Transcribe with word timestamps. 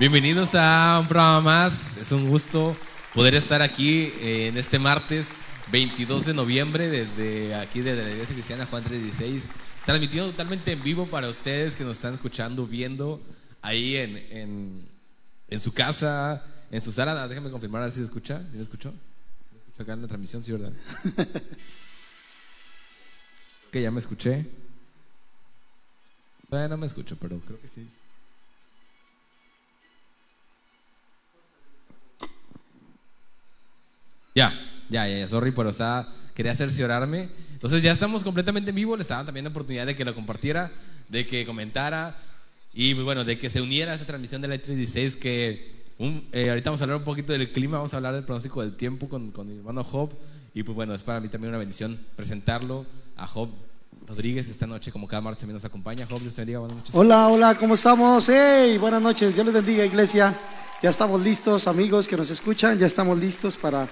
bienvenidos. 0.00 0.54
A 0.54 0.98
un 0.98 1.06
programa 1.06 1.42
más. 1.42 1.98
Es 1.98 2.10
un 2.10 2.26
gusto 2.26 2.74
poder 3.12 3.34
estar 3.34 3.60
aquí 3.60 4.10
eh, 4.20 4.48
en 4.48 4.56
este 4.56 4.78
martes 4.78 5.42
22 5.70 6.24
de 6.24 6.32
noviembre 6.32 6.88
desde 6.88 7.54
aquí 7.54 7.82
desde 7.82 8.04
la 8.04 8.10
Iglesia 8.10 8.34
Cristiana 8.34 8.64
Juan 8.64 8.82
316, 8.82 9.50
transmitiendo 9.84 10.30
totalmente 10.30 10.72
en 10.72 10.82
vivo 10.82 11.06
para 11.06 11.28
ustedes 11.28 11.76
que 11.76 11.84
nos 11.84 11.96
están 11.98 12.14
escuchando, 12.14 12.66
viendo 12.66 13.20
ahí 13.60 13.96
en, 13.96 14.16
en, 14.16 14.88
en 15.48 15.60
su 15.60 15.74
casa, 15.74 16.46
en 16.70 16.80
su 16.80 16.92
sala. 16.92 17.28
Déjenme 17.28 17.50
confirmar 17.50 17.82
a 17.82 17.84
ver 17.84 17.92
si 17.92 17.98
se 17.98 18.04
escucha. 18.04 18.38
¿Sí 18.38 18.56
me 18.56 18.62
escuchó? 18.62 18.92
¿Sí 18.92 19.48
me 19.52 19.58
escucho 19.58 19.82
acá 19.82 19.92
en 19.92 20.00
la 20.00 20.08
transmisión? 20.08 20.42
Sí, 20.42 20.52
¿verdad? 20.52 20.72
que 23.70 23.82
ya 23.82 23.90
me 23.90 24.00
escuché. 24.00 24.46
Bueno, 26.48 26.68
no 26.68 26.76
me 26.78 26.86
escucho, 26.86 27.18
pero 27.20 27.38
creo 27.40 27.60
que 27.60 27.68
sí. 27.68 27.86
Ya, 34.34 34.52
ya, 34.88 35.08
ya, 35.08 35.28
sorry, 35.28 35.50
pero 35.50 35.70
estaba, 35.70 36.08
quería 36.34 36.54
cerciorarme. 36.54 37.28
Entonces 37.52 37.82
ya 37.82 37.92
estamos 37.92 38.24
completamente 38.24 38.70
en 38.70 38.76
vivo, 38.76 38.96
le 38.96 39.02
estaban 39.02 39.26
también 39.26 39.44
la 39.44 39.50
oportunidad 39.50 39.86
de 39.86 39.94
que 39.94 40.04
lo 40.04 40.14
compartiera, 40.14 40.70
de 41.08 41.26
que 41.26 41.44
comentara 41.44 42.14
y 42.72 42.94
pues, 42.94 43.04
bueno, 43.04 43.24
de 43.24 43.36
que 43.38 43.50
se 43.50 43.60
uniera 43.60 43.92
a 43.92 43.94
esa 43.96 44.06
transmisión 44.06 44.40
de 44.42 44.48
la 44.48 44.54
316 44.54 45.16
que 45.16 45.80
un, 45.98 46.26
eh, 46.32 46.48
ahorita 46.48 46.70
vamos 46.70 46.80
a 46.80 46.84
hablar 46.84 46.98
un 46.98 47.04
poquito 47.04 47.32
del 47.32 47.50
clima, 47.52 47.76
vamos 47.76 47.92
a 47.92 47.98
hablar 47.98 48.14
del 48.14 48.24
pronóstico 48.24 48.62
del 48.62 48.74
tiempo 48.74 49.08
con, 49.08 49.30
con 49.30 49.48
mi 49.48 49.56
hermano 49.56 49.84
Job 49.84 50.10
y 50.54 50.62
pues 50.62 50.74
bueno, 50.74 50.94
es 50.94 51.04
para 51.04 51.20
mí 51.20 51.28
también 51.28 51.50
una 51.50 51.58
bendición 51.58 51.98
presentarlo 52.16 52.86
a 53.16 53.26
Job 53.26 53.50
Rodríguez 54.06 54.48
esta 54.48 54.66
noche, 54.66 54.90
como 54.90 55.06
cada 55.06 55.20
martes 55.20 55.40
también 55.40 55.54
nos 55.54 55.64
acompaña. 55.64 56.06
Buenas 56.06 56.36
noches. 56.36 56.94
Hola, 56.94 57.28
hola, 57.28 57.54
¿cómo 57.54 57.74
estamos? 57.74 58.28
Hey, 58.28 58.78
buenas 58.78 59.00
noches, 59.00 59.34
Dios 59.34 59.46
les 59.46 59.54
bendiga, 59.54 59.84
iglesia. 59.84 60.36
Ya 60.82 60.90
estamos 60.90 61.20
listos, 61.22 61.68
amigos 61.68 62.08
que 62.08 62.16
nos 62.16 62.30
escuchan, 62.30 62.78
ya 62.78 62.86
estamos 62.86 63.18
listos 63.18 63.56
para 63.56 63.88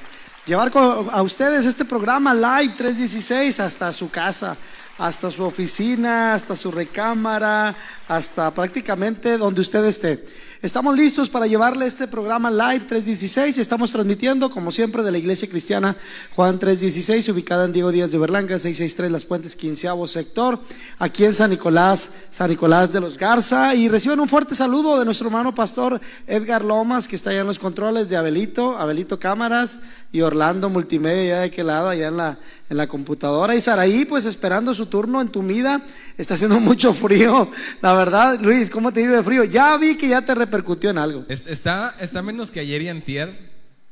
llevar 0.47 0.73
a 1.13 1.23
ustedes 1.23 1.67
este 1.67 1.85
programa 1.85 2.35
Live 2.35 2.75
316 2.79 3.61
hasta 3.61 3.93
su 3.93 4.11
casa, 4.11 4.57
hasta 4.97 5.31
su 5.31 5.45
oficina, 5.45 6.35
hasta 6.35 6.57
su 6.57 6.71
recámara, 6.71 7.77
hasta 8.09 8.51
prácticamente 8.53 9.37
donde 9.37 9.61
usted 9.61 9.85
esté. 9.85 10.25
Estamos 10.61 10.97
listos 10.97 11.29
para 11.29 11.47
llevarle 11.47 11.87
este 11.87 12.09
programa 12.09 12.51
Live 12.51 12.87
316 12.87 13.59
y 13.59 13.61
estamos 13.61 13.93
transmitiendo, 13.93 14.51
como 14.51 14.73
siempre, 14.73 15.05
de 15.05 15.13
la 15.13 15.19
Iglesia 15.19 15.49
Cristiana 15.49 15.95
Juan 16.35 16.59
316, 16.59 17.29
ubicada 17.29 17.65
en 17.65 17.73
Diego 17.73 17.93
Díaz 17.93 18.11
de 18.11 18.19
Berlanga, 18.19 18.59
663 18.59 19.13
Las 19.13 19.25
Puentes, 19.25 19.55
quinceavo 19.55 20.09
sector, 20.09 20.59
aquí 20.99 21.25
en 21.25 21.33
San 21.33 21.51
Nicolás, 21.51 22.11
San 22.33 22.51
Nicolás 22.51 22.93
de 22.93 22.99
los 22.99 23.17
Garza. 23.17 23.73
Y 23.77 23.89
reciben 23.89 24.19
un 24.19 24.29
fuerte 24.29 24.57
saludo 24.57 24.99
de 24.99 25.05
nuestro 25.05 25.29
hermano 25.29 25.55
pastor 25.55 26.01
Edgar 26.27 26.65
Lomas, 26.65 27.07
que 27.07 27.15
está 27.15 27.31
allá 27.31 27.43
en 27.43 27.47
los 27.47 27.61
controles, 27.61 28.09
de 28.09 28.17
Abelito, 28.17 28.77
Abelito 28.79 29.21
Cámaras 29.21 29.79
y 30.11 30.23
Orlando 30.23 30.69
Multimedia, 30.71 31.35
allá 31.35 31.41
de 31.43 31.47
aquel 31.47 31.69
lado, 31.69 31.89
allá 31.89 32.09
en 32.09 32.17
la, 32.17 32.37
en 32.69 32.77
la 32.77 32.89
computadora. 32.89 33.55
Y 33.55 33.61
Saraí, 33.61 34.05
pues 34.07 34.25
esperando 34.25 34.75
su 34.75 34.87
turno 34.87 35.21
en 35.21 35.29
tu 35.29 35.41
mida. 35.41 35.81
Está 36.17 36.35
haciendo 36.35 36.59
mucho 36.61 36.93
frío. 36.93 37.49
La 37.81 37.93
verdad, 37.93 38.41
Luis, 38.41 38.71
¿cómo 38.71 38.91
te 38.91 39.03
ido 39.03 39.15
de 39.15 39.23
frío? 39.23 39.45
Ya 39.45 39.77
vi 39.77 39.95
que 39.95 40.09
ya 40.09 40.21
te 40.21 40.35
repercutió 40.49 40.91
en 40.91 40.99
algo. 40.99 41.25
Está, 41.29 41.95
está 42.01 42.23
menos 42.23 42.51
que 42.51 42.61
ayer 42.61 42.81
y 42.83 42.89
antier. 42.89 43.39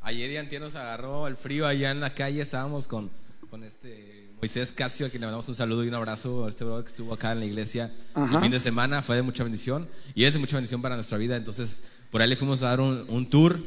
Ayer 0.01 0.31
y 0.31 0.37
antier 0.39 0.63
nos 0.63 0.75
agarró 0.75 1.27
el 1.27 1.37
frío 1.37 1.67
allá 1.67 1.91
en 1.91 2.01
la 2.01 2.11
calle. 2.11 2.41
Estábamos 2.41 2.89
con, 2.89 3.11
con 3.51 3.63
este 3.63 4.31
Moisés 4.41 4.73
Casio, 4.73 5.07
a 5.07 5.11
quien 5.11 5.21
le 5.21 5.27
mandamos 5.27 5.49
un 5.49 5.55
saludo 5.55 5.85
y 5.85 5.89
un 5.89 5.95
abrazo 5.95 6.47
a 6.47 6.49
este 6.49 6.65
brother 6.65 6.85
que 6.85 6.91
estuvo 6.91 7.13
acá 7.13 7.33
en 7.33 7.41
la 7.41 7.47
iglesia 7.47 7.91
el 8.17 8.41
fin 8.41 8.51
de 8.51 8.61
semana. 8.61 9.03
Fue 9.03 9.17
de 9.17 9.23
mucha 9.23 9.43
bendición 9.43 9.87
y 10.15 10.25
es 10.25 10.33
de 10.33 10.39
mucha 10.39 10.57
bendición 10.57 10.81
para 10.81 10.95
nuestra 10.95 11.19
vida. 11.19 11.37
Entonces, 11.37 11.93
por 12.11 12.23
ahí 12.23 12.29
le 12.29 12.37
fuimos 12.37 12.63
a 12.63 12.69
dar 12.69 12.81
un, 12.81 13.05
un 13.09 13.29
tour 13.29 13.61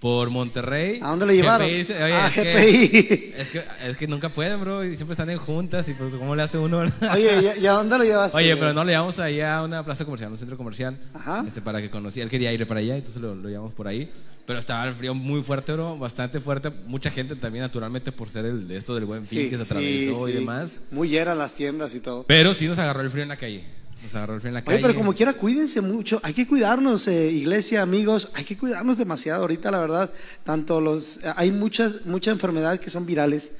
por 0.00 0.30
Monterrey. 0.30 1.00
¿A 1.02 1.08
dónde 1.10 1.26
lo 1.26 1.32
llevaron? 1.32 1.66
GPI, 1.66 1.80
oye, 1.92 2.12
Ah, 2.14 2.26
es, 2.28 2.32
que, 2.34 2.52
GPI. 2.52 3.32
es, 3.36 3.48
que, 3.50 3.64
es 3.88 3.96
que 3.96 4.06
nunca 4.06 4.28
pueden, 4.28 4.60
bro, 4.60 4.84
y 4.84 4.94
siempre 4.94 5.12
están 5.14 5.28
en 5.30 5.38
juntas 5.38 5.88
y 5.88 5.94
pues 5.94 6.14
cómo 6.14 6.36
le 6.36 6.42
hace 6.44 6.56
uno. 6.58 6.82
Oye, 7.12 7.52
¿y- 7.58 7.62
¿y 7.64 7.66
a 7.66 7.72
dónde 7.72 7.98
lo 7.98 8.04
llevaste? 8.04 8.36
Oye, 8.36 8.56
pero 8.56 8.72
no 8.72 8.84
le 8.84 8.92
llevamos 8.92 9.18
allá 9.18 9.56
a 9.58 9.64
una 9.64 9.84
plaza 9.84 10.04
comercial, 10.04 10.30
un 10.30 10.38
centro 10.38 10.56
comercial, 10.56 10.96
Ajá. 11.14 11.44
este, 11.46 11.60
para 11.60 11.80
que 11.80 11.90
conociera. 11.90 12.24
Él 12.24 12.30
quería 12.30 12.52
ir 12.52 12.66
para 12.66 12.80
allá, 12.80 12.96
entonces 12.96 13.20
lo, 13.20 13.34
lo 13.34 13.48
llevamos 13.48 13.74
por 13.74 13.88
ahí. 13.88 14.10
Pero 14.46 14.58
estaba 14.60 14.86
el 14.88 14.94
frío 14.94 15.14
muy 15.14 15.42
fuerte, 15.42 15.72
bro, 15.74 15.98
bastante 15.98 16.40
fuerte. 16.40 16.70
Mucha 16.86 17.10
gente 17.10 17.36
también, 17.36 17.64
naturalmente, 17.64 18.12
por 18.12 18.30
ser 18.30 18.46
el, 18.46 18.70
esto 18.70 18.94
del 18.94 19.04
buen 19.04 19.26
fin 19.26 19.40
Sí, 19.40 19.50
que 19.50 19.58
se 19.58 19.64
sí, 19.66 19.70
atravesó 19.74 20.28
y 20.28 20.32
demás. 20.32 20.80
Muy 20.90 21.08
llenas 21.10 21.36
las 21.36 21.54
tiendas 21.54 21.94
y 21.94 22.00
todo. 22.00 22.22
Pero 22.22 22.54
sí 22.54 22.66
nos 22.66 22.78
agarró 22.78 23.02
el 23.02 23.10
frío 23.10 23.24
en 23.24 23.28
la 23.28 23.36
calle. 23.36 23.64
Nos 24.02 24.14
agarró 24.14 24.34
el 24.34 24.40
frío 24.40 24.50
en 24.50 24.54
la 24.54 24.64
calle. 24.64 24.76
Oye, 24.76 24.86
pero 24.86 24.98
como 24.98 25.14
quiera, 25.14 25.32
cuídense 25.34 25.80
mucho. 25.80 26.20
Hay 26.22 26.32
que 26.34 26.46
cuidarnos, 26.46 27.08
eh, 27.08 27.30
iglesia, 27.30 27.82
amigos. 27.82 28.30
Hay 28.34 28.44
que 28.44 28.56
cuidarnos 28.56 28.96
demasiado. 28.96 29.42
Ahorita, 29.42 29.70
la 29.70 29.78
verdad, 29.78 30.10
tanto 30.44 30.80
los. 30.80 31.20
Hay 31.36 31.50
muchas, 31.50 32.06
muchas 32.06 32.32
enfermedades 32.32 32.80
que 32.80 32.90
son 32.90 33.04
virales, 33.06 33.50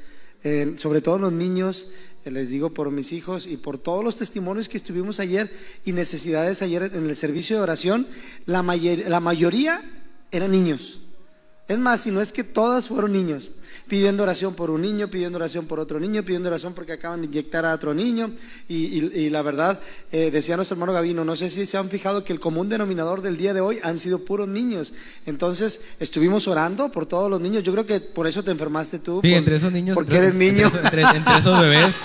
eh, 0.44 0.74
sobre 0.78 1.00
todo 1.00 1.16
en 1.16 1.22
los 1.22 1.32
niños. 1.32 1.88
eh, 2.24 2.30
les 2.30 2.50
digo 2.50 2.70
por 2.70 2.90
mis 2.90 3.12
hijos 3.12 3.46
y 3.46 3.56
por 3.56 3.78
todos 3.78 4.04
los 4.04 4.16
testimonios 4.16 4.68
que 4.68 4.76
estuvimos 4.76 5.20
ayer 5.20 5.50
y 5.84 5.92
necesidades 5.92 6.62
ayer 6.62 6.90
en 6.94 7.06
el 7.06 7.16
servicio 7.16 7.56
de 7.56 7.62
oración. 7.62 8.06
La, 8.46 8.62
la 8.62 9.20
mayoría 9.20 9.82
eran 10.30 10.50
niños. 10.52 11.00
Es 11.68 11.78
más, 11.78 12.00
si 12.02 12.10
no 12.10 12.20
es 12.20 12.32
que 12.32 12.44
todas 12.44 12.88
fueron 12.88 13.12
niños, 13.12 13.50
pidiendo 13.88 14.22
oración 14.22 14.54
por 14.54 14.70
un 14.70 14.82
niño, 14.82 15.08
pidiendo 15.08 15.36
oración 15.38 15.66
por 15.66 15.80
otro 15.80 15.98
niño, 15.98 16.22
pidiendo 16.22 16.48
oración 16.48 16.74
porque 16.74 16.92
acaban 16.92 17.20
de 17.20 17.26
inyectar 17.26 17.64
a 17.66 17.74
otro 17.74 17.94
niño. 17.94 18.30
Y, 18.68 18.76
y- 18.98 19.10
y 19.14 19.30
la 19.30 19.42
verdad, 19.42 19.80
eh, 20.12 20.30
decía 20.30 20.56
nuestro 20.56 20.74
hermano 20.74 20.92
Gavino, 20.92 21.24
no 21.24 21.34
sé 21.36 21.48
si 21.50 21.66
se 21.66 21.76
han 21.78 21.88
fijado 21.88 22.22
que 22.24 22.32
el 22.32 22.40
común 22.40 22.68
denominador 22.68 23.22
del 23.22 23.36
día 23.36 23.54
de 23.54 23.60
hoy 23.60 23.78
han 23.82 23.98
sido 23.98 24.24
puros 24.24 24.46
niños. 24.48 24.92
Entonces, 25.26 25.80
estuvimos 26.00 26.46
orando 26.48 26.90
por 26.90 27.06
todos 27.06 27.30
los 27.30 27.40
niños. 27.40 27.62
Yo 27.62 27.72
creo 27.72 27.86
que 27.86 28.00
por 28.00 28.26
eso 28.26 28.42
te 28.44 28.50
enfermaste 28.50 28.98
tú. 28.98 29.20
Sí, 29.22 29.30
por- 29.30 29.38
entre 29.38 29.56
esos 29.56 29.72
niños. 29.72 29.94
Porque 29.94 30.14
entre- 30.16 30.28
eres 30.28 30.34
niño. 30.54 30.66
Entre, 30.84 31.02
entre- 31.02 31.18
entre 31.18 31.38
esos 31.38 31.60
bebés. 31.60 32.02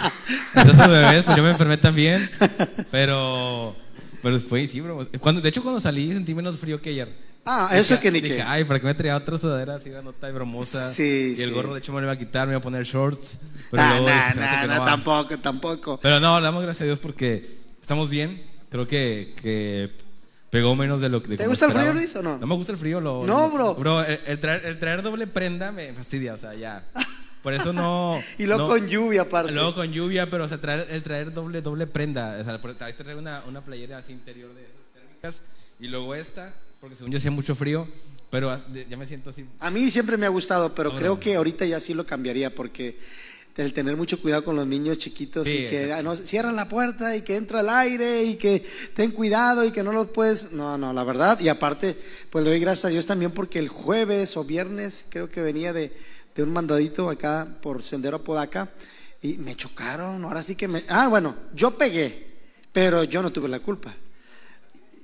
Entre 0.55 0.71
esos 0.73 0.87
bebés, 0.89 1.23
pues 1.23 1.37
yo 1.37 1.43
me 1.43 1.51
enfermé 1.51 1.77
también. 1.77 2.29
Pero. 2.91 3.75
Pero 4.23 4.39
fue, 4.39 4.67
sí, 4.67 4.81
bro. 4.81 5.07
Cuando, 5.19 5.39
de 5.41 5.49
hecho, 5.49 5.61
cuando 5.61 5.79
salí 5.79 6.11
sentí 6.11 6.33
menos 6.33 6.57
frío 6.57 6.81
que 6.81 6.89
ayer. 6.89 7.31
Ah, 7.45 7.69
eso 7.73 7.93
Dije- 7.95 8.01
que 8.01 8.11
ni 8.11 8.21
dije, 8.21 8.37
que. 8.37 8.41
Ay, 8.41 8.63
¿para 8.63 8.79
qué 8.79 8.85
me 8.85 8.93
traía 8.93 9.17
otra 9.17 9.37
sudadera 9.37 9.75
así 9.75 9.89
de 9.89 10.01
nota 10.01 10.29
y 10.29 10.31
bromosa? 10.31 10.89
Sí, 10.91 11.35
Y 11.37 11.41
el 11.41 11.49
sí. 11.49 11.53
gorro, 11.55 11.73
de 11.73 11.79
hecho, 11.79 11.91
me 11.91 11.99
lo 11.99 12.05
iba 12.07 12.13
a 12.13 12.17
quitar, 12.17 12.47
me 12.47 12.53
iba 12.53 12.59
a 12.59 12.61
poner 12.61 12.83
shorts. 12.85 13.37
Pero 13.69 13.83
Nah, 13.83 13.89
luego 13.89 14.07
nah, 14.07 14.15
dije, 14.15 14.31
"Fíjate 14.33 14.39
nah, 14.55 14.61
que 14.61 14.67
nah, 14.67 14.73
no 14.75 14.79
va". 14.79 14.85
tampoco, 14.87 15.37
tampoco. 15.39 15.99
Pero 16.01 16.19
no, 16.21 16.39
le 16.39 16.45
damos 16.45 16.63
gracias 16.63 16.81
a 16.83 16.85
Dios 16.85 16.99
porque 16.99 17.49
estamos 17.81 18.09
bien. 18.09 18.41
Creo 18.69 18.87
que, 18.87 19.35
que 19.41 19.91
pegó 20.49 20.73
menos 20.77 21.01
de 21.01 21.09
lo 21.09 21.21
que. 21.21 21.35
¿Te 21.35 21.45
gusta 21.47 21.65
el 21.65 21.73
frío. 21.73 21.91
Luis, 21.93 22.15
o 22.15 22.23
no? 22.23 22.37
No 22.37 22.47
me 22.47 22.55
gusta 22.55 22.71
el 22.71 22.77
frío. 22.77 23.01
Lo, 23.01 23.25
No, 23.25 23.47
lo- 23.47 23.49
bro. 23.53 23.75
Bro, 23.75 24.05
el, 24.05 24.21
el 24.25 24.39
traer, 24.39 24.65
el 24.65 24.79
traer 24.79 25.01
doble 25.01 25.27
prenda 25.27 25.73
me 25.73 25.91
fastidia, 25.93 26.33
o 26.33 26.37
sea, 26.37 26.53
ya. 26.53 26.85
Por 27.43 27.53
eso 27.53 27.73
no. 27.73 28.19
Y 28.39 28.45
luego 28.45 28.63
no- 28.63 28.67
con 28.69 28.87
lluvia, 28.87 29.23
aparte. 29.23 29.51
Luego 29.51 29.75
con 29.75 29.91
lluvia, 29.91 30.29
pero 30.29 30.45
o 30.45 30.49
sea, 30.49 30.59
traer, 30.59 30.87
el 30.89 31.03
traer 31.03 31.33
doble, 31.33 31.61
doble 31.61 31.85
prenda. 31.85 32.37
O 32.39 32.43
sea, 32.43 33.15
una, 33.15 33.43
una 33.47 33.63
playera 33.63 33.97
así 33.97 34.13
interior 34.13 34.53
de 34.55 34.61
esas 34.61 34.93
térmicas. 34.93 35.43
Y 35.79 35.87
luego 35.89 36.15
esta, 36.15 36.53
porque 36.79 36.95
según 36.95 37.11
yo 37.11 37.17
hacía 37.17 37.31
mucho 37.31 37.53
frío, 37.53 37.87
pero 38.29 38.57
ya 38.89 38.97
me 38.97 39.05
siento 39.05 39.29
así. 39.29 39.45
A 39.59 39.69
mí 39.69 39.91
siempre 39.91 40.17
me 40.17 40.25
ha 40.25 40.29
gustado, 40.29 40.73
pero 40.73 40.89
Ahora. 40.89 40.99
creo 40.99 41.19
que 41.19 41.35
ahorita 41.35 41.65
ya 41.65 41.79
sí 41.79 41.93
lo 41.93 42.05
cambiaría 42.05 42.55
porque 42.55 42.97
el 43.57 43.73
tener 43.73 43.95
mucho 43.95 44.19
cuidado 44.19 44.43
con 44.43 44.55
los 44.55 44.65
niños 44.65 44.97
chiquitos 44.97 45.47
Sí, 45.47 45.57
y 45.57 45.69
que 45.69 45.93
ah, 45.93 46.01
no, 46.01 46.15
cierran 46.15 46.55
la 46.55 46.67
puerta 46.67 47.15
y 47.15 47.21
que 47.21 47.35
entra 47.35 47.59
el 47.59 47.69
aire 47.69 48.23
y 48.23 48.35
que 48.35 48.65
ten 48.95 49.11
cuidado 49.11 49.63
y 49.65 49.71
que 49.71 49.83
no 49.83 49.91
los 49.91 50.07
puedes. 50.07 50.53
No, 50.53 50.77
no, 50.77 50.93
la 50.93 51.03
verdad. 51.03 51.39
Y 51.39 51.49
aparte, 51.49 51.95
pues 52.29 52.43
le 52.43 52.49
doy 52.51 52.59
gracias 52.59 52.85
a 52.85 52.89
Dios 52.89 53.05
también 53.05 53.31
porque 53.31 53.59
el 53.59 53.67
jueves 53.69 54.35
o 54.37 54.43
viernes 54.43 55.05
creo 55.09 55.29
que 55.29 55.41
venía 55.41 55.71
de, 55.73 55.93
de 56.35 56.43
un 56.43 56.51
mandadito 56.51 57.09
acá 57.09 57.47
por 57.61 57.83
Sendero 57.83 58.17
Apodaca 58.17 58.69
y 59.21 59.37
me 59.37 59.55
chocaron. 59.55 60.23
Ahora 60.23 60.41
sí 60.43 60.55
que 60.55 60.67
me. 60.67 60.83
Ah, 60.87 61.07
bueno, 61.07 61.35
yo 61.53 61.77
pegué, 61.77 62.27
pero 62.71 63.03
yo 63.03 63.21
no 63.21 63.31
tuve 63.31 63.47
la 63.49 63.59
culpa. 63.59 63.93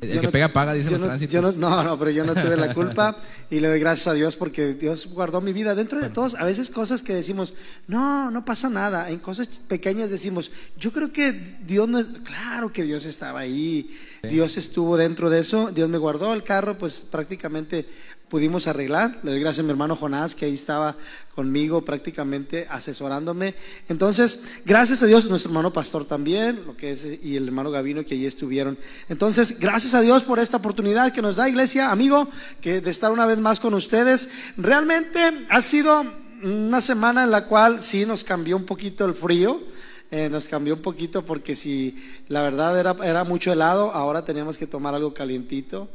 El 0.02 0.14
Yo 0.14 0.22
que 0.22 0.28
no- 0.28 0.32
pega 0.32 0.48
paga, 0.48 0.72
dicen 0.72 0.92
yo 0.92 0.98
los 0.98 1.02
no, 1.02 1.06
tránsitos. 1.08 1.34
yo 1.34 1.42
no- 1.42 1.52
no, 1.52 1.84
no, 1.84 2.00
pero 2.00 2.10
yo 2.12 2.24
no 2.24 2.34
tuve 2.34 2.56
la 2.56 2.74
culpa 2.74 3.18
y 3.50 3.60
le 3.60 3.68
doy 3.68 3.82
gracias 3.82 4.08
a 4.08 4.14
Dios 4.14 4.38
porque 4.38 4.74
Dios 4.74 5.08
guardó 5.08 5.42
mi 5.42 5.52
vida. 5.52 5.76
Dentro 5.76 6.00
de 6.00 6.10
todos, 6.10 6.36
a 6.36 6.46
veces 6.46 6.70
cosas 6.70 7.04
que 7.04 7.14
decimos, 7.14 7.54
no, 7.88 8.32
no 8.32 8.46
pasa 8.46 8.70
nada. 8.70 9.10
En 9.10 9.20
cosas 9.20 9.48
pequeñas 9.68 10.10
decimos, 10.10 10.52
yo 10.78 10.94
creo 10.94 11.12
que 11.12 11.34
Dios 11.68 11.90
no 11.90 12.00
es, 12.00 12.06
claro 12.24 12.72
que 12.72 12.84
Dios 12.84 13.04
estaba 13.04 13.42
ahí. 13.42 13.94
Dios 14.24 14.56
estuvo 14.56 14.96
dentro 14.96 15.30
de 15.30 15.42
eso. 15.42 15.70
Dios 15.72 15.90
me 15.90 15.98
guardó 15.98 16.34
el 16.34 16.44
carro, 16.44 16.78
pues 16.78 17.02
prácticamente 17.02 17.86
pudimos 18.30 18.68
arreglar. 18.68 19.20
Le 19.24 19.32
doy 19.32 19.40
gracias 19.40 19.64
a 19.64 19.66
mi 19.66 19.72
hermano 19.72 19.96
Jonás 19.96 20.36
que 20.36 20.46
ahí 20.46 20.54
estaba 20.54 20.96
conmigo 21.36 21.84
prácticamente 21.84 22.68
asesorándome. 22.70 23.56
Entonces, 23.88 24.62
gracias 24.66 25.02
a 25.04 25.08
Dios, 25.08 25.26
nuestro 25.26 25.50
hermano 25.50 25.74
pastor 25.74 26.06
también, 26.06 26.64
lo 26.66 26.78
que 26.78 26.92
es 26.92 27.06
y 27.24 27.36
el 27.36 27.48
hermano 27.48 27.72
Gavino 27.72 28.06
que 28.06 28.16
allí 28.16 28.26
estuvieron. 28.26 28.78
Entonces, 29.10 29.60
gracias 29.60 29.94
a 29.94 30.02
Dios 30.02 30.24
por 30.24 30.40
esta 30.40 30.58
oportunidad 30.58 31.12
que 31.12 31.22
nos 31.22 31.38
da 31.38 31.50
iglesia, 31.50 31.92
amigo, 31.92 32.30
que 32.62 32.82
de 32.82 32.92
estar 32.92 33.12
una 33.12 33.26
vez 33.26 33.40
más 33.40 33.60
con 33.60 33.74
ustedes. 33.74 34.30
Realmente 34.58 35.20
ha 35.50 35.62
sido 35.62 36.06
una 36.44 36.82
semana 36.82 37.24
en 37.24 37.32
la 37.32 37.46
cual 37.46 37.82
sí 37.82 38.06
nos 38.06 38.24
cambió 38.24 38.56
un 38.56 38.66
poquito 38.66 39.06
el 39.06 39.14
frío. 39.14 39.62
eh, 40.12 40.28
nos 40.28 40.48
cambió 40.48 40.74
un 40.74 40.82
poquito 40.82 41.24
porque 41.24 41.56
si 41.56 41.96
la 42.30 42.42
verdad 42.42 42.80
era, 42.80 42.96
era 43.04 43.24
mucho 43.24 43.54
helado, 43.54 43.92
ahora 43.92 44.26
teníamos 44.26 44.58
que 44.58 44.66
tomar 44.66 44.96
algo 44.96 45.14
calientito. 45.14 45.88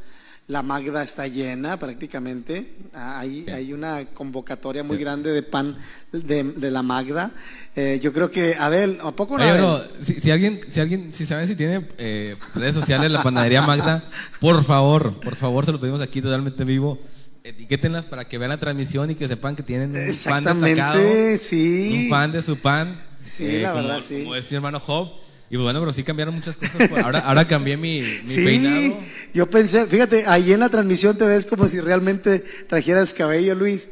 La 0.47 0.61
Magda 0.61 1.01
está 1.01 1.27
llena 1.27 1.77
prácticamente. 1.77 2.69
Ah, 2.93 3.19
Hay, 3.19 3.45
hay 3.49 3.73
una 3.73 4.05
convocatoria 4.13 4.83
muy 4.83 4.97
grande 4.97 5.31
de 5.31 5.41
pan 5.41 5.75
de, 6.11 6.43
de 6.43 6.69
la 6.71 6.83
Magda. 6.83 7.31
Eh, 7.75 7.99
yo 8.01 8.13
creo 8.13 8.29
que, 8.29 8.55
Abel, 8.55 8.99
¿a 9.03 9.11
poco 9.11 9.37
no? 9.39 9.43
Oye, 9.43 9.49
Abel? 9.51 9.61
bro, 9.63 9.81
si, 10.03 10.13
si 10.21 10.29
alguien, 10.29 10.61
si 10.69 10.79
alguien, 10.79 11.11
si 11.11 11.25
saben 11.25 11.47
si 11.47 11.55
tiene 11.55 11.87
eh, 11.97 12.35
redes 12.53 12.75
sociales 12.75 13.09
la 13.09 13.23
panadería 13.23 13.63
Magda, 13.63 14.03
por 14.39 14.63
favor, 14.63 15.19
por 15.19 15.35
favor, 15.35 15.65
se 15.65 15.71
lo 15.71 15.79
pedimos 15.79 16.01
aquí 16.01 16.21
totalmente 16.21 16.61
en 16.61 16.67
vivo. 16.67 16.99
Etiquétenlas 17.43 18.05
para 18.05 18.27
que 18.27 18.37
vean 18.37 18.49
la 18.49 18.59
transmisión 18.59 19.09
y 19.09 19.15
que 19.15 19.27
sepan 19.27 19.55
que 19.55 19.63
tienen 19.63 19.91
un 19.91 19.97
Exactamente, 19.97 20.69
destacado, 20.69 21.37
sí. 21.39 22.03
un 22.03 22.09
fan 22.11 22.31
de 22.31 22.41
su 22.43 22.57
pan. 22.57 23.03
Sí, 23.23 23.59
la 23.59 23.71
como, 23.71 23.83
verdad, 23.83 23.99
sí. 24.01 24.21
Como 24.23 24.35
decía 24.35 24.57
hermano 24.57 24.79
Job. 24.79 25.09
Y 25.49 25.55
pues 25.55 25.63
bueno, 25.63 25.79
pero 25.79 25.93
sí 25.93 26.03
cambiaron 26.03 26.33
muchas 26.33 26.57
cosas. 26.57 26.89
Ahora, 27.03 27.19
ahora 27.19 27.47
cambié 27.47 27.77
mi, 27.77 28.01
mi 28.01 28.05
Sí, 28.27 28.43
peinado. 28.43 28.99
yo 29.33 29.49
pensé, 29.49 29.85
fíjate, 29.85 30.25
ahí 30.27 30.51
en 30.53 30.59
la 30.59 30.69
transmisión 30.69 31.17
te 31.17 31.25
ves 31.27 31.45
como 31.45 31.67
si 31.67 31.79
realmente 31.79 32.43
trajeras 32.67 33.13
cabello, 33.13 33.53
Luis. 33.55 33.87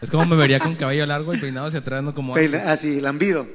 Es 0.00 0.10
como 0.10 0.26
me 0.26 0.36
vería 0.36 0.58
con 0.60 0.74
cabello 0.76 1.04
largo 1.06 1.34
y 1.34 1.38
peinado 1.38 1.66
hacia 1.66 1.80
atrás, 1.80 2.02
no 2.04 2.14
como 2.14 2.34
Peina- 2.34 2.70
así, 2.72 3.00
lambido. 3.00 3.46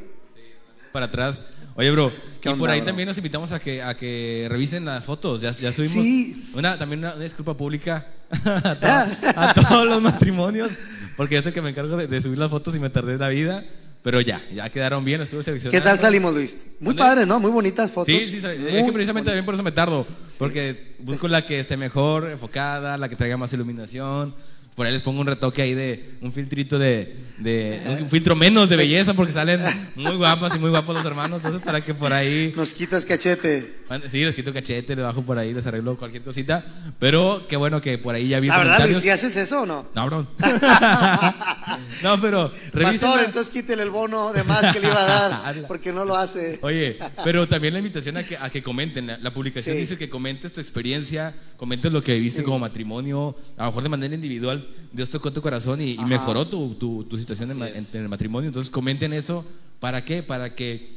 para 0.91 1.05
atrás. 1.07 1.43
Oye, 1.75 1.91
bro, 1.91 2.11
¿Qué 2.41 2.49
y 2.49 2.51
onda, 2.53 2.59
por 2.59 2.69
ahí 2.71 2.79
bro? 2.79 2.87
también 2.87 3.07
nos 3.07 3.17
invitamos 3.17 3.51
a 3.51 3.59
que, 3.59 3.83
a 3.83 3.95
que 3.95 4.47
revisen 4.49 4.83
las 4.85 5.05
fotos. 5.05 5.41
Ya, 5.41 5.51
ya 5.51 5.71
subimos 5.71 5.93
Sí. 6.03 6.49
una, 6.53 6.77
también 6.77 6.99
una, 6.99 7.13
una 7.13 7.23
disculpa 7.23 7.55
pública 7.55 8.07
a, 8.31 8.75
to- 8.75 9.39
a 9.39 9.53
todos 9.53 9.85
los 9.87 10.01
matrimonios, 10.01 10.71
porque 11.15 11.35
yo 11.35 11.43
sé 11.43 11.53
que 11.53 11.61
me 11.61 11.69
encargo 11.69 11.95
de, 11.95 12.07
de 12.07 12.21
subir 12.21 12.37
las 12.39 12.49
fotos 12.49 12.75
y 12.75 12.79
me 12.79 12.89
tardé 12.89 13.17
la 13.17 13.29
vida. 13.29 13.63
Pero 14.07 14.21
ya, 14.21 14.41
ya 14.55 14.69
quedaron 14.69 15.03
bien, 15.03 15.19
estuve 15.19 15.43
seleccionando. 15.43 15.77
¿Qué 15.77 15.83
tal 15.85 15.99
salimos, 15.99 16.33
Luis? 16.33 16.67
Muy 16.79 16.93
¿Dónde? 16.93 16.99
padre, 16.99 17.25
¿no? 17.25 17.41
Muy 17.41 17.51
bonitas 17.51 17.91
fotos. 17.91 18.05
Sí, 18.05 18.25
sí, 18.25 18.37
es 18.37 18.85
que 18.85 18.91
precisamente 18.93 19.31
también 19.31 19.43
por 19.43 19.53
eso 19.53 19.63
me 19.63 19.73
tardo, 19.73 20.07
porque 20.37 20.95
busco 20.99 21.27
la 21.27 21.45
que 21.45 21.59
esté 21.59 21.75
mejor 21.75 22.29
enfocada, 22.29 22.97
la 22.97 23.09
que 23.09 23.17
traiga 23.17 23.35
más 23.35 23.51
iluminación. 23.51 24.33
Por 24.75 24.85
ahí 24.85 24.93
les 24.93 25.01
pongo 25.01 25.19
un 25.19 25.27
retoque 25.27 25.61
ahí 25.61 25.73
de 25.73 26.13
un 26.21 26.31
filtrito 26.31 26.79
de, 26.79 27.17
de 27.39 27.81
un 27.99 28.09
filtro 28.09 28.33
menos 28.33 28.69
de 28.69 28.77
belleza, 28.77 29.13
porque 29.13 29.33
salen 29.33 29.59
muy 29.97 30.15
guapas 30.15 30.55
y 30.55 30.59
muy 30.59 30.69
guapos 30.69 30.95
los 30.95 31.05
hermanos. 31.05 31.41
Entonces, 31.43 31.61
para 31.61 31.81
que 31.81 31.93
por 31.93 32.13
ahí, 32.13 32.53
Nos 32.55 32.73
quitas 32.73 33.05
cachete. 33.05 33.69
Sí, 34.09 34.23
les 34.25 34.35
quito 34.35 34.53
cachete, 34.53 34.95
les 34.95 35.03
bajo 35.05 35.21
por 35.21 35.37
ahí, 35.37 35.53
les 35.53 35.65
arreglo 35.65 35.95
cualquier 35.97 36.23
cosita. 36.23 36.63
Pero 36.99 37.45
qué 37.47 37.55
bueno 37.57 37.79
que 37.81 37.97
por 37.97 38.15
ahí 38.15 38.27
ya 38.29 38.39
vi 38.39 38.47
La 38.47 38.57
verdad, 38.57 38.83
Luis. 38.85 38.97
¿sí 38.99 39.09
haces 39.09 39.35
eso 39.35 39.61
o 39.61 39.65
no? 39.65 39.85
No, 39.95 40.05
bro. 40.05 40.27
no, 42.03 42.19
pero 42.21 42.51
Pastor, 42.81 43.21
entonces 43.25 43.51
quítele 43.51 43.83
el 43.83 43.89
bono 43.89 44.31
de 44.33 44.43
más 44.43 44.73
que 44.73 44.79
le 44.79 44.87
iba 44.87 45.01
a 45.03 45.29
dar, 45.29 45.53
porque 45.67 45.91
no 45.93 46.05
lo 46.05 46.15
hace. 46.15 46.59
Oye, 46.61 46.97
pero 47.23 47.47
también 47.47 47.73
la 47.73 47.79
invitación 47.79 48.17
a 48.17 48.23
que, 48.23 48.37
a 48.37 48.49
que 48.49 48.61
comenten. 48.61 49.07
La, 49.07 49.17
la 49.17 49.33
publicación 49.33 49.75
Sí. 49.75 49.81
dice 49.81 49.97
que 49.97 50.09
comentes 50.09 50.53
tu 50.53 50.61
experiencia, 50.61 51.33
comentes 51.57 51.91
lo 51.91 52.01
que 52.03 52.13
viviste 52.13 52.43
como 52.43 52.59
matrimonio, 52.59 53.35
a 53.57 53.61
lo 53.63 53.67
mejor 53.67 53.83
de 53.83 53.89
manera 53.89 54.15
individual. 54.15 54.67
Dios 54.91 55.09
tocó 55.09 55.31
tu 55.33 55.41
corazón 55.41 55.81
y, 55.81 55.91
y 55.93 56.05
mejoró 56.05 56.47
tu, 56.47 56.75
tu- 56.75 57.03
tu 57.03 57.17
situación 57.17 57.51
en- 57.51 57.61
en 57.63 58.01
el 58.01 58.09
matrimonio. 58.09 58.47
Entonces 58.47 58.69
comenten 58.71 59.13
eso. 59.13 59.45
¿Para 59.79 60.03
qué? 60.03 60.23
Para 60.23 60.55
que 60.55 60.96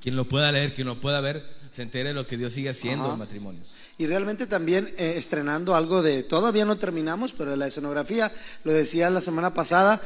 quien 0.00 0.16
lo 0.16 0.28
pueda 0.28 0.50
leer, 0.52 0.74
quien 0.74 0.86
lo 0.86 1.00
pueda 1.00 1.20
ver, 1.20 1.44
se 1.70 1.82
entere 1.82 2.10
de 2.10 2.14
lo 2.14 2.26
que 2.26 2.36
Dios 2.36 2.52
sigue 2.52 2.68
haciendo 2.70 3.04
Ajá. 3.04 3.12
en 3.14 3.18
matrimonios. 3.18 3.72
Y 3.98 4.06
realmente 4.06 4.46
también 4.46 4.92
eh, 4.98 5.14
estrenando 5.16 5.74
algo 5.74 6.02
de, 6.02 6.22
todavía 6.22 6.64
no 6.64 6.76
terminamos, 6.76 7.32
pero 7.32 7.54
la 7.56 7.66
escenografía, 7.66 8.30
lo 8.64 8.72
decía 8.72 9.08
la 9.10 9.20
semana 9.20 9.54
pasada, 9.54 10.00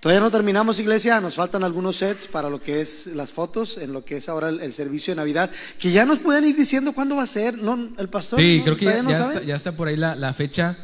todavía 0.00 0.20
no 0.20 0.30
terminamos 0.30 0.78
iglesia, 0.78 1.20
nos 1.20 1.34
faltan 1.34 1.64
algunos 1.64 1.96
sets 1.96 2.26
para 2.26 2.48
lo 2.50 2.60
que 2.62 2.80
es 2.80 3.06
las 3.08 3.32
fotos, 3.32 3.78
en 3.78 3.92
lo 3.92 4.04
que 4.04 4.18
es 4.18 4.28
ahora 4.28 4.48
el, 4.48 4.60
el 4.60 4.72
servicio 4.72 5.12
de 5.12 5.16
Navidad, 5.16 5.50
que 5.78 5.90
ya 5.90 6.04
nos 6.04 6.18
pueden 6.20 6.44
ir 6.44 6.56
diciendo 6.56 6.92
cuándo 6.92 7.16
va 7.16 7.24
a 7.24 7.26
ser, 7.26 7.58
¿no? 7.58 7.76
El 7.98 8.08
pastor. 8.08 8.38
Sí, 8.38 8.58
¿no? 8.58 8.64
creo 8.64 8.76
que 8.76 8.84
ya, 8.84 9.00
está, 9.00 9.42
ya 9.42 9.56
está 9.56 9.72
por 9.72 9.88
ahí 9.88 9.96
la, 9.96 10.14
la 10.14 10.32
fecha. 10.32 10.76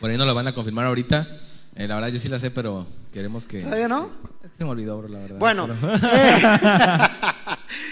Por 0.00 0.10
ahí 0.10 0.16
no 0.16 0.24
la 0.26 0.32
van 0.32 0.46
a 0.48 0.54
confirmar 0.54 0.86
ahorita. 0.86 1.26
Eh, 1.76 1.88
la 1.88 1.96
verdad 1.96 2.08
yo 2.08 2.18
sí 2.18 2.28
la 2.28 2.38
sé, 2.38 2.50
pero 2.50 2.86
queremos 3.12 3.46
que... 3.46 3.60
¿Todavía 3.62 3.88
no? 3.88 4.10
Se 4.56 4.64
me 4.64 4.70
olvidó, 4.70 4.98
bro, 4.98 5.08
la 5.08 5.18
verdad. 5.18 5.38
Bueno, 5.38 5.66
Pero- 5.80 5.94
eh, 5.96 6.40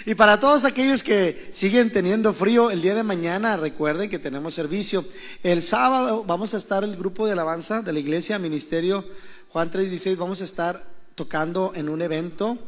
y 0.06 0.14
para 0.14 0.40
todos 0.40 0.64
aquellos 0.64 1.02
que 1.02 1.50
siguen 1.52 1.90
teniendo 1.90 2.34
frío, 2.34 2.70
el 2.70 2.82
día 2.82 2.94
de 2.94 3.02
mañana 3.02 3.56
recuerden 3.56 4.10
que 4.10 4.18
tenemos 4.18 4.54
servicio. 4.54 5.04
El 5.42 5.62
sábado 5.62 6.24
vamos 6.24 6.54
a 6.54 6.56
estar 6.56 6.84
el 6.84 6.96
grupo 6.96 7.26
de 7.26 7.32
alabanza 7.32 7.82
de 7.82 7.92
la 7.92 7.98
iglesia, 7.98 8.38
Ministerio 8.38 9.04
Juan 9.50 9.70
316, 9.70 10.16
vamos 10.16 10.40
a 10.40 10.44
estar 10.44 10.82
tocando 11.14 11.72
en 11.74 11.90
un 11.90 12.00
evento 12.00 12.58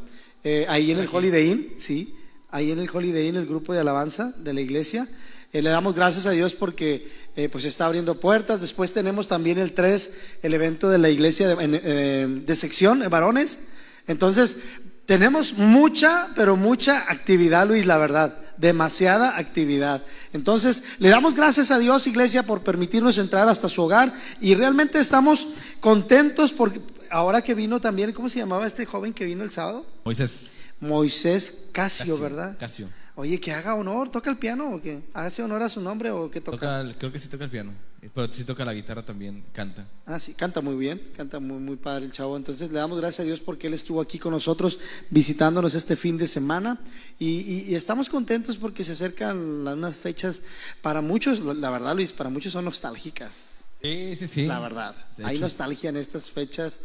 eh, 0.43 0.67
ahí 0.69 0.91
en 0.91 0.99
el 0.99 1.09
Holiday 1.11 1.49
Inn, 1.49 1.73
sí, 1.79 2.15
ahí 2.51 2.71
en 2.71 2.79
el 2.79 2.89
Holiday 2.93 3.27
Inn, 3.27 3.37
el 3.37 3.47
grupo 3.47 3.73
de 3.73 3.79
alabanza 3.79 4.33
de 4.37 4.53
la 4.53 4.61
iglesia. 4.61 5.07
Eh, 5.51 5.61
le 5.61 5.69
damos 5.69 5.95
gracias 5.95 6.25
a 6.25 6.31
Dios 6.31 6.53
porque 6.53 7.09
eh, 7.35 7.49
pues 7.49 7.65
está 7.65 7.85
abriendo 7.85 8.19
puertas. 8.19 8.61
Después 8.61 8.93
tenemos 8.93 9.27
también 9.27 9.57
el 9.57 9.73
3, 9.73 10.11
el 10.43 10.53
evento 10.53 10.89
de 10.89 10.97
la 10.97 11.09
iglesia 11.09 11.47
de, 11.47 12.27
de 12.27 12.55
sección, 12.55 13.01
eh, 13.01 13.07
varones. 13.07 13.59
Entonces, 14.05 14.57
tenemos 15.05 15.53
mucha, 15.53 16.27
pero 16.35 16.55
mucha 16.55 17.11
actividad, 17.11 17.67
Luis, 17.67 17.85
la 17.85 17.97
verdad. 17.97 18.33
Demasiada 18.57 19.37
actividad. 19.37 20.01
Entonces, 20.33 20.83
le 20.99 21.09
damos 21.09 21.35
gracias 21.35 21.71
a 21.71 21.77
Dios, 21.77 22.07
iglesia, 22.07 22.43
por 22.43 22.61
permitirnos 22.61 23.17
entrar 23.17 23.47
hasta 23.49 23.69
su 23.69 23.83
hogar. 23.83 24.13
Y 24.39 24.55
realmente 24.55 24.99
estamos 24.99 25.47
contentos 25.79 26.51
porque 26.53 26.81
ahora 27.09 27.41
que 27.41 27.53
vino 27.53 27.79
también, 27.79 28.13
¿cómo 28.13 28.29
se 28.29 28.39
llamaba 28.39 28.65
este 28.65 28.85
joven 28.85 29.13
que 29.13 29.25
vino 29.25 29.43
el 29.43 29.51
sábado? 29.51 29.85
Moisés. 30.05 30.61
Moisés 30.79 31.69
Casio, 31.71 32.05
Casio, 32.05 32.19
¿verdad? 32.19 32.57
Casio. 32.59 32.89
Oye, 33.17 33.39
que 33.39 33.53
haga 33.53 33.75
honor, 33.75 34.09
toca 34.09 34.29
el 34.29 34.37
piano 34.37 34.75
o 34.75 34.81
qué? 34.81 35.01
Hace 35.13 35.41
honor 35.41 35.63
a 35.63 35.69
su 35.69 35.79
nombre 35.79 36.11
o 36.11 36.29
qué 36.29 36.41
toca. 36.41 36.83
Creo 36.97 37.11
que 37.13 37.17
sí 37.19 37.29
toca 37.29 37.45
el 37.45 37.49
piano, 37.49 37.71
pero 38.13 38.31
sí 38.33 38.43
toca 38.43 38.65
la 38.65 38.73
guitarra 38.73 39.05
también, 39.05 39.45
canta. 39.53 39.87
Ah, 40.05 40.19
sí, 40.19 40.33
canta 40.33 40.59
muy 40.59 40.75
bien, 40.75 41.01
canta 41.15 41.39
muy, 41.39 41.59
muy 41.59 41.77
padre 41.77 42.05
el 42.07 42.11
chavo. 42.11 42.35
Entonces 42.35 42.69
le 42.71 42.77
damos 42.79 42.99
gracias 42.99 43.21
a 43.21 43.23
Dios 43.23 43.39
porque 43.39 43.67
él 43.67 43.73
estuvo 43.73 44.01
aquí 44.01 44.19
con 44.19 44.31
nosotros 44.33 44.79
visitándonos 45.11 45.75
este 45.75 45.95
fin 45.95 46.17
de 46.17 46.27
semana 46.27 46.77
y, 47.17 47.27
y- 47.39 47.65
y 47.71 47.75
estamos 47.75 48.09
contentos 48.09 48.57
porque 48.57 48.83
se 48.83 48.91
acercan 48.91 49.63
las- 49.63 49.75
unas 49.75 49.95
fechas 49.95 50.41
para 50.81 50.99
muchos, 50.99 51.39
la, 51.39 51.53
la 51.53 51.69
verdad 51.69 51.95
Luis, 51.95 52.11
para 52.11 52.29
muchos 52.29 52.51
son 52.51 52.65
nostálgicas, 52.65 53.77
Sí, 53.81 54.15
sí, 54.17 54.27
sí. 54.27 54.45
la 54.45 54.59
verdad. 54.59 54.93
Hay 55.23 55.39
nostalgia 55.39 55.89
en 55.89 55.95
estas 55.97 56.29
fechas. 56.29 56.79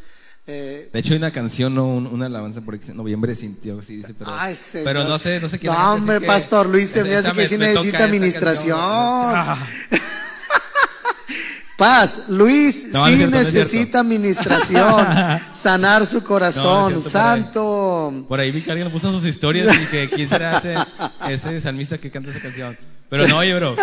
Eh, 0.46 0.88
De 0.92 0.98
hecho 1.00 1.12
hay 1.12 1.18
una 1.18 1.30
canción, 1.30 1.74
¿no? 1.74 1.86
Un- 1.86 2.06
una 2.06 2.26
alabanza 2.26 2.60
por 2.60 2.78
noviembre 2.94 3.34
sintió, 3.36 3.78
así 3.80 3.96
dice, 3.96 4.14
pero, 4.18 4.32
Ay, 4.34 4.54
pero 4.84 5.04
no 5.04 5.18
sé, 5.18 5.40
no 5.40 5.48
sé 5.48 5.58
quién. 5.58 5.72
No, 5.72 5.92
hombre, 5.94 6.20
que 6.20 6.26
Pastor 6.26 6.68
Luis, 6.68 6.90
se 6.90 7.04
me 7.04 7.14
hace 7.14 7.32
que 7.32 7.46
sí 7.46 7.56
necesita 7.56 8.04
administración. 8.04 8.78
Ah, 8.80 9.58
Paz, 11.76 12.24
Luis 12.28 12.88
No, 12.92 13.06
sí 13.06 13.16
no 13.16 13.28
necesita 13.28 14.00
administración, 14.00 15.06
sanar 15.54 16.04
su 16.06 16.22
corazón, 16.22 16.92
No, 16.94 17.00
cierto, 17.00 17.08
santo. 17.10 18.24
Por 18.28 18.38
ahí 18.38 18.50
vi 18.50 18.60
que 18.60 18.70
alguien 18.70 18.86
lo 18.88 18.92
puso 18.92 19.10
sus 19.10 19.24
historias 19.24 19.74
y 19.74 19.86
que 19.86 20.10
quién 20.10 20.28
será 20.28 20.58
ese, 20.58 20.74
ese 21.32 21.58
salmista 21.62 21.96
que 21.96 22.10
canta 22.10 22.30
esa 22.30 22.40
canción. 22.40 22.76
Pero 23.08 23.26
no, 23.26 23.38
oye, 23.38 23.54
bro. 23.54 23.74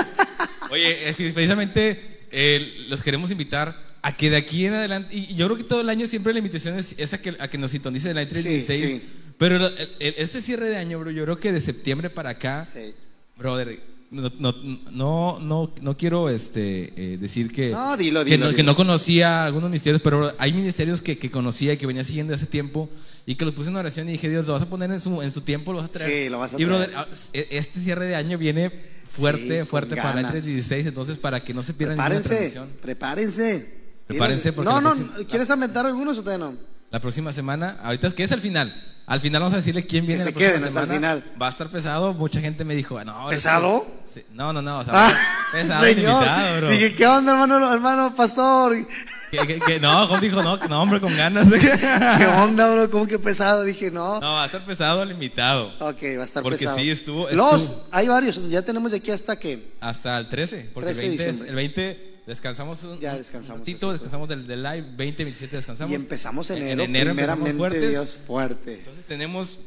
Oye, 0.70 1.12
precisamente 1.34 2.26
eh, 2.32 2.86
los 2.88 3.02
queremos 3.02 3.32
invitar 3.32 3.76
a 4.08 4.16
que 4.16 4.30
de 4.30 4.38
aquí 4.38 4.66
en 4.66 4.74
adelante, 4.74 5.16
y 5.16 5.36
yo 5.36 5.46
creo 5.48 5.58
que 5.58 5.64
todo 5.64 5.82
el 5.82 5.90
año 5.90 6.08
siempre 6.08 6.32
la 6.34 6.40
invitación 6.40 6.78
es, 6.78 6.96
es 6.98 7.14
a, 7.14 7.18
que, 7.22 7.36
a 7.40 7.48
que 7.50 7.58
nos 7.58 7.72
sintonicen 7.72 8.12
en 8.12 8.16
la 8.18 8.28
316. 8.28 8.86
Sí, 8.90 9.00
sí. 9.00 9.02
Pero 9.38 9.56
el- 9.58 9.74
el- 10.00 10.16
este 10.18 10.42
cierre 10.42 10.70
de 10.70 10.78
año, 10.78 11.00
bro, 11.00 11.12
yo 11.12 11.24
creo 11.26 11.38
que 11.40 11.52
de 11.52 11.60
septiembre 11.62 12.10
para 12.10 12.30
acá, 12.32 12.70
Sí. 12.74 12.94
brother, 13.38 13.80
no, 14.10 14.32
no, 14.40 14.54
no, 14.92 15.40
no, 15.42 15.74
no 15.82 15.98
quiero 15.98 16.30
este, 16.30 16.94
eh, 16.96 17.18
decir 17.20 17.52
que, 17.52 17.72
No, 17.72 17.98
dilo, 17.98 18.24
que, 18.24 18.38
no, 18.38 18.46
que 18.52 18.56
dilo. 18.58 18.64
no 18.72 18.76
conocía 18.78 19.44
algunos 19.46 19.70
ministerios, 19.70 20.02
pero 20.02 20.34
hay 20.38 20.54
ministerios 20.54 21.02
que, 21.02 21.18
que 21.18 21.30
conocía 21.30 21.74
y 21.74 21.78
que 21.78 21.86
venía 21.86 22.06
siguiendo 22.06 22.34
hace 22.34 22.46
tiempo 22.46 22.90
y 23.26 23.36
que 23.36 23.44
los 23.44 23.54
puse 23.54 23.70
en 23.70 23.76
oración 23.76 24.08
y 24.08 24.14
dije, 24.14 24.30
Dios, 24.30 24.48
lo 24.48 24.54
vas 24.54 24.62
a 24.62 24.70
poner 24.70 24.90
en 24.92 25.02
su, 25.02 25.22
en 25.22 25.32
su 25.34 25.42
tiempo, 25.42 25.74
lo 25.74 25.80
vas 25.82 25.90
a 25.90 25.92
traer. 25.92 26.24
Sí, 26.24 26.30
lo 26.30 26.40
vas 26.40 26.54
a 26.54 26.56
y 26.56 26.64
traer. 26.64 26.70
brother, 26.70 26.92
ah, 26.96 27.08
e- 27.34 27.48
este 27.52 27.82
cierre 27.82 28.06
de 28.06 28.16
año 28.16 28.38
viene 28.38 28.72
fuerte, 29.04 29.66
fuerte 29.66 29.98
para 29.98 30.14
ganas. 30.14 30.32
316, 30.32 30.86
entonces 30.88 31.18
para 31.18 31.42
que 31.42 31.54
no 31.54 31.62
se 31.62 31.74
pierdan 31.74 31.98
ninguna 31.98 32.22
Prepárense, 32.22 32.62
prepárense. 32.82 33.77
Prepárense 34.08 34.52
¿Tienes- 34.52 34.56
porque 34.56 34.70
No, 34.72 34.82
no, 34.82 34.96
próxima- 34.96 35.28
¿quieres 35.28 35.50
aventar 35.50 35.86
algunos 35.86 36.18
o 36.18 36.24
todavía 36.24 36.46
no? 36.48 36.56
La 36.92 37.00
próxima 37.02 37.34
semana, 37.34 37.78
ahorita 37.84 38.12
que 38.12 38.24
es 38.24 38.32
al 38.32 38.40
final. 38.42 38.84
Al 39.06 39.22
final 39.22 39.42
vamos 39.42 39.54
a 39.54 39.58
decirle 39.58 39.86
quién 39.86 40.06
viene 40.06 40.22
Que 40.22 40.32
se 40.32 40.36
queden 40.38 40.64
hasta 40.66 40.82
el 40.82 40.88
final. 40.88 41.24
Va 41.42 41.48
a 41.48 41.50
estar 41.50 41.70
pesado. 41.70 42.14
Mucha 42.14 42.42
gente 42.42 42.66
me 42.66 42.76
dijo, 42.76 43.02
no. 43.06 43.12
ahora 43.14 43.36
¿Pesado? 43.36 43.86
sí-. 44.14 44.24
No, 44.34 44.52
no, 44.52 44.62
no. 44.62 44.80
O 44.80 44.84
sea, 44.84 44.94
Ah, 44.96 45.14
pesado 45.54 45.84
señor. 45.86 46.14
limitado, 46.22 46.58
bro. 46.58 46.70
Dije, 46.70 46.94
¿qué 46.94 47.08
onda, 47.08 47.32
hermano, 47.32 47.74
hermano 47.74 48.14
pastor? 48.16 48.76
No, 49.82 50.08
Job 50.08 50.20
dijo, 50.22 50.42
no, 50.44 50.58
no, 50.58 50.82
hombre, 50.82 51.00
con 51.02 51.16
ganas. 51.16 51.50
de 51.50 51.58
¿Qué 52.18 52.26
onda, 52.38 52.70
bro? 52.72 52.90
¿Cómo 52.90 53.08
que 53.08 53.20
pesado? 53.20 53.64
Dije, 53.64 53.92
no. 53.92 54.16
No, 54.20 54.34
va 54.34 54.44
a 54.44 54.46
estar 54.48 54.66
pesado 54.66 55.04
limitado. 55.06 55.68
Ok, 55.80 56.02
va 56.18 56.22
a 56.22 56.26
estar 56.26 56.44
Porque 56.44 56.60
pesado. 56.60 56.78
sí, 56.78 56.90
estuvo- 56.90 57.30
Los, 57.32 57.84
hay 57.92 58.08
varios. 58.08 58.42
Ya 58.50 58.62
tenemos 58.62 58.92
de 58.92 58.98
aquí 58.98 59.12
hasta 59.12 59.38
que. 59.38 59.74
Hasta 59.82 60.18
el 60.18 60.28
13. 60.30 60.70
Porque 60.74 60.94
13 60.94 61.02
de 61.02 61.08
el, 61.08 61.10
20 61.18 61.24
es- 61.24 61.28
diciembre. 61.32 61.50
el 61.50 61.56
20 61.56 62.07
descansamos 62.28 62.84
un, 62.84 63.00
Ya 63.00 63.14
un 63.14 63.18
descansamos, 63.18 63.60
ratito, 63.62 63.88
nosotros. 63.88 63.94
descansamos 64.02 64.30
del, 64.30 64.46
del 64.46 64.62
live. 64.62 64.88
20, 64.96 65.24
27 65.24 65.56
descansamos. 65.56 65.92
Y 65.92 65.96
empezamos 65.96 66.50
En- 66.50 66.58
enero, 66.58 66.84
en 66.84 66.90
enero 66.90 67.14
primeramente 67.14 67.54
fuertes. 67.58 67.90
Dios 67.90 68.16
fuertes. 68.16 68.80
Entonces 68.80 69.06
tenemos 69.08 69.60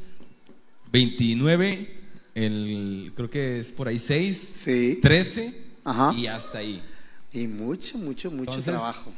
29, 0.91 1.97
el, 2.35 3.11
creo 3.15 3.29
que 3.29 3.59
es 3.59 3.71
por 3.71 3.87
ahí 3.87 3.99
6, 3.99 4.53
Sí. 4.55 4.99
13 5.01 5.53
Ajá. 5.83 6.13
y 6.17 6.27
hasta 6.27 6.59
ahí. 6.59 6.81
Y 7.33 7.47
mucho, 7.47 7.97
mucho, 7.97 8.29
mucho 8.29 8.51
Entonces, 8.51 8.65
trabajo. 8.65 9.11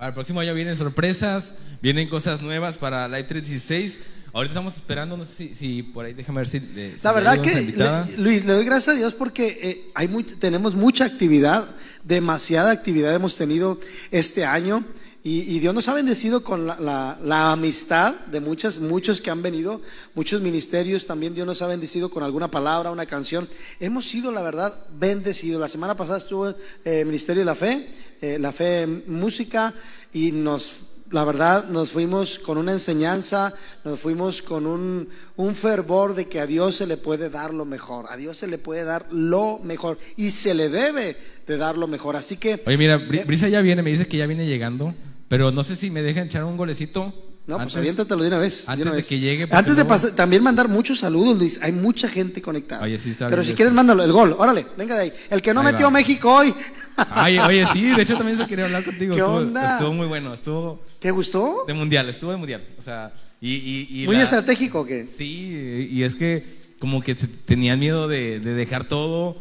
El 0.00 0.14
próximo 0.14 0.40
año 0.40 0.54
vienen 0.54 0.74
sorpresas, 0.76 1.56
vienen 1.82 2.08
cosas 2.08 2.40
nuevas 2.40 2.78
para 2.78 3.06
Light 3.06 3.26
316. 3.28 3.98
Ahorita 4.32 4.52
estamos 4.52 4.74
esperando, 4.74 5.16
no 5.16 5.24
sé 5.24 5.48
si, 5.48 5.54
si 5.54 5.82
por 5.82 6.04
ahí, 6.06 6.14
déjame 6.14 6.38
ver 6.38 6.48
si. 6.48 6.58
de- 6.58 6.92
si 6.96 7.02
La 7.04 7.12
verdad 7.12 7.40
que, 7.40 7.54
le- 7.62 8.16
Luis, 8.16 8.44
le 8.44 8.52
doy 8.54 8.64
gracias 8.64 8.94
a 8.96 8.98
Dios 8.98 9.12
porque 9.12 9.58
eh, 9.62 9.90
hay 9.94 10.08
muy- 10.08 10.24
tenemos 10.24 10.74
mucha 10.74 11.04
actividad, 11.04 11.64
demasiada 12.04 12.70
actividad 12.70 13.14
hemos 13.14 13.36
tenido 13.36 13.78
este 14.10 14.44
año 14.44 14.84
y, 15.22 15.58
Dios 15.58 15.74
nos 15.74 15.86
ha 15.88 15.94
bendecido 15.94 16.42
con 16.42 16.66
la, 16.66 17.18
la- 17.22 17.52
amistad 17.52 18.14
de 18.30 18.40
muchas, 18.40 18.78
muchos 18.78 19.20
que 19.20 19.30
han 19.30 19.42
venido, 19.42 19.82
muchos 20.14 20.40
ministerios, 20.40 21.06
también 21.06 21.34
Dios 21.34 21.46
nos 21.46 21.60
ha 21.60 21.66
bendecido 21.66 22.08
con 22.08 22.22
alguna 22.22 22.50
palabra, 22.50 22.90
una 22.90 23.04
canción. 23.04 23.46
Hemos 23.80 24.08
sido, 24.08 24.32
la 24.32 24.40
verdad, 24.40 24.74
bendecidos. 24.98 25.60
La 25.60 25.68
semana 25.68 25.94
pasada 25.94 26.16
estuvo 26.16 26.48
el 26.48 26.56
eh, 26.86 27.04
Ministerio 27.04 27.42
de 27.42 27.44
la 27.44 27.54
Fe, 27.54 27.86
eh, 28.22 28.38
la 28.38 28.50
Fe 28.50 28.86
Música 29.08 29.74
y 30.14 30.32
nos 30.32 30.64
la 31.10 31.24
verdad, 31.24 31.68
nos 31.68 31.90
fuimos 31.90 32.38
con 32.38 32.56
una 32.58 32.72
enseñanza, 32.72 33.52
nos 33.84 33.98
fuimos 33.98 34.42
con 34.42 34.66
un, 34.66 35.08
un 35.36 35.54
fervor 35.54 36.14
de 36.14 36.28
que 36.28 36.38
a 36.40 36.46
Dios 36.46 36.76
se 36.76 36.86
le 36.86 36.96
puede 36.96 37.30
dar 37.30 37.52
lo 37.52 37.64
mejor, 37.64 38.06
a 38.08 38.16
Dios 38.16 38.36
se 38.36 38.46
le 38.46 38.58
puede 38.58 38.84
dar 38.84 39.06
lo 39.10 39.58
mejor 39.64 39.98
y 40.16 40.30
se 40.30 40.54
le 40.54 40.68
debe 40.68 41.16
de 41.46 41.56
dar 41.56 41.76
lo 41.76 41.88
mejor. 41.88 42.16
Así 42.16 42.36
que, 42.36 42.62
Oye, 42.66 42.76
mira, 42.76 42.98
Bri- 42.98 43.26
Brisa 43.26 43.48
ya 43.48 43.60
viene, 43.60 43.82
me 43.82 43.90
dice 43.90 44.06
que 44.06 44.16
ya 44.18 44.26
viene 44.26 44.46
llegando, 44.46 44.94
pero 45.28 45.50
no 45.50 45.64
sé 45.64 45.74
si 45.76 45.90
me 45.90 46.02
dejan 46.02 46.26
echar 46.26 46.44
un 46.44 46.56
golecito. 46.56 47.12
No, 47.50 47.56
pues 47.56 47.66
antes- 47.66 47.76
aviéntatelo 47.76 48.22
de 48.22 48.28
una 48.28 48.38
vez. 48.38 48.68
antes 48.68 48.82
una 48.82 48.90
de 48.92 48.96
vez. 48.98 49.06
que 49.06 49.18
llegue, 49.18 49.48
Antes 49.50 49.76
de 49.76 49.84
pasar, 49.84 50.10
también 50.12 50.42
mandar 50.42 50.68
muchos 50.68 50.98
saludos, 51.00 51.36
Luis. 51.38 51.58
Hay 51.62 51.72
mucha 51.72 52.08
gente 52.08 52.40
conectada. 52.40 52.82
Oye, 52.84 52.98
sí, 52.98 53.10
está 53.10 53.28
Pero 53.28 53.44
si 53.44 53.54
quieres, 53.54 53.74
mándalo, 53.74 54.02
el 54.04 54.12
gol. 54.12 54.34
Órale, 54.38 54.64
venga 54.78 54.94
de 54.96 55.02
ahí. 55.02 55.12
El 55.30 55.42
que 55.42 55.52
no 55.52 55.60
Ahí 55.60 55.66
metió 55.72 55.86
va. 55.86 55.90
México 55.90 56.32
hoy. 56.32 56.54
Ay, 57.10 57.38
oye, 57.38 57.66
sí, 57.72 57.82
de 57.90 58.02
hecho 58.02 58.16
también 58.16 58.38
se 58.38 58.46
quería 58.46 58.64
hablar 58.66 58.84
contigo. 58.84 59.14
¿Qué 59.14 59.20
estuvo, 59.20 59.36
onda? 59.38 59.72
estuvo 59.72 59.92
muy 59.94 60.06
bueno, 60.06 60.32
estuvo 60.34 60.82
¿Te 60.98 61.10
gustó? 61.10 61.64
de 61.66 61.74
mundial, 61.74 62.08
estuvo 62.08 62.30
de 62.30 62.36
mundial. 62.36 62.66
O 62.78 62.82
sea, 62.82 63.12
y. 63.40 63.54
y- 63.54 64.02
y 64.02 64.06
Muy 64.06 64.16
la- 64.16 64.22
estratégico, 64.22 64.80
¿o 64.80 64.84
¿qué? 64.86 65.04
Sí, 65.04 65.88
y 65.90 66.02
es 66.02 66.14
que 66.14 66.44
como 66.78 67.02
que 67.02 67.14
tenían 67.14 67.78
miedo 67.80 68.06
de, 68.08 68.40
de 68.40 68.54
dejar 68.54 68.84
todo. 68.88 69.36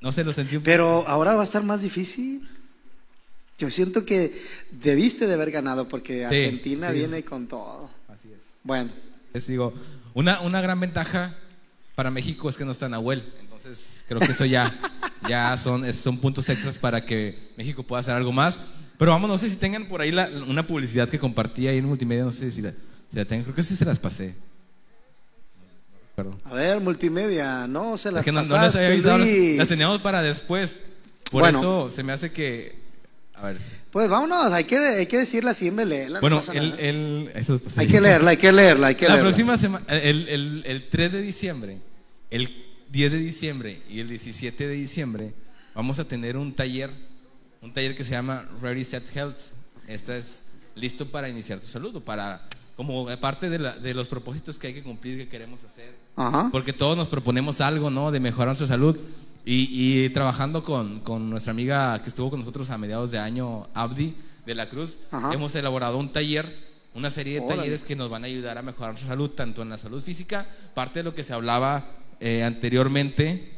No 0.00 0.12
sé, 0.12 0.22
lo 0.24 0.30
sentí 0.32 0.56
un 0.56 0.62
Pero 0.62 1.04
ahora 1.08 1.34
va 1.34 1.40
a 1.40 1.44
estar 1.44 1.62
más 1.62 1.82
difícil. 1.82 2.46
Yo 3.58 3.70
siento 3.70 4.04
que 4.04 4.32
debiste 4.70 5.26
de 5.26 5.34
haber 5.34 5.50
ganado 5.50 5.88
porque 5.88 6.24
Argentina 6.26 6.88
sí, 6.88 6.94
viene 6.94 7.22
con 7.24 7.46
todo. 7.48 7.88
Así 8.08 8.28
es. 8.36 8.60
Bueno, 8.64 8.90
Les 9.32 9.46
digo, 9.46 9.72
una, 10.14 10.40
una 10.42 10.60
gran 10.60 10.78
ventaja 10.78 11.34
para 11.94 12.10
México 12.10 12.48
es 12.50 12.56
que 12.56 12.64
no 12.64 12.72
está 12.72 12.88
Nahuel. 12.88 13.24
Entonces, 13.40 14.04
creo 14.06 14.20
que 14.20 14.32
eso 14.32 14.44
ya, 14.44 14.70
ya 15.28 15.56
son, 15.56 15.90
son 15.94 16.18
puntos 16.18 16.48
extras 16.50 16.76
para 16.76 17.04
que 17.04 17.38
México 17.56 17.82
pueda 17.82 18.00
hacer 18.00 18.14
algo 18.14 18.32
más. 18.32 18.58
Pero 18.98 19.10
vamos, 19.10 19.28
no 19.28 19.38
sé 19.38 19.48
si 19.48 19.56
tengan 19.56 19.86
por 19.86 20.00
ahí 20.02 20.10
la- 20.10 20.28
una 20.48 20.66
publicidad 20.66 21.08
que 21.08 21.18
compartí 21.18 21.66
ahí 21.68 21.78
en 21.78 21.84
multimedia, 21.86 22.24
no 22.24 22.32
sé 22.32 22.50
si 22.52 22.60
la, 22.62 22.72
si 23.10 23.16
la 23.16 23.24
tengan. 23.24 23.44
Creo 23.44 23.54
que 23.56 23.62
sí 23.62 23.74
se 23.76 23.84
las 23.86 23.98
pasé. 23.98 24.34
A 26.44 26.54
ver, 26.54 26.80
multimedia, 26.80 27.66
no 27.66 27.98
se 27.98 28.10
las 28.10 28.20
Es 28.20 28.24
que 28.24 28.32
no, 28.32 28.40
pasaste, 28.40 28.78
había 28.78 28.92
avisado, 28.92 29.18
las, 29.18 29.28
las 29.58 29.68
teníamos 29.68 29.98
para 30.00 30.22
después. 30.22 30.82
Por 31.30 31.42
Bueno. 31.42 31.58
eso 31.58 31.90
se 31.90 32.02
me 32.02 32.12
hace 32.12 32.32
que. 32.32 32.85
A 33.36 33.46
ver. 33.46 33.58
Pues 33.90 34.08
vámonos, 34.08 34.52
hay 34.52 34.64
que, 34.64 34.76
hay 34.78 35.06
que 35.06 35.18
decirla 35.18 35.54
siempre, 35.54 35.84
leerla. 35.86 36.18
no 36.18 36.20
Bueno, 36.20 36.40
pasa 36.40 36.52
el, 36.52 36.78
el, 36.78 37.30
eso 37.34 37.60
hay 37.76 37.86
que 37.86 38.00
leerla, 38.00 38.30
hay 38.30 38.36
que 38.36 38.52
leerla, 38.52 38.86
hay 38.88 38.94
que 38.94 39.06
La 39.06 39.14
leerla. 39.14 39.28
próxima 39.30 39.56
semana, 39.56 39.84
el, 39.88 40.28
el, 40.28 40.62
el 40.66 40.88
3 40.88 41.12
de 41.12 41.22
diciembre, 41.22 41.78
el 42.30 42.52
10 42.90 43.12
de 43.12 43.18
diciembre 43.18 43.82
y 43.88 44.00
el 44.00 44.08
17 44.08 44.66
de 44.66 44.74
diciembre, 44.74 45.32
vamos 45.74 45.98
a 45.98 46.04
tener 46.04 46.36
un 46.36 46.54
taller, 46.54 46.90
un 47.62 47.72
taller 47.72 47.94
que 47.94 48.04
se 48.04 48.12
llama 48.12 48.46
Ready 48.60 48.84
Set 48.84 49.04
Health. 49.14 49.38
Esta 49.88 50.16
es 50.16 50.52
listo 50.74 51.06
para 51.06 51.28
iniciar 51.28 51.58
tu 51.60 51.66
salud 51.66 51.94
o 51.96 52.04
para, 52.04 52.46
como 52.76 53.06
parte 53.18 53.48
de, 53.48 53.58
la- 53.58 53.78
de 53.78 53.94
los 53.94 54.08
propósitos 54.08 54.58
que 54.58 54.66
hay 54.68 54.74
que 54.74 54.82
cumplir, 54.82 55.16
que 55.18 55.28
queremos 55.28 55.62
hacer. 55.64 55.94
Ajá. 56.16 56.48
Porque 56.52 56.72
todos 56.72 56.96
nos 56.96 57.08
proponemos 57.08 57.60
algo, 57.60 57.88
¿no? 57.90 58.10
De 58.10 58.20
mejorar 58.20 58.48
nuestra 58.48 58.66
salud. 58.66 58.98
Y, 59.48 59.68
y 60.04 60.10
trabajando 60.10 60.62
con, 60.64 60.98
con 61.00 61.30
nuestra 61.30 61.52
amiga 61.52 62.02
que 62.02 62.08
estuvo 62.08 62.30
con 62.30 62.40
nosotros 62.40 62.68
a 62.70 62.78
mediados 62.78 63.12
de 63.12 63.18
año, 63.20 63.68
Abdi 63.74 64.12
de 64.44 64.54
la 64.56 64.68
Cruz, 64.68 64.98
Ajá. 65.12 65.32
hemos 65.32 65.54
elaborado 65.54 65.98
un 65.98 66.12
taller, 66.12 66.52
una 66.94 67.10
serie 67.10 67.34
de 67.34 67.40
Órale. 67.40 67.56
talleres 67.62 67.84
que 67.84 67.94
nos 67.94 68.10
van 68.10 68.24
a 68.24 68.26
ayudar 68.26 68.58
a 68.58 68.62
mejorar 68.62 68.90
nuestra 68.90 69.08
salud, 69.10 69.30
tanto 69.30 69.62
en 69.62 69.68
la 69.68 69.78
salud 69.78 70.02
física, 70.02 70.46
parte 70.74 70.98
de 70.98 71.04
lo 71.04 71.14
que 71.14 71.22
se 71.22 71.32
hablaba 71.32 71.92
eh, 72.18 72.42
anteriormente, 72.42 73.52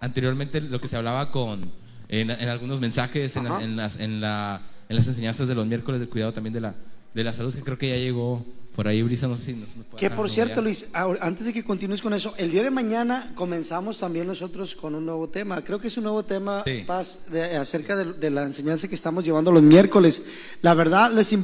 anteriormente 0.00 0.60
lo 0.60 0.80
que 0.80 0.88
se 0.88 0.96
hablaba 0.96 1.30
con, 1.30 1.70
en, 2.08 2.30
en 2.30 2.48
algunos 2.48 2.80
mensajes, 2.80 3.36
en, 3.36 3.44
la- 3.44 3.62
en 3.62 3.76
las, 3.76 4.00
en, 4.00 4.20
la- 4.20 4.60
en 4.88 4.96
las 4.96 5.06
enseñanzas 5.06 5.46
de 5.46 5.54
los 5.54 5.66
miércoles 5.66 6.00
del 6.00 6.08
cuidado 6.10 6.32
también 6.32 6.52
de 6.52 6.60
la, 6.62 6.74
de 7.14 7.22
la 7.24 7.32
salud, 7.32 7.54
que 7.54 7.62
creo 7.62 7.78
que 7.78 7.90
ya 7.90 7.96
llegó 7.96 8.44
por 8.74 8.88
ahí, 8.88 9.02
Brisa, 9.02 9.28
no 9.28 9.36
sé 9.36 9.44
si 9.46 9.52
nos, 9.52 9.76
nos 9.76 9.86
puede 9.86 10.00
Que 10.00 10.10
por 10.10 10.30
cierto. 10.30 10.62
Luis, 10.62 10.86
antes 11.20 11.46
de 11.46 11.52
que 11.52 11.62
continúes 11.62 12.00
con 12.00 12.14
eso, 12.14 12.34
el 12.38 12.50
día 12.50 12.62
de 12.62 12.70
mañana 12.70 13.32
comenzamos 13.34 13.98
también 13.98 14.26
nosotros 14.26 14.74
con 14.74 14.94
un 14.94 15.04
nuevo 15.04 15.28
tema. 15.28 15.62
Creo 15.62 15.78
que 15.78 15.88
es 15.88 15.96
un 15.98 16.04
nuevo 16.04 16.22
tema, 16.24 16.62
Sí. 16.64 16.84
Paz, 16.86 17.26
de- 17.30 17.56
acerca 17.56 17.96
de, 17.96 18.12
de 18.14 18.30
la 18.30 18.44
enseñanza 18.44 18.88
que 18.88 18.94
estamos 18.94 19.24
llevando 19.24 19.52
los 19.52 19.62
miércoles. 19.62 20.22
La 20.62 20.72
verdad, 20.74 21.12
les 21.12 21.34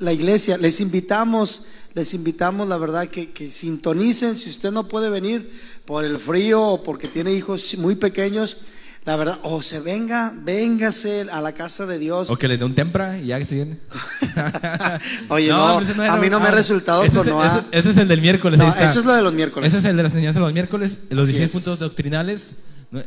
la 0.00 0.12
iglesia, 0.12 0.58
les 0.58 0.80
invitamos, 0.80 1.66
les 1.94 2.14
invitamos, 2.14 2.68
la 2.68 2.76
verdad, 2.78 3.08
que, 3.08 3.30
que 3.30 3.50
sintonicen. 3.50 4.34
Si 4.34 4.48
usted 4.50 4.70
no 4.72 4.86
puede 4.88 5.10
venir 5.10 5.50
por 5.84 6.04
el 6.04 6.18
frío 6.18 6.62
o 6.62 6.82
porque 6.82 7.08
tiene 7.08 7.32
hijos 7.34 7.76
muy 7.78 7.94
pequeños, 7.96 8.56
la 9.08 9.16
verdad, 9.16 9.38
o 9.42 9.62
se 9.62 9.80
venga, 9.80 10.34
véngase 10.36 11.26
a 11.32 11.40
la 11.40 11.52
casa 11.52 11.86
de 11.86 11.98
Dios. 11.98 12.28
O 12.28 12.36
que 12.36 12.46
le 12.46 12.58
dé 12.58 12.64
un 12.66 12.74
tempra 12.74 13.16
y 13.18 13.28
ya 13.28 13.38
que 13.38 13.46
se 13.46 13.54
viene. 13.54 13.78
Oye, 15.30 15.48
no, 15.48 15.78
a 15.78 16.16
mí 16.18 16.28
no 16.28 16.38
me 16.40 16.48
ha 16.48 16.50
resultado 16.50 17.02
ese 17.02 17.16
con 17.16 17.26
es, 17.26 17.32
Noah. 17.32 17.46
ese- 17.70 17.78
ese 17.78 17.90
es 17.90 17.96
el 17.96 18.06
del 18.08 18.20
miércoles. 18.20 18.58
No, 18.58 18.68
eso 18.68 19.00
es 19.00 19.06
lo 19.06 19.14
de 19.14 19.22
los 19.22 19.32
miércoles. 19.32 19.66
Ese 19.68 19.78
es 19.78 19.84
el 19.86 19.96
de 19.96 20.02
la 20.02 20.08
enseñanza 20.10 20.40
de 20.40 20.44
los 20.44 20.52
miércoles. 20.52 20.98
Los 21.08 21.24
Así 21.24 21.38
16 21.38 21.42
es. 21.46 21.52
puntos 21.52 21.78
doctrinales. 21.78 22.54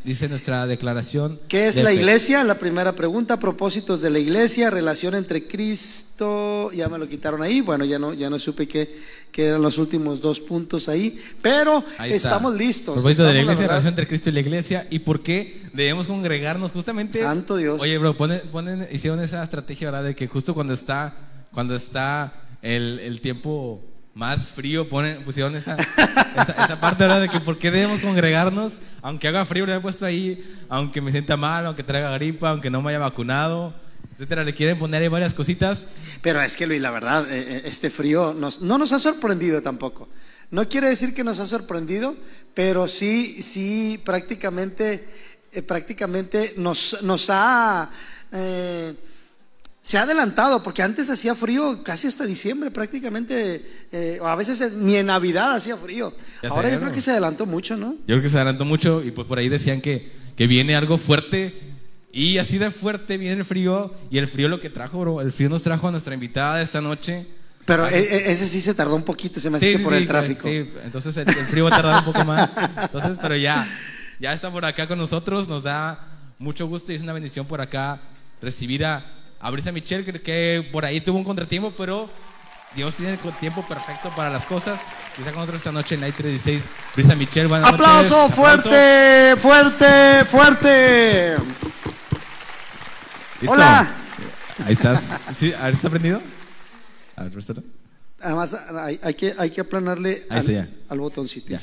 Dice 0.03 0.29
nuestra 0.29 0.67
declaración. 0.67 1.39
¿Qué 1.47 1.67
es 1.67 1.75
de 1.75 1.83
la 1.83 1.89
fe. 1.89 1.95
iglesia? 1.95 2.43
La 2.43 2.55
primera 2.59 2.95
pregunta, 2.95 3.39
propósitos 3.39 3.99
de 4.01 4.09
la 4.11 4.19
iglesia, 4.19 4.69
relación 4.69 5.15
entre 5.15 5.47
Cristo, 5.47 6.71
ya 6.71 6.87
me 6.87 6.97
lo 6.99 7.07
quitaron 7.07 7.41
ahí, 7.41 7.61
bueno, 7.61 7.83
ya 7.85 7.97
no, 7.97 8.13
ya 8.13 8.29
no 8.29 8.37
supe 8.37 8.67
qué, 8.67 8.95
qué 9.31 9.47
eran 9.47 9.61
los 9.61 9.77
últimos 9.77 10.21
dos 10.21 10.39
puntos 10.39 10.87
ahí, 10.87 11.19
pero 11.41 11.83
Ahí 11.97 12.13
estamos 12.13 12.53
listos. 12.55 12.93
Propósito 12.95 13.23
de 13.23 13.33
la 13.33 13.41
iglesia, 13.41 13.67
relación 13.67 13.89
entre 13.89 14.07
Cristo 14.07 14.29
y 14.29 14.33
la 14.33 14.39
iglesia. 14.41 14.87
¿Y 14.89 14.99
por 14.99 15.23
qué 15.23 15.61
debemos 15.73 16.07
congregarnos? 16.07 16.71
Justamente. 16.71 17.19
Santo 17.21 17.55
Dios. 17.57 17.81
Oye, 17.81 17.97
bro, 17.97 18.15
ponen, 18.15 18.41
ponen- 18.51 18.87
hicieron 18.91 19.19
esa 19.21 19.41
estrategia, 19.43 19.89
¿verdad? 19.89 20.05
De 20.05 20.15
que 20.15 20.27
justo 20.27 20.53
cuando 20.53 20.73
está, 20.73 21.15
cuando 21.51 21.75
está 21.75 22.33
el, 22.61 22.99
el 22.99 23.19
tiempo 23.21 23.83
más 24.13 24.51
frío, 24.51 24.89
ponen, 24.89 25.23
pusieron 25.23 25.55
esa, 25.55 25.75
esa, 25.75 26.65
esa 26.65 26.79
parte, 26.79 27.03
¿verdad? 27.03 27.21
De 27.21 27.29
que 27.29 27.39
por 27.39 27.57
qué 27.57 27.71
debemos 27.71 28.01
congregarnos, 28.01 28.79
aunque 29.01 29.27
haga 29.27 29.45
frío, 29.45 29.65
le 29.65 29.75
he 29.75 29.79
puesto 29.79 30.05
ahí, 30.05 30.43
aunque 30.69 31.01
me 31.01 31.11
sienta 31.11 31.37
mal, 31.37 31.65
aunque 31.65 31.83
traiga 31.83 32.11
gripa, 32.11 32.49
aunque 32.49 32.69
no 32.69 32.81
me 32.81 32.89
haya 32.89 32.99
vacunado, 32.99 33.73
etcétera. 34.13 34.43
Le 34.43 34.53
quieren 34.53 34.77
poner 34.77 35.01
ahí 35.01 35.07
varias 35.07 35.33
cositas. 35.33 35.87
Pero 36.21 36.41
es 36.41 36.55
que 36.55 36.67
Luis, 36.67 36.81
la 36.81 36.91
verdad, 36.91 37.25
eh, 37.31 37.57
eh, 37.57 37.61
este 37.65 37.89
frío 37.89 38.33
no 38.33 38.77
nos 38.77 38.91
ha 38.91 38.99
sorprendido 38.99 39.61
tampoco. 39.61 40.09
No 40.49 40.67
quiere 40.67 40.89
decir 40.89 41.13
que 41.13 41.23
nos 41.23 41.39
ha 41.39 41.47
sorprendido, 41.47 42.15
pero 42.53 42.89
sí, 42.89 43.41
sí, 43.41 43.99
prácticamente, 44.03 45.07
eh, 45.53 45.61
prácticamente 45.61 46.53
nos, 46.57 47.01
nos 47.03 47.29
ha, 47.29 47.89
se 49.83 49.97
ha 49.97 50.03
adelantado, 50.03 50.61
porque 50.61 50.83
antes 50.83 51.09
hacía 51.09 51.33
frío 51.33 51.81
casi 51.83 52.07
hasta 52.07 52.25
diciembre, 52.25 52.69
prácticamente, 52.69 53.65
eh, 53.91 54.19
o 54.21 54.27
a 54.27 54.35
veces 54.35 54.73
ni 54.73 54.95
en 54.95 55.07
Navidad 55.07 55.53
hacía 55.55 55.75
frío. 55.77 56.13
Ya 56.43 56.49
Ahora 56.49 56.67
sé, 56.69 56.73
yo 56.73 56.79
creo 56.79 56.89
¿no? 56.89 56.95
que 56.95 57.01
se 57.01 57.11
adelantó 57.11 57.45
mucho, 57.47 57.75
¿no? 57.77 57.93
Yo 57.93 58.05
creo 58.05 58.21
que 58.21 58.29
se 58.29 58.35
adelantó 58.37 58.63
mucho 58.65 59.03
y 59.03 59.11
pues 59.11 59.27
por 59.27 59.39
ahí 59.39 59.49
decían 59.49 59.81
que, 59.81 60.07
que 60.35 60.45
viene 60.47 60.75
algo 60.75 60.97
fuerte 60.99 61.59
y 62.11 62.37
así 62.37 62.57
de 62.59 62.69
fuerte 62.69 63.17
viene 63.17 63.37
el 63.37 63.45
frío 63.45 63.93
y 64.11 64.17
el 64.19 64.27
frío 64.27 64.49
lo 64.49 64.59
que 64.59 64.69
trajo, 64.69 64.99
bro, 64.99 65.21
el 65.21 65.31
frío 65.31 65.49
nos 65.49 65.63
trajo 65.63 65.87
a 65.87 65.91
nuestra 65.91 66.13
invitada 66.13 66.57
de 66.57 66.63
esta 66.63 66.79
noche. 66.81 67.25
Pero 67.65 67.85
Así- 67.85 67.95
e- 67.95 67.99
e- 68.17 68.31
ese 68.33 68.47
sí 68.47 68.59
se 68.61 68.73
tardó 68.75 68.95
un 68.95 69.03
poquito, 69.03 69.39
se 69.39 69.49
me 69.49 69.57
hace 69.57 69.71
que 69.73 69.79
por 69.79 69.93
el 69.93 70.07
tráfico. 70.07 70.47
Sí, 70.47 70.69
entonces 70.83 71.15
el, 71.17 71.27
el 71.27 71.45
frío 71.47 71.63
va 71.65 71.69
a 71.71 71.81
tardar 71.81 71.99
un 71.99 72.13
poco 72.13 72.23
más. 72.25 72.49
Entonces, 72.83 73.17
pero 73.21 73.35
ya, 73.35 73.67
ya 74.19 74.33
está 74.33 74.51
por 74.51 74.65
acá 74.65 74.87
con 74.87 74.97
nosotros, 74.99 75.47
nos 75.47 75.63
da 75.63 76.07
mucho 76.37 76.67
gusto 76.67 76.91
y 76.91 76.95
es 76.95 77.01
una 77.01 77.13
bendición 77.13 77.45
por 77.47 77.61
acá 77.61 78.01
recibir 78.41 78.83
a, 78.85 79.05
a 79.41 79.49
Brisa 79.49 79.71
Michelle, 79.71 80.05
que, 80.05 80.21
que 80.21 80.69
por 80.71 80.85
ahí 80.85 81.01
tuvo 81.01 81.17
un 81.17 81.23
contratiempo, 81.23 81.73
pero 81.75 82.09
Dios 82.75 82.95
tiene 82.95 83.13
el 83.13 83.19
tiempo 83.39 83.65
perfecto 83.67 84.13
para 84.15 84.29
las 84.29 84.45
cosas. 84.45 84.81
Y 85.17 85.21
está 85.21 85.31
con 85.31 85.41
nosotros 85.41 85.61
esta 85.61 85.71
noche 85.71 85.95
en 85.95 86.01
Night 86.01 86.15
16, 86.15 86.63
Brisa 86.95 87.15
Michelle, 87.15 87.47
buenas 87.47 87.71
noches. 87.71 87.85
¡Aplauso 87.85 88.21
Aplauso. 88.21 88.35
fuerte, 88.41 89.35
fuerte, 89.37 90.25
fuerte! 90.25 91.35
¿Listo? 93.41 93.55
Hola. 93.55 93.95
Ahí 94.65 94.73
estás. 94.73 95.11
¿Sí? 95.35 95.53
A 95.53 95.65
ver, 95.65 95.73
¿está 95.73 95.89
prendido? 95.89 96.21
A 97.15 97.23
ver, 97.23 97.31
préstalo. 97.31 97.63
Además, 98.21 98.53
hay, 98.53 98.99
hay 99.01 99.13
que, 99.15 99.33
hay 99.37 99.49
que 99.49 99.61
aplanarle 99.61 100.27
Ahí 100.29 100.55
al, 100.55 100.69
al 100.89 100.99
botoncito. 100.99 101.49
Ya. 101.49 101.59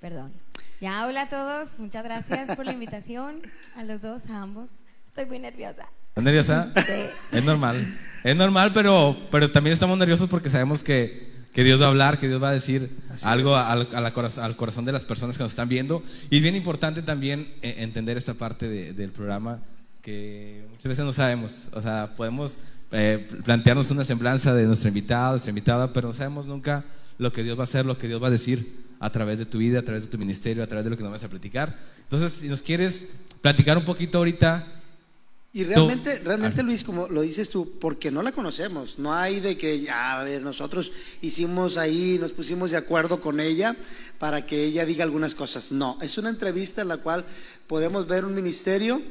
Perdón. 0.00 0.32
Ya, 0.80 1.06
hola 1.06 1.22
a 1.22 1.28
todos. 1.28 1.78
Muchas 1.78 2.02
gracias 2.02 2.56
por 2.56 2.64
la 2.64 2.72
invitación. 2.72 3.42
A 3.76 3.84
los 3.84 4.00
dos, 4.00 4.22
a 4.30 4.40
ambos. 4.40 4.70
Estoy 5.06 5.26
muy 5.26 5.38
nerviosa. 5.38 5.86
¿Estás 6.20 6.24
nerviosa? 6.24 6.72
Sí. 6.76 7.36
Es 7.36 7.44
normal. 7.44 7.98
Es 8.22 8.36
normal, 8.36 8.72
pero, 8.74 9.16
pero 9.30 9.50
también 9.50 9.72
estamos 9.72 9.96
nerviosos 9.98 10.28
porque 10.28 10.50
sabemos 10.50 10.82
que, 10.84 11.30
que 11.52 11.64
Dios 11.64 11.80
va 11.80 11.86
a 11.86 11.88
hablar, 11.88 12.18
que 12.18 12.28
Dios 12.28 12.42
va 12.42 12.50
a 12.50 12.52
decir 12.52 12.90
Así 13.10 13.26
algo 13.26 13.56
al, 13.56 13.86
a 13.94 14.00
la 14.00 14.08
al 14.42 14.56
corazón 14.56 14.84
de 14.84 14.92
las 14.92 15.06
personas 15.06 15.36
que 15.38 15.42
nos 15.42 15.52
están 15.52 15.68
viendo. 15.68 16.02
Y 16.28 16.36
es 16.36 16.42
bien 16.42 16.54
importante 16.56 17.02
también 17.02 17.52
eh, 17.62 17.76
entender 17.78 18.16
esta 18.18 18.34
parte 18.34 18.68
de- 18.68 18.92
del 18.92 19.10
programa 19.10 19.60
que 20.02 20.64
muchas 20.70 20.84
veces 20.88 21.04
no 21.04 21.12
sabemos. 21.12 21.68
O 21.72 21.80
sea, 21.80 22.12
podemos 22.16 22.58
eh, 22.92 23.26
plantearnos 23.44 23.90
una 23.90 24.04
semblanza 24.04 24.54
de 24.54 24.64
nuestra 24.66 24.88
invitada, 24.88 25.30
nuestra 25.30 25.50
invitada, 25.50 25.92
pero 25.92 26.08
no 26.08 26.14
sabemos 26.14 26.46
nunca 26.46 26.84
lo 27.18 27.32
que 27.32 27.42
Dios 27.42 27.56
va 27.56 27.62
a 27.62 27.64
hacer, 27.64 27.86
lo 27.86 27.96
que 27.98 28.06
Dios 28.08 28.22
va 28.22 28.26
a 28.28 28.30
decir 28.30 28.80
a 28.98 29.10
través 29.10 29.38
de 29.38 29.46
tu 29.46 29.58
vida, 29.58 29.78
a 29.78 29.82
través 29.82 30.02
de 30.02 30.08
tu 30.08 30.18
ministerio, 30.18 30.62
a 30.62 30.66
través 30.66 30.84
de 30.84 30.90
lo 30.90 30.96
que 30.98 31.02
nos 31.02 31.12
vas 31.12 31.24
a 31.24 31.28
platicar. 31.28 31.78
Entonces, 32.02 32.34
si 32.34 32.48
nos 32.48 32.60
quieres 32.60 33.08
platicar 33.40 33.78
un 33.78 33.84
poquito 33.84 34.18
ahorita, 34.18 34.66
Y 35.52 35.64
realmente, 35.64 36.18
realmente. 36.18 36.62
Luis, 36.62 36.84
como 36.84 37.08
lo 37.08 37.22
dices 37.22 37.50
tú, 37.50 37.78
porque 37.80 38.12
no 38.12 38.22
la 38.22 38.30
conocemos. 38.30 39.00
No 39.00 39.12
hay 39.12 39.40
de 39.40 39.58
que, 39.58 39.80
ya, 39.80 40.20
a 40.20 40.24
ver, 40.24 40.42
nosotros 40.42 40.92
hicimos 41.22 41.76
ahí, 41.76 42.18
nos 42.20 42.30
pusimos 42.30 42.70
de 42.70 42.76
acuerdo 42.76 43.20
con 43.20 43.40
ella 43.40 43.74
para 44.18 44.46
que 44.46 44.64
ella 44.64 44.84
diga 44.84 45.02
algunas 45.02 45.34
cosas. 45.34 45.72
No, 45.72 45.98
es 46.00 46.18
una 46.18 46.30
entrevista 46.30 46.82
en 46.82 46.88
la 46.88 46.98
cual 46.98 47.24
podemos 47.66 48.06
ver 48.06 48.24
un 48.24 48.34
ministerio, 48.34 49.02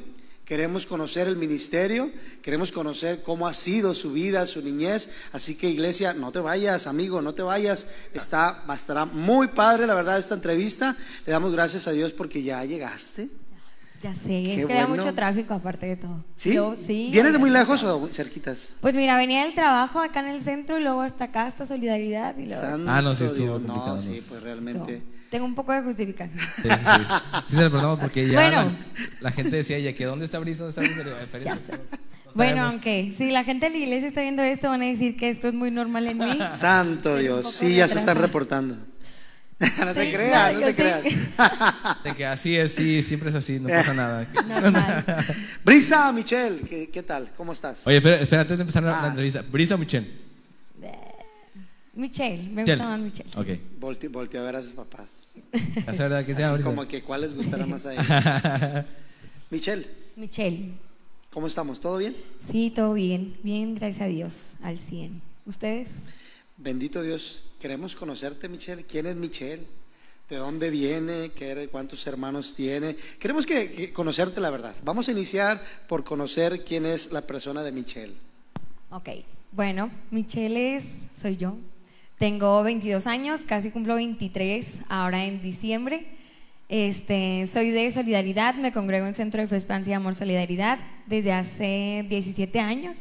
queremos 0.46 0.86
conocer 0.86 1.28
el 1.28 1.36
ministerio, 1.36 2.10
queremos 2.40 2.72
conocer 2.72 3.22
cómo 3.22 3.46
ha 3.46 3.52
sido 3.52 3.92
su 3.92 4.10
vida, 4.12 4.46
su 4.46 4.62
niñez. 4.62 5.10
Así 5.32 5.56
que 5.56 5.68
iglesia, 5.68 6.14
no 6.14 6.32
te 6.32 6.40
vayas, 6.40 6.86
amigo, 6.86 7.20
no 7.20 7.34
te 7.34 7.42
vayas. 7.42 7.86
Está, 8.14 8.64
estará 8.74 9.04
muy 9.04 9.48
padre, 9.48 9.86
la 9.86 9.94
verdad, 9.94 10.18
esta 10.18 10.36
entrevista. 10.36 10.96
Le 11.26 11.32
damos 11.32 11.52
gracias 11.52 11.86
a 11.86 11.92
Dios 11.92 12.12
porque 12.12 12.42
ya 12.42 12.64
llegaste. 12.64 13.28
Ya 14.02 14.14
sé, 14.14 14.28
Qué 14.28 14.60
es 14.60 14.66
que 14.66 14.72
había 14.72 14.86
mucho 14.86 15.12
tráfico 15.14 15.52
aparte 15.52 15.84
de 15.86 15.96
todo. 15.96 16.24
¿Sí? 16.34 16.54
Yo, 16.54 16.74
sí. 16.74 17.10
¿Vienes 17.12 17.32
de 17.32 17.38
muy 17.38 17.50
lejos 17.50 17.82
o 17.82 18.08
cerquitas? 18.08 18.74
Pues 18.80 18.94
mira, 18.94 19.16
venía 19.18 19.44
del 19.44 19.54
trabajo 19.54 20.00
acá 20.00 20.20
en 20.20 20.28
el 20.28 20.42
centro 20.42 20.78
y 20.78 20.82
luego 20.82 21.02
hasta 21.02 21.24
acá, 21.24 21.44
hasta 21.46 21.66
Solidaridad 21.66 22.34
y 22.38 22.46
luego... 22.46 22.60
Santo 22.62 22.90
Ah, 22.90 23.02
no, 23.02 23.14
sí 23.14 23.24
estuvo 23.24 23.58
Dios, 23.58 23.62
No, 23.62 23.98
sí, 23.98 24.18
pues 24.26 24.42
realmente. 24.42 24.98
So, 25.00 25.04
tengo 25.30 25.44
un 25.44 25.54
poco 25.54 25.72
de 25.72 25.82
justificación. 25.82 26.38
Sí, 26.56 26.62
sí, 26.62 26.68
sí. 26.70 27.02
Sí 27.48 27.56
se 27.56 27.62
lo 27.62 27.68
preguntamos 27.70 27.98
porque 28.00 28.26
ya 28.26 28.34
Bueno. 28.40 28.62
la, 28.64 28.72
la 29.20 29.30
gente 29.32 29.56
decía 29.56 29.78
ya 29.78 29.92
que 29.94 30.04
¿dónde 30.06 30.24
está 30.24 30.38
Brisa? 30.38 30.64
¿Dónde 30.64 30.80
está 30.80 30.80
Brisa? 30.80 30.98
Le 30.98 31.04
digo, 31.04 31.16
"Ay, 31.18 31.24
espérense, 31.24 31.72
no- 31.72 31.78
no 31.78 32.32
Bueno, 32.34 32.50
sabemos". 32.56 32.72
aunque 32.72 33.12
si 33.16 33.30
la 33.30 33.44
gente 33.44 33.66
de 33.66 33.78
la 33.78 33.84
iglesia 33.84 34.08
está 34.08 34.22
viendo 34.22 34.42
esto, 34.42 34.70
van 34.70 34.80
a 34.82 34.86
decir 34.86 35.16
que 35.16 35.28
esto 35.28 35.48
es 35.48 35.54
muy 35.54 35.70
normal 35.70 36.06
en 36.06 36.18
mí. 36.18 36.38
Santo 36.56 37.16
Dios, 37.18 37.52
sí, 37.52 37.74
ya 37.76 37.86
se 37.86 37.98
están 37.98 38.16
reportando. 38.16 38.76
no 39.84 39.94
te 39.94 40.04
Sí, 40.06 40.12
creas, 40.12 40.52
no, 40.54 40.60
no 40.60 40.66
te 40.66 40.74
creas. 40.74 41.02
sí. 41.02 41.08
De 42.04 42.14
que 42.16 42.26
así 42.26 42.56
es, 42.56 42.74
sí, 42.74 43.02
siempre 43.02 43.28
es 43.28 43.34
así, 43.34 43.60
no 43.60 43.68
pasa 43.68 43.92
nada. 43.94 44.26
Normal. 44.48 45.04
Brisa, 45.64 46.10
Michelle, 46.12 46.60
¿qué, 46.62 46.88
qué 46.90 47.02
tal? 47.02 47.30
¿Cómo 47.36 47.52
estás? 47.52 47.86
Oye, 47.86 47.98
espera, 47.98 48.16
espera, 48.20 48.42
antes 48.42 48.56
de 48.58 48.62
empezar 48.62 48.82
la, 48.82 48.90
la 48.92 49.04
Ah, 49.04 49.08
entrevista. 49.08 49.42
¿Brisa 49.50 49.74
o 49.74 49.78
Michelle? 49.78 50.06
Michelle, 51.94 52.44
me 52.44 52.62
Michelle. 52.62 52.76
gusta 52.76 52.88
más 52.88 53.00
Michelle. 53.00 53.30
sí. 53.30 53.38
Ok. 53.38 53.48
Volte, 53.80 54.08
voltea 54.08 54.40
a 54.40 54.44
ver 54.44 54.56
a 54.56 54.62
sus 54.62 54.72
papás. 54.72 55.32
¿Es 55.52 55.98
verdad 55.98 56.24
que 56.24 56.32
Así 56.32 56.62
como 56.62 56.86
que 56.88 57.02
cuál 57.02 57.20
les 57.22 57.34
gustará 57.34 57.66
más 57.66 57.84
a 57.84 57.92
ellos. 57.92 58.84
Michelle, 59.50 59.86
Michelle. 60.16 60.72
¿cómo 61.30 61.46
estamos? 61.48 61.80
¿Todo 61.80 61.98
bien? 61.98 62.16
Sí, 62.50 62.72
todo 62.74 62.94
bien. 62.94 63.36
Bien, 63.42 63.74
gracias 63.74 64.02
a 64.02 64.06
Dios, 64.06 64.34
al 64.62 64.78
100. 64.78 65.20
¿Ustedes? 65.46 65.88
Bendito 66.62 67.02
Dios. 67.02 67.44
Queremos 67.58 67.96
conocerte, 67.96 68.48
Michelle. 68.48 68.84
¿Quién 68.84 69.06
es 69.06 69.16
Michelle? 69.16 69.64
¿De 70.28 70.36
dónde 70.36 70.70
viene? 70.70 71.30
¿Qué- 71.34 71.68
¿Cuántos 71.72 72.06
hermanos 72.06 72.54
tiene? 72.54 72.96
Queremos 73.18 73.46
que, 73.46 73.92
conocerte 73.92 74.40
la 74.42 74.50
verdad. 74.50 74.74
Vamos 74.84 75.08
a 75.08 75.12
iniciar 75.12 75.58
por 75.88 76.04
conocer 76.04 76.62
quién 76.64 76.84
es 76.86 77.12
la 77.12 77.22
persona 77.26 77.62
de 77.62 77.72
Michelle. 77.72 78.12
Ok. 78.90 79.08
Bueno, 79.52 79.90
Michelle 80.10 80.76
es, 80.76 80.84
soy 81.18 81.36
yo. 81.38 81.56
Tengo 82.18 82.62
22 82.62 83.06
años, 83.06 83.40
casi 83.46 83.70
cumplo 83.70 83.94
23 83.94 84.66
ahora 84.88 85.24
en 85.24 85.40
diciembre. 85.42 86.06
Este, 86.68 87.48
soy 87.52 87.70
de 87.70 87.90
Solidaridad, 87.90 88.54
me 88.54 88.72
congrego 88.72 89.06
en 89.06 89.14
Centro 89.14 89.40
de 89.40 89.48
Fe, 89.48 89.56
Esperanza 89.56 89.90
y 89.90 89.94
Amor 89.94 90.14
Solidaridad 90.14 90.78
desde 91.06 91.32
hace 91.32 92.04
17 92.08 92.60
años. 92.60 92.98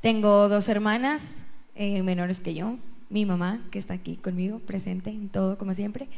Tengo 0.00 0.48
dos 0.48 0.68
hermanas 0.68 1.42
eh, 1.74 2.02
menores 2.02 2.40
que 2.40 2.54
yo, 2.54 2.76
mi 3.10 3.24
mamá 3.24 3.60
que 3.70 3.78
está 3.78 3.94
aquí 3.94 4.16
conmigo, 4.16 4.58
presente 4.60 5.10
en 5.10 5.28
todo 5.28 5.58
como 5.58 5.74
siempre. 5.74 6.08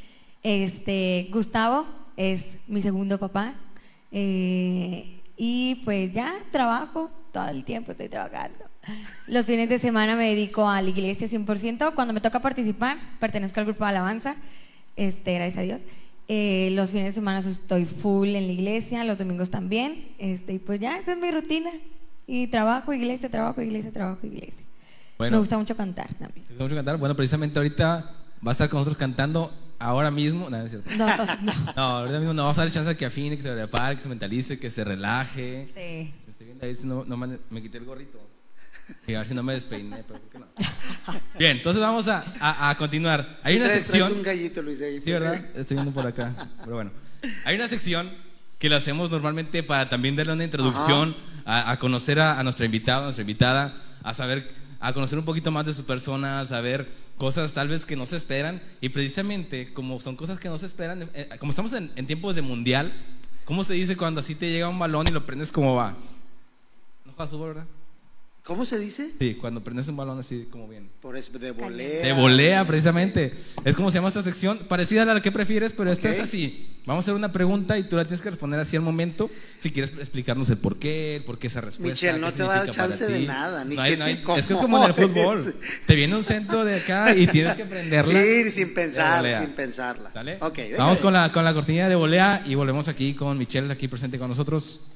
Este, 0.42 1.28
Gustavo 1.32 1.86
es 2.16 2.58
mi 2.66 2.82
segundo 2.82 3.18
papá. 3.18 3.54
Eh, 4.12 5.20
y 5.36 5.76
pues 5.84 6.12
ya 6.12 6.34
trabajo, 6.50 7.10
todo 7.32 7.48
el 7.48 7.64
tiempo 7.64 7.92
estoy 7.92 8.08
trabajando. 8.08 8.64
Los 9.26 9.46
fines 9.46 9.68
de 9.68 9.78
semana 9.78 10.16
me 10.16 10.28
dedico 10.28 10.68
a 10.68 10.80
la 10.80 10.88
iglesia 10.88 11.26
100%. 11.26 11.94
Cuando 11.94 12.14
me 12.14 12.20
toca 12.20 12.40
participar, 12.40 12.98
pertenezco 13.18 13.60
al 13.60 13.66
grupo 13.66 13.84
de 13.84 13.90
alabanza, 13.90 14.36
este, 14.96 15.34
gracias 15.34 15.58
a 15.58 15.62
Dios. 15.62 15.80
Eh, 16.28 16.70
los 16.72 16.90
fines 16.90 17.06
de 17.06 17.12
semana 17.12 17.38
estoy 17.38 17.84
full 17.84 18.28
en 18.28 18.46
la 18.46 18.52
iglesia, 18.52 19.04
los 19.04 19.18
domingos 19.18 19.50
también. 19.50 20.06
Este, 20.18 20.54
y 20.54 20.58
pues 20.58 20.80
ya, 20.80 20.98
esa 20.98 21.12
es 21.12 21.18
mi 21.18 21.30
rutina. 21.30 21.70
Y 22.26 22.46
trabajo, 22.46 22.92
iglesia, 22.92 23.28
trabajo, 23.28 23.60
iglesia, 23.60 23.92
trabajo, 23.92 24.26
iglesia. 24.26 24.64
Bueno. 25.18 25.36
Me 25.36 25.38
gusta 25.40 25.56
mucho 25.58 25.76
cantar 25.76 26.08
también. 26.14 26.46
¿Te 26.46 26.52
gusta 26.52 26.64
mucho 26.64 26.74
cantar? 26.76 26.96
Bueno, 26.98 27.16
precisamente 27.16 27.58
ahorita 27.58 28.12
va 28.46 28.50
a 28.50 28.52
estar 28.52 28.68
con 28.68 28.80
nosotros 28.80 28.98
cantando 28.98 29.52
ahora 29.78 30.10
mismo. 30.10 30.50
No, 30.50 30.58
no 30.58 30.64
es 30.64 30.70
cierto. 30.70 30.90
No, 30.96 31.06
no. 31.06 31.52
No, 31.76 31.82
ahorita 31.82 32.18
mismo 32.18 32.34
nos 32.34 32.44
vamos 32.44 32.58
a 32.58 32.62
dar 32.64 32.70
chance 32.72 32.88
de 32.88 32.96
que 32.96 33.06
afine, 33.06 33.36
que 33.36 33.42
se 33.42 33.52
prepare, 33.52 33.96
que 33.96 34.02
se 34.02 34.08
mentalice, 34.08 34.58
que 34.58 34.70
se 34.70 34.84
relaje. 34.84 35.66
Sí. 35.68 36.12
Estoy 36.28 36.46
viendo 36.46 36.66
ahí 36.66 36.76
si 36.76 36.86
no, 36.86 37.04
no 37.06 37.16
me, 37.16 37.38
me 37.50 37.62
quité 37.62 37.78
el 37.78 37.84
gorrito. 37.84 38.18
Sí, 39.04 39.14
a 39.14 39.18
ver 39.18 39.26
si 39.26 39.34
no 39.34 39.42
me 39.42 39.52
despeiné, 39.54 40.04
pero 40.06 40.20
¿por 40.20 40.30
qué 40.30 40.38
no? 40.38 40.46
Bien, 41.38 41.56
entonces 41.56 41.80
vamos 41.82 42.06
a, 42.08 42.24
a- 42.38 42.70
a 42.70 42.76
continuar. 42.76 43.38
Hay 43.42 43.54
Sí, 43.54 43.60
una 43.60 43.66
traes- 43.68 43.84
traes 43.84 43.84
sección. 43.86 44.12
un 44.12 44.22
gallito, 44.22 44.62
Luis. 44.62 44.80
ahí, 44.80 45.00
Sí, 45.00 45.10
¿verdad? 45.10 45.34
Estoy 45.56 45.76
viendo 45.76 45.92
por 45.92 46.06
acá. 46.06 46.32
Pero 46.62 46.76
bueno. 46.76 46.92
Hay 47.44 47.56
una 47.56 47.66
sección 47.68 48.08
que 48.60 48.68
la 48.68 48.76
hacemos 48.76 49.10
normalmente 49.10 49.62
para 49.64 49.88
también 49.88 50.14
darle 50.14 50.34
una 50.34 50.44
introducción 50.44 51.16
a, 51.44 51.70
a 51.72 51.78
conocer 51.80 52.20
a, 52.20 52.38
a 52.38 52.42
nuestra 52.44 52.64
invitada, 52.66 53.00
a 53.00 53.04
nuestra 53.04 53.22
invitada, 53.22 53.74
a 54.04 54.14
saber, 54.14 54.48
a 54.80 54.92
conocer 54.92 55.18
un 55.18 55.24
poquito 55.24 55.50
más 55.50 55.64
de 55.66 55.74
su 55.74 55.84
persona, 55.84 56.40
a 56.40 56.46
saber 56.46 56.90
cosas 57.16 57.52
tal 57.52 57.68
vez 57.68 57.86
que 57.86 57.96
no 57.96 58.06
se 58.06 58.16
esperan. 58.16 58.62
Y 58.80 58.90
precisamente, 58.90 59.72
como 59.72 60.00
son 60.00 60.16
cosas 60.16 60.38
que 60.38 60.48
no 60.48 60.58
se 60.58 60.66
esperan, 60.66 61.08
eh, 61.14 61.28
como 61.38 61.50
estamos 61.50 61.72
en, 61.72 61.90
en 61.96 62.06
tiempos 62.06 62.34
de 62.34 62.42
mundial, 62.42 62.92
¿cómo 63.44 63.64
se 63.64 63.74
dice 63.74 63.96
cuando 63.96 64.20
así 64.20 64.34
te 64.34 64.50
llega 64.50 64.68
un 64.68 64.78
balón 64.78 65.06
y 65.08 65.12
lo 65.12 65.26
prendes 65.26 65.52
como 65.52 65.74
va? 65.74 65.96
No 67.04 67.38
¿verdad? 67.38 67.66
¿Cómo 68.46 68.64
se 68.64 68.78
dice? 68.78 69.10
Sí, 69.18 69.34
cuando 69.34 69.64
prendes 69.64 69.88
un 69.88 69.96
balón 69.96 70.20
así 70.20 70.46
como 70.52 70.68
bien. 70.68 70.88
Por 71.00 71.16
eso, 71.16 71.32
de 71.36 71.50
volea. 71.50 72.06
De 72.06 72.12
volea, 72.12 72.64
precisamente. 72.64 73.34
Es 73.64 73.74
como 73.74 73.90
se 73.90 73.96
llama 73.98 74.06
esta 74.06 74.22
sección, 74.22 74.58
parecida 74.68 75.02
a 75.02 75.06
la 75.06 75.20
que 75.20 75.32
prefieres, 75.32 75.72
pero 75.72 75.90
esta 75.90 76.08
Ok. 76.08 76.14
es 76.14 76.20
así. 76.20 76.64
Vamos 76.86 77.02
a 77.02 77.04
hacer 77.06 77.14
una 77.14 77.32
pregunta 77.32 77.76
y 77.76 77.82
tú 77.82 77.96
la 77.96 78.04
tienes 78.04 78.22
que 78.22 78.30
responder 78.30 78.60
así 78.60 78.76
al 78.76 78.82
momento. 78.82 79.28
Si 79.58 79.72
quieres 79.72 79.90
explicarnos 79.98 80.48
el 80.50 80.58
por 80.58 80.78
qué, 80.78 81.16
el 81.16 81.24
por 81.24 81.40
qué 81.40 81.48
esa 81.48 81.60
respuesta. 81.60 81.92
Michelle, 81.92 82.20
no 82.20 82.30
te 82.32 82.44
va 82.44 82.54
a 82.54 82.58
dar 82.58 82.70
chance 82.70 83.04
de 83.08 83.18
nada, 83.26 83.64
ni 83.64 83.74
No 83.74 83.82
hay- 83.82 83.90
que 83.90 83.96
no 83.96 84.04
te 84.04 84.10
hay- 84.12 84.38
Es 84.38 84.46
que 84.46 84.52
es 84.52 84.60
como 84.60 84.78
en 84.78 84.90
el 84.90 84.94
fútbol. 85.08 85.54
Te 85.88 85.94
viene 85.96 86.14
un 86.14 86.22
centro 86.22 86.64
de 86.64 86.76
acá 86.76 87.16
y 87.16 87.26
tienes 87.26 87.56
que 87.56 87.64
prenderla. 87.64 88.12
Sí, 88.16 88.50
sin 88.52 88.72
pensar, 88.72 89.24
sin 89.42 89.50
pensarla. 89.56 90.08
¿Sale? 90.12 90.38
Ok, 90.40 90.56
venga. 90.58 90.78
Vamos 90.78 91.00
con 91.00 91.12
la, 91.12 91.32
con 91.32 91.44
la 91.44 91.52
cortinilla 91.52 91.88
de 91.88 91.96
volea 91.96 92.44
y 92.46 92.54
volvemos 92.54 92.86
aquí 92.86 93.14
con 93.14 93.36
Michelle, 93.36 93.72
aquí 93.72 93.88
presente 93.88 94.20
con 94.20 94.28
nosotros. 94.28 94.92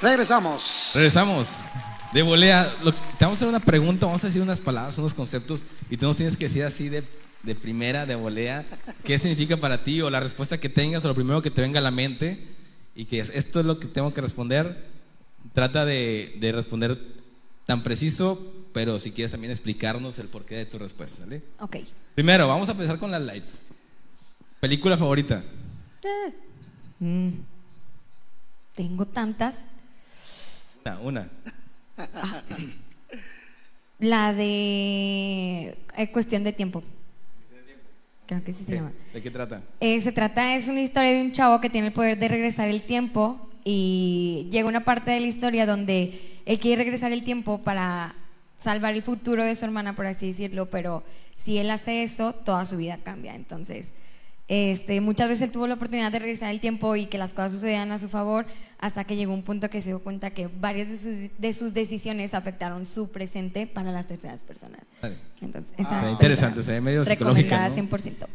Regresamos. 0.00 0.92
Regresamos. 0.94 1.64
De 2.12 2.22
volea, 2.22 2.72
lo- 2.82 2.92
te 2.94 3.24
vamos 3.24 3.36
a 3.36 3.40
hacer 3.40 3.48
una 3.48 3.60
pregunta, 3.60 4.06
vamos 4.06 4.22
a 4.24 4.28
decir 4.28 4.40
unas 4.42 4.60
palabras, 4.60 4.96
unos 4.98 5.14
conceptos, 5.14 5.64
y 5.90 5.96
tú 5.96 6.06
nos 6.06 6.16
tienes 6.16 6.36
que 6.36 6.46
decir 6.46 6.64
así 6.64 6.88
de, 6.88 7.04
de 7.42 7.54
primera, 7.54 8.06
de 8.06 8.14
volea, 8.14 8.64
qué 9.04 9.18
significa 9.18 9.56
para 9.56 9.82
ti, 9.82 10.00
o 10.00 10.08
la 10.10 10.20
respuesta 10.20 10.58
que 10.58 10.68
tengas, 10.68 11.04
o 11.04 11.08
lo 11.08 11.14
primero 11.14 11.42
que 11.42 11.50
te 11.50 11.60
venga 11.62 11.80
a 11.80 11.82
la 11.82 11.90
mente, 11.90 12.46
y 12.94 13.04
que 13.06 13.20
es, 13.20 13.30
esto 13.30 13.60
es 13.60 13.66
lo 13.66 13.78
que 13.80 13.88
tengo 13.88 14.12
que 14.14 14.20
responder. 14.20 14.86
Trata 15.52 15.84
de, 15.84 16.36
de 16.40 16.52
responder 16.52 16.98
tan 17.66 17.82
preciso, 17.82 18.40
pero 18.72 18.98
si 18.98 19.10
quieres 19.12 19.32
también 19.32 19.50
explicarnos 19.50 20.18
el 20.18 20.28
porqué 20.28 20.56
de 20.56 20.66
tu 20.66 20.78
respuesta, 20.78 21.24
¿sale? 21.24 21.42
Ok. 21.60 21.76
Primero, 22.14 22.48
vamos 22.48 22.68
a 22.68 22.72
empezar 22.72 22.98
con 22.98 23.10
la 23.10 23.18
light. 23.18 23.44
¿Película 24.60 24.96
favorita? 24.96 25.42
Mm. 27.00 27.30
Tengo 28.74 29.06
tantas. 29.06 29.56
Una, 30.86 31.00
una. 31.00 31.28
La 33.98 34.32
de 34.32 35.76
eh, 35.96 36.12
cuestión 36.12 36.44
de 36.44 36.52
tiempo. 36.52 36.84
creo 38.26 38.44
que 38.44 38.52
sí 38.52 38.64
se 38.64 38.74
llama. 38.74 38.92
¿De 39.12 39.20
qué 39.20 39.32
trata? 39.32 39.62
Eh, 39.80 40.00
se 40.00 40.12
trata, 40.12 40.54
es 40.54 40.68
una 40.68 40.80
historia 40.80 41.10
de 41.10 41.22
un 41.22 41.32
chavo 41.32 41.60
que 41.60 41.70
tiene 41.70 41.88
el 41.88 41.92
poder 41.92 42.18
de 42.18 42.28
regresar 42.28 42.68
el 42.68 42.82
tiempo 42.82 43.48
y 43.64 44.48
llega 44.52 44.68
una 44.68 44.84
parte 44.84 45.10
de 45.10 45.18
la 45.18 45.26
historia 45.26 45.66
donde 45.66 46.38
él 46.44 46.60
quiere 46.60 46.84
regresar 46.84 47.10
el 47.10 47.24
tiempo 47.24 47.62
para 47.62 48.14
salvar 48.56 48.94
el 48.94 49.02
futuro 49.02 49.44
de 49.44 49.56
su 49.56 49.64
hermana, 49.64 49.96
por 49.96 50.06
así 50.06 50.28
decirlo, 50.28 50.70
pero 50.70 51.02
si 51.36 51.58
él 51.58 51.68
hace 51.70 52.04
eso, 52.04 52.32
toda 52.32 52.64
su 52.64 52.76
vida 52.76 52.98
cambia. 53.02 53.34
Entonces, 53.34 53.88
este, 54.48 55.00
muchas 55.00 55.28
veces 55.28 55.42
él 55.42 55.50
tuvo 55.50 55.66
la 55.66 55.74
oportunidad 55.74 56.12
de 56.12 56.18
regresar 56.20 56.50
el 56.50 56.60
tiempo 56.60 56.94
y 56.94 57.06
que 57.06 57.18
las 57.18 57.32
cosas 57.32 57.52
sucedieran 57.52 57.90
a 57.90 57.98
su 57.98 58.08
favor, 58.08 58.46
hasta 58.78 59.04
que 59.04 59.16
llegó 59.16 59.34
un 59.34 59.42
punto 59.42 59.68
que 59.70 59.80
se 59.80 59.88
dio 59.90 59.98
cuenta 60.00 60.30
que 60.30 60.48
varias 60.60 60.88
de 60.88 60.98
sus, 60.98 61.40
de 61.40 61.52
sus 61.52 61.74
decisiones 61.74 62.34
afectaron 62.34 62.86
su 62.86 63.10
presente 63.10 63.66
para 63.66 63.90
las 63.90 64.06
terceras 64.06 64.40
personas. 64.40 64.80
Vale. 65.02 65.16
Entonces, 65.40 65.74
Ah, 65.78 65.82
esa 65.82 66.10
interesante, 66.10 66.62
se 66.62 66.72
ve 66.72 66.80
medio 66.80 67.04
psicológica. 67.04 67.68
¿no? 67.68 67.74
100%. 67.74 68.26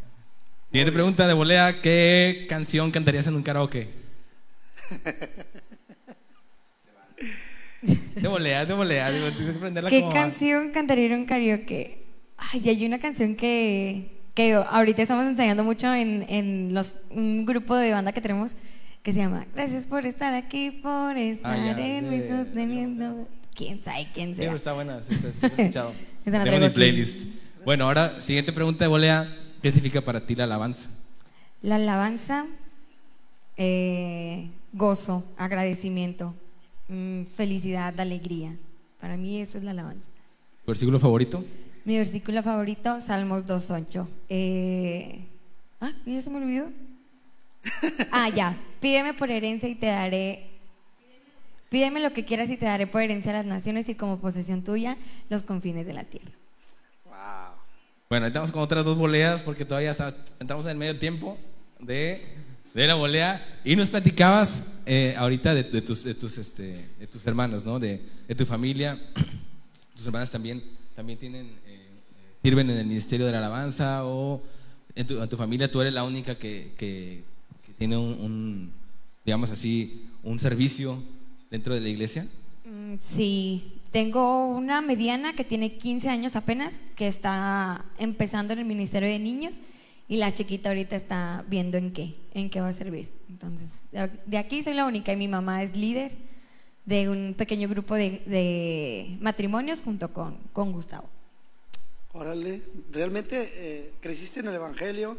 Siguiente 0.72 0.92
pregunta 0.92 1.28
de 1.28 1.34
volea, 1.34 1.82
¿qué 1.82 2.46
canción 2.50 2.92
cantarías 2.92 3.28
en 3.28 3.36
un 3.36 3.44
karaoke? 3.44 3.88
De 8.16 8.28
volea, 8.28 8.66
de 8.66 8.74
volea, 8.76 9.10
digo, 9.12 9.32
tienes 9.32 9.54
que 9.54 9.58
aprenderla 9.58 9.90
¿Qué 9.90 10.08
canción 10.14 10.72
cantaría 10.72 11.08
en 11.08 11.14
un 11.14 11.26
karaoke? 11.26 12.06
Ay, 12.38 12.70
hay 12.70 12.86
una 12.86 13.00
canción 13.00 13.36
que, 13.36 14.21
que 14.34 14.54
ahorita 14.54 15.02
estamos 15.02 15.26
ensayando 15.26 15.64
mucho 15.64 15.94
en, 15.94 16.26
en 16.30 16.74
los, 16.74 16.96
un 17.10 17.46
grupo 17.46 17.76
de 17.76 17.92
banda 17.92 18.12
que 18.12 18.22
tenemos 18.22 18.52
que 19.04 19.14
se 19.14 19.20
llama 19.20 19.46
Gracias 19.56 19.86
por 19.86 20.06
estar 20.06 20.34
aquí, 20.34 20.72
por 20.72 21.18
estar 21.18 21.54
Ah, 21.60 21.76
ya, 21.78 21.98
en 21.98 22.06
sí. 22.06 22.10
mi 22.16 22.22
sosteniendo. 22.28 23.28
¿Quién 23.56 23.82
sabe 23.82 24.08
quién 24.14 24.30
Sí, 24.30 24.36
sea? 24.36 24.46
pero 24.46 24.56
está 24.56 24.74
buena, 24.74 25.02
sí, 25.02 25.14
está, 25.14 25.32
sí, 25.32 25.46
escuchado. 25.58 25.94
Mi 26.26 26.38
aquí. 26.38 26.70
playlist. 26.70 27.22
Bueno, 27.66 27.86
ahora, 27.86 28.22
siguiente 28.22 28.54
pregunta 28.54 28.86
de 28.86 28.90
volea, 28.90 29.36
¿qué 29.62 29.72
significa 29.72 30.02
para 30.02 30.26
ti 30.26 30.36
la 30.36 30.44
alabanza? 30.46 30.90
La 31.62 31.76
alabanza, 31.76 32.46
eh, 33.58 34.50
gozo, 34.74 35.24
agradecimiento, 35.38 36.34
mm, 36.88 37.24
felicidad, 37.26 38.00
alegría. 38.00 38.56
Para 39.00 39.18
mí 39.18 39.42
eso 39.42 39.58
es 39.58 39.64
la 39.64 39.72
alabanza. 39.72 40.08
¿Versículo 40.66 41.00
favorito? 41.00 41.44
Mi 41.86 41.98
versículo 41.98 42.44
favorito, 42.44 43.00
Salmos 43.02 43.46
2.8. 43.46 44.08
Eh, 44.30 45.26
ah, 45.80 45.92
ya 46.06 46.22
se 46.22 46.30
me 46.30 46.38
olvidó. 46.38 46.68
Ah, 48.12 48.30
ya. 48.30 48.56
Pídeme 48.80 49.14
por 49.14 49.30
herencia 49.32 49.70
y 49.70 49.76
te 49.76 49.86
daré. 49.88 50.48
Pídeme 51.70 52.00
lo 52.00 52.12
que 52.12 52.26
quieras 52.26 52.50
y 52.50 52.58
te 52.58 52.66
daré 52.66 52.86
por 52.88 53.02
herencia 53.02 53.32
a 53.32 53.36
las 53.36 53.46
naciones 53.46 53.88
y 53.88 53.96
como 53.96 54.20
posesión 54.20 54.64
tuya 54.64 54.98
los 55.30 55.44
confines 55.44 55.86
de 55.86 55.94
la 55.94 56.04
tierra. 56.04 56.32
Wow. 57.06 57.16
Bueno, 58.10 58.26
ahí 58.26 58.30
estamos 58.30 58.52
con 58.52 58.62
otras 58.62 58.84
dos 58.84 58.98
voleas 58.98 59.42
porque 59.44 59.64
todavía 59.64 59.92
está- 59.92 60.16
entramos 60.40 60.66
en 60.66 60.72
el 60.72 60.78
medio 60.78 61.00
tiempo 61.00 61.38
de, 61.80 62.22
de 62.74 62.88
la 62.88 62.96
volea 62.96 63.60
y 63.64 63.76
nos 63.76 63.90
platicabas 63.90 64.82
eh, 64.86 65.16
ahorita 65.18 65.54
de, 65.54 65.64
de 65.64 65.82
tus, 65.82 66.04
de, 66.04 66.14
tus, 66.16 66.38
este, 66.38 66.90
de 67.00 67.08
tus 67.08 67.26
hermanos, 67.26 67.64
¿no? 67.64 67.80
De, 67.80 68.02
de 68.28 68.36
tu 68.36 68.46
familia. 68.46 69.00
Tus 69.96 70.08
hermanas 70.08 70.32
también, 70.32 70.64
también 70.96 71.20
tienen, 71.20 71.46
eh, 71.68 71.71
sirven 72.42 72.70
en 72.70 72.78
el 72.78 72.86
ministerio 72.86 73.26
de 73.26 73.32
la 73.32 73.38
alabanza 73.40 74.06
o 74.06 74.42
en 74.96 75.08
tu, 75.08 75.26
tu 75.28 75.38
familia 75.38 75.72
tú 75.72 75.82
eres 75.82 75.94
la 75.94 76.04
única 76.04 76.36
que, 76.36 76.72
que- 76.78 77.24
tiene 77.78 77.98
un, 77.98 78.14
un, 78.22 78.74
digamos 79.26 79.50
así, 79.50 80.08
un 80.22 80.38
servicio 80.38 81.02
dentro 81.50 81.74
de 81.74 81.82
la 81.82 81.90
iglesia. 81.90 82.28
Mm, 82.64 82.96
Sí, 83.00 83.74
tengo 83.92 84.46
una 84.50 84.82
mediana 84.82 85.34
que 85.34 85.44
tiene 85.44 85.78
15 85.78 86.08
años 86.10 86.36
apenas, 86.36 86.80
que 86.96 87.08
está 87.08 87.84
empezando 87.98 88.54
en 88.54 88.60
el 88.60 88.66
Ministerio 88.66 89.10
de 89.10 89.18
Niños 89.18 89.56
y 90.08 90.18
la 90.18 90.32
chiquita 90.32 90.70
ahorita 90.70 90.96
está 90.96 91.44
viendo 91.50 91.78
en 91.80 91.92
qué, 91.92 92.14
en 92.36 92.52
qué 92.52 92.62
va 92.62 92.68
a 92.68 92.74
servir. 92.74 93.10
Entonces, 93.30 93.70
de 94.28 94.38
aquí 94.38 94.62
soy 94.62 94.76
la 94.76 94.86
única 94.86 95.12
y 95.12 95.16
mi 95.18 95.28
mamá 95.28 95.64
es 95.64 95.76
líder 95.76 96.12
de 96.86 97.10
un 97.10 97.34
pequeño 97.36 97.68
grupo 97.68 97.96
de, 97.96 98.22
de 98.28 99.18
matrimonios 99.22 99.82
junto 99.82 100.14
con, 100.14 100.38
con 100.54 100.72
Gustavo. 100.72 101.10
Órale, 102.14 102.62
realmente 102.92 103.52
eh, 103.56 103.94
creciste 104.02 104.42
en 104.42 104.48
el 104.48 104.56
Evangelio. 104.56 105.18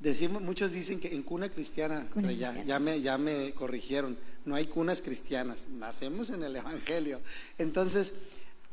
Decimos, 0.00 0.42
muchos 0.42 0.72
dicen 0.72 0.98
que 1.00 1.14
en 1.14 1.22
cuna 1.22 1.48
cristiana, 1.48 2.08
Cuna 2.12 2.32
ya, 2.32 2.48
cristiana. 2.50 2.64
ya, 2.64 2.78
me, 2.80 3.00
ya 3.00 3.18
me 3.18 3.52
corrigieron. 3.52 4.18
No 4.44 4.56
hay 4.56 4.66
cunas 4.66 5.00
cristianas, 5.00 5.68
nacemos 5.68 6.30
en 6.30 6.42
el 6.42 6.56
Evangelio. 6.56 7.20
Entonces, 7.58 8.12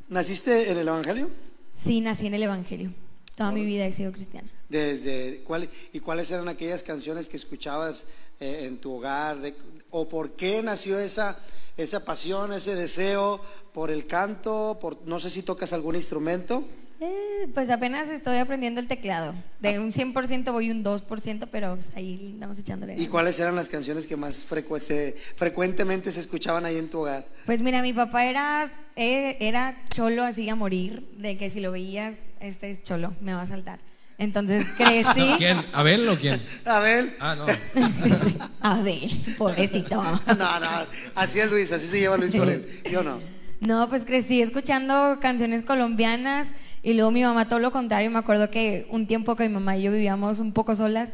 ¿naciste 0.08 0.70
en 0.72 0.78
el 0.78 0.88
Evangelio? 0.88 1.30
Sí, 1.72 2.00
nací 2.00 2.26
en 2.26 2.34
el 2.34 2.42
Evangelio. 2.42 2.92
Toda 3.36 3.52
mi 3.52 3.64
vida 3.64 3.86
he 3.86 3.92
sido 3.92 4.12
cristiana. 4.12 4.50
Desde, 4.68 5.40
¿cuál, 5.44 5.68
¿Y 5.92 6.00
cuáles 6.00 6.30
eran 6.30 6.48
aquellas 6.48 6.82
canciones 6.82 7.28
que 7.28 7.36
escuchabas 7.38 8.04
eh, 8.40 8.64
en 8.66 8.78
tu 8.78 8.92
hogar? 8.96 9.40
De- 9.40 9.54
¿O 9.90 10.08
por 10.08 10.32
qué 10.32 10.62
nació 10.62 10.98
esa, 10.98 11.38
esa 11.76 12.04
pasión, 12.04 12.52
ese 12.52 12.74
deseo 12.74 13.40
por 13.72 13.90
el 13.90 14.06
canto? 14.06 14.76
Por, 14.80 15.06
no 15.06 15.18
sé 15.20 15.30
si 15.30 15.42
tocas 15.42 15.72
algún 15.72 15.96
instrumento. 15.96 16.62
Eh, 17.04 17.48
pues 17.52 17.68
apenas 17.68 18.08
estoy 18.08 18.36
aprendiendo 18.38 18.78
el 18.80 18.86
teclado. 18.86 19.34
De 19.58 19.80
un 19.80 19.90
100% 19.90 20.52
voy 20.52 20.70
un 20.70 20.84
2%, 20.84 21.48
pero 21.50 21.74
pues, 21.74 21.88
ahí 21.96 22.30
andamos 22.34 22.60
echándole. 22.60 22.94
¿Y 22.96 23.08
cuáles 23.08 23.40
eran 23.40 23.56
las 23.56 23.68
canciones 23.68 24.06
que 24.06 24.16
más 24.16 24.46
frecu- 24.48 24.78
se- 24.78 25.16
frecuentemente 25.34 26.12
se 26.12 26.20
escuchaban 26.20 26.64
ahí 26.64 26.76
en 26.76 26.88
tu 26.88 27.00
hogar? 27.00 27.24
Pues 27.44 27.60
mira, 27.60 27.82
mi 27.82 27.92
papá 27.92 28.24
era, 28.26 28.70
eh, 28.94 29.36
era 29.40 29.82
cholo 29.90 30.22
así 30.22 30.48
a 30.48 30.54
morir, 30.54 31.08
de 31.18 31.36
que 31.36 31.50
si 31.50 31.58
lo 31.58 31.72
veías, 31.72 32.14
este 32.38 32.70
es 32.70 32.84
cholo, 32.84 33.12
me 33.20 33.34
va 33.34 33.42
a 33.42 33.46
saltar. 33.48 33.80
Entonces 34.18 34.64
crecí. 34.76 35.28
¿Quién? 35.38 35.56
¿Abel 35.72 36.08
o 36.08 36.16
quién? 36.16 36.40
A 36.64 36.78
ver. 36.78 37.16
Ah, 37.18 37.34
no. 37.34 37.46
a 38.60 38.80
ver, 38.80 39.10
pobrecito. 39.38 39.96
No, 40.38 40.60
no, 40.60 40.68
así 41.16 41.40
es 41.40 41.50
Luis, 41.50 41.72
así 41.72 41.88
se 41.88 41.98
lleva 41.98 42.16
Luis 42.16 42.32
con 42.32 42.48
él. 42.48 42.64
Yo 42.88 43.02
no. 43.02 43.18
No, 43.60 43.88
pues 43.88 44.04
crecí 44.04 44.42
escuchando 44.42 45.18
canciones 45.20 45.62
colombianas 45.62 46.48
y 46.82 46.94
luego 46.94 47.10
mi 47.10 47.22
mamá 47.22 47.48
todo 47.48 47.58
lo 47.58 47.70
contrario. 47.70 48.10
Me 48.10 48.18
acuerdo 48.18 48.50
que 48.50 48.86
un 48.90 49.06
tiempo 49.06 49.36
que 49.36 49.48
mi 49.48 49.54
mamá 49.54 49.76
y 49.76 49.82
yo 49.82 49.92
vivíamos 49.92 50.40
un 50.40 50.52
poco 50.52 50.74
solas, 50.74 51.10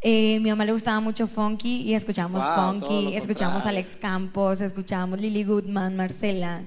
eh, 0.00 0.40
mi 0.40 0.50
mamá 0.50 0.64
le 0.64 0.72
gustaba 0.72 1.00
mucho 1.00 1.26
funky 1.26 1.82
y 1.82 1.94
escuchábamos 1.94 2.42
Wow, 2.42 2.80
funky, 2.80 3.14
escuchábamos. 3.14 3.66
Alex 3.66 3.96
Campos, 3.96 4.60
escuchábamos 4.60 5.20
Lily 5.20 5.44
Goodman, 5.44 5.96
Marcela. 5.96 6.62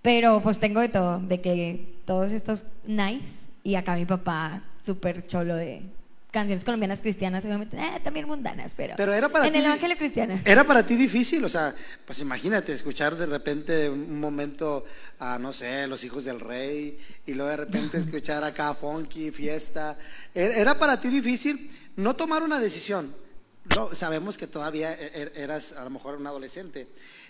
Pero 0.00 0.40
pues 0.42 0.58
tengo 0.58 0.80
de 0.80 0.88
todo, 0.88 1.18
de 1.18 1.40
que 1.40 1.98
todos 2.06 2.32
estos 2.32 2.64
nice 2.86 3.48
y 3.64 3.74
acá 3.74 3.94
mi 3.96 4.06
papá 4.06 4.62
súper 4.84 5.26
cholo 5.26 5.56
de 5.56 5.82
canciones 6.30 6.62
colombianas 6.64 7.00
cristianas, 7.00 7.44
obviamente, 7.44 7.76
eh, 7.78 8.00
también 8.04 8.26
mundanas, 8.26 8.72
pero, 8.76 8.94
Pero 8.96 9.14
era 9.14 9.28
para 9.28 9.46
en 9.46 9.52
ti. 9.54 9.58
el 9.60 9.64
evangelio 9.64 9.96
cristiano. 9.96 10.38
Era 10.44 10.64
para 10.64 10.84
ti 10.84 10.94
difícil, 10.96 11.42
o 11.44 11.48
sea, 11.48 11.74
pues 12.04 12.20
imagínate 12.20 12.72
escuchar 12.72 13.16
de 13.16 13.26
repente 13.26 13.88
un 13.88 14.20
momento 14.20 14.84
a, 15.18 15.38
no 15.38 15.52
sé, 15.52 15.86
Los 15.86 16.04
Hijos 16.04 16.24
del 16.24 16.40
Rey, 16.40 16.98
y 17.26 17.32
luego 17.34 17.50
de 17.50 17.56
repente 17.56 17.96
escuchar 17.98 18.44
acá 18.44 18.74
funky, 18.74 19.30
fiesta. 19.30 19.96
Era 20.34 20.54
era 20.56 20.78
para 20.78 21.00
ti 21.00 21.08
difícil 21.08 21.70
no 21.96 22.14
tomar 22.14 22.42
una 22.42 22.60
decisión. 22.60 23.14
No, 23.76 23.94
sabemos 23.94 24.38
que 24.38 24.46
todavía 24.46 24.92
e- 24.94 25.10
e- 25.34 25.42
eras 25.42 25.72
a 25.72 25.84
lo 25.84 25.90
mejor 25.90 26.16
un 26.16 26.26
adolescente, 26.26 26.88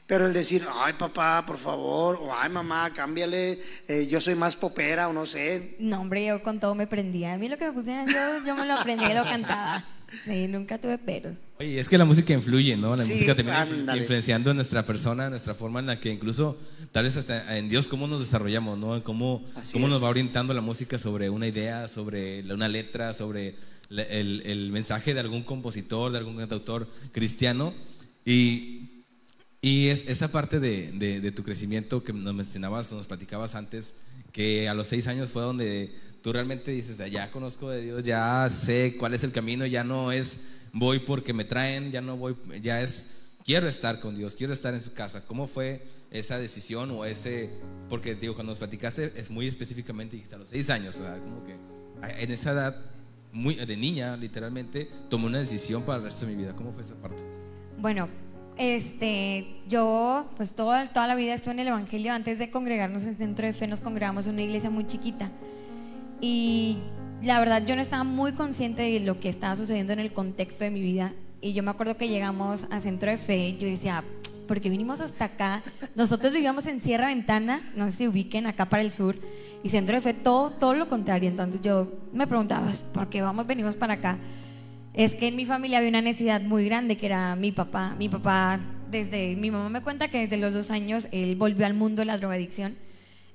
pero 0.09 0.27
el 0.27 0.33
decir, 0.33 0.65
ay 0.75 0.95
papá, 0.95 1.45
por 1.47 1.59
favor, 1.59 2.17
o 2.21 2.35
ay 2.35 2.49
mamá, 2.51 2.91
cámbiale, 2.93 3.61
eh, 3.87 4.09
yo 4.11 4.21
soy 4.21 4.35
más 4.35 4.57
popera, 4.57 5.09
o 5.09 5.13
no 5.13 5.27
sé. 5.27 5.77
No, 5.79 6.01
hombre, 6.01 6.27
yo 6.27 6.43
con 6.43 6.59
todo 6.59 6.75
me 6.75 6.87
prendía. 6.89 7.35
A 7.35 7.39
mí 7.39 7.49
lo 7.49 7.57
que 7.59 7.67
me 7.67 7.73
pusieran, 7.73 8.07
yo, 8.07 8.45
yo 8.47 8.57
me 8.57 8.65
lo 8.65 8.73
aprendía 8.75 9.13
y 9.13 9.15
lo 9.15 9.23
cantaba. 9.25 9.85
Sí, 10.25 10.49
nunca 10.49 10.79
tuve 10.79 10.97
peros. 10.97 11.37
Oye, 11.61 11.79
es 11.79 11.87
que 11.87 11.99
la 11.99 12.07
música 12.07 12.33
influye, 12.33 12.75
¿no? 12.79 12.97
La 12.97 13.03
Sí, 13.03 13.13
música 13.13 13.35
también 13.35 13.55
influ- 13.59 13.81
ándale. 13.81 14.01
influenciando 14.01 14.51
en 14.51 14.57
nuestra 14.57 14.83
persona, 14.87 15.25
en 15.27 15.31
nuestra 15.33 15.53
forma 15.53 15.81
en 15.81 15.87
la 15.87 16.01
que 16.01 16.11
incluso, 16.11 16.57
tal 16.93 17.05
vez 17.05 17.17
hasta 17.19 17.59
en 17.59 17.69
Dios, 17.69 17.89
cómo 17.89 18.07
nos 18.07 18.19
desarrollamos, 18.21 18.79
¿no? 18.79 18.97
En 18.97 19.03
Cómo, 19.03 19.45
Así 19.55 19.75
cómo 19.75 19.85
es. 19.87 19.93
nos 19.93 20.03
va 20.03 20.09
orientando 20.09 20.55
la 20.55 20.63
música 20.63 20.99
sobre 20.99 21.29
una 21.29 21.47
idea, 21.47 21.87
sobre 21.89 22.41
una 22.51 22.69
letra, 22.69 23.13
sobre 23.13 23.57
el, 23.91 24.43
el 24.47 24.71
mensaje 24.73 25.13
de 25.13 25.21
algún 25.21 25.43
compositor, 25.43 26.11
de 26.11 26.17
algún 26.17 26.39
cantautor 26.39 26.89
cristiano. 27.13 27.75
Y, 28.25 28.88
y 29.61 29.89
es, 29.89 30.09
esa 30.09 30.29
parte 30.31 30.61
de, 30.61 30.93
de- 30.93 31.21
de 31.21 31.33
tu 31.33 31.43
crecimiento 31.43 32.03
que 32.05 32.13
nos 32.13 32.35
mencionabas, 32.35 32.93
nos 32.93 33.07
platicabas 33.07 33.55
antes, 33.55 33.97
que 34.33 34.69
a 34.69 34.75
los 34.75 34.89
seis 34.89 35.07
años 35.07 35.31
fue 35.31 35.43
donde 35.43 35.95
tú 36.23 36.33
realmente 36.33 36.71
dices, 36.71 37.01
"Ah, 37.01 37.09
ya 37.09 37.31
conozco 37.31 37.71
de 37.71 37.83
Dios, 37.83 38.03
ya 38.05 38.49
sé 38.51 38.97
cuál 38.99 39.15
es 39.15 39.25
el 39.25 39.33
camino, 39.33 39.67
ya 39.67 39.85
no 39.85 40.13
es 40.13 40.41
voy 40.73 40.99
porque 41.01 41.33
me 41.33 41.45
traen, 41.45 41.91
ya 41.91 42.01
no 42.01 42.17
voy, 42.17 42.37
ya 42.63 42.81
es 42.83 43.11
quiero 43.45 43.67
estar 43.69 44.01
con 44.01 44.15
Dios, 44.17 44.37
quiero 44.37 44.53
estar 44.53 44.75
en 44.75 44.83
su 44.83 44.93
casa. 44.93 45.25
¿Cómo 45.27 45.47
fue 45.47 45.83
esa 46.11 46.39
decisión 46.39 46.91
o 46.91 47.05
ese, 47.05 47.51
porque 47.89 48.15
digo, 48.15 48.35
cuando 48.35 48.51
nos 48.53 48.59
platicaste 48.59 49.13
es 49.17 49.31
muy 49.31 49.47
específicamente, 49.49 50.17
dijiste 50.17 50.35
a 50.35 50.39
los 50.39 50.51
seis 50.51 50.69
años, 50.71 50.97
o 50.99 51.03
sea, 51.03 51.19
como 51.19 51.43
que 51.45 51.57
en 52.23 52.31
esa 52.31 52.53
edad, 52.53 52.77
muy, 53.33 53.55
de 53.57 53.77
niña 53.77 54.17
literalmente, 54.17 54.89
tomé 55.11 55.27
una 55.27 55.39
decisión 55.39 55.83
para 55.83 55.99
el 55.99 56.05
resto 56.05 56.27
de 56.27 56.33
mi 56.35 56.43
vida. 56.43 56.55
¿Cómo 56.55 56.73
fue 56.73 56.83
esa 56.83 56.95
parte? 56.97 57.23
Bueno, 57.79 58.09
este, 58.59 59.47
yo 59.69 60.29
pues 60.37 60.53
toda, 60.53 60.89
toda 60.93 61.07
la 61.07 61.15
vida 61.15 61.35
estuve 61.35 61.55
en 61.55 61.61
el 61.61 61.69
Evangelio. 61.69 62.13
Antes 62.13 62.39
de 62.39 62.51
congregarnos 62.51 63.05
en 63.05 63.17
Centro 63.17 63.47
de 63.47 63.53
Fe 63.53 63.67
nos 63.67 63.81
congregamos 63.81 64.27
en 64.27 64.35
una 64.35 64.43
iglesia 64.43 64.69
muy 64.69 64.87
chiquita. 64.87 65.31
Y 66.21 66.79
la 67.23 67.39
verdad 67.39 67.65
yo 67.65 67.77
no 67.77 67.83
estaba 67.83 68.05
muy 68.05 68.33
consciente 68.33 68.83
de 68.83 69.01
lo 69.01 69.21
que 69.21 69.29
estaba 69.29 69.57
sucediendo 69.57 69.93
en 69.93 70.01
el 70.01 70.13
contexto 70.13 70.65
de 70.65 70.71
mi 70.71 70.81
vida. 70.81 71.13
Y 71.41 71.53
yo 71.53 71.63
me 71.63 71.71
acuerdo 71.71 71.97
que 71.97 72.09
llegamos 72.09 72.67
a 72.71 72.81
Centro 72.81 73.11
de 73.11 73.17
Fe, 73.17 73.57
yo 73.59 73.69
decía, 73.69 74.03
¿por 74.49 74.61
qué 74.61 74.69
vinimos 74.71 75.01
hasta 75.01 75.27
acá? 75.27 75.63
Nosotros 75.95 76.33
vivíamos 76.33 76.67
en 76.67 76.81
Sierra 76.81 77.09
Ventana, 77.09 77.61
no 77.77 77.87
sé 77.91 77.99
si 77.99 78.09
ubiquen 78.09 78.47
acá 78.47 78.65
para 78.65 78.83
el 78.83 78.91
sur, 78.91 79.15
y 79.63 79.69
Centro 79.69 79.95
de 79.95 80.01
Fe 80.01 80.15
todo, 80.15 80.51
todo 80.51 80.75
lo 80.75 80.89
contrario. 80.89 81.29
Entonces 81.29 81.61
yo 81.61 81.87
me 82.13 82.27
preguntaba, 82.27 82.73
¿por 82.93 83.09
qué 83.09 83.23
vamos, 83.23 83.47
venimos 83.47 83.77
para 83.77 83.95
acá? 83.95 84.19
Es 84.99 85.15
que 85.15 85.29
en 85.29 85.37
mi 85.37 85.47
familia 85.47 85.79
había 85.79 85.91
una 85.91 86.01
necesidad 86.01 86.41
muy 86.41 86.65
grande 86.65 86.97
que 86.97 87.07
era 87.07 87.37
mi 87.37 87.53
papá. 87.53 87.95
Mi 88.01 88.09
papá, 88.09 88.59
desde, 88.91 89.37
mi 89.37 89.49
mamá 89.49 89.69
me 89.69 89.81
cuenta 89.81 90.09
que 90.09 90.19
desde 90.19 90.39
los 90.39 90.53
dos 90.53 90.73
años 90.73 91.07
él 91.13 91.37
volvió 91.37 91.67
al 91.67 91.75
mundo 91.75 92.03
de 92.03 92.07
la 92.07 92.19
drogadicción. 92.19 92.75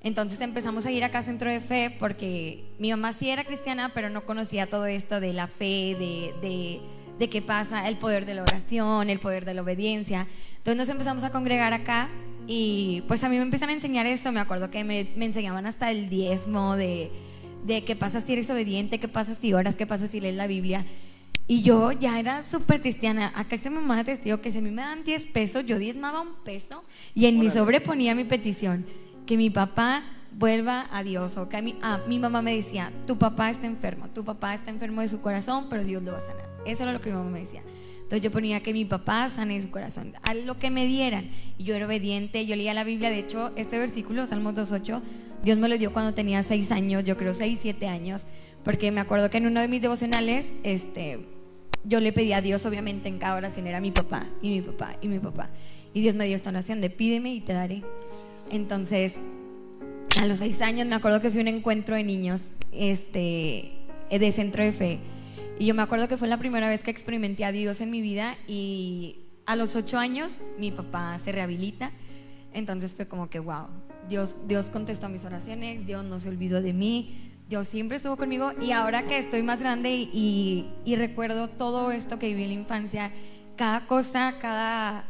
Entonces 0.02 0.42
empezamos 0.42 0.84
a 0.84 0.92
ir 0.92 1.02
acá 1.04 1.20
a 1.20 1.22
Centro 1.22 1.50
de 1.50 1.62
Fe 1.62 1.96
porque 1.98 2.66
mi 2.78 2.90
mamá 2.90 3.14
sí 3.14 3.30
era 3.30 3.44
cristiana, 3.44 3.92
pero 3.94 4.10
no 4.10 4.26
conocía 4.26 4.66
todo 4.66 4.84
esto 4.84 5.20
de 5.20 5.32
la 5.32 5.46
fe, 5.46 5.96
de, 5.98 6.82
de, 7.18 7.30
qué 7.30 7.40
pasa, 7.40 7.88
el 7.88 7.96
poder 7.96 8.26
de 8.26 8.34
la 8.34 8.42
oración, 8.42 9.08
el 9.08 9.18
poder 9.18 9.46
de 9.46 9.54
la 9.54 9.62
obediencia. 9.62 10.26
Entonces 10.58 10.76
nos 10.76 10.90
empezamos 10.90 11.24
a 11.24 11.30
congregar 11.30 11.72
acá 11.72 12.10
y 12.46 13.04
pues 13.08 13.24
a 13.24 13.30
mí 13.30 13.36
me 13.36 13.42
empiezan 13.42 13.70
a 13.70 13.72
enseñar 13.72 14.04
esto. 14.04 14.32
Me 14.32 14.40
acuerdo 14.40 14.70
que 14.70 14.84
me, 14.84 15.06
me 15.16 15.24
enseñaban 15.24 15.64
hasta 15.64 15.90
el 15.90 16.10
diezmo 16.10 16.76
de, 16.76 17.10
de 17.64 17.84
qué 17.84 17.96
pasa 17.96 18.20
si 18.20 18.34
eres 18.34 18.50
obediente, 18.50 19.00
qué 19.00 19.08
pasa 19.08 19.34
si 19.34 19.54
oras, 19.54 19.76
qué 19.76 19.86
pasa 19.86 20.08
si 20.08 20.20
lees 20.20 20.34
la 20.34 20.46
Biblia. 20.46 20.84
Y 21.46 21.62
yo 21.62 21.92
ya 21.92 22.18
era 22.18 22.42
súper 22.42 22.80
cristiana. 22.80 23.30
Acá 23.34 23.58
se 23.58 23.68
me 23.68 23.80
manda 23.80 24.04
testigo 24.04 24.40
que 24.40 24.50
si 24.50 24.58
a 24.58 24.62
mí 24.62 24.70
me 24.70 24.82
dan 24.82 25.04
10 25.04 25.26
pesos, 25.26 25.66
yo 25.66 25.78
diezmaba 25.78 26.22
un 26.22 26.34
peso 26.42 26.82
y 27.14 27.26
en 27.26 27.38
mi 27.38 27.50
sobre 27.50 27.80
ponía 27.80 28.14
mi 28.14 28.24
petición 28.24 28.86
que 29.26 29.36
mi 29.36 29.50
papá 29.50 30.04
vuelva 30.32 30.86
a 30.90 31.02
Dios. 31.02 31.36
O 31.36 31.48
que 31.48 31.58
a 31.58 31.62
mi, 31.62 31.76
ah, 31.82 32.00
mi 32.08 32.18
mamá 32.18 32.40
me 32.40 32.56
decía, 32.56 32.92
tu 33.06 33.18
papá 33.18 33.50
está 33.50 33.66
enfermo, 33.66 34.08
tu 34.08 34.24
papá 34.24 34.54
está 34.54 34.70
enfermo 34.70 35.02
de 35.02 35.08
su 35.08 35.20
corazón, 35.20 35.66
pero 35.68 35.84
Dios 35.84 36.02
lo 36.02 36.12
va 36.12 36.18
a 36.18 36.22
sanar. 36.22 36.48
Eso 36.64 36.84
era 36.84 36.92
lo 36.92 37.00
que 37.00 37.10
mi 37.10 37.16
mamá 37.16 37.30
me 37.30 37.40
decía. 37.40 37.62
Entonces 37.96 38.22
yo 38.22 38.30
ponía 38.30 38.62
que 38.62 38.72
mi 38.72 38.84
papá 38.84 39.28
sane 39.30 39.60
su 39.60 39.70
corazón, 39.70 40.12
a 40.22 40.34
lo 40.34 40.58
que 40.58 40.70
me 40.70 40.86
dieran. 40.86 41.30
Y 41.58 41.64
yo 41.64 41.74
era 41.74 41.86
obediente, 41.86 42.44
yo 42.46 42.56
leía 42.56 42.74
la 42.74 42.84
Biblia, 42.84 43.10
de 43.10 43.18
hecho, 43.18 43.52
este 43.56 43.78
versículo, 43.78 44.26
Salmos 44.26 44.54
2.8, 44.54 45.00
Dios 45.42 45.58
me 45.58 45.68
lo 45.68 45.78
dio 45.78 45.92
cuando 45.92 46.12
tenía 46.14 46.42
6 46.42 46.70
años, 46.70 47.04
yo 47.04 47.16
creo 47.16 47.32
6, 47.32 47.58
7 47.62 47.86
años, 47.86 48.26
porque 48.62 48.90
me 48.90 49.00
acuerdo 49.00 49.30
que 49.30 49.38
en 49.38 49.46
uno 49.46 49.60
de 49.60 49.68
mis 49.68 49.80
devocionales, 49.80 50.52
este, 50.64 51.33
yo 51.84 52.00
le 52.00 52.12
pedí 52.12 52.32
a 52.32 52.40
Dios, 52.40 52.64
obviamente 52.66 53.08
en 53.08 53.18
cada 53.18 53.36
oración 53.36 53.66
era 53.66 53.80
mi 53.80 53.90
papá, 53.90 54.26
y 54.42 54.50
mi 54.50 54.62
papá, 54.62 54.96
y 55.00 55.08
mi 55.08 55.18
papá. 55.18 55.50
Y 55.92 56.00
Dios 56.00 56.14
me 56.14 56.26
dio 56.26 56.36
esta 56.36 56.50
oración 56.50 56.80
de 56.80 56.90
pídeme 56.90 57.34
y 57.34 57.40
te 57.40 57.52
daré. 57.52 57.82
Entonces, 58.50 59.20
a 60.20 60.26
los 60.26 60.38
seis 60.38 60.60
años 60.62 60.86
me 60.86 60.94
acuerdo 60.94 61.20
que 61.20 61.30
fui 61.30 61.40
a 61.40 61.42
un 61.42 61.48
encuentro 61.48 61.94
de 61.96 62.04
niños 62.04 62.48
este, 62.72 63.72
de 64.10 64.32
centro 64.32 64.64
de 64.64 64.72
fe. 64.72 64.98
Y 65.58 65.66
yo 65.66 65.74
me 65.74 65.82
acuerdo 65.82 66.08
que 66.08 66.16
fue 66.16 66.26
la 66.26 66.38
primera 66.38 66.68
vez 66.68 66.82
que 66.82 66.90
experimenté 66.90 67.44
a 67.44 67.52
Dios 67.52 67.80
en 67.80 67.90
mi 67.90 68.00
vida 68.00 68.36
y 68.48 69.20
a 69.46 69.56
los 69.56 69.76
ocho 69.76 69.98
años 69.98 70.40
mi 70.58 70.70
papá 70.70 71.18
se 71.18 71.32
rehabilita. 71.32 71.92
Entonces 72.52 72.94
fue 72.94 73.06
como 73.06 73.28
que, 73.28 73.38
wow, 73.38 73.66
Dios, 74.08 74.36
Dios 74.46 74.70
contestó 74.70 75.08
mis 75.08 75.24
oraciones, 75.24 75.86
Dios 75.86 76.04
no 76.04 76.20
se 76.20 76.28
olvidó 76.28 76.60
de 76.60 76.72
mí, 76.72 77.33
Dios 77.48 77.68
siempre 77.68 77.98
estuvo 77.98 78.16
conmigo 78.16 78.52
y 78.60 78.72
ahora 78.72 79.02
que 79.04 79.18
estoy 79.18 79.42
más 79.42 79.60
grande 79.60 79.90
y, 79.90 80.70
y 80.84 80.96
recuerdo 80.96 81.48
todo 81.48 81.92
esto 81.92 82.18
que 82.18 82.28
viví 82.28 82.44
en 82.44 82.48
la 82.48 82.54
infancia, 82.54 83.10
cada 83.56 83.86
cosa, 83.86 84.36
cada 84.38 85.04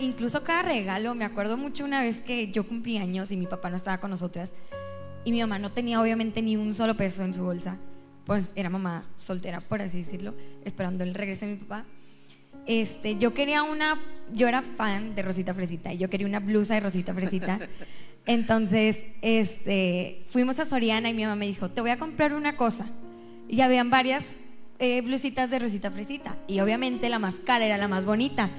incluso 0.00 0.42
cada 0.42 0.62
regalo, 0.62 1.14
me 1.14 1.24
acuerdo 1.24 1.56
mucho 1.56 1.84
una 1.84 2.02
vez 2.02 2.20
que 2.20 2.50
yo 2.52 2.66
cumplí 2.66 2.98
años 2.98 3.30
y 3.30 3.36
mi 3.36 3.46
papá 3.46 3.70
no 3.70 3.76
estaba 3.76 3.98
con 3.98 4.10
nosotras 4.10 4.50
y 5.24 5.32
mi 5.32 5.40
mamá 5.40 5.58
no 5.58 5.72
tenía 5.72 6.00
obviamente 6.00 6.42
ni 6.42 6.56
un 6.56 6.74
solo 6.74 6.96
peso 6.96 7.24
en 7.24 7.32
su 7.32 7.42
bolsa, 7.42 7.78
pues 8.26 8.52
era 8.56 8.68
mamá 8.68 9.04
soltera, 9.18 9.60
por 9.60 9.80
así 9.80 9.98
decirlo, 9.98 10.34
esperando 10.64 11.02
el 11.02 11.14
regreso 11.14 11.46
de 11.46 11.52
mi 11.52 11.58
papá. 11.58 11.84
Este, 12.66 13.16
yo 13.16 13.34
quería 13.34 13.62
una, 13.62 14.00
yo 14.32 14.48
era 14.48 14.62
fan 14.62 15.14
de 15.14 15.22
Rosita 15.22 15.54
Fresita 15.54 15.92
y 15.92 15.98
yo 15.98 16.08
quería 16.10 16.26
una 16.26 16.40
blusa 16.40 16.74
de 16.74 16.80
Rosita 16.80 17.14
Fresita. 17.14 17.58
Entonces, 18.26 19.04
este, 19.20 20.24
fuimos 20.28 20.58
a 20.58 20.64
Soriana 20.64 21.10
y 21.10 21.14
mi 21.14 21.22
mamá 21.22 21.36
me 21.36 21.46
dijo, 21.46 21.70
te 21.70 21.80
voy 21.80 21.90
a 21.90 21.98
comprar 21.98 22.32
una 22.32 22.56
cosa. 22.56 22.86
Y 23.48 23.60
habían 23.60 23.90
varias 23.90 24.34
eh, 24.78 25.02
blusitas 25.02 25.50
de 25.50 25.58
Rosita 25.58 25.90
Fresita. 25.90 26.36
Y 26.48 26.60
obviamente 26.60 27.08
la 27.08 27.18
más 27.18 27.36
cara 27.36 27.66
era 27.66 27.76
la 27.76 27.88
más 27.88 28.06
bonita. 28.06 28.50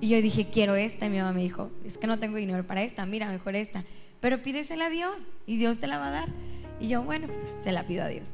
Y 0.00 0.08
yo 0.08 0.20
dije, 0.20 0.48
quiero 0.52 0.74
esta. 0.74 1.06
Y 1.06 1.10
mi 1.10 1.18
mamá 1.18 1.32
me 1.32 1.42
dijo, 1.42 1.70
es 1.84 1.96
que 1.96 2.06
no 2.06 2.18
tengo 2.18 2.36
dinero 2.36 2.66
para 2.66 2.82
esta, 2.82 3.06
mira, 3.06 3.30
mejor 3.30 3.56
esta. 3.56 3.84
Pero 4.20 4.42
pídesela 4.42 4.86
a 4.86 4.90
Dios 4.90 5.14
y 5.46 5.56
Dios 5.56 5.78
te 5.78 5.86
la 5.86 5.98
va 5.98 6.08
a 6.08 6.10
dar. 6.10 6.28
Y 6.80 6.88
yo, 6.88 7.02
bueno, 7.02 7.26
pues 7.28 7.50
se 7.62 7.72
la 7.72 7.84
pido 7.84 8.04
a 8.04 8.08
Dios. 8.08 8.28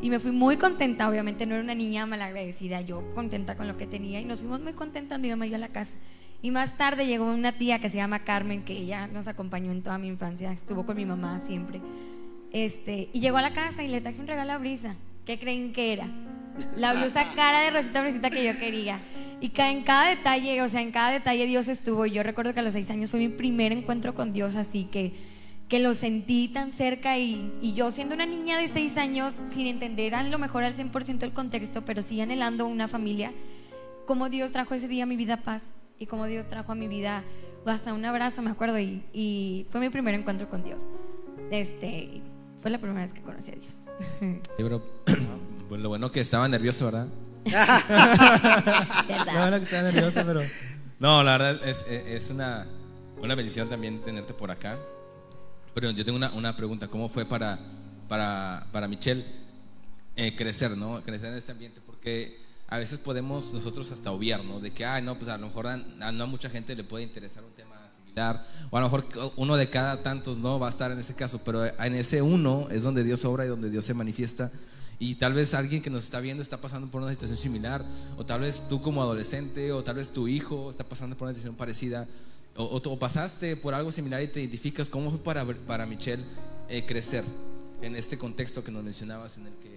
Y 0.00 0.10
me 0.10 0.18
fui 0.18 0.32
muy 0.32 0.56
contenta, 0.56 1.08
obviamente 1.08 1.46
no 1.46 1.54
era 1.54 1.62
una 1.62 1.74
niña 1.76 2.06
malagradecida, 2.06 2.80
yo 2.80 3.04
contenta 3.14 3.56
con 3.56 3.68
lo 3.68 3.76
que 3.76 3.86
tenía 3.86 4.20
y 4.20 4.24
nos 4.24 4.40
fuimos 4.40 4.60
muy 4.60 4.72
contentas, 4.72 5.20
mi 5.20 5.30
mamá 5.30 5.46
y 5.46 5.50
yo 5.50 5.56
a 5.56 5.58
la 5.60 5.68
casa. 5.68 5.92
Y 6.42 6.50
más 6.50 6.76
tarde 6.76 7.06
llegó 7.06 7.24
una 7.24 7.52
tía 7.52 7.78
que 7.78 7.88
se 7.88 7.98
llama 7.98 8.24
Carmen, 8.24 8.64
que 8.64 8.72
ella 8.72 9.06
nos 9.06 9.28
acompañó 9.28 9.70
en 9.70 9.82
toda 9.82 9.96
mi 9.98 10.08
infancia, 10.08 10.52
estuvo 10.52 10.84
con 10.84 10.96
mi 10.96 11.06
mamá 11.06 11.38
siempre. 11.38 11.80
Este, 12.50 13.08
y 13.12 13.20
llegó 13.20 13.36
a 13.36 13.42
la 13.42 13.52
casa 13.52 13.84
y 13.84 13.88
le 13.88 14.00
traje 14.00 14.20
un 14.20 14.26
regalo 14.26 14.52
a 14.52 14.58
Brisa. 14.58 14.96
¿Qué 15.24 15.38
creen 15.38 15.72
que 15.72 15.92
era? 15.92 16.08
La 16.76 16.94
blusa 16.94 17.24
cara 17.36 17.60
de 17.60 17.70
Rosita 17.70 18.02
Rosita 18.02 18.28
que 18.28 18.44
yo 18.44 18.58
quería. 18.58 18.98
Y 19.40 19.52
en 19.56 19.84
cada 19.84 20.08
detalle, 20.08 20.60
o 20.62 20.68
sea, 20.68 20.80
en 20.80 20.90
cada 20.90 21.12
detalle 21.12 21.46
Dios 21.46 21.68
estuvo. 21.68 22.06
Yo 22.06 22.24
recuerdo 22.24 22.52
que 22.54 22.60
a 22.60 22.64
los 22.64 22.72
seis 22.72 22.90
años 22.90 23.10
fue 23.10 23.20
mi 23.20 23.28
primer 23.28 23.70
encuentro 23.70 24.12
con 24.12 24.32
Dios, 24.32 24.56
así 24.56 24.84
que, 24.90 25.12
que 25.68 25.78
lo 25.78 25.94
sentí 25.94 26.48
tan 26.48 26.72
cerca 26.72 27.18
y, 27.18 27.52
y 27.62 27.74
yo 27.74 27.92
siendo 27.92 28.16
una 28.16 28.26
niña 28.26 28.58
de 28.58 28.66
seis 28.66 28.96
años, 28.96 29.34
sin 29.50 29.68
entender 29.68 30.16
a 30.16 30.24
lo 30.24 30.38
mejor 30.40 30.64
al 30.64 30.74
100% 30.74 31.22
el 31.22 31.32
contexto, 31.32 31.84
pero 31.84 32.02
sí 32.02 32.20
anhelando 32.20 32.66
una 32.66 32.88
familia, 32.88 33.32
como 34.06 34.28
Dios 34.28 34.50
trajo 34.50 34.74
ese 34.74 34.88
día 34.88 35.04
a 35.04 35.06
mi 35.06 35.14
vida 35.14 35.36
paz 35.36 35.70
y 36.02 36.06
como 36.06 36.26
Dios 36.26 36.48
trajo 36.48 36.72
a 36.72 36.74
mi 36.74 36.88
vida 36.88 37.22
hasta 37.64 37.94
un 37.94 38.04
abrazo, 38.04 38.42
me 38.42 38.50
acuerdo, 38.50 38.80
y, 38.80 39.04
y 39.12 39.66
fue 39.70 39.80
mi 39.80 39.88
primer 39.88 40.14
encuentro 40.14 40.50
con 40.50 40.64
Dios. 40.64 40.82
Este, 41.52 42.20
fue 42.60 42.72
la 42.72 42.78
primera 42.78 43.02
vez 43.02 43.12
que 43.12 43.22
conocí 43.22 43.52
a 43.52 43.54
Dios. 43.54 43.74
Sí, 44.56 44.62
bro. 44.62 44.82
Pues 45.68 45.80
lo 45.80 45.88
bueno 45.88 46.10
que 46.10 46.20
estaba 46.20 46.46
nervioso, 46.48 46.84
¿verdad? 46.84 47.06
¿Verdad? 47.46 49.26
No, 49.26 49.40
bueno 49.40 49.56
que 49.58 49.64
estaba 49.64 49.90
nervioso, 49.90 50.22
pero. 50.26 50.42
No, 50.98 51.22
la 51.22 51.38
verdad 51.38 51.66
es, 51.66 51.86
es 51.88 52.28
una, 52.28 52.66
una 53.22 53.34
bendición 53.34 53.70
también 53.70 54.02
tenerte 54.02 54.34
por 54.34 54.50
acá. 54.50 54.76
Pero 55.72 55.90
yo 55.92 56.04
tengo 56.04 56.18
una, 56.18 56.30
una 56.32 56.54
pregunta. 56.54 56.88
¿Cómo 56.88 57.08
fue 57.08 57.24
para, 57.24 57.58
para, 58.06 58.66
para 58.70 58.86
Michelle 58.86 59.24
eh, 60.14 60.36
crecer, 60.36 60.76
¿no? 60.76 61.00
Crecer 61.02 61.30
en 61.32 61.38
este 61.38 61.52
ambiente. 61.52 61.80
Porque 61.80 62.38
a 62.72 62.78
veces 62.78 62.98
podemos 62.98 63.52
nosotros 63.52 63.92
hasta 63.92 64.10
obviar, 64.12 64.42
¿no? 64.42 64.58
De 64.58 64.70
que, 64.70 64.86
ay, 64.86 65.02
no, 65.02 65.18
pues 65.18 65.30
a 65.30 65.36
lo 65.36 65.46
mejor 65.46 65.66
a, 65.66 65.74
a 65.74 66.10
no 66.10 66.24
a 66.24 66.26
mucha 66.26 66.48
gente 66.48 66.74
le 66.74 66.82
puede 66.84 67.04
interesar 67.04 67.44
un 67.44 67.52
tema 67.52 67.76
similar. 67.94 68.46
O 68.70 68.78
a 68.78 68.80
lo 68.80 68.86
mejor 68.86 69.06
uno 69.36 69.56
de 69.58 69.68
cada 69.68 70.02
tantos 70.02 70.38
no 70.38 70.58
va 70.58 70.68
a 70.68 70.70
estar 70.70 70.90
en 70.90 70.98
ese 70.98 71.14
caso. 71.14 71.38
Pero 71.44 71.66
en 71.66 71.94
ese 71.94 72.22
uno 72.22 72.68
es 72.70 72.82
donde 72.82 73.04
Dios 73.04 73.26
obra 73.26 73.44
y 73.44 73.48
donde 73.48 73.68
Dios 73.68 73.84
se 73.84 73.92
manifiesta. 73.92 74.50
Y 74.98 75.16
tal 75.16 75.34
vez 75.34 75.52
alguien 75.52 75.82
que 75.82 75.90
nos 75.90 76.04
está 76.04 76.20
viendo 76.20 76.42
está 76.42 76.62
pasando 76.62 76.90
por 76.90 77.02
una 77.02 77.10
situación 77.10 77.36
similar, 77.36 77.84
o 78.16 78.24
tal 78.24 78.40
vez 78.40 78.62
tú 78.70 78.80
como 78.80 79.02
adolescente, 79.02 79.70
o 79.72 79.84
tal 79.84 79.96
vez 79.96 80.10
tu 80.10 80.26
hijo 80.26 80.70
está 80.70 80.84
pasando 80.84 81.14
por 81.14 81.26
una 81.26 81.34
situación 81.34 81.56
parecida, 81.56 82.08
o, 82.56 82.64
o, 82.64 82.76
o 82.76 82.98
pasaste 82.98 83.54
por 83.56 83.74
algo 83.74 83.92
similar 83.92 84.22
y 84.22 84.28
te 84.28 84.40
identificas. 84.40 84.88
¿Cómo 84.88 85.10
fue 85.10 85.18
para, 85.18 85.44
para 85.44 85.84
Michelle 85.84 86.24
eh, 86.70 86.86
crecer 86.86 87.22
en 87.82 87.96
este 87.96 88.16
contexto 88.16 88.64
que 88.64 88.70
nos 88.70 88.82
mencionabas, 88.82 89.36
en 89.36 89.48
el 89.48 89.52
que 89.54 89.71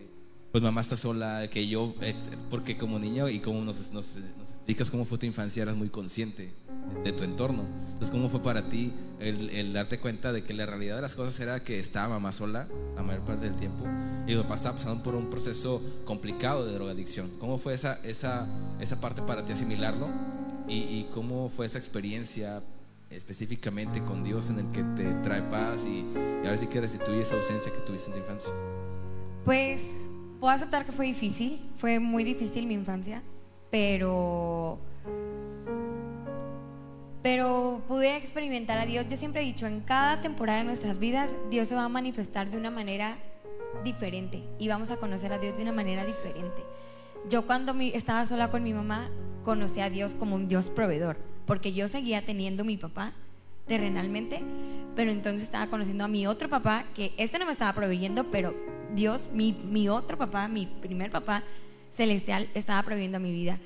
pues 0.55 0.63
mamá 0.63 0.79
está 0.79 0.95
sola, 0.95 1.49
que 1.49 1.67
yo, 1.67 1.93
eh, 1.99 2.15
porque 2.49 2.77
como 2.77 2.97
niño 2.97 3.27
y 3.27 3.41
como 3.41 3.59
nos, 3.65 3.91
nos, 3.91 4.15
nos, 4.15 4.51
explicas 4.53 4.89
cómo 4.89 5.03
fue 5.03 5.17
tu 5.17 5.25
infancia, 5.25 5.61
eras 5.61 5.75
muy 5.75 5.89
consciente 5.89 6.49
de 7.03 7.11
tu 7.11 7.25
entorno. 7.25 7.65
Entonces, 7.87 8.09
¿cómo 8.09 8.29
fue 8.29 8.41
para 8.41 8.69
ti 8.69 8.93
el, 9.19 9.49
el, 9.49 9.73
darte 9.73 9.99
cuenta 9.99 10.31
de 10.31 10.45
que 10.45 10.53
la 10.53 10.65
realidad 10.65 10.95
de 10.95 11.01
las 11.01 11.13
cosas 11.13 11.37
era 11.41 11.61
que 11.61 11.77
estaba 11.77 12.07
mamá 12.07 12.31
sola 12.31 12.69
la 12.95 13.03
mayor 13.03 13.25
parte 13.25 13.43
del 13.43 13.57
tiempo 13.57 13.83
y 14.25 14.33
mi 14.33 14.41
papá 14.43 14.55
estaba 14.55 14.75
pasando 14.77 15.03
por 15.03 15.15
un 15.15 15.29
proceso 15.29 15.81
complicado 16.05 16.65
de 16.65 16.71
drogadicción? 16.71 17.31
¿Cómo 17.37 17.57
fue 17.57 17.73
esa, 17.73 17.99
esa, 18.05 18.47
esa 18.79 19.01
parte 19.01 19.23
para 19.23 19.43
ti 19.43 19.51
asimilarlo? 19.51 20.07
¿Y, 20.69 20.77
y 20.77 21.09
cómo 21.13 21.49
fue 21.49 21.65
esa 21.65 21.79
experiencia 21.79 22.63
específicamente 23.09 24.01
con 24.05 24.23
Dios 24.23 24.49
en 24.49 24.59
el 24.59 24.71
que 24.71 24.83
te 24.95 25.15
trae 25.15 25.41
paz 25.41 25.85
y, 25.85 26.05
y 26.15 26.45
ahora 26.45 26.57
sí 26.57 26.67
que 26.67 26.79
restituye 26.79 27.23
esa 27.23 27.35
ausencia 27.35 27.73
que 27.73 27.79
tuviste 27.79 28.07
en 28.07 28.13
tu 28.13 28.19
infancia? 28.19 28.53
Pues 29.43 29.81
puedo 30.45 30.53
aceptar 30.57 30.85
que 30.85 30.91
fue 30.91 31.07
difícil, 31.07 31.59
fue 31.75 31.97
muy 31.97 32.23
difícil 32.23 32.67
mi 32.67 32.75
infancia, 32.75 33.23
pero 33.71 34.77
pero 37.23 37.81
pude 37.87 38.15
experimentar 38.15 38.77
a 38.77 38.85
Dios. 38.85 39.07
Yo 39.09 39.17
siempre 39.17 39.41
he 39.41 39.45
dicho, 39.45 39.65
en 39.65 39.81
cada 39.81 40.21
temporada 40.21 40.59
de 40.59 40.65
nuestras 40.65 40.99
vidas, 40.99 41.35
Dios 41.49 41.67
se 41.67 41.73
va 41.73 41.85
a 41.85 41.89
manifestar 41.89 42.51
de 42.51 42.59
una 42.59 42.69
manera 42.69 43.17
diferente 43.83 44.43
y 44.59 44.67
vamos 44.67 44.91
a 44.91 44.97
conocer 44.97 45.33
a 45.33 45.39
Dios 45.39 45.57
de 45.57 45.63
una 45.63 45.71
manera 45.71 46.05
diferente. 46.05 46.63
Yo 47.27 47.47
cuando 47.47 47.73
estaba 47.81 48.27
sola 48.27 48.51
con 48.51 48.63
mi 48.63 48.71
mamá, 48.71 49.09
conocí 49.43 49.81
a 49.81 49.89
Dios 49.89 50.13
como 50.13 50.35
un 50.35 50.47
Dios 50.47 50.69
proveedor, 50.69 51.17
porque 51.47 51.73
yo 51.73 51.87
seguía 51.87 52.23
teniendo 52.23 52.63
mi 52.63 52.77
papá 52.77 53.13
terrenalmente, 53.65 54.43
pero 54.95 55.09
entonces 55.09 55.41
estaba 55.41 55.71
conociendo 55.71 56.03
a 56.03 56.07
mi 56.07 56.27
otro 56.27 56.49
papá, 56.49 56.85
que 56.95 57.15
este 57.17 57.39
no 57.39 57.47
me 57.47 57.51
estaba 57.51 57.73
proveyendo, 57.73 58.25
pero 58.29 58.53
Dios, 58.93 59.29
mi, 59.33 59.53
mi 59.53 59.89
otro 59.89 60.17
papá, 60.17 60.47
mi 60.47 60.65
primer 60.65 61.11
papá 61.11 61.43
celestial, 61.91 62.47
estaba 62.53 62.83
prohibiendo 62.83 63.19
mi 63.19 63.31
vida. 63.31 63.57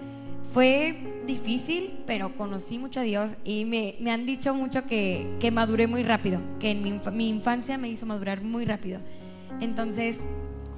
Fue 0.54 0.96
difícil, 1.28 2.00
pero 2.08 2.36
conocí 2.36 2.80
mucho 2.80 3.02
a 3.02 3.04
Dios 3.04 3.32
y 3.44 3.66
me, 3.66 3.96
me 4.00 4.12
han 4.12 4.26
dicho 4.26 4.54
mucho 4.54 4.86
que, 4.86 5.28
que, 5.40 5.52
maduré 5.52 5.88
muy 5.88 6.04
rápido, 6.04 6.40
que 6.60 6.72
en 6.72 6.84
mi, 6.84 7.00
mi, 7.12 7.30
infancia 7.30 7.78
me 7.78 7.90
hizo 7.90 8.06
madurar 8.06 8.42
muy 8.42 8.66
rápido. 8.66 9.00
Entonces, 9.62 10.20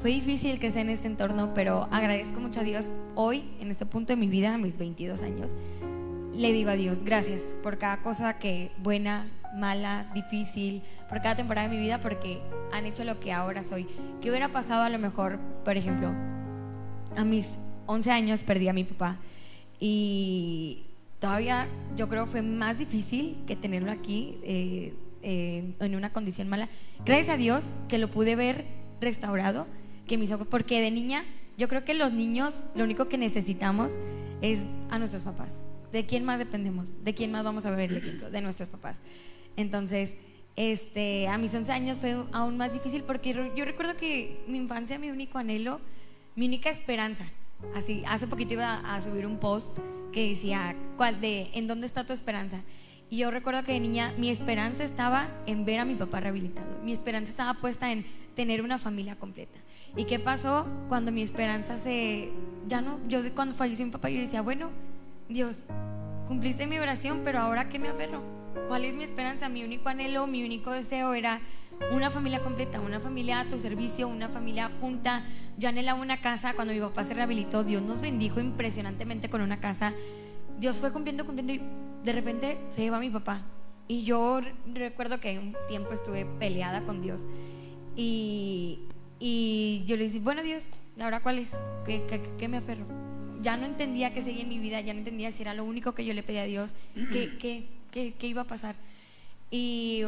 fue 0.01 0.12
difícil 0.12 0.60
crecer 0.60 0.82
en 0.82 0.89
este 0.89 1.08
entorno, 1.08 1.54
pero 1.54 1.88
agradezco 1.91 2.39
mucho 2.39 2.62
a 2.62 2.63
Dios 2.63 2.89
hoy, 3.15 3.43
en 3.60 3.69
este 3.69 3.86
punto 3.86 4.13
de 4.13 4.17
mi 4.17 4.27
vida, 4.27 4.56
a 4.56 4.58
mis 4.58 4.77
22 4.77 5.21
años. 5.21 5.56
Le 6.36 6.51
digo 6.54 6.69
a 6.69 6.75
Dios, 6.75 7.04
gracias 7.04 7.56
por 7.62 7.77
cada 7.77 7.97
cosa 8.01 8.39
que 8.39 8.71
buena, 8.82 9.27
mala, 9.56 10.10
difícil, 10.14 10.84
por 11.10 11.22
cada 11.22 11.36
temporada 11.36 11.68
de 11.68 11.76
mi 11.76 11.82
vida, 11.82 12.00
porque 12.00 12.42
han 12.72 12.86
hecho 12.86 13.04
lo 13.04 13.20
que 13.20 13.32
ahora 13.32 13.64
soy. 13.64 13.88
¿Qué 14.22 14.30
hubiera 14.30 14.50
pasado 14.50 14.84
a 14.84 14.90
lo 14.90 15.00
mejor, 15.00 15.40
por 15.64 15.78
ejemplo, 15.78 16.12
a 17.18 17.26
mis 17.26 17.58
11 17.86 18.12
años 18.12 18.44
perdí 18.44 18.68
a 18.68 18.74
mi 18.74 18.84
papá 18.84 19.18
y 19.80 20.86
todavía 21.20 21.68
yo 21.98 22.08
creo 22.08 22.28
fue 22.28 22.42
más 22.42 22.78
difícil 22.78 23.38
que 23.48 23.56
tenerlo 23.56 23.92
aquí 23.92 24.38
eh, 24.44 24.94
eh, 25.24 25.74
en 25.80 25.96
una 25.96 26.14
condición 26.14 26.48
mala. 26.48 26.70
Gracias 27.06 27.30
a 27.30 27.38
Dios 27.38 27.66
que 27.90 27.98
lo 27.98 28.10
pude 28.10 28.36
ver 28.36 28.66
restaurado, 29.02 29.68
que 30.08 30.18
mis 30.18 30.32
ojos, 30.32 30.48
porque 30.48 30.82
de 30.82 30.92
niña 30.92 31.24
yo 31.58 31.68
creo 31.68 31.84
que 31.84 31.94
los 31.94 32.14
niños 32.14 32.64
lo 32.76 32.84
único 32.84 33.08
que 33.08 33.18
necesitamos 33.18 33.94
es 34.42 34.66
a 34.90 35.00
nuestros 35.00 35.24
papás. 35.24 35.60
¿De 35.92 36.06
quién 36.06 36.24
más 36.24 36.40
dependemos? 36.40 36.90
¿De 37.04 37.14
quién 37.14 37.32
más 37.32 37.44
vamos 37.44 37.66
a 37.66 37.72
ver 37.72 37.92
el 37.92 37.98
ejemplo? 37.98 38.32
De 38.32 38.42
nuestros 38.42 38.70
papás. 38.70 39.00
Entonces, 39.58 40.18
este, 40.56 41.28
a 41.28 41.38
mis 41.38 41.54
11 41.54 41.72
años 41.72 41.98
fue 41.98 42.26
aún 42.32 42.58
más 42.58 42.74
difícil 42.74 43.04
porque 43.04 43.34
yo 43.56 43.66
recuerdo 43.66 43.96
que 43.96 44.44
mi 44.48 44.58
infancia, 44.58 45.00
mi 45.00 45.10
único 45.10 45.38
anhelo, 45.38 45.80
mi 46.36 46.48
única 46.48 46.70
esperanza, 46.70 47.26
así, 47.76 48.04
hace 48.08 48.28
poquito 48.28 48.54
iba 48.54 48.76
a 48.76 49.02
subir 49.02 49.26
un 49.26 49.38
post 49.38 49.78
que 50.12 50.30
decía, 50.30 50.76
¿cuál 50.98 51.22
de, 51.22 51.50
¿en 51.54 51.68
dónde 51.68 51.88
está 51.88 52.06
tu 52.06 52.14
esperanza? 52.14 52.62
Y 53.10 53.18
yo 53.18 53.32
recuerdo 53.32 53.64
que 53.64 53.74
de 53.74 53.80
niña 53.80 54.14
mi 54.18 54.30
esperanza 54.30 54.84
estaba 54.84 55.28
en 55.46 55.66
ver 55.66 55.80
a 55.80 55.86
mi 55.86 55.96
papá 55.96 56.20
rehabilitado, 56.20 56.80
mi 56.84 56.94
esperanza 56.94 57.32
estaba 57.32 57.60
puesta 57.60 57.92
en 57.92 58.06
tener 58.36 58.62
una 58.62 58.78
familia 58.78 59.16
completa. 59.18 59.60
¿Y 59.96 60.06
qué 60.06 60.20
pasó 60.20 60.66
cuando 60.88 61.12
mi 61.12 61.22
esperanza 61.22 61.78
se, 61.78 62.30
ya 62.68 62.82
no, 62.82 63.00
yo 63.08 63.20
cuando 63.36 63.54
falleció 63.54 63.86
mi 63.86 63.92
papá 63.92 64.10
yo 64.10 64.22
decía, 64.22 64.42
bueno, 64.42 64.70
Dios, 65.28 65.64
cumpliste 66.28 66.68
mi 66.68 66.78
oración, 66.78 67.22
pero 67.26 67.40
ahora 67.40 67.68
qué 67.68 67.80
me 67.80 67.90
aferro? 67.90 68.40
¿Cuál 68.68 68.86
es 68.86 68.96
mi 68.96 69.04
esperanza? 69.04 69.50
Mi 69.50 69.64
único 69.64 69.90
anhelo, 69.90 70.28
mi 70.28 70.44
único 70.44 70.72
deseo 70.72 71.14
era 71.14 71.42
una 71.92 72.10
familia 72.10 72.42
completa, 72.42 72.80
una 72.80 73.00
familia 73.00 73.42
a 73.42 73.46
tu 73.46 73.58
servicio, 73.60 74.08
una 74.08 74.30
familia 74.30 74.70
junta. 74.80 75.24
Yo 75.58 75.70
anhelaba 75.70 76.00
una 76.00 76.22
casa 76.22 76.54
cuando 76.54 76.74
mi 76.74 76.80
papá 76.80 77.04
se 77.04 77.14
rehabilitó. 77.14 77.64
Dios 77.64 77.82
nos 77.82 78.02
bendijo 78.02 78.40
impresionantemente 78.40 79.30
con 79.30 79.42
una 79.42 79.60
casa. 79.60 79.94
Dios 80.60 80.80
fue 80.80 80.92
cumpliendo, 80.92 81.26
cumpliendo 81.26 81.54
y 81.54 81.62
de 82.04 82.12
repente 82.12 82.58
se 82.72 82.82
lleva 82.82 82.98
a 82.98 83.00
mi 83.00 83.10
papá. 83.10 83.42
Y 83.88 84.04
yo 84.04 84.42
recuerdo 84.74 85.20
que 85.20 85.38
un 85.38 85.56
tiempo 85.68 85.92
estuve 85.92 86.26
peleada 86.26 86.82
con 86.84 87.02
Dios. 87.02 87.24
Y, 87.96 88.80
y 89.20 89.84
yo 89.86 89.98
le 89.98 90.06
dije, 90.06 90.20
bueno 90.20 90.44
Dios, 90.44 90.68
¿ahora 91.00 91.22
cuál 91.22 91.40
es? 91.40 91.52
¿Qué, 91.86 92.04
qué, 92.08 92.22
qué 92.38 92.48
me 92.48 92.58
aferro? 92.58 92.86
Ya 93.42 93.58
no 93.58 93.66
entendía 93.66 94.14
qué 94.14 94.22
seguía 94.22 94.44
en 94.44 94.50
mi 94.50 94.60
vida, 94.60 94.80
ya 94.82 94.94
no 94.94 95.00
entendía 95.00 95.32
si 95.32 95.42
era 95.42 95.54
lo 95.54 95.66
único 95.66 95.94
que 95.94 96.06
yo 96.06 96.14
le 96.14 96.22
pedía 96.22 96.44
a 96.44 96.46
Dios, 96.46 96.76
qué, 96.94 97.38
qué, 97.40 97.68
qué, 97.91 98.13
qué 98.18 98.28
iba 98.28 98.41
a 98.41 98.45
pasar. 98.45 98.76
Y 99.49 100.03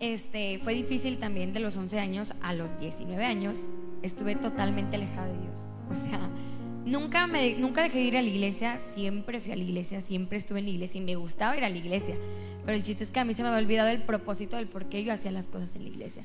este, 0.00 0.58
fue 0.60 0.74
difícil 0.74 1.18
también 1.18 1.52
de 1.52 1.60
los 1.60 1.76
11 1.76 1.98
años 1.98 2.32
a 2.40 2.54
los 2.54 2.78
19 2.80 3.22
años. 3.24 3.58
Estuve 4.02 4.34
totalmente 4.34 4.96
alejada 4.96 5.26
de 5.26 5.38
Dios. 5.38 5.58
O 5.90 5.94
sea, 5.94 6.20
nunca, 6.86 7.26
me, 7.26 7.54
nunca 7.56 7.82
dejé 7.82 7.98
de 7.98 8.04
ir 8.04 8.16
a 8.16 8.22
la 8.22 8.28
iglesia, 8.28 8.78
siempre 8.78 9.40
fui 9.40 9.52
a 9.52 9.56
la 9.56 9.64
iglesia, 9.64 10.00
siempre 10.00 10.38
estuve 10.38 10.60
en 10.60 10.66
la 10.66 10.70
iglesia 10.70 10.98
y 11.00 11.04
me 11.04 11.16
gustaba 11.16 11.56
ir 11.56 11.64
a 11.64 11.68
la 11.68 11.76
iglesia. 11.76 12.16
Pero 12.64 12.76
el 12.76 12.82
chiste 12.82 13.04
es 13.04 13.10
que 13.10 13.20
a 13.20 13.24
mí 13.24 13.34
se 13.34 13.42
me 13.42 13.48
había 13.48 13.60
olvidado 13.60 13.88
el 13.90 14.02
propósito 14.02 14.56
del 14.56 14.68
por 14.68 14.86
qué 14.86 15.04
yo 15.04 15.12
hacía 15.12 15.32
las 15.32 15.48
cosas 15.48 15.74
en 15.76 15.82
la 15.82 15.88
iglesia. 15.88 16.24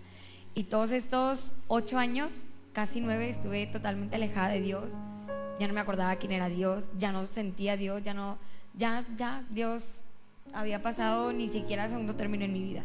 Y 0.54 0.64
todos 0.64 0.92
estos 0.92 1.54
8 1.68 1.98
años, 1.98 2.34
casi 2.72 3.02
9, 3.02 3.30
estuve 3.30 3.68
totalmente 3.68 4.16
alejada 4.16 4.50
de 4.50 4.62
Dios. 4.62 4.86
Ya 5.60 5.68
no 5.68 5.74
me 5.74 5.82
acordaba 5.82 6.16
quién 6.16 6.32
era 6.32 6.48
Dios, 6.48 6.86
ya 6.98 7.12
no 7.12 7.26
sentía 7.26 7.74
a 7.74 7.78
Dios, 7.78 8.04
ya 8.04 8.14
no, 8.14 8.38
ya, 8.74 9.06
ya, 9.18 9.44
Dios 9.50 9.84
había 10.54 10.82
pasado 10.82 11.34
ni 11.34 11.50
siquiera 11.50 11.90
segundo 11.90 12.16
término 12.16 12.46
en 12.46 12.54
mi 12.54 12.64
vida. 12.64 12.84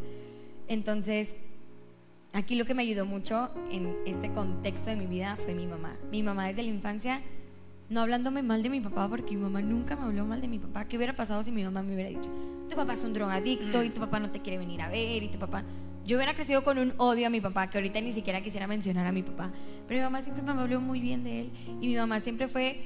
Entonces, 0.69 1.37
aquí 2.33 2.57
lo 2.57 2.65
que 2.65 2.75
me 2.75 2.83
ayudó 2.83 3.07
mucho 3.07 3.51
en 3.71 3.97
este 4.07 4.31
contexto 4.31 4.91
de 4.91 4.97
mi 4.97 5.07
vida 5.07 5.37
fue 5.45 5.55
mi 5.55 5.67
mamá. 5.67 5.97
Mi 6.11 6.23
mamá 6.23 6.49
desde 6.49 6.63
la 6.63 6.69
infancia, 6.69 7.21
no 7.89 8.01
hablándome 8.01 8.43
mal 8.43 8.63
de 8.63 8.71
mi 8.71 8.81
papá, 8.81 9.09
porque 9.09 9.35
mi 9.35 9.43
mamá 9.43 9.63
nunca 9.63 9.97
me 9.97 10.03
habló 10.03 10.25
mal 10.25 10.41
de 10.41 10.49
mi 10.49 10.59
papá. 10.59 10.87
¿Qué 10.87 10.97
hubiera 10.97 11.15
pasado 11.15 11.43
si 11.43 11.51
mi 11.51 11.65
mamá 11.65 11.83
me 11.83 11.95
hubiera 11.95 12.11
dicho, 12.11 12.31
tu 12.69 12.77
papá 12.77 12.93
es 12.95 13.05
un 13.05 13.13
drogadicto 13.13 13.83
y 13.83 13.91
tu 13.91 14.01
papá 14.01 14.21
no 14.21 14.31
te 14.31 14.41
quiere 14.41 14.59
venir 14.59 14.81
a 14.81 14.89
ver 14.89 15.23
y 15.23 15.29
tu 15.29 15.39
papá... 15.39 15.65
Yo 16.03 16.17
hubiera 16.17 16.35
crecido 16.35 16.65
con 16.65 16.79
un 16.79 16.95
odio 16.97 17.27
a 17.27 17.31
mi 17.31 17.43
papá, 17.43 17.69
que 17.69 17.77
ahorita 17.77 18.01
ni 18.01 18.13
siquiera 18.13 18.41
quisiera 18.41 18.67
mencionar 18.67 19.07
a 19.07 19.13
mi 19.13 19.23
papá. 19.23 19.51
Pero 19.87 20.01
mi 20.01 20.05
mamá 20.05 20.23
siempre 20.23 20.43
me 20.43 20.51
habló 20.51 20.81
muy 20.81 20.99
bien 20.99 21.23
de 21.23 21.41
él 21.41 21.51
y 21.81 21.89
mi 21.89 21.95
mamá 21.95 22.21
siempre 22.21 22.49
fue 22.49 22.81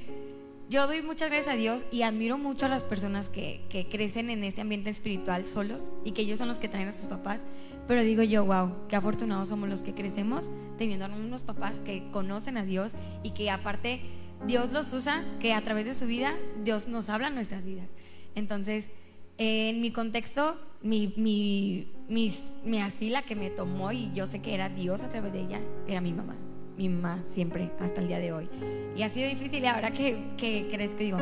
yo 0.70 0.86
doy 0.86 1.02
muchas 1.02 1.30
gracias 1.30 1.54
a 1.54 1.56
Dios 1.56 1.84
y 1.92 2.02
admiro 2.02 2.38
mucho 2.38 2.66
a 2.66 2.68
las 2.68 2.84
personas 2.84 3.28
que, 3.28 3.60
que, 3.68 3.86
crecen 3.86 4.30
en 4.30 4.44
este 4.44 4.62
ambiente 4.62 4.88
espiritual 4.88 5.46
solos 5.46 5.90
y 6.04 6.12
que 6.12 6.22
ellos 6.22 6.38
son 6.38 6.48
los 6.48 6.56
que 6.56 6.68
traen 6.68 6.88
a 6.88 6.92
sus 6.92 7.06
papás. 7.06 7.44
Pero 7.86 8.02
digo 8.02 8.22
yo, 8.22 8.44
wow, 8.46 8.72
qué 8.88 8.96
afortunados 8.96 9.48
somos 9.48 9.68
los 9.68 9.82
que 9.82 9.94
crecemos 9.94 10.50
teniendo 10.78 11.06
unos 11.06 11.42
papás 11.42 11.80
que 11.80 12.10
conocen 12.10 12.56
a 12.56 12.64
Dios 12.64 12.92
y 13.22 13.30
que 13.30 13.50
aparte 13.50 14.00
Dios 14.46 14.72
los 14.72 14.92
usa, 14.92 15.24
que 15.38 15.52
a 15.52 15.60
través 15.60 15.84
de 15.84 15.94
su 15.94 16.06
vida 16.06 16.34
Dios 16.62 16.88
nos 16.88 17.08
habla 17.10 17.28
en 17.28 17.34
nuestras 17.34 17.64
vidas. 17.64 17.90
Entonces, 18.34 18.88
en 19.36 19.80
mi 19.80 19.92
contexto, 19.92 20.58
mi, 20.82 21.12
mi, 21.16 21.92
mi 22.08 22.80
asila 22.80 23.22
que 23.22 23.36
me 23.36 23.50
tomó 23.50 23.92
y 23.92 24.10
yo 24.14 24.26
sé 24.26 24.40
que 24.40 24.54
era 24.54 24.70
Dios 24.70 25.02
a 25.02 25.10
través 25.10 25.32
de 25.32 25.42
ella, 25.42 25.60
era 25.86 26.00
mi 26.00 26.12
mamá 26.12 26.36
mi 26.76 26.88
mamá 26.88 27.22
siempre, 27.28 27.70
hasta 27.80 28.00
el 28.00 28.08
día 28.08 28.18
de 28.18 28.32
hoy. 28.32 28.48
Y 28.96 29.02
ha 29.02 29.10
sido 29.10 29.28
difícil 29.28 29.62
y 29.62 29.66
ahora 29.66 29.90
que, 29.90 30.18
que 30.36 30.68
crezco 30.70 30.98
digo, 30.98 31.18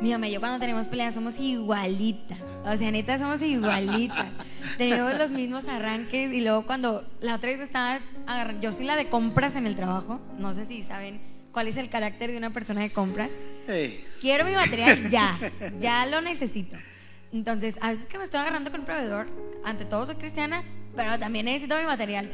mi 0.00 0.10
mamá 0.12 0.28
y 0.28 0.32
yo 0.32 0.40
cuando 0.40 0.58
tenemos 0.58 0.88
peleas 0.88 1.14
somos 1.14 1.38
igualitas. 1.38 2.38
O 2.64 2.76
sea, 2.76 2.90
neta, 2.90 3.18
somos 3.18 3.42
igualitas. 3.42 4.26
tenemos 4.78 5.18
los 5.18 5.30
mismos 5.30 5.66
arranques 5.68 6.32
y 6.32 6.40
luego 6.40 6.66
cuando 6.66 7.04
la 7.20 7.34
otra 7.36 7.50
vez 7.50 7.58
me 7.58 7.64
estaba 7.64 8.00
agarrando, 8.26 8.62
yo 8.62 8.72
soy 8.72 8.86
la 8.86 8.96
de 8.96 9.06
compras 9.06 9.56
en 9.56 9.66
el 9.66 9.74
trabajo, 9.74 10.20
no 10.38 10.52
sé 10.54 10.66
si 10.66 10.82
saben 10.82 11.20
cuál 11.52 11.66
es 11.66 11.76
el 11.76 11.88
carácter 11.88 12.30
de 12.30 12.36
una 12.36 12.50
persona 12.50 12.80
de 12.80 12.90
compras. 12.90 13.30
Quiero 14.20 14.44
mi 14.44 14.52
material 14.52 15.10
ya, 15.10 15.38
ya 15.80 16.06
lo 16.06 16.20
necesito. 16.20 16.76
Entonces, 17.32 17.74
a 17.80 17.90
veces 17.90 18.06
que 18.06 18.16
me 18.16 18.24
estoy 18.24 18.40
agarrando 18.40 18.70
con 18.70 18.80
un 18.80 18.86
proveedor, 18.86 19.26
ante 19.64 19.84
todo 19.84 20.06
soy 20.06 20.14
cristiana, 20.14 20.62
pero 20.96 21.18
también 21.18 21.44
necesito 21.44 21.76
mi 21.76 21.84
material. 21.84 22.30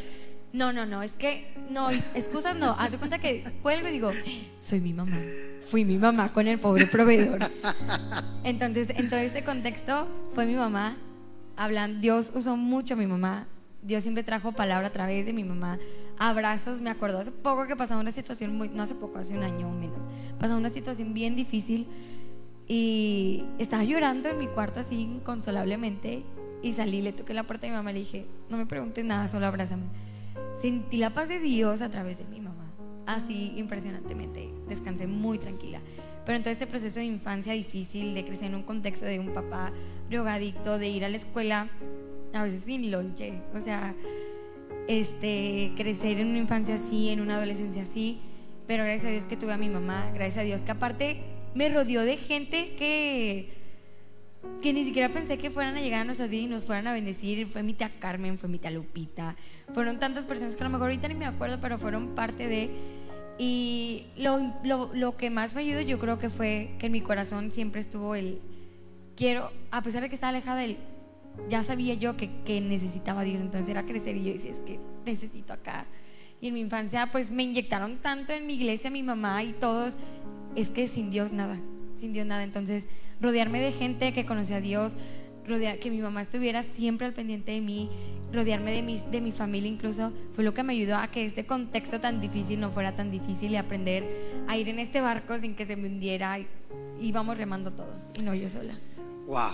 No, 0.55 0.73
no, 0.73 0.87
no, 0.87 1.03
es 1.03 1.17
que, 1.17 1.53
no, 1.69 1.91
excusas 1.91 2.55
no. 2.55 2.77
Haz 2.79 2.93
de 2.93 2.99
cuenta 2.99 3.19
que 3.19 3.43
cuelgo 3.61 3.89
y 3.89 3.91
digo, 3.91 4.13
soy 4.61 4.79
mi 4.79 4.93
mamá. 4.93 5.19
Fui 5.69 5.85
mi 5.85 5.99
mamá 5.99 6.33
con 6.33 6.47
el 6.47 6.61
pobre 6.61 6.87
proveedor. 6.87 7.41
Entonces, 8.45 8.91
en 8.91 9.11
todo 9.11 9.19
este 9.19 9.43
contexto, 9.43 10.07
fue 10.33 10.47
mi 10.47 10.55
mamá. 10.55 10.97
Hablan, 11.57 12.01
Dios 12.01 12.31
usó 12.37 12.57
mucho 12.57 12.95
a 12.95 12.97
mi 12.97 13.09
mamá. 13.09 13.49
Dios 13.83 14.05
siempre 14.05 14.23
trajo 14.23 14.53
palabra 14.53 14.87
a 14.87 14.93
través 14.93 15.27
de 15.27 15.33
mi 15.33 15.43
mamá. 15.43 15.81
Abrazos, 16.19 16.81
me 16.81 16.91
acuerdo 16.91 17.19
hace 17.19 17.33
poco 17.33 17.67
que 17.67 17.75
pasaba 17.75 18.01
una 18.01 18.13
situación 18.13 18.57
muy, 18.57 18.69
no 18.69 18.85
hace 18.85 18.95
poco, 18.95 19.19
hace 19.19 19.37
un 19.37 19.43
año 19.43 19.69
o 19.69 19.73
menos. 19.73 19.99
Pasaba 20.39 20.57
una 20.57 20.71
situación 20.71 21.15
bien 21.15 21.35
difícil 21.35 21.89
y 22.69 23.43
estaba 23.59 23.83
llorando 23.83 24.29
en 24.29 24.39
mi 24.39 24.47
cuarto 24.47 24.79
así 24.79 25.01
inconsolablemente 25.01 26.23
y 26.63 26.75
salí, 26.75 27.03
le 27.03 27.13
toqué 27.13 27.35
la 27.35 27.43
puerta 27.43 27.67
a 27.67 27.71
mi 27.71 27.77
mamá 27.77 27.91
y 27.91 27.95
le 27.95 28.01
dije, 28.01 28.27
no 28.49 28.57
me 28.57 28.67
preguntes 28.67 29.05
nada, 29.05 29.27
solo 29.27 29.47
abrázame 29.47 30.04
Sentí 30.65 30.97
la 30.97 31.11
paz 31.11 31.29
de 31.29 31.41
Dios 31.41 31.83
a 31.83 31.91
través 31.91 32.17
de 32.17 32.25
mi 32.25 32.41
mamá. 32.41 32.73
Así 33.05 33.53
impresionantemente. 33.57 34.49
Descansé 34.67 35.07
muy 35.07 35.39
tranquila. 35.39 35.83
Pero 36.25 36.37
en 36.37 36.43
todo 36.43 36.53
este 36.53 36.67
proceso 36.67 37.01
de 37.01 37.05
infancia 37.05 37.53
difícil, 37.53 38.15
de 38.15 38.25
crecer 38.25 38.47
en 38.47 38.55
un 38.55 38.63
contexto 38.63 39.05
de 39.05 39.19
un 39.19 39.35
papá 39.35 39.73
drogadicto, 40.09 40.79
de 40.79 40.89
ir 40.89 41.05
a 41.05 41.11
la 41.11 41.19
escuela, 41.19 41.69
a 42.33 42.45
veces 42.45 42.65
sin 42.65 42.91
lonche, 42.91 43.35
o 43.55 43.61
sea, 43.61 43.95
este, 44.89 45.73
crecer 45.77 46.19
en 46.19 46.29
una 46.29 46.39
infancia 46.39 46.77
así, 46.77 47.11
en 47.11 47.21
una 47.21 47.37
adolescencia 47.37 47.83
así, 47.83 48.21
pero 48.67 48.85
gracias 48.85 49.05
a 49.05 49.11
Dios 49.11 49.27
que 49.27 49.37
tuve 49.37 49.53
a 49.53 49.59
mi 49.59 49.69
mamá, 49.69 50.13
gracias 50.15 50.39
a 50.39 50.47
Dios 50.47 50.63
que 50.63 50.71
aparte 50.71 51.21
me 51.55 51.69
rodeó 51.69 52.07
de 52.07 52.17
gente 52.17 52.75
que 52.79 53.64
que 54.63 54.73
ni 54.73 54.85
siquiera 54.85 55.11
pensé 55.11 55.37
que 55.39 55.51
fueran 55.51 55.77
a 55.77 55.81
llegar 55.81 56.01
a 56.01 56.05
nuestra 56.05 56.27
vida 56.27 56.43
y 56.43 56.47
nos 56.47 56.65
fueran 56.65 56.87
a 56.87 56.93
bendecir. 56.93 57.47
Fue 57.47 57.63
mi 57.63 57.75
tía 57.75 57.91
Carmen, 57.99 58.39
fue 58.39 58.49
mi 58.49 58.59
tía 58.59 58.71
Lupita. 58.71 59.37
Fueron 59.75 59.99
tantas 59.99 60.25
personas 60.25 60.57
que 60.57 60.63
a 60.63 60.67
lo 60.67 60.71
mejor 60.71 60.89
ahorita 60.89 61.09
ni 61.09 61.15
me 61.15 61.27
acuerdo, 61.27 61.59
pero 61.61 61.79
fueron 61.79 62.15
parte 62.15 62.49
de... 62.49 62.71
Y 63.37 64.07
lo, 64.17 64.39
lo, 64.63 64.95
lo 64.95 65.17
que 65.17 65.29
más 65.29 65.55
me 65.55 65.63
ayudó 65.63 65.81
yo 65.81 65.99
creo 65.99 66.19
que 66.19 66.31
fue 66.31 66.77
que 66.79 66.87
en 66.87 66.93
mi 66.93 67.01
corazón 67.01 67.53
siempre 67.53 67.81
estuvo 67.81 68.15
el... 68.15 68.41
Quiero, 69.17 69.51
a 69.71 69.83
pesar 69.83 70.03
de 70.03 70.09
que 70.09 70.15
estaba 70.15 70.31
alejada 70.31 70.61
de 70.61 70.65
él, 70.65 70.77
ya 71.49 71.63
sabía 71.63 71.95
yo 71.95 72.17
que, 72.17 72.31
que 72.45 72.61
necesitaba 72.61 73.21
a 73.23 73.25
Dios, 73.25 73.41
entonces 73.41 73.69
era 73.69 73.85
crecer 73.85 74.17
y 74.17 74.25
yo 74.25 74.33
decía, 74.33 74.51
es 74.51 74.61
que 74.61 74.79
necesito 75.05 75.53
acá 75.53 75.87
Y 76.41 76.49
en 76.49 76.55
mi 76.55 76.61
infancia 76.61 77.11
pues 77.13 77.31
me 77.31 77.43
inyectaron 77.43 77.99
tanto 77.99 78.33
en 78.33 78.47
mi 78.47 78.55
iglesia, 78.55 78.91
mi 78.91 79.03
mamá 79.03 79.43
y 79.43 79.53
todos, 79.53 79.97
es 80.57 80.71
que 80.71 80.87
sin 80.87 81.11
Dios 81.11 81.33
nada, 81.33 81.59
sin 81.99 82.13
Dios 82.13 82.27
nada. 82.27 82.45
Entonces 82.45 82.85
rodearme 83.21 83.61
de 83.61 83.73
gente 83.73 84.13
que 84.13 84.27
conocía 84.27 84.57
a 84.57 84.61
Dios, 84.61 84.95
rodear, 85.47 85.79
que 85.79 85.91
mi 85.91 85.99
mamá 85.99 86.23
estuviera 86.23 86.63
siempre 86.63 87.07
al 87.07 87.13
pendiente 87.13 87.53
de 87.53 87.61
mí, 87.61 87.91
rodearme 88.33 88.73
de 88.73 88.83
mi, 88.83 88.99
de 88.99 89.21
mi 89.21 89.33
familia 89.33 89.71
incluso, 89.71 90.13
fue 90.33 90.45
lo 90.45 90.55
que 90.55 90.63
me 90.63 90.73
ayudó 90.73 90.97
a 90.97 91.09
que 91.09 91.25
este 91.25 91.47
contexto 91.47 92.01
tan 92.01 92.21
difícil 92.21 92.61
no 92.61 92.71
fuera 92.71 92.97
tan 92.97 93.11
difícil 93.11 93.53
y 93.53 93.57
aprender 93.57 94.05
a 94.49 94.57
ir 94.57 94.69
en 94.69 94.79
este 94.79 95.01
barco 95.01 95.39
sin 95.39 95.55
que 95.55 95.67
se 95.67 95.77
me 95.77 95.89
hundiera. 95.89 96.39
Íbamos 97.01 97.39
remando 97.39 97.73
todos 97.73 98.03
y 98.19 98.23
no 98.23 98.35
yo 98.35 98.49
sola. 98.51 98.79
Wow, 99.27 99.53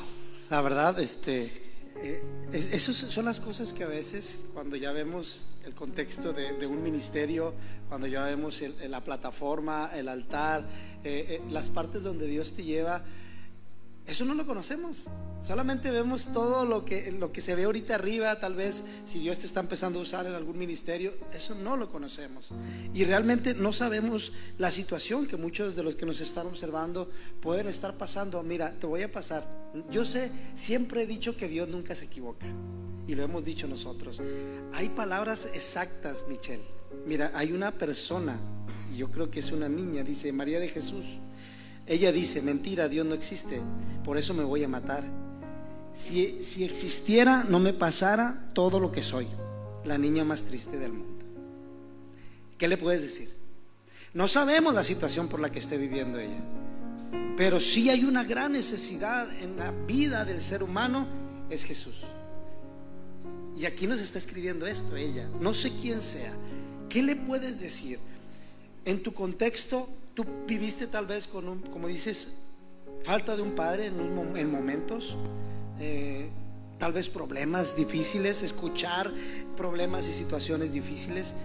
la 0.51 0.61
verdad, 0.61 0.99
este, 1.01 1.51
eh, 1.97 2.23
esas 2.53 2.97
son 2.97 3.25
las 3.25 3.41
cosas 3.41 3.73
que 3.73 3.85
a 3.85 3.89
veces 3.89 4.39
cuando 4.55 4.77
ya 4.77 4.93
vemos 4.93 5.49
el 5.65 5.75
contexto 5.75 6.33
de, 6.33 6.67
un 6.67 6.83
ministerio, 6.83 7.55
cuando 7.89 8.07
ya 8.07 8.25
vemos 8.25 8.63
la 8.89 9.03
plataforma, 9.03 9.91
el 9.95 10.09
altar, 10.09 10.65
eh, 11.05 11.27
eh, 11.29 11.43
las 11.51 11.69
partes 11.69 12.03
donde 12.03 12.27
Dios 12.27 12.53
te 12.53 12.65
lleva, 12.65 13.03
eso 14.07 14.25
no 14.25 14.35
lo 14.35 14.45
conocemos. 14.45 15.07
Solamente 15.41 15.93
vemos 15.93 16.33
todo 16.33 16.65
lo 16.65 16.85
que, 16.85 17.13
lo 17.13 17.31
que 17.33 17.41
se 17.41 17.55
ve 17.55 17.65
ahorita 17.65 17.95
arriba, 17.95 18.41
tal 18.41 18.55
vez 18.55 18.83
si 19.05 19.21
Dios 19.21 19.39
te 19.39 19.47
está 19.47 19.61
empezando 19.61 20.01
a 20.01 20.03
usar 20.03 20.27
en 20.27 20.35
algún 20.35 20.59
ministerio, 20.59 21.15
eso 21.33 21.55
no 21.55 21.77
lo 21.77 21.89
conocemos. 21.89 22.53
Y 22.93 23.05
realmente 23.05 23.55
no 23.55 23.73
sabemos 23.73 24.33
la 24.59 24.73
situación 24.73 25.27
que 25.27 25.37
muchos 25.37 25.77
de 25.77 25.85
los 25.85 25.95
que 25.95 26.07
nos 26.07 26.21
están 26.21 26.49
observando 26.49 27.09
pueden 27.41 27.69
estar 27.69 27.95
pasando. 27.95 28.43
Mira, 28.43 28.73
te 28.73 28.87
voy 28.87 29.03
a 29.03 29.13
pasar. 29.13 29.47
Yo 29.93 30.05
sé, 30.05 30.31
siempre 30.57 31.05
he 31.05 31.07
dicho 31.07 31.37
que 31.37 31.47
Dios 31.47 31.69
nunca 31.69 31.95
se 31.95 32.07
equivoca. 32.07 32.47
Y 33.07 33.15
lo 33.15 33.23
hemos 33.23 33.45
dicho 33.45 33.69
nosotros. 33.69 34.21
Hay 34.73 34.89
palabras 34.89 35.49
exactas, 35.55 36.25
Michelle. 36.29 36.65
Mira, 37.07 37.31
hay 37.35 37.53
una 37.53 37.71
persona, 37.71 38.39
yo 39.01 39.11
creo 39.11 39.31
que 39.31 39.41
es 39.41 39.51
una 39.51 39.69
niña, 39.69 40.05
dice 40.05 40.31
María 40.33 40.61
de 40.61 40.69
Jesús 40.69 41.21
ella 41.91 42.13
dice, 42.13 42.41
mentira, 42.41 42.89
Dios 42.89 43.05
no 43.05 43.17
existe, 43.17 43.61
por 44.05 44.17
eso 44.17 44.33
me 44.33 44.45
voy 44.45 44.63
a 44.63 44.69
matar. 44.69 45.03
Si, 45.93 46.45
si 46.45 46.63
existiera, 46.63 47.45
no 47.49 47.59
me 47.59 47.73
pasara 47.73 48.49
todo 48.55 48.79
lo 48.79 48.93
que 48.93 49.03
soy, 49.03 49.27
la 49.85 49.99
niña 49.99 50.25
más 50.25 50.45
triste 50.45 50.79
del 50.79 50.93
mundo. 50.93 51.25
¿Qué 52.59 52.69
le 52.69 52.77
puedes 52.77 53.03
decir? 53.03 53.29
No 54.15 54.29
sabemos 54.29 54.73
la 54.73 54.85
situación 54.85 55.27
por 55.29 55.41
la 55.41 55.51
que 55.51 55.59
esté 55.59 55.79
viviendo 55.79 56.21
ella, 56.21 56.41
pero 57.37 57.59
sí 57.59 57.91
hay 57.91 58.05
una 58.05 58.23
gran 58.23 58.53
necesidad 58.53 59.29
en 59.43 59.57
la 59.57 59.73
vida 59.73 60.25
del 60.25 60.41
ser 60.41 60.63
humano, 60.63 61.09
es 61.51 61.65
Jesús. 61.65 62.05
Y 63.57 63.67
aquí 63.67 63.89
nos 63.89 63.99
está 63.99 64.19
escribiendo 64.19 64.65
esto 64.69 64.95
ella, 64.95 65.29
no 65.41 65.55
sé 65.55 65.73
quién 65.73 66.01
sea. 66.01 66.33
¿Qué 66.89 67.03
le 67.03 67.17
puedes 67.17 67.59
decir? 67.59 67.99
En 68.85 69.03
tu 69.03 69.13
contexto 69.13 69.89
Tú 70.15 70.25
viviste 70.47 70.87
tal 70.87 71.07
vez 71.07 71.27
con 71.27 71.49
un, 71.49 71.61
como 71.61 71.87
dices, 71.87 72.41
falta 73.05 73.37
de 73.37 73.43
un 73.43 73.53
padre 73.53 73.87
en, 73.87 74.51
momentos, 74.51 75.17
eh, 75.79 76.29
tal 76.79 76.93
vez 76.93 77.09
problemas 77.09 77.77
difíciles, 77.77 78.43
escuchar 78.43 79.11
problemas 79.57 80.09
y 80.09 80.13
situaciones 80.13 80.73
difíciles, 80.73 81.37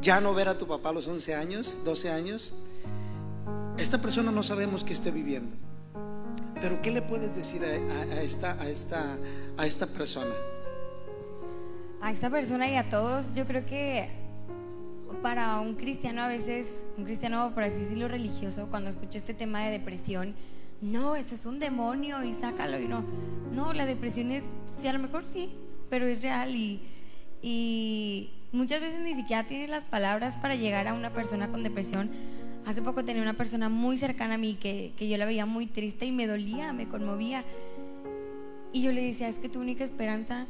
ya 0.00 0.20
no 0.20 0.32
ver 0.32 0.48
a 0.48 0.56
tu 0.56 0.66
papá 0.66 0.88
a 0.88 0.92
los 0.92 1.06
11 1.06 1.34
años, 1.34 1.80
12 1.84 2.10
años. 2.10 2.52
Esta 3.76 4.00
persona 4.00 4.32
no 4.32 4.42
sabemos 4.42 4.84
qué 4.84 4.94
esté 4.94 5.10
viviendo. 5.10 5.54
Pero 6.60 6.80
¿qué 6.82 6.90
le 6.90 7.02
puedes 7.02 7.36
decir 7.36 7.62
a, 7.64 8.22
esta, 8.22 8.60
a, 8.60 8.68
esta, 8.68 9.18
a 9.56 9.66
esta 9.66 9.86
persona? 9.86 10.34
A 12.00 12.10
esta 12.10 12.30
persona 12.30 12.68
y 12.68 12.76
a 12.76 12.88
todos, 12.88 13.26
yo 13.34 13.46
creo 13.46 13.64
que 13.66 14.27
para 15.22 15.60
un 15.60 15.74
cristiano 15.74 16.22
a 16.22 16.28
veces, 16.28 16.86
un 16.96 17.04
cristiano 17.04 17.52
por 17.54 17.62
así 17.62 17.80
decirlo 17.80 18.08
religioso, 18.08 18.68
cuando 18.70 18.90
escucha 18.90 19.18
este 19.18 19.34
tema 19.34 19.64
de 19.64 19.70
depresión, 19.70 20.34
no, 20.80 21.16
esto 21.16 21.34
es 21.34 21.44
un 21.46 21.58
demonio 21.58 22.22
y 22.22 22.34
sácalo 22.34 22.78
y 22.78 22.86
no. 22.86 23.04
No, 23.52 23.72
la 23.72 23.86
depresión 23.86 24.30
es, 24.30 24.44
sí, 24.78 24.86
a 24.86 24.92
lo 24.92 24.98
mejor 24.98 25.26
sí, 25.26 25.50
pero 25.90 26.06
es 26.06 26.22
real 26.22 26.54
y, 26.54 26.80
y 27.42 28.30
muchas 28.52 28.80
veces 28.80 29.00
ni 29.00 29.14
siquiera 29.14 29.44
tienes 29.44 29.68
las 29.70 29.84
palabras 29.84 30.36
para 30.36 30.54
llegar 30.54 30.86
a 30.86 30.94
una 30.94 31.10
persona 31.10 31.48
con 31.48 31.62
depresión. 31.62 32.10
Hace 32.66 32.82
poco 32.82 33.04
tenía 33.04 33.22
una 33.22 33.34
persona 33.34 33.68
muy 33.68 33.96
cercana 33.96 34.34
a 34.34 34.38
mí 34.38 34.54
que, 34.54 34.92
que 34.96 35.08
yo 35.08 35.16
la 35.16 35.24
veía 35.24 35.46
muy 35.46 35.66
triste 35.66 36.06
y 36.06 36.12
me 36.12 36.26
dolía, 36.26 36.72
me 36.72 36.86
conmovía. 36.86 37.44
Y 38.72 38.82
yo 38.82 38.92
le 38.92 39.02
decía, 39.02 39.28
es 39.28 39.38
que 39.38 39.48
tu 39.48 39.60
única 39.60 39.82
esperanza 39.82 40.46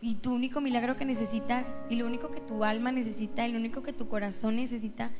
y 0.00 0.16
tu 0.16 0.32
único 0.32 0.60
milagro 0.60 0.96
que 0.96 1.04
necesitas 1.04 1.66
y 1.88 1.96
lo 1.96 2.06
único 2.06 2.30
que 2.30 2.40
tu 2.40 2.64
alma 2.64 2.92
necesita 2.92 3.46
y 3.46 3.52
lo 3.52 3.58
único 3.58 3.82
que 3.82 3.92
tu 3.92 4.08
corazón 4.08 4.56
necesita 4.56 5.10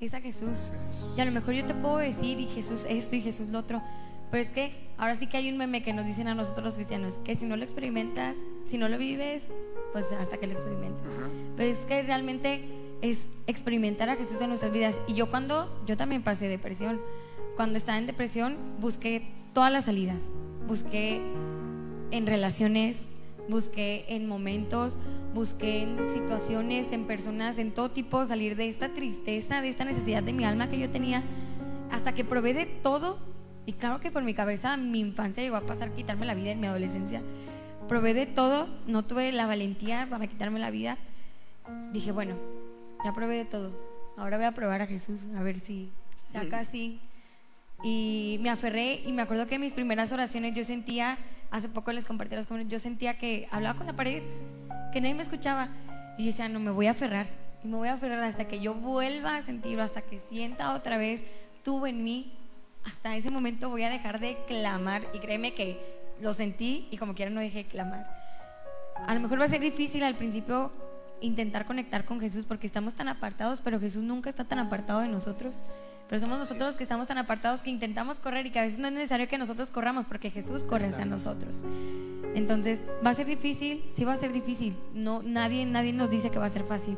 es 0.00 0.14
a 0.14 0.20
Jesús. 0.20 0.72
Y 1.16 1.20
a 1.20 1.24
lo 1.24 1.32
mejor 1.32 1.54
yo 1.54 1.64
te 1.64 1.74
puedo 1.74 1.98
decir 1.98 2.38
y 2.38 2.46
Jesús 2.46 2.86
esto 2.88 3.16
y 3.16 3.22
Jesús 3.22 3.48
lo 3.48 3.58
otro, 3.58 3.82
pero 4.30 4.42
es 4.42 4.50
que 4.50 4.72
ahora 4.96 5.16
sí 5.16 5.26
que 5.26 5.38
hay 5.38 5.50
un 5.50 5.56
meme 5.56 5.82
que 5.82 5.92
nos 5.92 6.06
dicen 6.06 6.28
a 6.28 6.34
nosotros 6.34 6.64
los 6.64 6.74
cristianos 6.74 7.18
que 7.24 7.34
si 7.34 7.46
no 7.46 7.56
lo 7.56 7.64
experimentas, 7.64 8.36
si 8.66 8.78
no 8.78 8.88
lo 8.88 8.98
vives, 8.98 9.48
pues 9.92 10.06
hasta 10.12 10.38
que 10.38 10.46
lo 10.46 10.52
experimentes. 10.52 11.06
Pero 11.56 11.70
es 11.70 11.78
que 11.78 12.02
realmente 12.02 12.62
es 13.00 13.26
experimentar 13.46 14.10
a 14.10 14.16
Jesús 14.16 14.40
en 14.40 14.48
nuestras 14.48 14.72
vidas. 14.72 14.96
Y 15.06 15.14
yo 15.14 15.30
cuando, 15.30 15.82
yo 15.86 15.96
también 15.96 16.22
pasé 16.22 16.48
depresión, 16.48 17.00
cuando 17.56 17.78
estaba 17.78 17.98
en 17.98 18.06
depresión 18.06 18.56
busqué 18.80 19.26
todas 19.52 19.72
las 19.72 19.86
salidas, 19.86 20.22
busqué 20.68 21.20
en 22.10 22.26
relaciones 22.26 23.07
busqué 23.48 24.04
en 24.08 24.28
momentos, 24.28 24.98
busqué 25.34 25.82
en 25.82 26.10
situaciones, 26.10 26.92
en 26.92 27.06
personas, 27.06 27.58
en 27.58 27.72
todo 27.72 27.90
tipo, 27.90 28.24
salir 28.26 28.56
de 28.56 28.68
esta 28.68 28.90
tristeza, 28.90 29.60
de 29.60 29.68
esta 29.68 29.84
necesidad 29.84 30.22
de 30.22 30.32
mi 30.32 30.44
alma 30.44 30.68
que 30.68 30.78
yo 30.78 30.90
tenía, 30.90 31.22
hasta 31.90 32.14
que 32.14 32.24
probé 32.24 32.54
de 32.54 32.66
todo. 32.66 33.18
Y 33.66 33.72
claro 33.74 34.00
que 34.00 34.10
por 34.10 34.22
mi 34.22 34.34
cabeza 34.34 34.76
mi 34.76 35.00
infancia 35.00 35.42
llegó 35.42 35.56
a 35.56 35.62
pasar 35.62 35.92
quitarme 35.92 36.26
la 36.26 36.34
vida 36.34 36.50
en 36.50 36.60
mi 36.60 36.66
adolescencia. 36.66 37.22
Probé 37.86 38.14
de 38.14 38.26
todo, 38.26 38.68
no 38.86 39.04
tuve 39.04 39.32
la 39.32 39.46
valentía 39.46 40.06
para 40.08 40.26
quitarme 40.26 40.58
la 40.58 40.70
vida. 40.70 40.98
Dije, 41.92 42.12
bueno, 42.12 42.34
ya 43.04 43.12
probé 43.12 43.36
de 43.36 43.44
todo. 43.44 43.72
Ahora 44.16 44.36
voy 44.36 44.46
a 44.46 44.52
probar 44.52 44.82
a 44.82 44.86
Jesús, 44.86 45.20
a 45.36 45.42
ver 45.42 45.60
si 45.60 45.90
saca 46.32 46.60
así. 46.60 47.00
Y 47.82 48.38
me 48.40 48.50
aferré 48.50 49.02
y 49.06 49.12
me 49.12 49.22
acuerdo 49.22 49.46
que 49.46 49.54
en 49.54 49.60
mis 49.60 49.74
primeras 49.74 50.12
oraciones 50.12 50.54
yo 50.54 50.64
sentía 50.64 51.18
hace 51.50 51.68
poco 51.68 51.92
les 51.92 52.04
compartí 52.04 52.34
a 52.34 52.38
los 52.38 52.46
jóvenes, 52.46 52.68
yo 52.68 52.78
sentía 52.78 53.18
que 53.18 53.48
hablaba 53.50 53.76
con 53.76 53.86
la 53.86 53.94
pared, 53.94 54.22
que 54.92 55.00
nadie 55.00 55.14
me 55.14 55.22
escuchaba. 55.22 55.68
Y 56.16 56.22
yo 56.24 56.26
decía, 56.26 56.48
no, 56.48 56.60
me 56.60 56.70
voy 56.70 56.86
a 56.86 56.92
aferrar. 56.92 57.26
Y 57.62 57.68
me 57.68 57.76
voy 57.76 57.88
a 57.88 57.94
aferrar 57.94 58.22
hasta 58.24 58.46
que 58.46 58.60
yo 58.60 58.74
vuelva 58.74 59.36
a 59.36 59.42
sentirlo, 59.42 59.82
hasta 59.82 60.02
que 60.02 60.18
sienta 60.18 60.74
otra 60.74 60.98
vez 60.98 61.24
tú 61.62 61.86
en 61.86 62.04
mí. 62.04 62.34
Hasta 62.84 63.16
ese 63.16 63.30
momento 63.30 63.68
voy 63.68 63.82
a 63.82 63.90
dejar 63.90 64.20
de 64.20 64.36
clamar. 64.46 65.02
Y 65.12 65.18
créeme 65.18 65.54
que 65.54 65.78
lo 66.20 66.32
sentí 66.32 66.88
y 66.90 66.96
como 66.96 67.14
quiera 67.14 67.30
no 67.30 67.40
dejé 67.40 67.58
de 67.58 67.66
clamar. 67.66 68.06
A 69.06 69.14
lo 69.14 69.20
mejor 69.20 69.40
va 69.40 69.44
a 69.44 69.48
ser 69.48 69.60
difícil 69.60 70.02
al 70.02 70.16
principio 70.16 70.72
intentar 71.20 71.66
conectar 71.66 72.04
con 72.04 72.20
Jesús 72.20 72.46
porque 72.46 72.66
estamos 72.66 72.94
tan 72.94 73.08
apartados, 73.08 73.60
pero 73.60 73.80
Jesús 73.80 74.02
nunca 74.02 74.30
está 74.30 74.44
tan 74.44 74.58
apartado 74.58 75.00
de 75.00 75.08
nosotros. 75.08 75.56
Pero 76.08 76.20
somos 76.20 76.38
nosotros 76.38 76.68
los 76.68 76.76
que 76.76 76.82
estamos 76.82 77.06
tan 77.06 77.18
apartados 77.18 77.60
que 77.60 77.70
intentamos 77.70 78.18
correr 78.18 78.46
y 78.46 78.50
que 78.50 78.58
a 78.58 78.62
veces 78.62 78.78
no 78.78 78.88
es 78.88 78.94
necesario 78.94 79.28
que 79.28 79.36
nosotros 79.36 79.70
corramos 79.70 80.06
porque 80.06 80.30
Jesús 80.30 80.64
corre 80.64 80.86
hacia 80.86 81.04
nosotros. 81.04 81.62
Entonces, 82.34 82.80
¿va 83.04 83.10
a 83.10 83.14
ser 83.14 83.26
difícil? 83.26 83.84
Sí 83.94 84.04
va 84.04 84.14
a 84.14 84.16
ser 84.16 84.32
difícil. 84.32 84.76
No, 84.94 85.22
nadie, 85.22 85.66
nadie 85.66 85.92
nos 85.92 86.10
dice 86.10 86.30
que 86.30 86.38
va 86.38 86.46
a 86.46 86.50
ser 86.50 86.64
fácil 86.64 86.96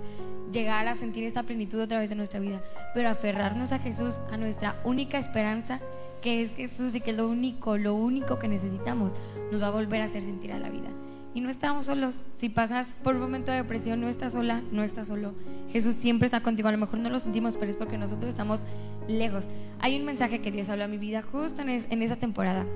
llegar 0.53 0.89
a 0.89 0.95
sentir 0.95 1.25
esta 1.25 1.43
plenitud 1.43 1.81
otra 1.81 1.99
vez 1.99 2.09
de 2.09 2.17
nuestra 2.17 2.41
vida. 2.41 2.61
Pero 2.95 3.09
aferrarnos 3.09 3.73
a 3.73 3.79
Jesús, 3.79 4.15
a 4.31 4.37
nuestra 4.37 4.77
única 4.85 5.19
esperanza, 5.19 5.81
que 6.23 6.43
es 6.43 6.55
Jesús 6.55 6.95
y 6.95 7.01
que 7.01 7.13
es 7.13 7.17
lo 7.17 7.29
único, 7.29 7.79
lo 7.79 7.95
único 7.95 8.39
que 8.39 8.49
necesitamos, 8.49 9.13
nos 9.51 9.63
va 9.63 9.69
a 9.69 9.71
volver 9.71 10.03
a 10.03 10.05
hacer 10.05 10.23
sentir 10.23 10.53
a 10.53 10.59
la 10.59 10.71
vida. 10.71 10.89
Y 11.33 11.41
no 11.41 11.49
estamos 11.49 11.87
solos. 11.87 12.25
Si 12.39 12.49
pasas 12.49 12.97
por 13.05 13.15
un 13.15 13.21
momento 13.21 13.53
de 13.53 13.59
depresión, 13.59 14.01
no 14.01 14.09
estás 14.09 14.33
sola, 14.33 14.63
no 14.73 14.83
estás 14.83 15.09
solo. 15.09 15.35
Jesús 15.71 15.95
siempre 15.95 16.27
está 16.27 16.43
contigo. 16.43 16.69
A 16.69 16.73
lo 16.73 16.79
mejor 16.79 16.99
no 16.99 17.09
lo 17.09 17.19
sentimos, 17.21 17.57
pero 17.57 17.71
es 17.71 17.77
porque 17.77 17.99
nosotros 17.99 18.29
estamos 18.29 18.65
lejos. 19.07 19.45
Hay 19.79 19.97
un 19.97 20.05
mensaje 20.05 20.41
que 20.41 20.51
Dios 20.51 20.69
habla 20.69 20.87
a 20.87 20.89
mi 20.89 20.99
vida 20.99 21.23
justo 21.23 21.63
en, 21.63 21.69
en 21.69 22.03
esa 22.03 22.17
temporada. 22.17 22.67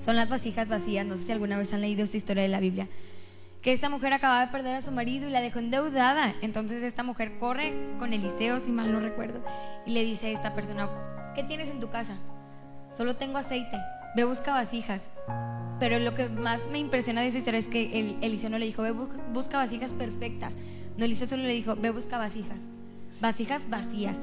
Son 0.00 0.16
las 0.16 0.30
vasijas 0.30 0.68
vacías. 0.68 1.04
No 1.04 1.16
sé 1.16 1.24
si 1.24 1.32
alguna 1.32 1.58
vez 1.58 1.72
han 1.74 1.82
leído 1.82 2.04
esta 2.04 2.16
historia 2.16 2.42
de 2.42 2.48
la 2.48 2.60
Biblia. 2.60 2.88
Que 3.60 3.72
esta 3.72 3.90
mujer 3.90 4.14
acababa 4.14 4.46
de 4.46 4.52
perder 4.52 4.76
a 4.76 4.82
su 4.82 4.90
marido 4.90 5.28
y 5.28 5.32
la 5.32 5.42
dejó 5.42 5.58
endeudada. 5.58 6.34
Entonces 6.40 6.82
esta 6.82 7.02
mujer 7.02 7.38
corre 7.38 7.74
con 7.98 8.14
Eliseo, 8.14 8.60
si 8.60 8.70
mal 8.70 8.90
no 8.92 9.00
recuerdo, 9.00 9.44
y 9.84 9.90
le 9.90 10.04
dice 10.04 10.28
a 10.28 10.30
esta 10.30 10.54
persona, 10.54 10.88
¿qué 11.34 11.42
tienes 11.42 11.68
en 11.68 11.80
tu 11.80 11.90
casa? 11.90 12.16
Solo 12.96 13.16
tengo 13.16 13.36
aceite. 13.36 13.76
Ve, 14.18 14.24
busca 14.24 14.52
vasijas. 14.52 15.10
Pero 15.78 16.00
lo 16.00 16.12
que 16.12 16.28
más 16.28 16.66
me 16.72 16.78
impresiona 16.78 17.20
de 17.20 17.28
esa 17.28 17.38
historia 17.38 17.60
es 17.60 17.68
que 17.68 18.00
el, 18.00 18.18
Eliseo 18.20 18.50
no 18.50 18.58
le 18.58 18.66
dijo, 18.66 18.82
ve, 18.82 18.90
busca 18.90 19.58
vasijas 19.58 19.92
perfectas. 19.92 20.54
No, 20.96 21.04
Eliseo 21.04 21.28
solo 21.28 21.44
le 21.44 21.52
dijo, 21.52 21.76
ve, 21.76 21.90
busca 21.90 22.18
vasijas. 22.18 22.64
Vasijas 23.20 23.70
vacías. 23.70 24.16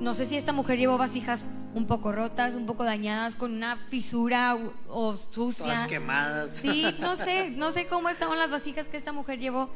No 0.00 0.12
sé 0.12 0.26
si 0.26 0.36
esta 0.36 0.52
mujer 0.52 0.76
llevó 0.76 0.98
vasijas 0.98 1.48
un 1.72 1.86
poco 1.86 2.12
rotas, 2.12 2.56
un 2.56 2.66
poco 2.66 2.84
dañadas, 2.84 3.34
con 3.34 3.54
una 3.54 3.78
fisura 3.88 4.58
o, 4.90 5.16
sucia. 5.16 5.64
Todas 5.64 5.84
quemadas. 5.84 6.50
Sí, 6.50 6.84
no 7.00 7.16
sé, 7.16 7.48
no 7.52 7.72
sé 7.72 7.86
cómo 7.86 8.10
estaban 8.10 8.38
las 8.38 8.50
vasijas 8.50 8.88
que 8.88 8.98
esta 8.98 9.12
mujer 9.12 9.38
llevó. 9.38 9.70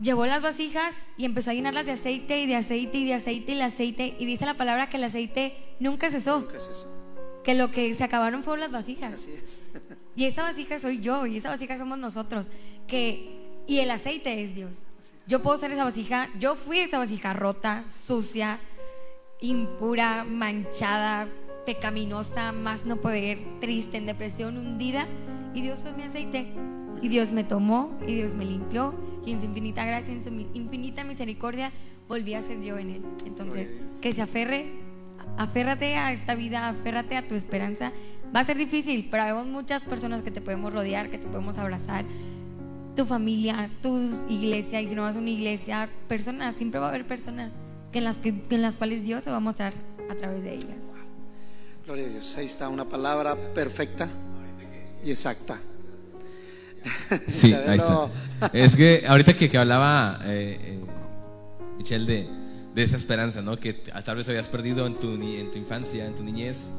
llevó 0.00 0.24
las 0.24 0.40
vasijas 0.40 0.94
y 1.18 1.26
empezó 1.26 1.50
a 1.50 1.52
llenarlas 1.52 1.84
de 1.84 1.92
aceite 1.92 2.40
y 2.40 2.46
de 2.46 2.56
aceite 2.56 2.96
y 2.96 3.04
de 3.04 3.12
aceite 3.12 3.52
y 3.52 3.56
de 3.56 3.62
aceite. 3.62 4.16
Y 4.18 4.24
dice 4.24 4.46
la 4.46 4.54
palabra 4.54 4.88
que 4.88 4.96
el 4.96 5.04
aceite 5.04 5.76
nunca 5.80 6.10
cesó. 6.10 6.48
¿Qué 6.48 6.56
es 6.56 6.66
eso? 6.66 6.99
Que 7.44 7.54
lo 7.54 7.70
que 7.70 7.94
se 7.94 8.04
acabaron 8.04 8.42
fueron 8.42 8.60
las 8.60 8.72
vasijas. 8.72 9.14
Así 9.14 9.32
es. 9.32 9.60
Y 10.16 10.24
esa 10.24 10.42
vasija 10.42 10.78
soy 10.78 11.00
yo 11.00 11.24
y 11.24 11.38
esa 11.38 11.48
vasija 11.48 11.78
somos 11.78 11.96
nosotros. 11.96 12.46
Que, 12.86 13.62
y 13.66 13.78
el 13.78 13.90
aceite 13.90 14.42
es 14.42 14.54
Dios. 14.54 14.70
Yo 15.26 15.40
puedo 15.40 15.56
ser 15.56 15.70
esa 15.70 15.84
vasija. 15.84 16.28
Yo 16.38 16.56
fui 16.56 16.80
esa 16.80 16.98
vasija 16.98 17.32
rota, 17.32 17.84
sucia, 17.88 18.58
impura, 19.40 20.24
manchada, 20.24 21.28
pecaminosa, 21.64 22.52
más 22.52 22.84
no 22.84 22.96
poder, 23.00 23.38
triste, 23.60 23.96
en 23.96 24.06
depresión, 24.06 24.58
hundida. 24.58 25.06
Y 25.54 25.62
Dios 25.62 25.80
fue 25.80 25.92
mi 25.92 26.02
aceite. 26.02 26.48
Y 27.00 27.08
Dios 27.08 27.30
me 27.30 27.44
tomó 27.44 27.96
y 28.06 28.16
Dios 28.16 28.34
me 28.34 28.44
limpió. 28.44 28.94
Y 29.24 29.32
en 29.32 29.40
su 29.40 29.46
infinita 29.46 29.84
gracia, 29.84 30.12
en 30.12 30.24
su 30.24 30.30
infinita 30.30 31.04
misericordia, 31.04 31.72
volví 32.08 32.34
a 32.34 32.42
ser 32.42 32.60
yo 32.60 32.76
en 32.78 32.90
Él. 32.90 33.02
Entonces, 33.24 33.98
que 34.02 34.12
se 34.12 34.22
aferre, 34.22 34.72
aférrate 35.40 35.96
a 35.96 36.12
esta 36.12 36.34
vida, 36.34 36.68
aférrate 36.68 37.16
a 37.16 37.26
tu 37.26 37.34
esperanza. 37.34 37.92
Va 38.34 38.40
a 38.40 38.44
ser 38.44 38.58
difícil, 38.58 39.08
pero 39.10 39.22
hay 39.22 39.44
muchas 39.46 39.86
personas 39.86 40.20
que 40.20 40.30
te 40.30 40.42
podemos 40.42 40.72
rodear, 40.72 41.10
que 41.10 41.16
te 41.16 41.26
podemos 41.26 41.56
abrazar. 41.56 42.04
Tu 42.94 43.06
familia, 43.06 43.70
tu 43.80 43.98
iglesia, 44.28 44.82
y 44.82 44.88
si 44.88 44.94
no 44.94 45.02
vas 45.02 45.16
a 45.16 45.18
una 45.18 45.30
iglesia, 45.30 45.88
personas, 46.08 46.56
siempre 46.56 46.78
va 46.78 46.86
a 46.86 46.88
haber 46.90 47.06
personas 47.06 47.52
que 47.90 47.98
en, 47.98 48.04
las 48.04 48.16
que, 48.16 48.34
en 48.50 48.62
las 48.62 48.76
cuales 48.76 49.02
Dios 49.02 49.24
se 49.24 49.30
va 49.30 49.36
a 49.36 49.40
mostrar 49.40 49.72
a 50.10 50.14
través 50.14 50.44
de 50.44 50.54
ellas. 50.56 50.76
Gloria 51.86 52.04
a 52.04 52.08
Dios. 52.08 52.36
Ahí 52.36 52.44
está 52.44 52.68
una 52.68 52.84
palabra 52.84 53.34
perfecta 53.54 54.10
y 55.02 55.10
exacta. 55.10 55.58
Sí, 57.26 57.54
ahí 57.66 57.78
está. 57.78 58.10
Es 58.52 58.76
que 58.76 59.04
ahorita 59.08 59.32
que, 59.32 59.48
que 59.48 59.58
hablaba 59.58 60.20
eh, 60.26 60.58
eh, 60.60 60.80
Michelle 61.78 62.04
de, 62.04 62.39
de 62.80 62.86
esa 62.86 62.96
esperanza, 62.96 63.42
¿no? 63.42 63.56
Que 63.58 63.74
tal 63.74 64.16
vez 64.16 64.28
habías 64.30 64.48
perdido 64.48 64.86
en 64.86 64.98
tu, 64.98 65.12
en 65.12 65.50
tu 65.50 65.58
infancia, 65.58 66.06
en 66.06 66.14
tu 66.14 66.24
niñez, 66.24 66.72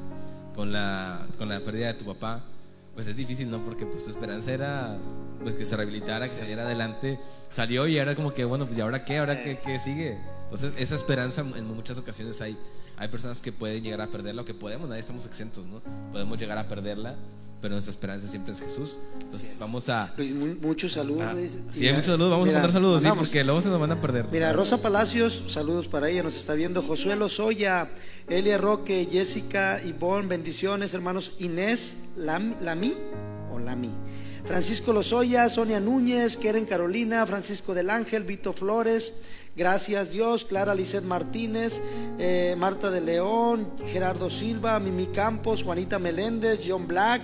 con 0.56 0.72
la, 0.72 1.28
con 1.38 1.48
la 1.48 1.60
pérdida 1.60 1.88
de 1.88 1.94
tu 1.94 2.06
papá. 2.06 2.44
Pues 2.96 3.06
es 3.06 3.16
difícil, 3.16 3.52
¿no? 3.52 3.64
Porque 3.64 3.86
pues, 3.86 4.04
tu 4.04 4.10
esperanza 4.10 4.52
era 4.52 4.98
pues, 5.44 5.54
que 5.54 5.64
se 5.64 5.78
rehabilitara, 5.78 6.28
que 6.28 6.34
saliera 6.34 6.64
adelante. 6.64 7.20
Salió 7.50 7.88
y 7.88 8.00
ahora 8.00 8.16
como 8.16 8.34
que, 8.34 8.46
bueno, 8.46 8.66
pues 8.66 8.80
¿y 8.80 8.82
ahora 8.82 9.06
qué? 9.06 9.20
¿Ahora 9.20 9.44
qué, 9.44 9.60
qué 9.64 9.80
sigue? 9.80 10.18
Entonces, 10.46 10.74
esa 10.78 10.96
esperanza 10.96 11.42
en 11.42 11.68
muchas 11.68 12.00
ocasiones 12.00 12.42
hay, 12.42 12.58
hay 12.98 13.08
personas 13.08 13.42
que 13.42 13.52
pueden 13.52 13.84
llegar 13.84 14.02
a 14.02 14.08
perderla 14.08 14.42
o 14.42 14.46
que 14.46 14.54
podemos, 14.54 14.88
nadie 14.88 15.02
estamos 15.02 15.26
exentos, 15.26 15.66
¿no? 15.66 15.82
Podemos 16.12 16.38
llegar 16.38 16.58
a 16.58 16.68
perderla, 16.68 17.16
pero 17.62 17.74
nuestra 17.76 17.92
esperanza 17.92 18.28
siempre 18.28 18.54
es 18.54 18.60
Jesús. 18.62 18.98
Entonces, 19.24 19.58
vamos 19.60 19.88
a... 19.90 20.14
Luis, 20.18 20.34
mu- 20.34 20.56
muchos 20.62 20.94
saludos. 20.94 21.24
Ah, 21.28 21.36
sí, 21.72 21.88
hay 21.88 21.94
muchos 21.94 22.08
saludos. 22.08 22.32
Vamos 22.32 22.48
Mira, 22.48 22.60
a 22.60 22.62
mandar 22.62 22.74
saludos, 22.74 23.04
sí, 23.04 23.10
porque 23.16 23.44
luego 23.44 23.62
se 23.62 23.70
nos 23.70 23.80
van 23.80 23.92
a 23.92 24.02
perder. 24.02 24.26
Mira, 24.32 24.52
Rosa 24.54 24.82
Palacios, 24.82 25.44
saludos 25.48 25.88
para 25.88 26.10
ella, 26.10 26.24
nos 26.24 26.36
está 26.36 26.54
viendo. 26.56 26.82
Josué 26.82 27.16
Lozoya, 27.16 27.90
Elia 28.28 28.58
Roque, 28.58 29.08
Jessica 29.12 29.82
Ivonne, 29.84 30.28
bendiciones, 30.28 30.94
hermanos 30.94 31.34
Inés 31.40 31.98
Lam- 32.18 32.56
Lami 32.62 32.94
o 33.54 33.60
Lami. 33.60 33.90
Francisco 34.46 34.92
Lozoya, 34.92 35.48
Sonia 35.50 35.80
Núñez, 35.80 36.36
Keren 36.36 36.66
Carolina, 36.66 37.26
Francisco 37.28 37.76
del 37.76 37.92
Ángel, 37.92 38.24
Vito 38.24 38.54
Flores, 38.54 39.22
gracias 39.56 40.12
Dios, 40.12 40.46
Clara 40.46 40.76
Lisset 40.76 41.04
Martínez, 41.04 41.80
eh, 42.20 42.56
Marta 42.58 42.92
de 42.92 43.02
León, 43.02 43.72
Gerardo 43.88 44.30
Silva, 44.30 44.80
Mimi 44.80 45.08
Campos, 45.08 45.64
Juanita 45.64 46.00
Meléndez, 46.00 46.62
John 46.66 46.88
Black, 46.88 47.22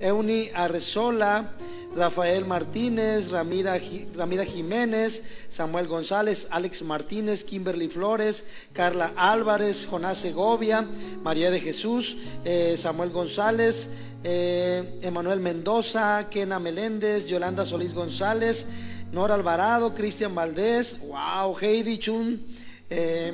Euni 0.00 0.48
Arrezola, 0.54 1.52
Rafael 1.94 2.44
Martínez, 2.44 3.30
Ramira, 3.30 3.76
Ramira 4.14 4.44
Jiménez, 4.44 5.24
Samuel 5.48 5.88
González, 5.88 6.46
Alex 6.50 6.82
Martínez, 6.82 7.42
Kimberly 7.42 7.88
Flores, 7.88 8.44
Carla 8.72 9.12
Álvarez, 9.16 9.86
Jonás 9.86 10.18
Segovia, 10.18 10.86
María 11.24 11.50
de 11.50 11.60
Jesús, 11.60 12.18
eh, 12.44 12.76
Samuel 12.78 13.10
González, 13.10 13.88
eh, 14.22 15.00
Emanuel 15.02 15.40
Mendoza, 15.40 16.28
Kena 16.30 16.60
Meléndez, 16.60 17.26
Yolanda 17.26 17.66
Solís 17.66 17.92
González, 17.92 18.66
Nora 19.12 19.34
Alvarado, 19.34 19.94
Cristian 19.94 20.34
Valdés, 20.34 20.98
wow, 21.08 21.56
Heidi 21.60 21.98
Chun, 21.98 22.40
eh, 22.88 23.32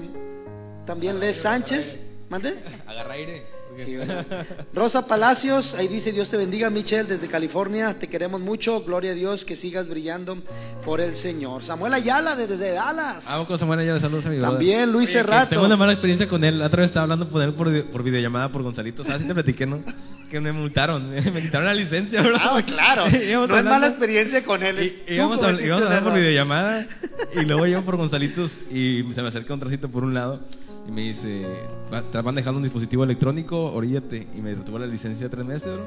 también 0.87 1.21
Les 1.21 1.37
Sánchez, 1.37 2.01
¿mande? 2.31 2.55
Agarra 2.87 3.15
aire. 3.15 3.57
Rosa 4.73 5.07
Palacios, 5.07 5.75
ahí 5.75 5.87
dice 5.87 6.11
Dios 6.11 6.31
te 6.31 6.39
bendiga, 6.39 6.71
Michelle, 6.71 7.05
desde 7.05 7.29
California, 7.29 7.99
te 7.99 8.09
queremos 8.09 8.41
mucho, 8.41 8.83
gloria 8.85 9.11
a 9.11 9.15
Dios, 9.15 9.45
que 9.45 9.55
sigas 9.55 9.87
brillando 9.87 10.39
por 10.83 11.03
el 11.03 11.15
Señor. 11.15 11.63
Samuel 11.63 11.93
Ayala, 11.93 12.35
de- 12.37 12.47
desde 12.47 12.73
Dallas. 12.73 13.27
Vamos 13.29 13.47
con 13.47 13.59
Samuel 13.59 13.81
Ayala, 13.81 14.01
saludos 14.01 14.25
a 14.25 14.31
mi 14.31 14.37
brother. 14.39 14.53
También 14.53 14.91
Luis 14.91 15.11
Oye, 15.11 15.19
Cerrato. 15.19 15.51
Tengo 15.51 15.67
una 15.67 15.77
mala 15.77 15.93
experiencia 15.93 16.27
con 16.27 16.43
él. 16.43 16.59
La 16.59 16.69
otra 16.69 16.81
vez 16.81 16.89
estaba 16.89 17.03
hablando 17.03 17.29
con 17.29 17.43
él 17.43 17.53
por, 17.53 17.85
por 17.89 18.03
videollamada 18.03 18.51
por 18.51 18.63
Gonzalito. 18.63 19.05
¿Sabes? 19.05 19.27
Te 19.27 19.35
platiqué, 19.35 19.67
¿no? 19.67 19.81
Que 20.31 20.41
me 20.41 20.53
multaron. 20.53 21.09
Me 21.33 21.43
quitaron 21.43 21.67
la 21.67 21.75
licencia, 21.75 22.21
bro. 22.23 22.37
Ah, 22.41 22.61
claro, 22.67 23.05
no 23.49 23.57
es 23.57 23.65
mala 23.65 23.87
experiencia 23.89 24.43
con 24.45 24.63
él, 24.63 24.79
es 24.79 25.03
Y- 25.09 25.15
íbamos, 25.15 25.43
a, 25.43 25.51
íbamos 25.53 25.83
a 25.83 25.87
hablar 25.87 26.03
por 26.05 26.15
videollamada 26.15 26.87
y 27.35 27.45
luego 27.45 27.67
yo 27.67 27.83
por 27.85 27.97
Gonzalitos 27.97 28.59
y 28.71 29.05
se 29.15 29.23
me 29.23 29.29
acerca 29.29 29.55
un 29.55 29.61
tracito 29.61 29.89
por 29.91 30.03
un 30.05 30.15
lado 30.15 30.41
y 30.89 30.91
me 30.91 31.03
dice, 31.03 31.47
"Va- 31.93 32.03
te 32.03 32.21
van 32.21 32.35
dejando 32.35 32.59
un 32.59 32.65
dispositivo 32.65 33.05
electrónico, 33.05 33.73
oríllate. 33.73 34.27
Y 34.37 34.41
me 34.41 34.55
retuvo 34.55 34.79
la 34.79 34.87
licencia 34.87 35.29
tres 35.29 35.45
meses, 35.45 35.73
bro. 35.73 35.85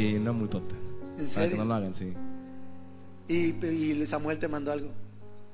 Y 0.00 0.14
una 0.14 0.32
multota. 0.32 0.74
¿En 0.74 1.16
Para 1.16 1.28
serio? 1.28 1.50
que 1.50 1.56
no 1.56 1.64
lo 1.64 1.74
hagan, 1.74 1.94
sí. 1.94 2.12
Y, 3.28 3.64
y 3.64 4.06
Samuel 4.06 4.38
te 4.38 4.48
mandó 4.48 4.72
algo. 4.72 4.90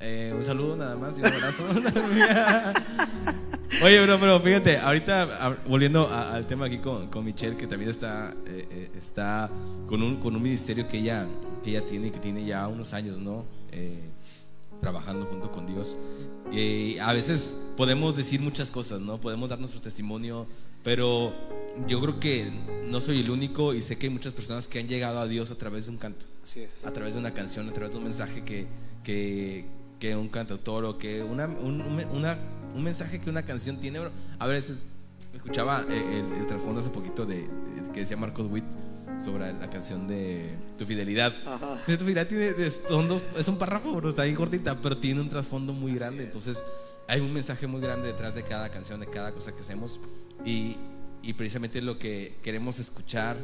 Eh, 0.01 0.33
un 0.37 0.45
saludo 0.45 0.77
nada 0.77 0.97
más 0.97 1.17
y 1.17 1.21
un 1.21 1.27
abrazo. 1.27 1.65
Oye, 3.83 4.03
bro, 4.05 4.19
pero 4.19 4.41
fíjate, 4.41 4.79
ahorita 4.79 5.23
a- 5.47 5.57
volviendo 5.69 6.07
a- 6.09 6.35
al 6.35 6.47
tema 6.47 6.67
aquí 6.67 6.79
con, 6.79 7.09
con 7.09 7.25
Michelle, 7.25 7.57
que 7.57 7.67
también 7.67 7.91
está, 7.91 8.35
eh, 8.47 8.67
eh, 8.71 8.91
está 8.97 9.51
con, 9.87 10.03
un, 10.03 10.17
con 10.17 10.35
un 10.37 10.43
ministerio 10.43 10.87
que 10.89 10.99
ella, 10.99 11.27
que 11.63 11.71
ella 11.71 11.85
tiene, 11.85 12.11
que 12.11 12.19
tiene 12.19 12.45
ya 12.45 12.67
unos 12.69 12.93
años, 12.95 13.19
¿no? 13.19 13.45
Eh, 13.73 13.99
trabajando 14.81 15.27
junto 15.27 15.51
con 15.51 15.67
Dios. 15.67 15.97
Eh, 16.53 16.99
a 17.01 17.13
veces 17.13 17.73
podemos 17.77 18.17
decir 18.17 18.41
muchas 18.41 18.71
cosas, 18.71 19.01
¿no? 19.01 19.21
Podemos 19.21 19.49
dar 19.51 19.59
nuestro 19.59 19.81
testimonio, 19.81 20.47
pero 20.83 21.35
yo 21.89 22.01
creo 22.01 22.21
que 22.21 22.51
no 22.87 23.01
soy 23.01 23.21
el 23.21 23.31
único 23.31 23.75
y 23.75 23.83
sé 23.83 23.97
que 23.99 24.07
hay 24.07 24.13
muchas 24.13 24.33
personas 24.35 24.69
que 24.69 24.79
han 24.79 24.89
llegado 24.89 25.19
a 25.21 25.27
Dios 25.27 25.51
a 25.51 25.57
través 25.57 25.87
de 25.87 25.93
un 25.93 25.99
canto 25.99 26.27
Así 26.43 26.61
es. 26.61 26.87
a 26.87 26.93
través 26.93 27.15
de 27.15 27.21
una 27.21 27.33
canción, 27.35 27.69
a 27.69 27.73
través 27.73 27.93
de 27.93 27.99
un 27.99 28.05
mensaje 28.05 28.43
que, 28.45 28.67
que, 29.03 29.65
que 29.99 30.17
un 30.17 30.29
cantautor 30.29 30.85
o 30.85 30.99
que 30.99 31.23
una, 31.23 31.47
un, 31.47 31.81
un- 31.81 32.05
una- 32.13 32.39
un 32.75 32.83
mensaje 32.83 33.21
que 33.21 33.31
una 33.31 33.43
canción 33.43 33.79
tiene. 33.79 34.01
A 34.39 34.47
ver, 34.47 34.59
es- 34.59 34.73
escuchaba 35.35 35.85
eh, 35.89 36.21
el, 36.33 36.41
el 36.41 36.47
trasfondo 36.47 36.81
hace 36.81 36.91
poquito 36.91 37.25
de, 37.27 37.43
de- 37.43 37.93
que 37.93 38.01
decía 38.01 38.17
Marcos 38.17 38.47
Witt 38.51 38.65
sobre 39.25 39.53
la 39.53 39.71
canción 39.71 40.07
de 40.09 40.55
Tu 40.77 40.85
Fidelidad. 40.87 41.33
Ajá. 41.47 41.77
Tu 41.87 41.93
Fidelidad 41.93 42.27
tiene, 42.27 42.49
es, 42.49 42.83
son 42.89 43.07
dos- 43.09 43.23
es 43.39 43.47
un 43.49 43.57
párrafo, 43.59 43.93
bro, 43.95 44.11
está 44.11 44.23
ahí 44.23 44.35
cortita, 44.35 44.77
pero 44.81 44.97
tiene 44.99 45.21
un 45.21 45.29
trasfondo 45.29 45.73
muy 45.73 45.95
grande. 45.95 46.25
Entonces, 46.25 46.63
hay 47.07 47.21
un 47.21 47.33
mensaje 47.33 47.67
muy 47.67 47.81
grande 47.81 48.09
detrás 48.09 48.35
de 48.35 48.43
cada 48.43 48.69
canción, 48.71 48.99
de 49.01 49.07
cada 49.07 49.33
cosa 49.33 49.53
que 49.53 49.61
hacemos. 49.61 50.01
Y, 50.45 50.77
y 51.23 51.33
precisamente 51.35 51.81
lo 51.81 51.99
que 51.99 52.37
queremos 52.43 52.79
escuchar 52.81 53.37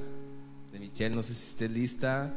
de 0.72 0.78
Michelle, 0.80 1.14
no 1.14 1.22
sé 1.22 1.34
si 1.34 1.50
estés 1.52 1.70
lista. 1.70 2.34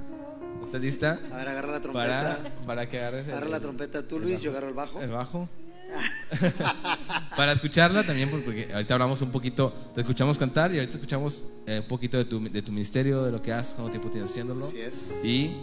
¿Estás 0.66 0.82
lista? 0.82 1.20
A 1.32 1.38
ver, 1.38 1.50
agarra 1.50 1.72
la 1.74 1.80
trompeta. 1.82 2.38
para 2.66 2.90
que 2.90 3.00
agarres 3.00 3.28
el, 3.28 3.34
Agarra 3.34 3.50
la 3.50 3.60
trompeta 3.60 4.08
tú, 4.08 4.20
Luis, 4.20 4.42
yo 4.42 4.52
agarro 4.52 4.70
el 4.70 4.74
bajo. 4.74 5.02
el 5.02 5.10
bajo. 5.12 5.48
para 7.38 7.52
escucharla 7.52 8.04
también, 8.04 8.30
porque 8.30 8.70
ahorita 8.74 8.94
hablamos 8.96 9.22
un 9.22 9.32
poquito, 9.32 9.72
te 9.94 10.02
escuchamos 10.02 10.38
cantar 10.38 10.74
y 10.74 10.78
ahorita 10.78 10.96
escuchamos 10.96 11.50
eh, 11.68 11.80
un 11.82 11.88
poquito 11.88 12.18
de 12.18 12.26
tu, 12.26 12.42
de 12.44 12.62
tu 12.62 12.72
ministerio, 12.72 13.24
de 13.24 13.32
lo 13.32 13.42
que 13.42 13.54
haces, 13.54 13.76
cuánto 13.76 13.92
tiempo 13.92 14.10
tienes 14.10 14.30
haciéndolo. 14.32 14.66
Así 14.66 14.80
es. 14.80 15.22
Y 15.24 15.56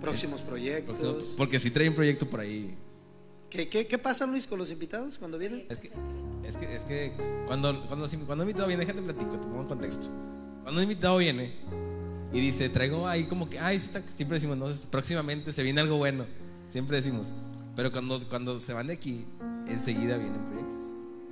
Próximos 0.00 0.42
proyectos. 0.42 1.34
porque 1.36 1.58
si 1.58 1.70
trae 1.70 1.88
un 1.88 1.94
proyecto 1.94 2.28
por 2.28 2.40
ahí. 2.40 2.76
¿Qué, 3.48 3.68
qué, 3.68 3.86
qué 3.86 3.98
pasa, 3.98 4.26
Luis, 4.26 4.46
con 4.48 4.58
los 4.58 4.70
invitados 4.72 5.16
cuando 5.18 5.38
vienen? 5.38 5.64
Es 5.68 5.78
que, 5.78 5.90
es 6.48 6.56
que, 6.56 6.74
es 6.76 6.84
que 6.84 7.12
cuando, 7.46 7.70
cuando, 7.86 8.04
los- 8.04 8.14
cuando 8.24 8.42
un 8.42 8.50
invitado 8.50 8.66
viene, 8.66 8.84
déjate 8.84 9.00
platico, 9.02 9.30
te 9.38 9.46
pongo 9.46 9.60
en 9.62 9.68
contexto. 9.68 10.08
Cuando 10.64 10.80
un 10.80 10.82
invitado 10.82 11.18
viene 11.18 11.54
y 12.34 12.40
dice, 12.40 12.68
traigo 12.68 13.06
ahí 13.08 13.24
como 13.24 13.48
que, 13.48 13.58
ay, 13.58 13.76
está- 13.76 14.02
siempre 14.06 14.36
decimos, 14.36 14.56
no, 14.58 14.66
próximamente 14.90 15.52
se 15.52 15.62
viene 15.62 15.80
algo 15.80 15.96
bueno. 15.96 16.26
Siempre 16.68 16.96
decimos. 16.96 17.32
Pero 17.76 17.92
cuando, 17.92 18.20
cuando 18.28 18.58
se 18.58 18.72
van 18.72 18.88
de 18.88 18.94
aquí, 18.94 19.24
enseguida 19.68 20.16
vienen 20.16 20.44
proyectos. 20.46 20.76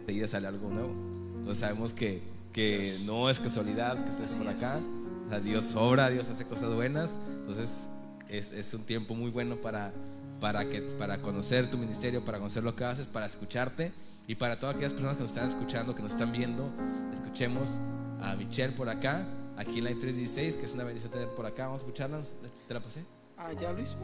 Enseguida 0.01 0.27
sale 0.29 0.47
algo 0.49 0.69
nuevo. 0.71 0.95
Entonces 1.39 1.59
sabemos 1.59 1.93
que, 1.93 2.23
que 2.53 2.97
no 3.05 3.29
es 3.29 3.41
casualidad 3.41 4.03
que 4.05 4.11
estés 4.11 4.39
por 4.39 4.49
acá. 4.49 4.79
O 5.27 5.29
sea, 5.31 5.41
Dios 5.41 5.75
obra, 5.75 6.09
Dios 6.11 6.29
hace 6.29 6.45
cosas 6.47 6.73
buenas. 6.75 7.19
Entonces 7.41 7.89
es, 8.29 8.53
es 8.53 8.73
un 8.75 8.83
tiempo 8.83 9.15
muy 9.15 9.31
bueno 9.31 9.61
para, 9.61 9.93
para, 10.41 10.69
que, 10.69 10.83
para 10.83 11.21
conocer 11.21 11.71
tu 11.71 11.79
ministerio, 11.79 12.25
para 12.25 12.39
conocer 12.39 12.63
lo 12.63 12.77
que 12.77 12.85
haces, 12.85 13.09
para 13.09 13.27
escucharte. 13.27 13.93
Y 14.29 14.37
para 14.37 14.59
todas 14.61 14.77
aquellas 14.77 14.93
personas 14.93 15.17
que 15.17 15.23
nos 15.23 15.33
están 15.33 15.49
escuchando, 15.49 15.95
que 15.97 16.03
nos 16.03 16.13
están 16.13 16.31
viendo, 16.31 16.71
escuchemos 17.13 17.81
a 18.21 18.37
Michelle 18.37 18.73
por 18.73 18.89
acá, 18.89 19.27
aquí 19.57 19.79
en 19.79 19.85
la 19.85 19.91
316, 19.91 20.57
que 20.57 20.65
es 20.67 20.75
una 20.75 20.85
bendición 20.85 21.11
tener 21.13 21.29
por 21.29 21.47
acá. 21.47 21.65
Vamos 21.67 21.83
a 21.83 21.85
escucharla. 21.85 22.21
¿Te 22.69 22.75
la 22.75 22.81
pasé? 22.81 23.05
Ah, 23.39 23.53
ya 23.55 23.73
Luis. 23.73 23.97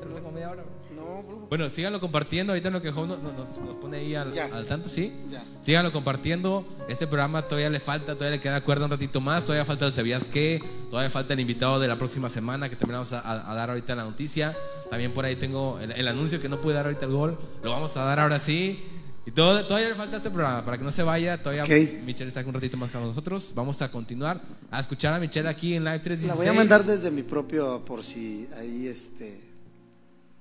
Ya 0.00 0.06
no 0.06 0.14
sé, 0.14 0.20
como 0.20 0.32
media 0.32 0.50
hora. 0.50 0.62
No, 0.94 1.22
bro. 1.22 1.46
Bueno, 1.48 1.68
síganlo 1.68 1.98
compartiendo. 1.98 2.52
Ahorita 2.52 2.68
en 2.68 2.74
lo 2.74 2.82
que 2.82 2.92
Job 2.92 3.08
nos, 3.08 3.18
nos- 3.20 3.60
nos 3.60 3.76
pone 3.76 3.96
ahí 3.96 4.14
al, 4.14 4.38
al 4.38 4.66
tanto, 4.66 4.88
¿sí? 4.88 5.12
Ya. 5.30 5.42
Síganlo 5.62 5.90
compartiendo. 5.90 6.64
Este 6.88 7.06
programa 7.08 7.42
todavía 7.42 7.70
le 7.70 7.80
falta, 7.80 8.14
todavía 8.14 8.36
le 8.36 8.40
queda 8.42 8.60
cuerda 8.62 8.84
un 8.84 8.92
ratito 8.92 9.20
más. 9.20 9.42
Todavía 9.44 9.64
falta 9.64 9.86
el 9.86 9.92
¿Sabías 9.92 10.28
qué? 10.28 10.62
Todavía 10.90 11.10
falta 11.10 11.32
el 11.34 11.40
invitado 11.40 11.80
de 11.80 11.88
la 11.88 11.96
próxima 11.98 12.28
semana 12.28 12.68
que 12.68 12.76
también 12.76 12.96
vamos 12.96 13.12
a, 13.14 13.20
a- 13.20 13.50
a 13.50 13.54
dar 13.54 13.70
ahorita 13.70 13.96
la 13.96 14.04
noticia. 14.04 14.54
También 14.90 15.12
por 15.12 15.24
ahí 15.24 15.34
tengo 15.34 15.80
el, 15.80 15.90
el 15.90 16.06
anuncio 16.06 16.40
que 16.40 16.48
no 16.48 16.60
pude 16.60 16.74
dar 16.74 16.84
ahorita 16.86 17.06
el 17.06 17.12
gol. 17.12 17.38
Lo 17.64 17.72
vamos 17.72 17.96
a 17.96 18.04
dar 18.04 18.20
ahora 18.20 18.38
sí. 18.38 18.84
Y 19.26 19.30
todo, 19.30 19.64
todavía 19.66 19.88
le 19.88 19.94
falta 19.94 20.18
este 20.18 20.30
programa 20.30 20.62
para 20.64 20.76
que 20.76 20.84
no 20.84 20.90
se 20.90 21.02
vaya. 21.02 21.42
Todavía 21.42 21.64
Ok. 21.64 22.02
Michelle 22.04 22.28
está 22.28 22.40
aquí 22.40 22.48
un 22.48 22.54
ratito 22.54 22.76
más 22.76 22.90
con 22.90 23.02
nosotros. 23.02 23.52
Vamos 23.54 23.80
a 23.80 23.90
continuar 23.90 24.40
a 24.70 24.80
escuchar 24.80 25.14
a 25.14 25.18
Michelle 25.18 25.48
aquí 25.48 25.74
en 25.74 25.84
Live 25.84 26.00
316. 26.00 26.28
La 26.28 26.34
voy 26.34 26.46
a 26.46 26.52
mandar 26.52 26.84
desde 26.84 27.10
mi 27.10 27.22
propio, 27.22 27.82
por 27.84 28.04
si 28.04 28.46
ahí 28.58 28.86
este. 28.86 29.40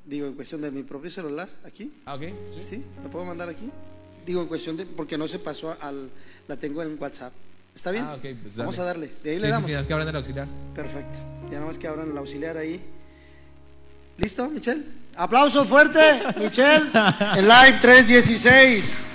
Digo, 0.06 0.28
en 0.28 0.34
cuestión 0.34 0.62
de 0.62 0.70
mi 0.70 0.84
propio 0.84 1.10
celular, 1.10 1.48
aquí. 1.66 1.94
Ah, 2.06 2.16
ok. 2.16 2.24
¿Sí? 2.62 2.84
¿La 3.04 3.10
puedo 3.10 3.24
mandar 3.24 3.48
aquí? 3.48 3.70
Digo, 4.26 4.42
en 4.42 4.48
cuestión 4.48 4.76
de. 4.76 4.86
Porque 4.86 5.18
no 5.18 5.30
se 5.30 5.40
pasó 5.40 5.78
al. 5.80 6.10
La 6.50 6.58
tengo 6.58 6.84
en 6.84 6.98
WhatsApp. 7.00 7.32
¿Está 7.74 7.92
bien? 7.92 8.04
Ah, 8.04 8.16
ok, 8.16 8.26
pues 8.42 8.58
Vamos 8.58 8.78
a 8.80 8.84
darle. 8.84 9.10
De 9.24 9.32
ahí 9.32 9.36
Sí, 9.38 9.42
le 9.42 9.48
sí, 9.48 9.52
damos. 9.52 9.66
sí, 9.68 9.74
es 9.74 9.88
que 9.88 9.94
abran 9.94 10.08
el 10.10 10.16
auxiliar. 10.18 10.48
Perfecto. 10.76 11.20
Ya 11.46 11.54
nada 11.54 11.68
más 11.68 11.80
que 11.80 11.88
abran 11.88 12.12
el 12.12 12.18
auxiliar 12.18 12.58
ahí. 12.58 12.80
¿Listo, 14.18 14.48
Michelle? 14.50 14.84
Aplauso 15.16 15.66
fuerte, 15.66 16.00
Michelle. 16.38 16.90
En 17.36 17.48
Live 17.48 17.82
316. 17.82 19.10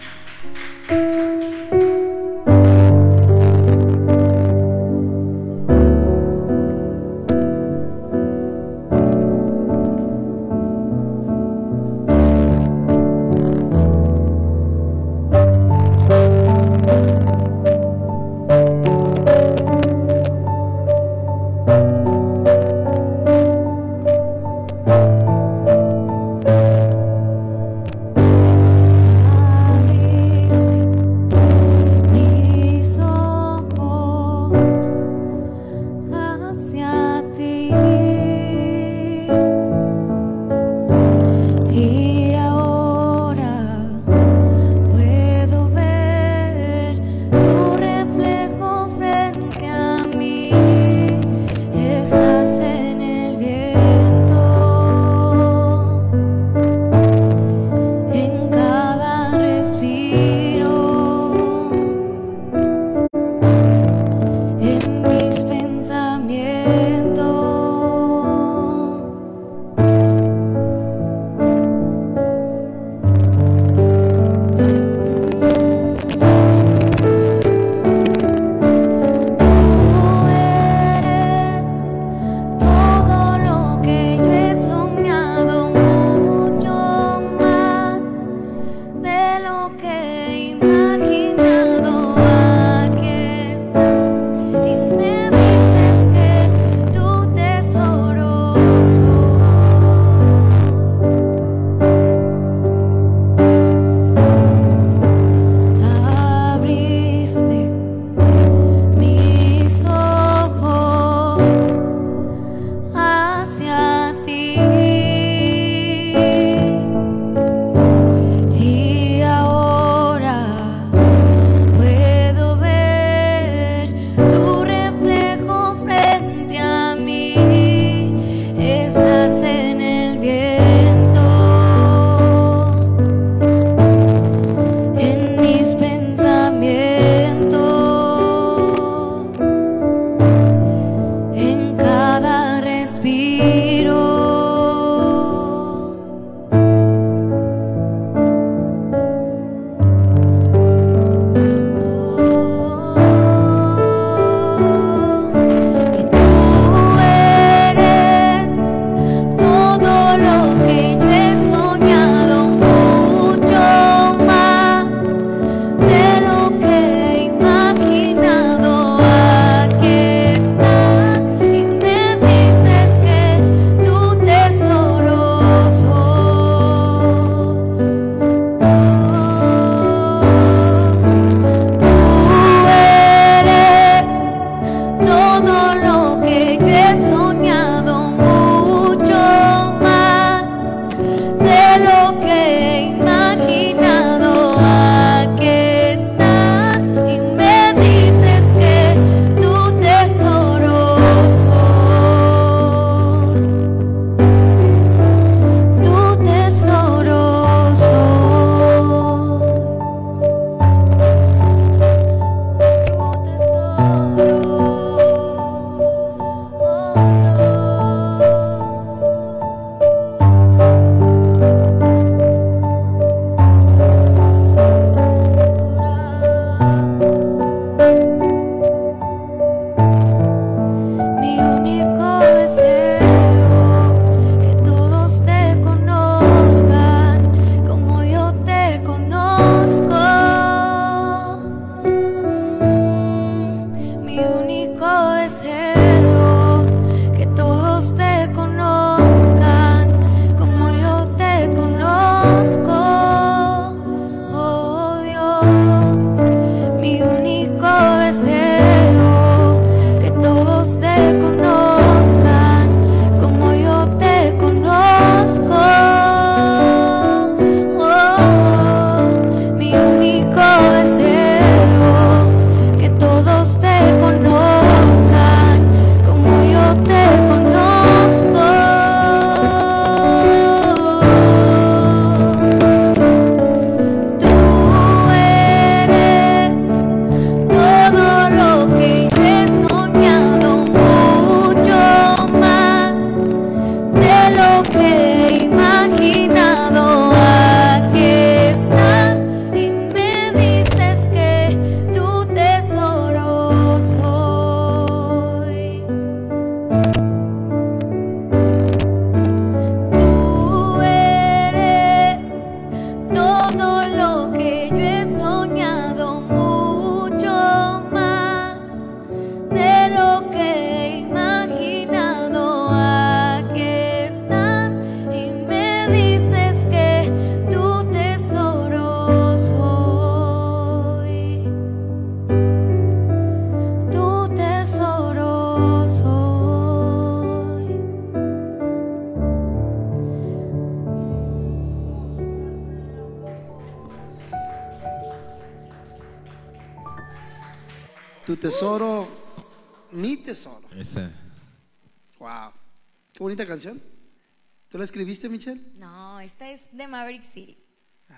Maverick 356.89 357.25
City. 357.25 357.59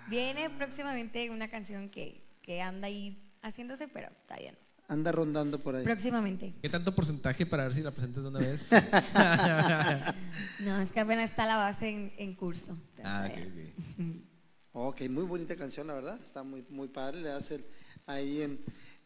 Viene 0.09 0.49
próximamente 0.51 1.31
una 1.31 1.49
canción 1.49 1.89
que, 1.91 2.23
que 2.43 2.63
anda 2.63 2.87
ahí 2.87 3.23
haciéndose, 3.43 3.89
pero 3.89 4.09
está 4.09 4.37
bien. 4.37 4.57
Anda 4.89 5.13
rondando 5.13 5.59
por 5.61 5.77
ahí. 5.77 5.85
Próximamente. 5.85 6.53
¿Qué 6.61 6.69
tanto 6.69 6.95
porcentaje 6.95 7.47
para 7.47 7.65
ver 7.65 7.75
si 7.75 7.83
la 7.83 7.91
presentas 7.93 8.23
de 8.23 8.29
una 8.29 8.39
vez? 8.41 8.71
No, 10.61 10.81
es 10.81 10.93
que 10.93 11.01
apenas 11.01 11.31
está 11.31 11.47
la 11.47 11.57
base 11.57 11.89
en, 11.89 12.13
en 12.19 12.35
curso. 12.35 12.77
ah, 13.03 13.29
ok, 13.31 13.39
ok. 13.47 14.07
Ok, 14.73 15.01
muy 15.11 15.25
bonita 15.25 15.57
canción, 15.57 15.89
la 15.89 15.95
verdad. 15.95 16.19
Está 16.23 16.43
muy, 16.45 16.65
muy 16.71 16.87
padre. 16.89 17.21
Le 17.21 17.31
hace 17.31 17.65
ahí 18.07 18.43
en, 18.43 18.61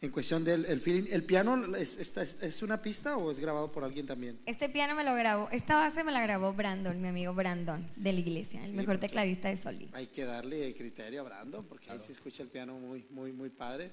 en 0.05 0.11
cuestión 0.11 0.45
del 0.45 0.65
el 0.67 0.81
feeling. 0.81 1.05
¿El 1.11 1.25
piano 1.25 1.75
es, 1.77 1.99
es, 1.99 2.17
es 2.43 2.63
una 2.63 2.81
pista 2.83 3.17
o 3.17 3.31
es 3.31 3.39
grabado 3.41 3.73
por 3.73 3.85
alguien 3.85 4.07
también? 4.07 4.39
Este 4.47 4.69
piano 4.69 4.95
me 4.95 5.05
lo 5.05 5.15
grabó, 5.15 5.49
esta 5.51 5.77
base 5.77 6.05
me 6.05 6.13
la 6.13 6.21
grabó 6.21 6.53
Brandon, 6.53 7.01
mi 7.01 7.09
amigo 7.09 7.35
Brandon 7.35 7.91
de 7.97 8.13
la 8.13 8.21
iglesia, 8.21 8.61
el 8.61 8.71
Sí, 8.71 8.73
mejor 8.77 8.99
tecladista 8.99 9.49
de 9.49 9.57
Soli. 9.57 9.91
Hay 9.95 10.07
que 10.09 10.25
darle 10.25 10.75
criterio 10.75 11.21
a 11.23 11.25
Brandon 11.25 11.65
porque 11.67 11.91
ahí 11.91 11.99
se 11.99 12.13
escucha 12.13 12.43
el 12.43 12.49
piano 12.49 12.79
muy, 12.79 13.07
muy, 13.11 13.33
muy 13.33 13.51
padre. 13.51 13.91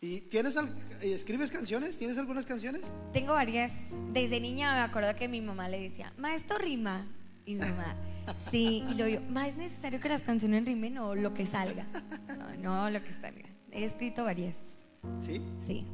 ¿Y 0.00 0.22
tienes 0.22 0.56
al- 0.56 0.68
escribes 1.00 1.50
canciones? 1.50 1.96
¿Tienes 1.96 2.18
algunas 2.18 2.44
canciones? 2.44 2.82
Tengo 3.12 3.32
varias, 3.32 3.72
desde 4.12 4.38
niña 4.40 4.74
me 4.74 4.80
acuerdo 4.80 5.14
que 5.16 5.28
mi 5.28 5.40
mamá 5.40 5.68
le 5.68 5.80
decía, 5.80 6.12
ma, 6.18 6.34
esto 6.34 6.58
rima. 6.58 7.06
Y 7.46 7.54
mi 7.54 7.60
mamá, 7.60 7.94
sí, 8.50 8.82
y 8.90 8.94
luego 8.94 9.20
yo, 9.20 9.30
ma, 9.30 9.46
¿es 9.48 9.56
necesario 9.56 10.00
que 10.00 10.08
las 10.08 10.22
canciones 10.22 10.64
rimen 10.64 10.98
o 10.98 11.14
lo 11.14 11.32
que 11.34 11.46
salga? 11.46 11.86
No, 12.60 12.84
no, 12.86 12.90
lo 12.90 13.02
que 13.02 13.12
salga. 13.12 13.48
He 13.70 13.84
escrito 13.84 14.24
varias, 14.24 14.56
Sí, 15.20 15.40
sí. 15.66 15.86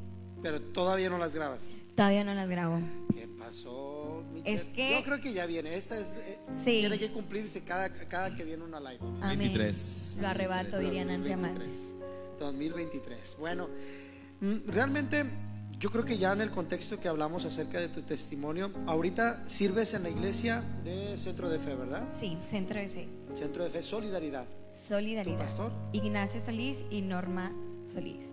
pero 0.42 0.60
todavía 0.60 1.10
no 1.10 1.18
las 1.18 1.34
grabas. 1.34 1.60
Todavía 1.94 2.24
no 2.24 2.32
las 2.34 2.48
grabo. 2.48 2.80
¿Qué 3.14 3.28
pasó, 3.38 4.24
Michelle? 4.32 4.56
Es 4.56 4.64
que- 4.68 4.90
Yo 4.92 5.04
creo 5.04 5.20
que 5.20 5.32
ya 5.34 5.44
viene. 5.44 5.74
Esta 5.74 5.98
es, 5.98 6.06
eh, 6.26 6.38
Sí. 6.64 6.80
tiene 6.80 6.98
que 6.98 7.12
cumplirse 7.12 7.60
cada, 7.62 7.90
cada 8.08 8.34
que 8.34 8.44
viene 8.44 8.64
una 8.64 8.80
live. 8.80 9.00
Amén. 9.20 9.38
23. 9.38 10.18
Lo 10.22 10.28
arrebato, 10.28 10.78
diría 10.78 11.04
Nancy 11.04 11.32
Amancio. 11.32 11.66
2023. 11.68 11.94
2023. 12.38 13.36
Bueno, 13.38 13.68
mm, 14.40 14.68
realmente 14.68 15.24
yo 15.78 15.90
creo 15.90 16.04
que 16.04 16.16
ya 16.16 16.32
en 16.32 16.40
el 16.40 16.50
contexto 16.50 16.98
que 16.98 17.08
hablamos 17.08 17.44
acerca 17.44 17.78
de 17.80 17.88
tu 17.88 18.02
testimonio, 18.02 18.70
ahorita 18.86 19.46
sirves 19.48 19.92
en 19.94 20.02
la 20.04 20.10
iglesia 20.10 20.62
de 20.84 21.18
Centro 21.18 21.50
de 21.50 21.58
Fe, 21.58 21.74
¿verdad? 21.74 22.08
Sí, 22.18 22.38
Centro 22.48 22.78
de 22.80 22.88
Fe. 22.88 23.08
Centro 23.34 23.64
de 23.64 23.70
Fe 23.70 23.82
Solidaridad. 23.82 24.46
Solidaridad. 24.88 25.36
¿Tu 25.36 25.42
pastor? 25.42 25.72
Ignacio 25.92 26.40
Solís 26.42 26.78
y 26.90 27.02
Norma 27.02 27.52
Solís. 27.92 28.24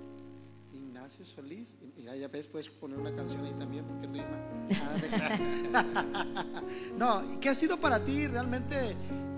Ignacio 1.08 1.26
Solís. 1.26 1.78
Y 1.82 1.94
Mira, 1.98 2.16
ya 2.18 2.28
ves, 2.28 2.48
puedes 2.50 2.68
poner 2.70 3.00
una 3.00 3.16
canción 3.16 3.46
ahí 3.46 3.54
también 3.54 3.86
porque 3.86 4.08
rima. 4.08 4.38
No, 6.98 7.24
¿y 7.32 7.38
¿qué 7.38 7.48
ha 7.50 7.56
sido 7.56 7.78
para 7.78 8.04
ti 8.04 8.28
realmente 8.28 8.76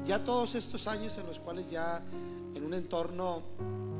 ya 0.06 0.24
todos 0.24 0.56
estos 0.56 0.88
años 0.88 1.16
en 1.20 1.28
los 1.28 1.40
cuales 1.40 1.70
ya 1.70 2.02
en 2.56 2.66
un 2.66 2.74
entorno, 2.74 3.44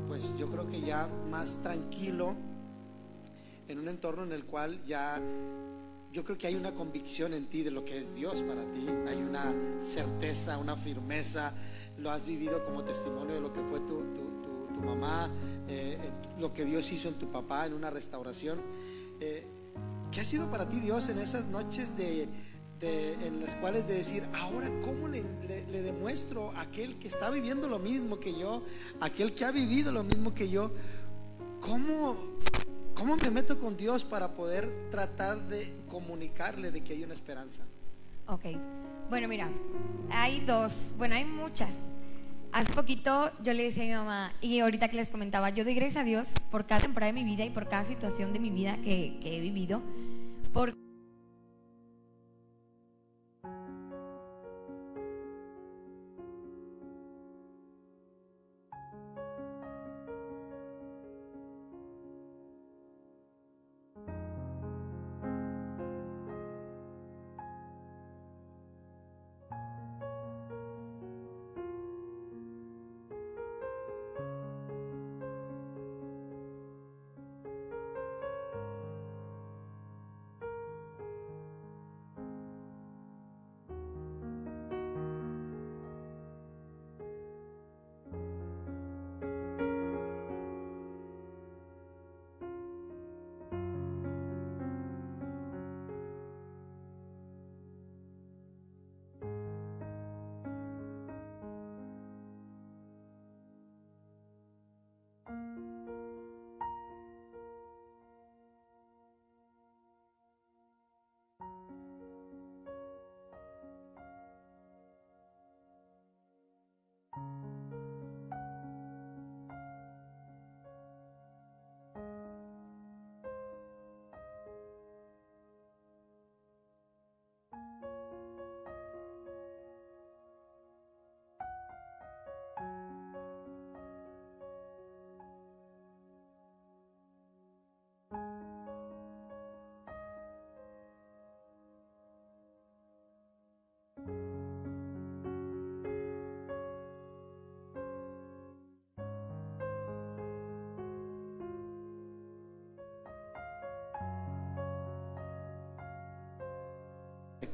pues 0.08 0.36
yo 0.36 0.48
creo 0.50 0.66
que 0.68 0.80
ya 0.80 1.08
más 1.30 1.60
tranquilo, 1.62 2.34
en 3.68 3.78
un 3.78 3.88
entorno 3.88 4.24
en 4.24 4.32
el 4.32 4.44
cual 4.46 4.82
ya 4.84 5.20
yo 6.12 6.24
creo 6.24 6.36
que 6.36 6.48
hay 6.48 6.56
una 6.56 6.72
convicción 6.72 7.32
en 7.34 7.46
ti 7.46 7.62
de 7.62 7.70
lo 7.70 7.84
que 7.84 7.98
es 7.98 8.14
Dios 8.16 8.42
para 8.42 8.64
ti, 8.72 8.84
hay 9.06 9.18
una 9.18 9.44
certeza, 9.78 10.58
una 10.58 10.76
firmeza, 10.76 11.52
lo 11.98 12.10
has 12.10 12.26
vivido 12.26 12.64
como 12.64 12.82
testimonio 12.82 13.34
de 13.36 13.40
lo 13.40 13.52
que 13.52 13.60
fue 13.60 13.78
tu, 13.80 14.00
tu- 14.14 14.40
tu- 14.42 14.74
tu 14.74 14.80
mamá, 14.80 15.28
eh, 15.70 15.98
eh, 16.02 16.10
lo 16.38 16.52
que 16.52 16.64
Dios 16.64 16.90
hizo 16.92 17.08
en 17.08 17.14
tu 17.14 17.30
papá 17.30 17.64
en 17.66 17.72
una 17.74 17.88
restauración. 17.90 18.60
Eh, 19.20 19.46
¿Qué 20.10 20.20
ha 20.20 20.24
sido 20.24 20.50
para 20.50 20.68
ti 20.68 20.80
Dios 20.80 21.08
en 21.08 21.18
esas 21.20 21.46
noches 21.46 21.96
de, 21.96 22.26
de- 22.80 23.14
en 23.26 23.40
las 23.40 23.54
cuales 23.54 23.86
de 23.86 23.94
decir, 23.94 24.24
ahora 24.34 24.68
cómo 24.80 25.06
le, 25.06 25.22
le- 25.46 25.64
le 25.66 25.82
demuestro 25.82 26.50
a 26.52 26.62
aquel 26.62 26.98
que 26.98 27.06
está 27.08 27.30
viviendo 27.30 27.68
lo 27.68 27.78
mismo 27.78 28.18
que 28.18 28.36
yo, 28.36 28.62
aquel 29.00 29.34
que 29.34 29.44
ha 29.44 29.52
vivido 29.52 29.92
lo 29.92 30.02
mismo 30.02 30.34
que 30.34 30.48
yo, 30.50 30.72
cómo, 31.60 32.16
cómo 32.94 33.16
me 33.16 33.30
meto 33.30 33.58
con 33.60 33.76
Dios 33.76 34.04
para 34.04 34.34
poder 34.34 34.88
tratar 34.90 35.46
de 35.48 35.72
comunicarle 35.88 36.72
de 36.72 36.82
que 36.82 36.94
hay 36.94 37.04
una 37.04 37.14
esperanza? 37.14 37.62
Ok. 38.26 38.44
Bueno, 39.10 39.28
mira, 39.28 39.48
hay 40.10 40.40
dos, 40.44 40.90
bueno, 40.96 41.14
hay 41.16 41.24
muchas. 41.24 41.74
Hace 42.52 42.72
poquito 42.72 43.30
yo 43.44 43.52
le 43.52 43.64
decía 43.64 43.84
a 43.84 43.86
mi 43.86 43.92
mamá, 43.92 44.32
y 44.40 44.58
ahorita 44.58 44.88
que 44.88 44.96
les 44.96 45.10
comentaba, 45.10 45.50
yo 45.50 45.62
doy 45.62 45.74
gracias 45.74 45.98
a 45.98 46.04
Dios 46.04 46.32
por 46.50 46.66
cada 46.66 46.80
temporada 46.80 47.12
de 47.12 47.20
mi 47.20 47.24
vida 47.24 47.44
y 47.44 47.50
por 47.50 47.68
cada 47.68 47.84
situación 47.84 48.32
de 48.32 48.40
mi 48.40 48.50
vida 48.50 48.76
que, 48.82 49.18
que 49.22 49.36
he 49.36 49.40
vivido. 49.40 49.82
Por 50.52 50.74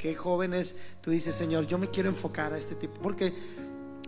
¿Qué 0.07 0.15
jóvenes 0.15 0.77
tú 1.01 1.11
dices, 1.11 1.35
Señor, 1.35 1.67
yo 1.67 1.79
me 1.79 1.91
quiero 1.91 2.09
enfocar 2.09 2.53
a 2.53 2.59
este 2.59 2.77
tipo? 2.77 2.95
Porque 3.03 3.33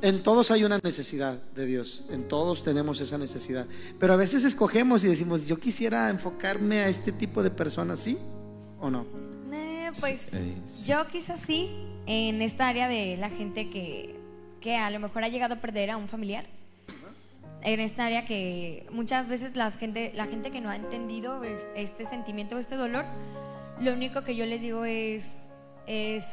en 0.01 0.23
todos 0.23 0.53
hay 0.53 0.63
una 0.63 0.79
necesidad 0.85 1.35
de 1.57 1.67
Dios, 1.67 2.05
en 2.11 2.29
todos 2.29 2.63
tenemos 2.63 3.01
esa 3.01 3.19
necesidad. 3.19 3.67
Pero 3.99 4.13
a 4.13 4.17
veces 4.17 4.45
escogemos 4.45 5.03
y 5.03 5.09
decimos, 5.09 5.45
yo 5.49 5.59
quisiera 5.59 6.09
enfocarme 6.09 6.83
a 6.85 6.89
este 6.89 7.11
tipo 7.11 7.43
de 7.43 7.51
personas, 7.51 7.99
¿sí 7.99 8.17
o 8.79 8.91
no? 8.91 9.07
Eh, 9.53 9.91
pues 9.99 10.33
Eh, 10.35 10.55
sí. 10.69 10.87
yo 10.87 11.05
quizás 11.09 11.41
sí, 11.41 11.69
en 12.07 12.43
esta 12.43 12.69
área 12.69 12.87
de 12.87 13.17
la 13.17 13.29
gente 13.31 13.69
que, 13.69 14.15
que 14.61 14.77
a 14.77 14.91
lo 14.91 15.01
mejor 15.01 15.25
ha 15.25 15.29
llegado 15.29 15.55
a 15.55 15.61
perder 15.61 15.91
a 15.91 15.97
un 15.97 16.07
familiar. 16.07 16.47
En 17.63 17.81
esta 17.81 18.07
área 18.07 18.25
que 18.25 18.87
muchas 18.93 19.27
veces 19.27 19.57
la 19.57 19.69
gente, 19.73 20.13
la 20.15 20.27
gente 20.29 20.53
que 20.53 20.61
no 20.61 20.71
ha 20.71 20.77
entendido 20.77 21.43
es- 21.43 21.67
este 21.75 22.05
sentimiento, 22.05 22.57
este 22.57 22.77
dolor, 22.77 23.05
lo 23.81 23.93
único 23.95 24.23
que 24.23 24.37
yo 24.37 24.47
les 24.47 24.61
digo 24.61 24.85
es, 24.85 25.25
es 25.89 26.27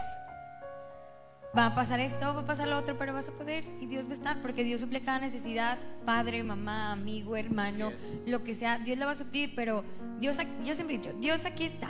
va 1.57 1.67
a 1.67 1.75
pasar 1.75 1.99
esto, 2.01 2.33
va 2.33 2.41
a 2.41 2.45
pasar 2.45 2.67
lo 2.67 2.77
otro, 2.77 2.97
pero 2.97 3.13
vas 3.13 3.29
a 3.29 3.31
poder 3.31 3.63
y 3.79 3.85
Dios 3.85 4.07
va 4.07 4.11
a 4.11 4.15
estar, 4.15 4.41
porque 4.41 4.63
Dios 4.63 4.81
suple 4.81 5.01
cada 5.01 5.19
necesidad, 5.19 5.77
padre, 6.05 6.43
mamá, 6.43 6.91
amigo, 6.91 7.37
hermano, 7.37 7.91
lo 8.25 8.43
que 8.43 8.53
sea, 8.55 8.77
Dios 8.79 8.97
le 8.97 9.05
va 9.05 9.11
a 9.11 9.15
suplir, 9.15 9.53
pero 9.55 9.83
Dios, 10.19 10.37
yo 10.65 10.75
siempre 10.75 10.95
he 10.95 10.99
dicho, 10.99 11.13
Dios 11.19 11.45
aquí 11.45 11.63
está. 11.63 11.89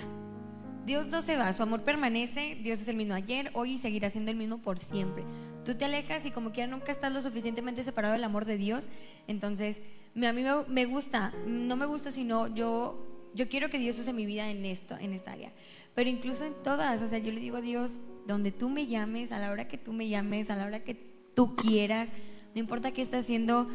Dios 0.85 1.07
no 1.07 1.23
se 1.23 1.35
va, 1.35 1.51
su 1.51 1.63
amor 1.63 1.81
permanece, 1.81 2.59
Dios 2.61 2.79
es 2.79 2.87
el 2.87 2.95
mismo 2.95 3.15
ayer, 3.15 3.49
hoy 3.53 3.73
y 3.73 3.77
seguirá 3.79 4.11
siendo 4.11 4.29
el 4.29 4.37
mismo 4.37 4.59
por 4.59 4.77
siempre. 4.77 5.23
Tú 5.65 5.73
te 5.73 5.85
alejas 5.85 6.27
y 6.27 6.31
como 6.31 6.51
quiera 6.51 6.69
nunca 6.69 6.91
estás 6.91 7.11
lo 7.11 7.21
suficientemente 7.21 7.83
separado 7.83 8.13
del 8.13 8.23
amor 8.23 8.45
de 8.45 8.57
Dios, 8.57 8.87
entonces 9.27 9.81
a 10.15 10.31
mí 10.31 10.43
me, 10.67 10.85
gusta, 10.85 11.33
no 11.47 11.75
me 11.75 11.87
gusta 11.87 12.11
sino 12.11 12.53
yo, 12.53 13.03
yo 13.33 13.49
quiero 13.49 13.69
que 13.71 13.79
Dios 13.79 13.97
use 13.97 14.13
mi 14.13 14.27
vida 14.27 14.47
en 14.51 14.63
esto, 14.63 14.95
en 14.95 15.13
esta 15.13 15.31
área, 15.31 15.51
pero 15.95 16.09
incluso 16.09 16.43
en 16.43 16.53
todas, 16.61 17.01
o 17.01 17.07
sea, 17.07 17.17
yo 17.17 17.31
le 17.31 17.39
digo 17.39 17.57
a 17.57 17.61
Dios, 17.61 17.99
donde 18.27 18.51
tú 18.51 18.69
me 18.69 18.85
llames, 18.85 19.31
a 19.31 19.39
la 19.39 19.49
hora 19.49 19.67
que 19.67 19.77
tú 19.77 19.93
me 19.93 20.09
llames, 20.09 20.49
a 20.49 20.57
la 20.57 20.65
hora 20.65 20.83
que 20.83 20.95
tú 21.33 21.55
quieras, 21.55 22.09
no 22.53 22.59
importa 22.59 22.91
qué 22.91 23.01
estás 23.01 23.23
haciendo, 23.23 23.67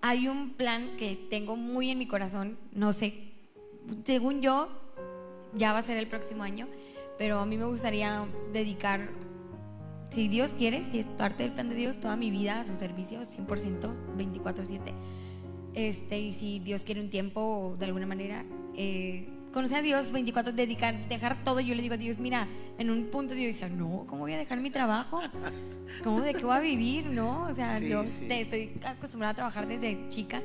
hay 0.00 0.28
un 0.28 0.50
plan 0.50 0.96
que 0.98 1.16
tengo 1.28 1.56
muy 1.56 1.90
en 1.90 1.98
mi 1.98 2.06
corazón, 2.06 2.58
no 2.72 2.92
sé, 2.92 3.28
según 4.04 4.40
yo, 4.40 4.68
ya 5.54 5.72
va 5.72 5.78
a 5.78 5.82
ser 5.82 5.98
el 5.98 6.06
próximo 6.06 6.42
año, 6.42 6.66
pero 7.18 7.38
a 7.38 7.46
mí 7.46 7.56
me 7.58 7.66
gustaría 7.66 8.24
dedicar, 8.52 9.10
si 10.10 10.28
Dios 10.28 10.52
quiere, 10.52 10.84
si 10.84 11.00
es 11.00 11.06
parte 11.06 11.42
del 11.42 11.52
plan 11.52 11.68
de 11.68 11.74
Dios, 11.74 12.00
toda 12.00 12.16
mi 12.16 12.30
vida 12.30 12.60
a 12.60 12.64
su 12.64 12.76
servicio, 12.76 13.20
100%, 13.24 13.92
24/7. 14.16 14.94
Este, 15.74 16.18
y 16.18 16.32
si 16.32 16.60
Dios 16.60 16.84
quiere 16.84 17.00
un 17.00 17.10
tiempo, 17.10 17.76
de 17.78 17.84
alguna 17.86 18.06
manera, 18.06 18.44
eh, 18.74 19.28
conocer 19.52 19.78
a 19.78 19.82
Dios 19.82 20.10
24, 20.10 20.52
dedicar, 20.52 21.08
dejar 21.08 21.42
todo. 21.44 21.60
Yo 21.60 21.74
le 21.74 21.82
digo 21.82 21.94
a 21.94 21.98
Dios, 21.98 22.18
mira, 22.18 22.46
en 22.78 22.90
un 22.90 23.06
punto 23.06 23.34
yo 23.34 23.46
decía, 23.46 23.68
no, 23.68 24.04
¿cómo 24.06 24.22
voy 24.22 24.32
a 24.32 24.38
dejar 24.38 24.60
mi 24.60 24.70
trabajo? 24.70 25.20
¿Cómo 26.04 26.20
de 26.20 26.34
qué 26.34 26.44
voy 26.44 26.56
a 26.56 26.60
vivir? 26.60 27.06
No, 27.06 27.44
o 27.44 27.54
sea, 27.54 27.78
yo 27.78 28.02
estoy 28.02 28.72
acostumbrada 28.84 29.32
a 29.32 29.34
trabajar 29.34 29.66
desde 29.66 30.08
chica. 30.08 30.42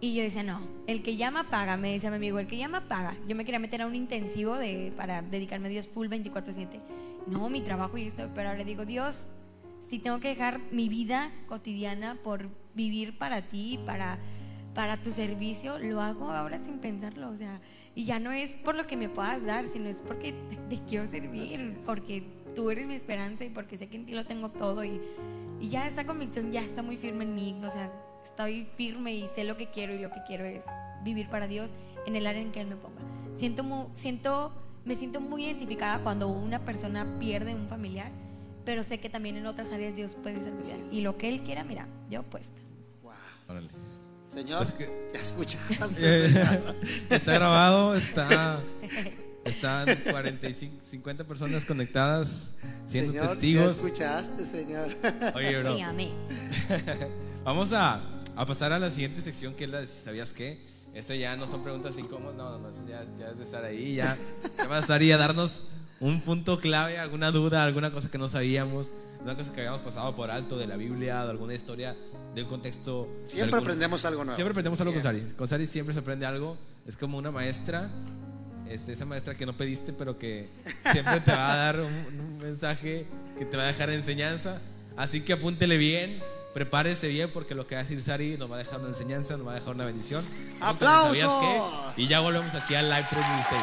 Y 0.00 0.14
yo 0.14 0.22
decía, 0.22 0.42
no, 0.42 0.60
el 0.86 1.02
que 1.02 1.16
llama 1.16 1.48
paga, 1.48 1.76
me 1.76 1.92
decía 1.92 2.10
mi 2.10 2.16
amigo, 2.16 2.38
el 2.38 2.46
que 2.46 2.58
llama 2.58 2.88
paga. 2.88 3.16
Yo 3.26 3.34
me 3.34 3.44
quería 3.44 3.58
meter 3.58 3.80
a 3.82 3.86
un 3.86 3.94
intensivo 3.94 4.56
de, 4.56 4.92
para 4.96 5.22
dedicarme 5.22 5.68
a 5.68 5.70
Dios 5.70 5.88
full 5.88 6.08
24/7. 6.08 6.80
No, 7.26 7.48
mi 7.48 7.62
trabajo 7.62 7.96
y 7.96 8.04
esto, 8.04 8.28
pero 8.34 8.50
ahora 8.50 8.64
digo, 8.64 8.84
Dios, 8.84 9.28
si 9.88 9.98
tengo 9.98 10.20
que 10.20 10.28
dejar 10.28 10.60
mi 10.70 10.88
vida 10.88 11.30
cotidiana 11.46 12.18
por 12.22 12.50
vivir 12.74 13.16
para 13.16 13.42
ti, 13.42 13.78
para, 13.86 14.18
para 14.74 15.02
tu 15.02 15.10
servicio, 15.10 15.78
lo 15.78 16.02
hago 16.02 16.30
ahora 16.30 16.58
sin 16.58 16.80
pensarlo, 16.80 17.30
o 17.30 17.36
sea, 17.36 17.60
y 17.94 18.04
ya 18.04 18.18
no 18.18 18.32
es 18.32 18.54
por 18.54 18.74
lo 18.74 18.86
que 18.86 18.96
me 18.96 19.08
puedas 19.08 19.44
dar, 19.44 19.66
sino 19.68 19.88
es 19.88 20.00
porque 20.00 20.34
te, 20.68 20.80
quiero 20.88 21.06
servir, 21.06 21.76
porque 21.86 22.24
tú 22.54 22.70
eres 22.70 22.86
mi 22.86 22.94
esperanza 22.94 23.44
y 23.44 23.50
porque 23.50 23.76
sé 23.76 23.88
que 23.88 23.96
en 23.96 24.06
ti 24.06 24.12
lo 24.12 24.24
tengo 24.24 24.50
todo 24.50 24.84
y, 24.84 25.00
y 25.60 25.68
ya 25.68 25.86
esa 25.86 26.04
convicción 26.04 26.50
ya 26.50 26.62
está 26.62 26.82
muy 26.82 26.96
firme 26.96 27.24
en 27.24 27.34
mí, 27.34 27.60
o 27.62 27.70
sea, 27.70 27.92
estoy 28.24 28.66
firme 28.76 29.14
y 29.14 29.26
sé 29.28 29.44
lo 29.44 29.56
que 29.56 29.68
quiero 29.70 29.94
y 29.94 29.98
lo 29.98 30.10
que 30.10 30.22
quiero 30.26 30.44
es 30.44 30.64
vivir 31.04 31.28
para 31.28 31.46
Dios 31.46 31.70
en 32.06 32.16
el 32.16 32.26
área 32.26 32.42
en 32.42 32.50
que 32.50 32.60
Él 32.60 32.66
me 32.66 32.76
ponga. 32.76 33.00
Siento, 33.36 33.90
siento, 33.94 34.52
me 34.84 34.96
siento 34.96 35.20
muy 35.20 35.44
identificada 35.44 36.02
cuando 36.02 36.28
una 36.28 36.64
persona 36.64 37.18
pierde 37.18 37.54
un 37.54 37.68
familiar, 37.68 38.10
pero 38.64 38.82
sé 38.82 38.98
que 38.98 39.08
también 39.08 39.36
en 39.36 39.46
otras 39.46 39.70
áreas 39.72 39.94
Dios 39.94 40.16
puede 40.16 40.36
servir. 40.38 40.74
Y 40.90 41.02
lo 41.02 41.16
que 41.16 41.28
Él 41.28 41.42
quiera, 41.42 41.64
mira, 41.64 41.86
yo 42.10 42.22
puesto. 42.24 42.60
Wow. 43.02 43.12
Señor, 44.34 44.66
ya 45.12 45.20
escuchaste. 45.20 46.26
está 47.10 47.34
grabado, 47.34 47.94
está. 47.94 48.60
Están 49.44 49.86
45, 50.10 50.82
50 50.90 51.24
personas 51.24 51.66
conectadas 51.66 52.56
siendo 52.86 53.12
testigos. 53.12 53.76
Ya 53.76 53.86
escuchaste, 53.86 54.46
Señor. 54.46 54.88
Oye, 55.34 55.60
bro. 55.60 55.76
Vamos 57.44 57.74
a, 57.74 58.00
a, 58.36 58.46
pasar 58.46 58.72
a 58.72 58.78
la 58.78 58.90
siguiente 58.90 59.20
sección 59.20 59.52
que 59.52 59.64
es 59.64 59.70
la 59.70 59.80
de 59.80 59.86
si 59.86 60.00
sabías 60.00 60.32
qué. 60.32 60.58
Este 60.94 61.18
ya 61.18 61.36
no 61.36 61.46
son 61.46 61.62
preguntas 61.62 61.98
incómodas, 61.98 62.36
no, 62.36 62.58
no, 62.58 62.70
ya, 62.88 63.04
ya 63.18 63.28
es 63.30 63.36
de 63.36 63.44
estar 63.44 63.64
ahí, 63.64 63.96
ya, 63.96 64.16
ya 64.56 64.66
va 64.66 64.78
a 64.78 64.80
estar 64.80 65.00
ahí 65.00 65.12
a 65.12 65.18
darnos 65.18 65.64
un 66.00 66.20
punto 66.20 66.58
clave, 66.58 66.98
alguna 66.98 67.30
duda, 67.30 67.64
alguna 67.64 67.92
cosa 67.92 68.10
que 68.10 68.16
no 68.16 68.28
sabíamos, 68.28 68.92
una 69.20 69.36
cosa 69.36 69.52
que 69.52 69.60
habíamos 69.60 69.82
pasado 69.82 70.14
por 70.14 70.30
alto 70.30 70.56
de 70.56 70.66
la 70.66 70.76
Biblia, 70.76 71.24
de 71.24 71.30
alguna 71.30 71.52
historia, 71.52 71.96
de 72.34 72.42
un 72.42 72.48
contexto. 72.48 73.08
Siempre 73.26 73.58
aprendemos 73.60 74.04
algo 74.04 74.24
nuevo. 74.24 74.36
Siempre 74.36 74.50
aprendemos 74.50 74.80
algo 74.80 74.92
con 74.92 75.02
Sari. 75.02 75.20
Con 75.36 75.48
Sari 75.48 75.66
siempre 75.66 75.94
se 75.94 76.00
aprende 76.00 76.26
algo. 76.26 76.56
Es 76.86 76.96
como 76.96 77.16
una 77.18 77.30
maestra, 77.30 77.90
este, 78.68 78.92
esa 78.92 79.06
maestra 79.06 79.36
que 79.36 79.46
no 79.46 79.56
pediste, 79.56 79.92
pero 79.92 80.18
que 80.18 80.48
siempre 80.90 81.20
te 81.20 81.32
va 81.32 81.52
a 81.52 81.56
dar 81.56 81.80
un, 81.80 82.38
mensaje 82.38 83.06
que 83.38 83.46
te 83.46 83.56
va 83.56 83.62
a 83.62 83.66
dejar 83.66 83.90
enseñanza. 83.90 84.60
Así 84.96 85.22
que 85.22 85.32
apúntele 85.32 85.78
bien, 85.78 86.22
prepárese 86.52 87.08
bien, 87.08 87.30
porque 87.32 87.54
lo 87.54 87.66
que 87.66 87.74
va 87.74 87.80
a 87.80 87.84
decir 87.84 88.02
Sari 88.02 88.36
nos 88.36 88.50
va 88.50 88.56
a 88.56 88.58
dejar 88.58 88.80
una 88.80 88.88
enseñanza, 88.88 89.36
nos 89.36 89.46
va 89.46 89.52
a 89.52 89.54
dejar 89.54 89.74
una 89.74 89.86
bendición. 89.86 90.24
¡Aplausos! 90.60 91.96
Y 91.96 92.06
ya 92.06 92.20
volvemos 92.20 92.54
aquí 92.54 92.74
al 92.74 92.90
Live 92.90 93.06
316. 93.10 93.62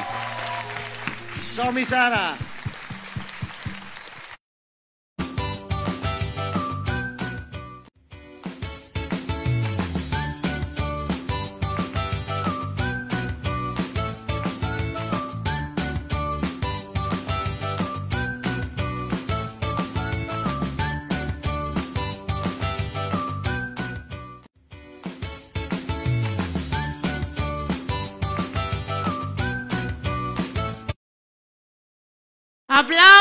Somi 1.36 1.86
Sara. 1.86 2.36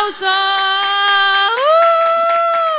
¡Aplausos! 0.01 0.28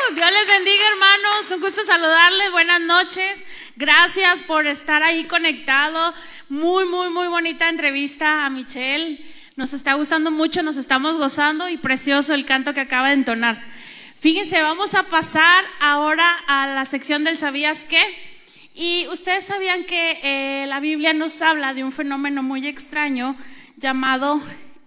¡Uh! 0.09 0.15
Dios 0.15 0.32
les 0.32 0.47
bendiga, 0.47 0.88
hermanos. 0.91 1.51
Un 1.51 1.61
gusto 1.61 1.86
saludarles. 1.86 2.51
Buenas 2.51 2.82
noches. 2.82 3.43
Gracias 3.76 4.41
por 4.41 4.65
estar 4.65 5.03
ahí 5.03 5.26
conectado. 5.26 6.15
Muy, 6.49 6.86
muy, 6.86 7.11
muy 7.11 7.28
bonita 7.28 7.69
entrevista 7.69 8.43
a 8.43 8.49
Michelle. 8.49 9.24
Nos 9.55 9.74
está 9.74 9.93
gustando 9.93 10.32
mucho, 10.32 10.63
nos 10.63 10.78
estamos 10.78 11.17
gozando 11.19 11.69
y 11.69 11.78
precioso 11.78 12.34
el 12.34 12.43
canto 12.45 12.74
que 12.74 12.82
acaba 12.82 13.09
de 13.09 13.13
entonar. 13.15 13.63
Fíjense, 14.15 14.59
vamos 14.63 14.95
a 14.95 15.03
pasar 15.03 15.63
ahora 15.80 16.28
a 16.47 16.65
la 16.67 16.86
sección 16.86 17.24
del 17.24 17.38
¿Sabías 17.38 17.84
qué? 17.84 18.01
Y 18.74 19.05
ustedes 19.11 19.45
sabían 19.45 19.84
que 19.84 20.19
eh, 20.24 20.65
la 20.67 20.80
Biblia 20.80 21.13
nos 21.13 21.43
habla 21.43 21.76
de 21.76 21.84
un 21.84 21.91
fenómeno 21.91 22.41
muy 22.41 22.65
extraño 22.67 23.36
llamado 23.78 24.41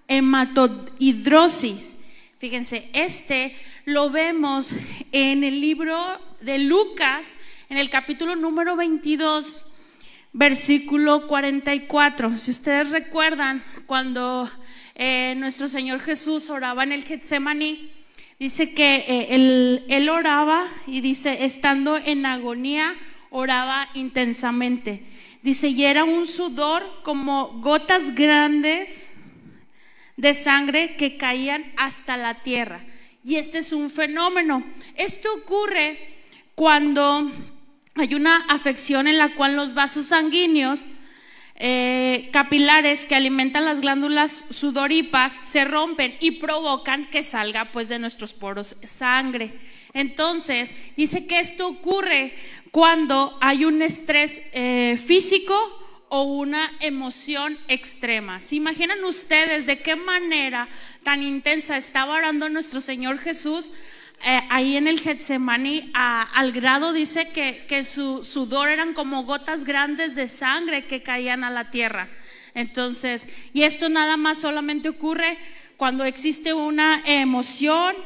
hematodhidrosis. 0.09 1.99
Fíjense, 2.39 2.91
este 2.93 3.55
lo 3.85 4.11
vemos 4.11 4.74
en 5.12 5.45
el 5.45 5.61
libro 5.61 5.97
de 6.41 6.59
Lucas, 6.59 7.37
en 7.68 7.78
el 7.78 7.89
capítulo 7.91 8.35
número 8.35 8.74
22, 8.74 9.64
versículo 10.32 11.28
44. 11.28 12.37
Si 12.37 12.51
ustedes 12.51 12.91
recuerdan, 12.91 13.62
cuando 13.87 14.51
eh, 14.97 15.35
nuestro 15.37 15.68
Señor 15.68 16.01
Jesús 16.01 16.51
oraba 16.51 16.82
en 16.82 16.91
el 16.91 17.05
Getsemaní, 17.05 17.93
dice 18.41 18.74
que 18.74 18.97
eh, 18.97 19.26
él, 19.30 19.85
él 19.89 20.09
oraba 20.09 20.66
y 20.89 21.03
dice, 21.03 21.45
estando 21.45 21.97
en 21.99 22.26
agonía, 22.26 22.95
oraba 23.30 23.89
intensamente. 23.95 25.05
Dice, 25.43 25.68
y 25.68 25.85
era 25.85 26.03
un 26.03 26.26
sudor 26.26 26.82
como 27.05 27.61
gotas 27.61 28.12
grandes 28.14 29.14
de 30.17 30.35
sangre 30.35 30.97
que 30.97 31.17
caían 31.17 31.65
hasta 31.77 32.17
la 32.17 32.43
tierra. 32.43 32.85
Y 33.25 33.37
este 33.37 33.59
es 33.59 33.73
un 33.73 33.91
fenómeno. 33.91 34.65
Esto 34.97 35.33
ocurre 35.35 35.99
cuando 36.55 37.31
hay 37.95 38.15
una 38.15 38.37
afección 38.49 39.09
en 39.09 39.19
la 39.19 39.35
cual 39.35 39.57
los 39.57 39.75
vasos 39.75 40.07
sanguíneos 40.07 40.81
eh, 41.57 42.31
capilares 42.33 43.05
que 43.05 43.15
alimentan 43.15 43.65
las 43.65 43.81
glándulas 43.81 44.45
sudoripas 44.51 45.33
se 45.45 45.65
rompen 45.65 46.17
y 46.19 46.33
provocan 46.33 47.09
que 47.11 47.23
salga 47.23 47.67
pues 47.67 47.89
de 47.89 48.01
nuestros 48.01 48.33
poros 48.33 48.77
sangre. 48.83 49.53
Entonces, 49.93 50.75
dice 50.97 51.27
que 51.27 51.39
esto 51.39 51.69
ocurre 51.69 52.35
cuando 52.73 53.39
hay 53.41 53.65
un 53.65 53.81
estrés 53.83 54.43
eh, 54.53 54.99
físico 54.99 55.55
o 56.09 56.22
una 56.22 56.70
emoción 56.80 57.59
extrema. 57.68 58.40
¿Se 58.40 58.57
imaginan 58.57 59.02
ustedes 59.05 59.66
de 59.66 59.80
qué 59.80 59.96
manera 59.96 60.68
tan 61.02 61.22
intensa 61.22 61.76
estaba 61.76 62.14
orando 62.14 62.48
nuestro 62.48 62.80
Señor 62.80 63.18
Jesús? 63.18 63.70
Eh, 64.26 64.40
ahí 64.48 64.76
en 64.76 64.88
el 64.88 65.00
Getsemaní, 65.00 65.90
al 65.92 66.52
grado 66.52 66.92
dice 66.92 67.28
que, 67.28 67.66
que 67.68 67.84
su 67.84 68.24
sudor 68.24 68.68
eran 68.68 68.94
como 68.94 69.24
gotas 69.24 69.64
grandes 69.64 70.14
de 70.14 70.28
sangre 70.28 70.86
que 70.86 71.02
caían 71.02 71.44
a 71.44 71.50
la 71.50 71.70
tierra. 71.70 72.09
Entonces, 72.55 73.26
y 73.52 73.64
esto 73.64 73.88
nada 73.88 74.16
más 74.16 74.38
solamente 74.38 74.88
ocurre 74.88 75.36
cuando 75.76 76.05
existe 76.05 76.55
una 76.55 77.02
emoción 77.05 77.96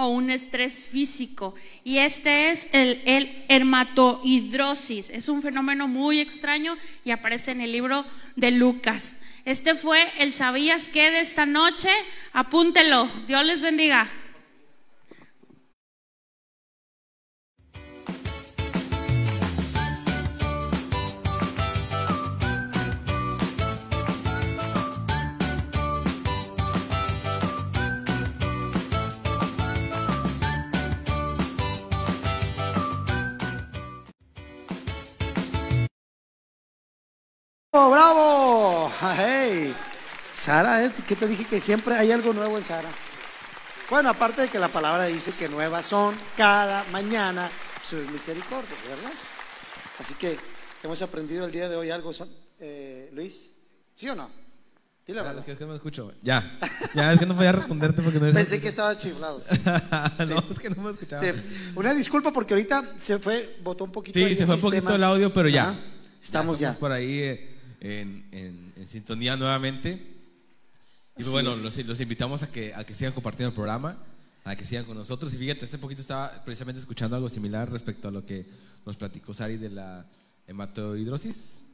o 0.00 0.08
un 0.08 0.30
estrés 0.30 0.86
físico. 0.86 1.54
Y 1.84 1.98
este 1.98 2.50
es 2.50 2.68
el, 2.72 3.02
el 3.04 3.44
hermatohidrosis. 3.48 5.10
Es 5.10 5.28
un 5.28 5.42
fenómeno 5.42 5.88
muy 5.88 6.20
extraño 6.20 6.76
y 7.04 7.10
aparece 7.10 7.52
en 7.52 7.60
el 7.60 7.72
libro 7.72 8.04
de 8.34 8.50
Lucas. 8.50 9.20
Este 9.44 9.74
fue 9.74 9.98
el 10.18 10.32
sabías 10.32 10.88
qué 10.88 11.10
de 11.10 11.20
esta 11.20 11.46
noche. 11.46 11.90
Apúntelo. 12.32 13.08
Dios 13.26 13.44
les 13.44 13.62
bendiga. 13.62 14.08
¡Bravo, 37.72 37.90
bravo! 37.92 38.92
¡Hey! 39.16 39.72
Sara, 40.32 40.84
¿eh? 40.84 40.90
¿qué 41.06 41.14
te 41.14 41.28
dije? 41.28 41.44
Que 41.44 41.60
siempre 41.60 41.94
hay 41.94 42.10
algo 42.10 42.32
nuevo 42.32 42.58
en 42.58 42.64
Sara. 42.64 42.88
Bueno, 43.88 44.08
aparte 44.10 44.42
de 44.42 44.48
que 44.48 44.58
la 44.58 44.66
palabra 44.66 45.04
dice 45.04 45.30
que 45.38 45.48
nuevas 45.48 45.86
son 45.86 46.16
cada 46.36 46.82
mañana 46.90 47.48
sus 47.80 48.10
misericordias, 48.10 48.76
¿verdad? 48.88 49.12
Así 50.00 50.14
que 50.14 50.36
hemos 50.82 51.00
aprendido 51.00 51.44
el 51.46 51.52
día 51.52 51.68
de 51.68 51.76
hoy 51.76 51.90
algo, 51.90 52.12
son- 52.12 52.28
eh, 52.58 53.08
Luis. 53.14 53.50
¿Sí 53.94 54.08
o 54.08 54.16
no? 54.16 54.28
Dile 55.06 55.18
la 55.18 55.22
verdad. 55.28 55.44
es 55.48 55.56
que- 55.56 55.64
no 55.64 55.70
me 55.70 55.76
escucho. 55.76 56.12
Ya. 56.24 56.58
Ya, 56.94 57.12
es 57.12 57.20
que 57.20 57.26
no 57.26 57.36
podía 57.36 57.52
responderte 57.52 58.02
porque 58.02 58.18
no 58.18 58.32
Pensé 58.32 58.60
que 58.60 58.66
estabas 58.66 58.98
chiflado. 58.98 59.40
no, 60.28 60.44
es 60.50 60.58
que 60.58 60.70
no 60.70 60.82
me 60.82 60.90
escuchaba. 60.90 61.22
Sí. 61.22 61.30
Una 61.76 61.94
disculpa 61.94 62.32
porque 62.32 62.54
ahorita 62.54 62.82
se 62.98 63.20
fue, 63.20 63.58
botó 63.62 63.84
un 63.84 63.92
poquito. 63.92 64.18
Sí, 64.18 64.34
se 64.34 64.44
fue 64.44 64.56
un 64.56 64.60
poquito 64.60 64.92
el 64.92 65.04
audio, 65.04 65.32
pero 65.32 65.48
ya. 65.48 65.78
Estamos 66.20 66.58
ya. 66.58 66.72
por 66.72 66.90
ahí 66.90 67.20
eh, 67.20 67.49
en, 67.80 68.26
en- 68.32 68.72
en 68.76 68.86
sintonía 68.86 69.36
nuevamente. 69.36 69.90
Y 69.92 71.14
pues 71.14 71.26
Así 71.26 71.30
bueno, 71.32 71.54
los, 71.56 71.76
los 71.86 72.00
invitamos 72.00 72.42
a 72.42 72.50
que, 72.50 72.72
a 72.74 72.84
que 72.84 72.94
sigan 72.94 73.12
compartiendo 73.12 73.48
el 73.48 73.54
programa, 73.54 73.98
a 74.44 74.56
que 74.56 74.64
sigan 74.64 74.84
con 74.84 74.96
nosotros. 74.96 75.32
Y 75.34 75.36
fíjate, 75.36 75.64
hace 75.64 75.78
poquito 75.78 76.00
estaba 76.00 76.44
precisamente 76.44 76.78
escuchando 76.80 77.16
algo 77.16 77.28
similar 77.28 77.70
respecto 77.70 78.08
a 78.08 78.10
lo 78.10 78.24
que 78.24 78.46
nos 78.86 78.96
platicó 78.96 79.34
Sari 79.34 79.56
de 79.56 79.70
la 79.70 80.06
hematohidrosis. 80.46 81.64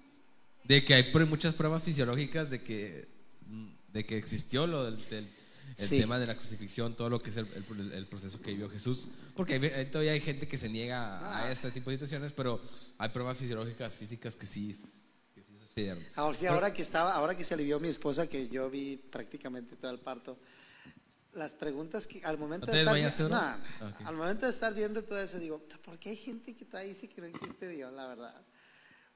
De 0.64 0.84
que 0.84 0.94
hay 0.94 1.12
muchas 1.28 1.54
pruebas 1.54 1.82
fisiológicas 1.82 2.50
de 2.50 2.62
que, 2.62 3.06
de 3.92 4.04
que 4.04 4.16
existió 4.18 4.66
lo 4.66 4.84
del, 4.84 4.96
del- 5.08 5.28
el 5.78 5.88
Sí. 5.88 5.98
tema 5.98 6.18
de 6.18 6.26
la 6.26 6.36
crucifixión, 6.36 6.94
todo 6.94 7.10
lo 7.10 7.20
que 7.20 7.30
es 7.30 7.36
el, 7.36 7.46
el- 7.78 7.92
el 7.92 8.06
proceso 8.06 8.40
que 8.40 8.52
vivió 8.52 8.70
Jesús. 8.70 9.08
Porque 9.34 9.54
hay 9.54 9.86
todavía 9.86 10.12
hay 10.12 10.20
gente 10.20 10.48
que 10.48 10.56
se 10.56 10.68
niega 10.68 11.18
Ah. 11.18 11.44
a 11.44 11.52
este 11.52 11.70
tipo 11.70 11.90
de 11.90 11.96
situaciones, 11.96 12.32
pero 12.32 12.60
hay 12.98 13.08
pruebas 13.10 13.36
fisiológicas, 13.36 13.94
físicas 13.94 14.34
que 14.36 14.46
sí, 14.46 14.74
sucedieron. 15.76 16.02
Ahora 16.16 16.38
sí, 16.38 16.46
ahora 16.46 16.72
que 16.72 16.82
estaba, 16.82 17.12
ahora 17.14 17.36
que 17.36 17.44
se 17.44 17.52
alivió 17.54 17.78
mi 17.78 17.88
esposa, 17.88 18.26
que 18.26 18.48
yo 18.48 18.70
vi 18.70 18.96
prácticamente 18.96 19.76
todo 19.76 19.90
el 19.90 19.98
parto, 19.98 20.38
las 21.34 21.50
preguntas 21.50 22.06
que 22.06 22.24
al 22.24 22.38
momento 22.38 22.66
¿No 22.66 22.72
de 22.72 23.04
estar, 23.06 23.28
no, 23.28 23.86
Ok. 23.86 24.00
al 24.06 24.14
momento 24.14 24.46
de 24.46 24.52
estar 24.52 24.72
viendo 24.72 25.04
todo 25.04 25.20
eso, 25.20 25.38
digo, 25.38 25.60
¿por 25.84 25.98
qué 25.98 26.10
hay 26.10 26.16
gente 26.16 26.54
que 26.56 26.64
todavía 26.64 26.88
dice 26.88 27.08
que 27.08 27.20
no 27.20 27.26
existe 27.26 27.68
Dios, 27.68 27.92
la 27.92 28.06
verdad? 28.06 28.34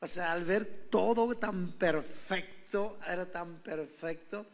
O 0.01 0.07
sea, 0.07 0.33
al 0.33 0.45
ver 0.45 0.89
todo 0.91 1.35
tan 1.35 1.73
perfecto, 1.73 2.99
era 3.09 3.25
tan 3.25 3.57
perfecto, 3.61 4.45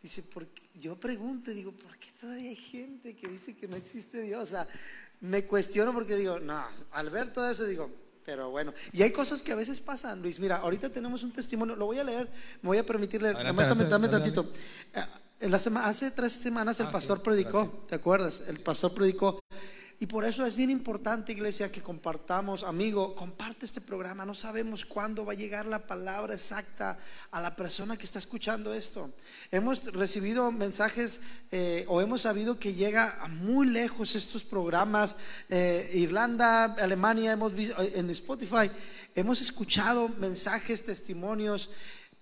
dice, 0.00 0.22
¿por 0.22 0.46
qué? 0.46 0.62
yo 0.74 0.94
pregunto, 1.00 1.50
digo, 1.50 1.72
¿por 1.72 1.96
qué 1.98 2.10
todavía 2.20 2.50
hay 2.50 2.56
gente 2.56 3.16
que 3.16 3.26
dice 3.26 3.56
que 3.56 3.66
no 3.66 3.74
existe 3.74 4.20
Dios? 4.20 4.44
O 4.44 4.46
sea, 4.46 4.68
me 5.20 5.44
cuestiono 5.44 5.92
porque 5.92 6.14
digo, 6.14 6.38
no, 6.38 6.64
al 6.92 7.10
ver 7.10 7.32
todo 7.32 7.50
eso 7.50 7.64
digo, 7.64 7.90
pero 8.26 8.50
bueno, 8.50 8.74
y 8.92 9.02
hay 9.02 9.12
cosas 9.12 9.40
que 9.40 9.52
a 9.52 9.54
veces 9.54 9.78
pasan, 9.80 10.20
Luis, 10.20 10.40
mira, 10.40 10.56
ahorita 10.56 10.90
tenemos 10.90 11.22
un 11.22 11.32
testimonio, 11.32 11.76
lo 11.76 11.86
voy 11.86 11.98
a 12.00 12.04
leer, 12.04 12.28
me 12.60 12.68
voy 12.68 12.78
a 12.78 12.84
permitir 12.84 13.22
leer, 13.22 13.36
nomás 13.44 13.68
dame, 13.68 13.84
dame 13.84 14.08
tantito. 14.08 14.52
Eh, 14.94 15.00
En 15.38 15.50
la 15.50 15.58
sema- 15.58 15.84
hace 15.84 16.10
tres 16.12 16.32
semanas 16.32 16.80
el 16.80 16.86
Ah, 16.86 16.90
pastor 16.92 17.18
sí, 17.18 17.24
predicó, 17.24 17.84
¿te 17.86 17.94
acuerdas? 17.94 18.42
El 18.48 18.58
pastor 18.60 18.94
predicó. 18.94 19.38
Y 19.98 20.04
por 20.04 20.26
eso 20.26 20.44
es 20.44 20.56
bien 20.56 20.68
importante, 20.68 21.32
iglesia, 21.32 21.72
que 21.72 21.80
compartamos. 21.80 22.64
Amigo, 22.64 23.14
comparte 23.14 23.64
este 23.64 23.80
programa. 23.80 24.26
No 24.26 24.34
sabemos 24.34 24.84
cuándo 24.84 25.24
va 25.24 25.32
a 25.32 25.36
llegar 25.36 25.64
la 25.64 25.86
palabra 25.86 26.34
exacta 26.34 26.98
a 27.30 27.40
la 27.40 27.56
persona 27.56 27.96
que 27.96 28.04
está 28.04 28.18
escuchando 28.18 28.74
esto. 28.74 29.10
Hemos 29.50 29.84
recibido 29.94 30.52
mensajes 30.52 31.22
eh, 31.50 31.86
o 31.88 32.02
hemos 32.02 32.20
sabido 32.20 32.58
que 32.58 32.74
llega 32.74 33.16
a 33.22 33.28
muy 33.28 33.68
lejos 33.68 34.14
estos 34.14 34.44
programas. 34.44 35.16
Eh, 35.48 35.90
Irlanda, 35.94 36.64
Alemania, 36.74 37.32
hemos 37.32 37.54
visto 37.54 37.80
eh, 37.80 37.92
en 37.94 38.10
Spotify. 38.10 38.70
Hemos 39.14 39.40
escuchado 39.40 40.10
mensajes, 40.18 40.84
testimonios 40.84 41.70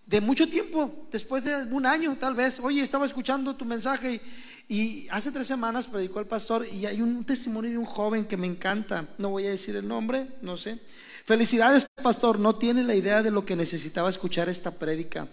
de 0.07 0.21
mucho 0.21 0.47
tiempo, 0.47 1.09
después 1.11 1.45
de 1.45 1.57
un 1.65 1.87
año 1.87 2.17
tal 2.21 2.35
vez. 2.35 2.61
Oye, 2.61 2.83
estaba 2.83 3.07
escuchando 3.07 3.57
tu 3.57 3.65
mensaje 3.65 4.15
y, 4.15 4.21
y 4.69 5.07
hace 5.11 5.31
tres 5.31 5.47
semanas 5.47 5.87
predicó 5.87 6.21
el 6.21 6.27
pastor 6.27 6.67
y 6.67 6.87
hay 6.87 7.03
un 7.03 7.25
testimonio 7.25 7.71
de 7.71 7.79
un 7.79 7.85
joven 7.85 8.25
que 8.25 8.37
me 8.37 8.47
encanta. 8.47 9.07
No 9.19 9.31
voy 9.31 9.47
a 9.47 9.51
decir 9.51 9.77
el 9.77 9.87
nombre, 9.87 10.29
no 10.41 10.57
sé. 10.57 10.81
Felicidades, 11.27 11.87
pastor. 12.03 12.39
No 12.39 12.55
tiene 12.55 12.83
la 12.83 12.95
idea 12.95 13.23
de 13.23 13.31
lo 13.31 13.45
que 13.45 13.57
necesitaba 13.57 14.09
escuchar 14.09 14.49
esta 14.49 14.73
prédica. 14.73 15.29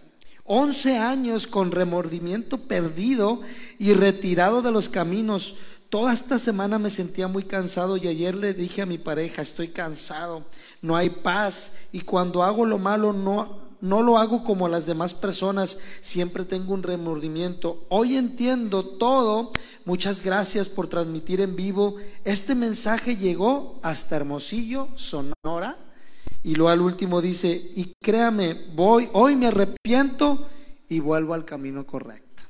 11 0.45 0.97
años 0.97 1.47
con 1.47 1.71
remordimiento 1.71 2.57
perdido 2.57 3.41
y 3.79 3.93
retirado 3.93 4.61
de 4.61 4.71
los 4.71 4.89
caminos. 4.89 5.55
Toda 5.89 6.13
esta 6.13 6.39
semana 6.39 6.79
me 6.79 6.89
sentía 6.89 7.27
muy 7.27 7.43
cansado 7.43 7.97
y 7.97 8.07
ayer 8.07 8.35
le 8.35 8.53
dije 8.53 8.81
a 8.81 8.85
mi 8.85 8.97
pareja, 8.97 9.41
estoy 9.41 9.69
cansado, 9.69 10.45
no 10.81 10.95
hay 10.95 11.09
paz 11.09 11.73
y 11.91 12.01
cuando 12.01 12.43
hago 12.43 12.65
lo 12.65 12.79
malo 12.79 13.11
no, 13.11 13.70
no 13.81 14.03
lo 14.03 14.17
hago 14.17 14.43
como 14.43 14.67
las 14.67 14.85
demás 14.85 15.13
personas, 15.13 15.79
siempre 16.01 16.45
tengo 16.45 16.73
un 16.73 16.83
remordimiento. 16.83 17.85
Hoy 17.89 18.15
entiendo 18.15 18.85
todo. 18.85 19.51
Muchas 19.85 20.21
gracias 20.21 20.69
por 20.69 20.87
transmitir 20.87 21.41
en 21.41 21.55
vivo. 21.55 21.95
Este 22.23 22.53
mensaje 22.55 23.17
llegó 23.17 23.79
hasta 23.81 24.15
Hermosillo, 24.15 24.87
Sonora. 24.95 25.75
Y 26.43 26.55
luego 26.55 26.69
al 26.69 26.81
último 26.81 27.21
dice, 27.21 27.49
y 27.49 27.93
créame, 28.01 28.53
voy, 28.73 29.09
hoy 29.13 29.35
me 29.35 29.47
arrepiento 29.47 30.47
y 30.87 30.99
vuelvo 30.99 31.33
al 31.33 31.45
camino 31.45 31.85
correcto. 31.85 32.43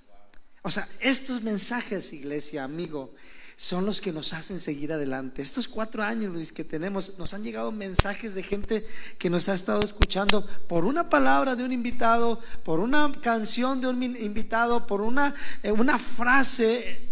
O 0.64 0.70
sea, 0.70 0.88
estos 1.00 1.42
mensajes, 1.42 2.14
iglesia, 2.14 2.64
amigo, 2.64 3.14
son 3.62 3.86
los 3.86 4.02
que 4.02 4.12
nos 4.12 4.34
hacen 4.34 4.60
seguir 4.60 4.92
adelante. 4.92 5.44
Estos 5.44 5.68
cuatro 5.68 6.02
años, 6.02 6.34
Luis, 6.34 6.52
que 6.52 6.64
tenemos, 6.64 7.20
nos 7.20 7.36
han 7.36 7.44
llegado 7.44 7.72
mensajes 7.72 8.34
de 8.34 8.42
gente 8.42 8.88
que 9.20 9.30
nos 9.30 9.50
ha 9.50 9.54
estado 9.54 9.84
escuchando 9.84 10.44
por 10.68 10.84
una 10.84 11.12
palabra 11.12 11.56
de 11.56 11.64
un 11.64 11.72
invitado, 11.72 12.42
por 12.64 12.80
una 12.80 13.12
canción 13.22 13.80
de 13.80 13.88
un 13.90 14.02
invitado, 14.02 14.88
por 14.88 15.02
una, 15.02 15.36
eh, 15.62 15.72
una 15.72 16.00
frase. 16.00 17.08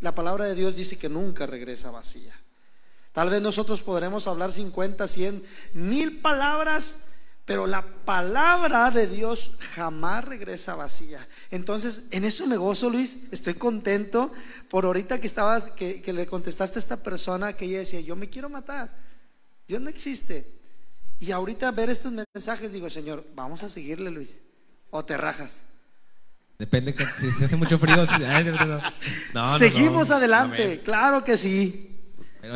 La 0.00 0.14
palabra 0.14 0.44
de 0.44 0.54
Dios 0.54 0.76
dice 0.76 0.98
que 0.98 1.08
nunca 1.08 1.46
regresa 1.46 1.90
vacía. 1.90 2.34
Tal 3.14 3.30
vez 3.30 3.40
nosotros 3.40 3.80
podremos 3.80 4.26
hablar 4.26 4.52
50, 4.52 5.08
100, 5.08 5.42
mil 5.72 6.20
palabras, 6.20 6.98
pero 7.46 7.66
la 7.66 7.82
palabra 8.04 8.90
de 8.90 9.06
Dios 9.06 9.52
jamás 9.74 10.24
regresa 10.24 10.74
vacía. 10.74 11.26
Entonces, 11.50 12.08
en 12.10 12.24
esto 12.24 12.46
me 12.46 12.58
gozo, 12.58 12.90
Luis. 12.90 13.28
Estoy 13.32 13.54
contento 13.54 14.32
por 14.74 14.86
ahorita 14.86 15.20
que 15.20 15.28
estabas, 15.28 15.70
que, 15.70 16.02
que 16.02 16.12
le 16.12 16.26
contestaste 16.26 16.78
a 16.78 16.82
esta 16.82 16.96
persona 16.96 17.52
que 17.52 17.64
ella 17.64 17.78
decía, 17.78 18.00
yo 18.00 18.16
me 18.16 18.28
quiero 18.28 18.48
matar. 18.48 18.90
Dios 19.68 19.80
no 19.80 19.88
existe. 19.88 20.44
Y 21.20 21.30
ahorita 21.30 21.70
ver 21.70 21.90
estos 21.90 22.10
mensajes, 22.10 22.72
digo, 22.72 22.90
Señor, 22.90 23.24
vamos 23.36 23.62
a 23.62 23.68
seguirle, 23.68 24.10
Luis. 24.10 24.40
O 24.90 25.04
te 25.04 25.16
rajas. 25.16 25.62
Depende, 26.58 26.92
si 27.20 27.30
se 27.30 27.44
hace 27.44 27.54
mucho 27.54 27.78
frío. 27.78 28.04
si- 28.04 28.18
no, 29.32 29.46
no, 29.46 29.58
Seguimos 29.58 30.08
no. 30.08 30.16
adelante, 30.16 30.80
claro 30.84 31.22
que 31.22 31.38
sí. 31.38 31.93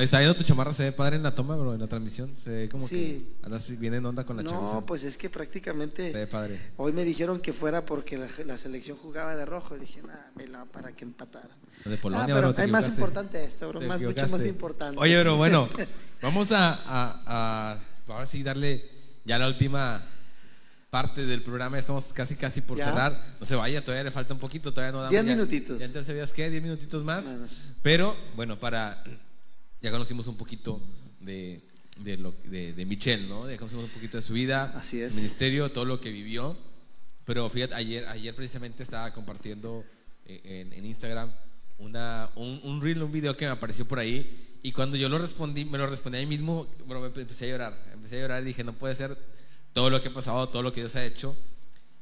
Está 0.00 0.18
viendo 0.18 0.36
tu 0.36 0.44
chamarra, 0.44 0.72
se 0.72 0.84
ve 0.84 0.92
padre 0.92 1.16
en 1.16 1.22
la 1.22 1.34
toma, 1.34 1.56
bro, 1.56 1.74
en 1.74 1.80
la 1.80 1.86
transmisión. 1.86 2.32
Se 2.34 2.50
ve 2.50 2.68
como 2.68 2.86
Sí. 2.86 3.26
que 3.40 3.46
andas 3.46 3.78
bien 3.78 3.94
en 3.94 4.04
onda 4.06 4.24
con 4.24 4.36
la 4.36 4.42
No, 4.42 4.50
chamarra. 4.50 4.80
pues 4.86 5.04
es 5.04 5.16
que 5.16 5.30
prácticamente... 5.30 6.10
Se 6.12 6.16
ve 6.18 6.26
padre. 6.26 6.60
Hoy 6.76 6.92
me 6.92 7.04
dijeron 7.04 7.40
que 7.40 7.52
fuera 7.52 7.84
porque 7.86 8.18
la, 8.18 8.28
la 8.46 8.56
selección 8.58 8.96
jugaba 8.96 9.34
de 9.36 9.44
rojo. 9.46 9.76
Y 9.76 9.80
dije, 9.80 10.02
nada, 10.02 10.30
vela 10.34 10.64
para 10.66 10.92
que 10.92 11.04
empatara. 11.04 11.48
De 11.84 11.96
Polonia, 11.96 12.24
ah, 12.24 12.36
pero 12.36 12.52
bro, 12.52 12.62
es 12.62 12.70
más 12.70 12.88
importante 12.88 13.42
esto, 13.44 13.68
bro. 13.68 13.80
Más, 13.82 14.00
mucho 14.00 14.28
más 14.28 14.44
importante. 14.46 15.00
Oye, 15.00 15.16
pero 15.16 15.36
bueno, 15.36 15.68
vamos 16.22 16.50
a, 16.52 16.74
a, 16.74 17.22
a- 17.26 17.78
ahora 18.08 18.26
sí 18.26 18.42
darle 18.42 18.84
ya 19.24 19.38
la 19.38 19.46
última 19.48 20.04
parte 20.90 21.24
del 21.26 21.42
programa. 21.42 21.78
Estamos 21.78 22.12
casi 22.12 22.34
casi 22.34 22.60
por 22.62 22.78
Ya. 22.78 22.86
cerrar. 22.86 23.36
No 23.38 23.46
se 23.46 23.54
vaya, 23.54 23.84
todavía 23.84 24.04
le 24.04 24.10
falta 24.10 24.34
un 24.34 24.40
poquito, 24.40 24.72
todavía 24.72 24.92
no 24.92 24.98
damos. 24.98 25.10
Diez 25.12 25.24
ya- 25.24 25.30
minutitos. 25.30 25.78
Ya 25.78 25.84
entonces 25.86 26.06
sabías 26.08 26.32
qué, 26.32 26.50
diez 26.50 26.62
minutitos 26.62 27.04
más. 27.04 27.26
Menos. 27.26 27.70
Pero 27.82 28.16
bueno, 28.36 28.58
para 28.58 29.02
ya 29.80 29.90
conocimos 29.90 30.26
un 30.26 30.36
poquito 30.36 30.80
de 31.20 31.62
de, 31.98 32.16
lo, 32.16 32.32
de, 32.44 32.72
de 32.72 32.86
Michelle, 32.86 33.26
¿no? 33.26 33.48
Ya 33.50 33.56
conocimos 33.56 33.84
un 33.84 33.90
poquito 33.90 34.16
de 34.16 34.22
su 34.22 34.32
vida, 34.32 34.72
Así 34.74 35.00
es. 35.00 35.10
su 35.10 35.16
ministerio, 35.16 35.72
todo 35.72 35.84
lo 35.84 36.00
que 36.00 36.10
vivió. 36.10 36.56
Pero 37.24 37.48
fíjate, 37.50 37.74
ayer, 37.74 38.06
ayer 38.06 38.34
precisamente 38.34 38.82
estaba 38.82 39.12
compartiendo 39.12 39.84
eh, 40.24 40.40
en, 40.44 40.72
en 40.72 40.86
Instagram 40.86 41.30
una, 41.78 42.30
un, 42.36 42.60
un 42.62 42.80
reel, 42.80 43.02
un 43.02 43.12
video 43.12 43.36
que 43.36 43.46
me 43.46 43.52
apareció 43.52 43.86
por 43.86 43.98
ahí. 43.98 44.58
Y 44.62 44.72
cuando 44.72 44.96
yo 44.96 45.08
lo 45.08 45.18
respondí, 45.18 45.64
me 45.64 45.78
lo 45.78 45.86
respondí 45.86 46.18
a 46.18 46.20
mí 46.20 46.26
mismo, 46.26 46.66
bueno, 46.86 47.00
me 47.00 47.20
empecé 47.20 47.46
a 47.46 47.48
llorar. 47.48 47.90
Empecé 47.92 48.18
a 48.18 48.20
llorar 48.22 48.42
y 48.42 48.46
dije, 48.46 48.64
no 48.64 48.72
puede 48.72 48.94
ser 48.94 49.16
todo 49.72 49.90
lo 49.90 50.00
que 50.00 50.08
ha 50.08 50.12
pasado, 50.12 50.48
todo 50.48 50.62
lo 50.62 50.72
que 50.72 50.80
Dios 50.80 50.96
ha 50.96 51.04
hecho. 51.04 51.36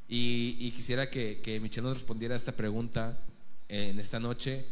Y, 0.09 0.57
y 0.61 0.71
quisiera 0.71 1.11
que, 1.11 1.41
que 1.43 1.59
Michelle 1.59 1.87
nos 1.87 1.97
respondiera 1.97 2.35
a 2.35 2.39
esta 2.39 2.53
pregunta 2.53 3.19
en 3.69 3.99
esta 3.99 4.21
noche 4.21 4.65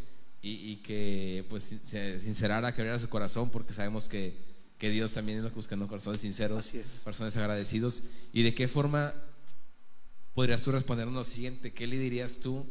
y, 0.45 0.73
y 0.73 0.77
que 0.77 1.47
pues 1.49 1.75
se 1.85 2.21
sincerara, 2.21 2.75
que 2.75 2.83
abriera 2.83 2.99
su 2.99 3.09
corazón, 3.09 3.49
porque 3.49 3.73
sabemos 3.73 4.11
que, 4.11 4.37
que 4.77 4.91
Dios 4.91 5.13
también 5.15 5.39
es 5.39 5.45
lo 5.45 5.49
que 5.49 5.57
buscando 5.57 5.89
corazones 5.89 6.21
sinceros, 6.21 6.59
Así 6.59 6.77
es. 6.77 7.01
corazones 7.03 7.35
agradecidos. 7.39 8.03
¿Y 8.31 8.43
de 8.43 8.55
qué 8.55 8.69
forma 8.69 9.15
podrías 10.35 10.61
tú 10.63 10.71
respondernos 10.71 11.15
lo 11.15 11.25
siguiente? 11.25 11.73
¿Qué 11.73 11.87
le 11.87 11.97
dirías 11.97 12.41
tú 12.41 12.67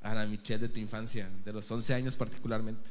a 0.00 0.14
la 0.14 0.26
Michelle 0.26 0.58
de 0.58 0.68
tu 0.68 0.80
infancia, 0.80 1.30
de 1.44 1.52
los 1.52 1.70
11 1.70 1.94
años 1.94 2.16
particularmente? 2.16 2.90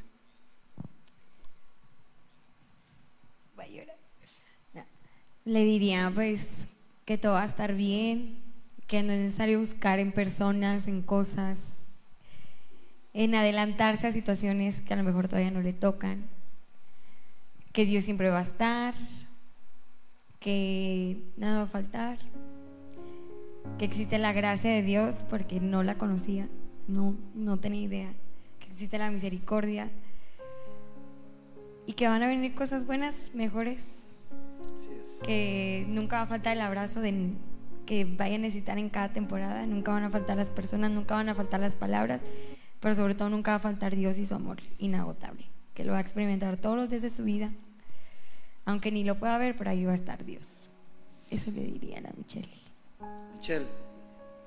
Voy 3.54 3.66
a 3.66 3.68
llorar. 3.68 3.98
No. 4.72 4.86
Le 5.44 5.62
diría 5.62 6.10
pues 6.14 6.48
que 7.04 7.18
todo 7.18 7.32
va 7.32 7.42
a 7.42 7.46
estar 7.46 7.74
bien, 7.74 8.42
que 8.86 9.02
no 9.02 9.12
es 9.12 9.20
necesario 9.20 9.60
buscar 9.60 9.98
en 9.98 10.10
personas, 10.12 10.88
en 10.88 11.02
cosas, 11.02 11.75
en 13.16 13.34
adelantarse 13.34 14.06
a 14.06 14.12
situaciones 14.12 14.82
que 14.82 14.92
a 14.92 14.96
lo 14.98 15.02
mejor 15.02 15.26
todavía 15.26 15.50
no 15.50 15.62
le 15.62 15.72
tocan, 15.72 16.26
que 17.72 17.86
Dios 17.86 18.04
siempre 18.04 18.28
va 18.28 18.40
a 18.40 18.42
estar, 18.42 18.92
que 20.38 21.22
nada 21.38 21.60
va 21.60 21.64
a 21.64 21.66
faltar, 21.66 22.18
que 23.78 23.86
existe 23.86 24.18
la 24.18 24.34
gracia 24.34 24.70
de 24.70 24.82
Dios 24.82 25.24
porque 25.30 25.60
no 25.60 25.82
la 25.82 25.96
conocía, 25.96 26.46
no, 26.88 27.16
no 27.34 27.56
tenía 27.56 27.80
idea, 27.80 28.12
que 28.60 28.66
existe 28.66 28.98
la 28.98 29.10
misericordia 29.10 29.88
y 31.86 31.94
que 31.94 32.08
van 32.08 32.22
a 32.22 32.28
venir 32.28 32.54
cosas 32.54 32.84
buenas, 32.84 33.30
mejores, 33.32 34.04
es. 34.92 35.20
que 35.24 35.86
nunca 35.88 36.16
va 36.16 36.22
a 36.24 36.26
faltar 36.26 36.52
el 36.52 36.60
abrazo 36.60 37.00
de, 37.00 37.30
que 37.86 38.04
vaya 38.04 38.34
a 38.34 38.40
necesitar 38.40 38.76
en 38.76 38.90
cada 38.90 39.14
temporada, 39.14 39.64
nunca 39.64 39.92
van 39.92 40.04
a 40.04 40.10
faltar 40.10 40.36
las 40.36 40.50
personas, 40.50 40.90
nunca 40.90 41.14
van 41.14 41.30
a 41.30 41.34
faltar 41.34 41.60
las 41.60 41.74
palabras, 41.74 42.20
pero 42.86 42.94
sobre 42.94 43.16
todo 43.16 43.28
nunca 43.30 43.50
va 43.50 43.56
a 43.56 43.58
faltar 43.58 43.96
Dios 43.96 44.16
y 44.16 44.26
su 44.26 44.34
amor 44.36 44.58
inagotable, 44.78 45.44
que 45.74 45.82
lo 45.82 45.90
va 45.90 45.98
a 45.98 46.00
experimentar 46.00 46.56
todos 46.56 46.76
los 46.76 46.88
días 46.88 47.02
de 47.02 47.10
su 47.10 47.24
vida, 47.24 47.50
aunque 48.64 48.92
ni 48.92 49.02
lo 49.02 49.18
pueda 49.18 49.36
ver, 49.38 49.56
pero 49.56 49.70
ahí 49.70 49.84
va 49.84 49.90
a 49.90 49.96
estar 49.96 50.24
Dios. 50.24 50.68
Eso 51.28 51.50
le 51.50 51.62
diría 51.64 51.98
a 51.98 52.12
Michelle. 52.16 52.48
Michelle, 53.34 53.66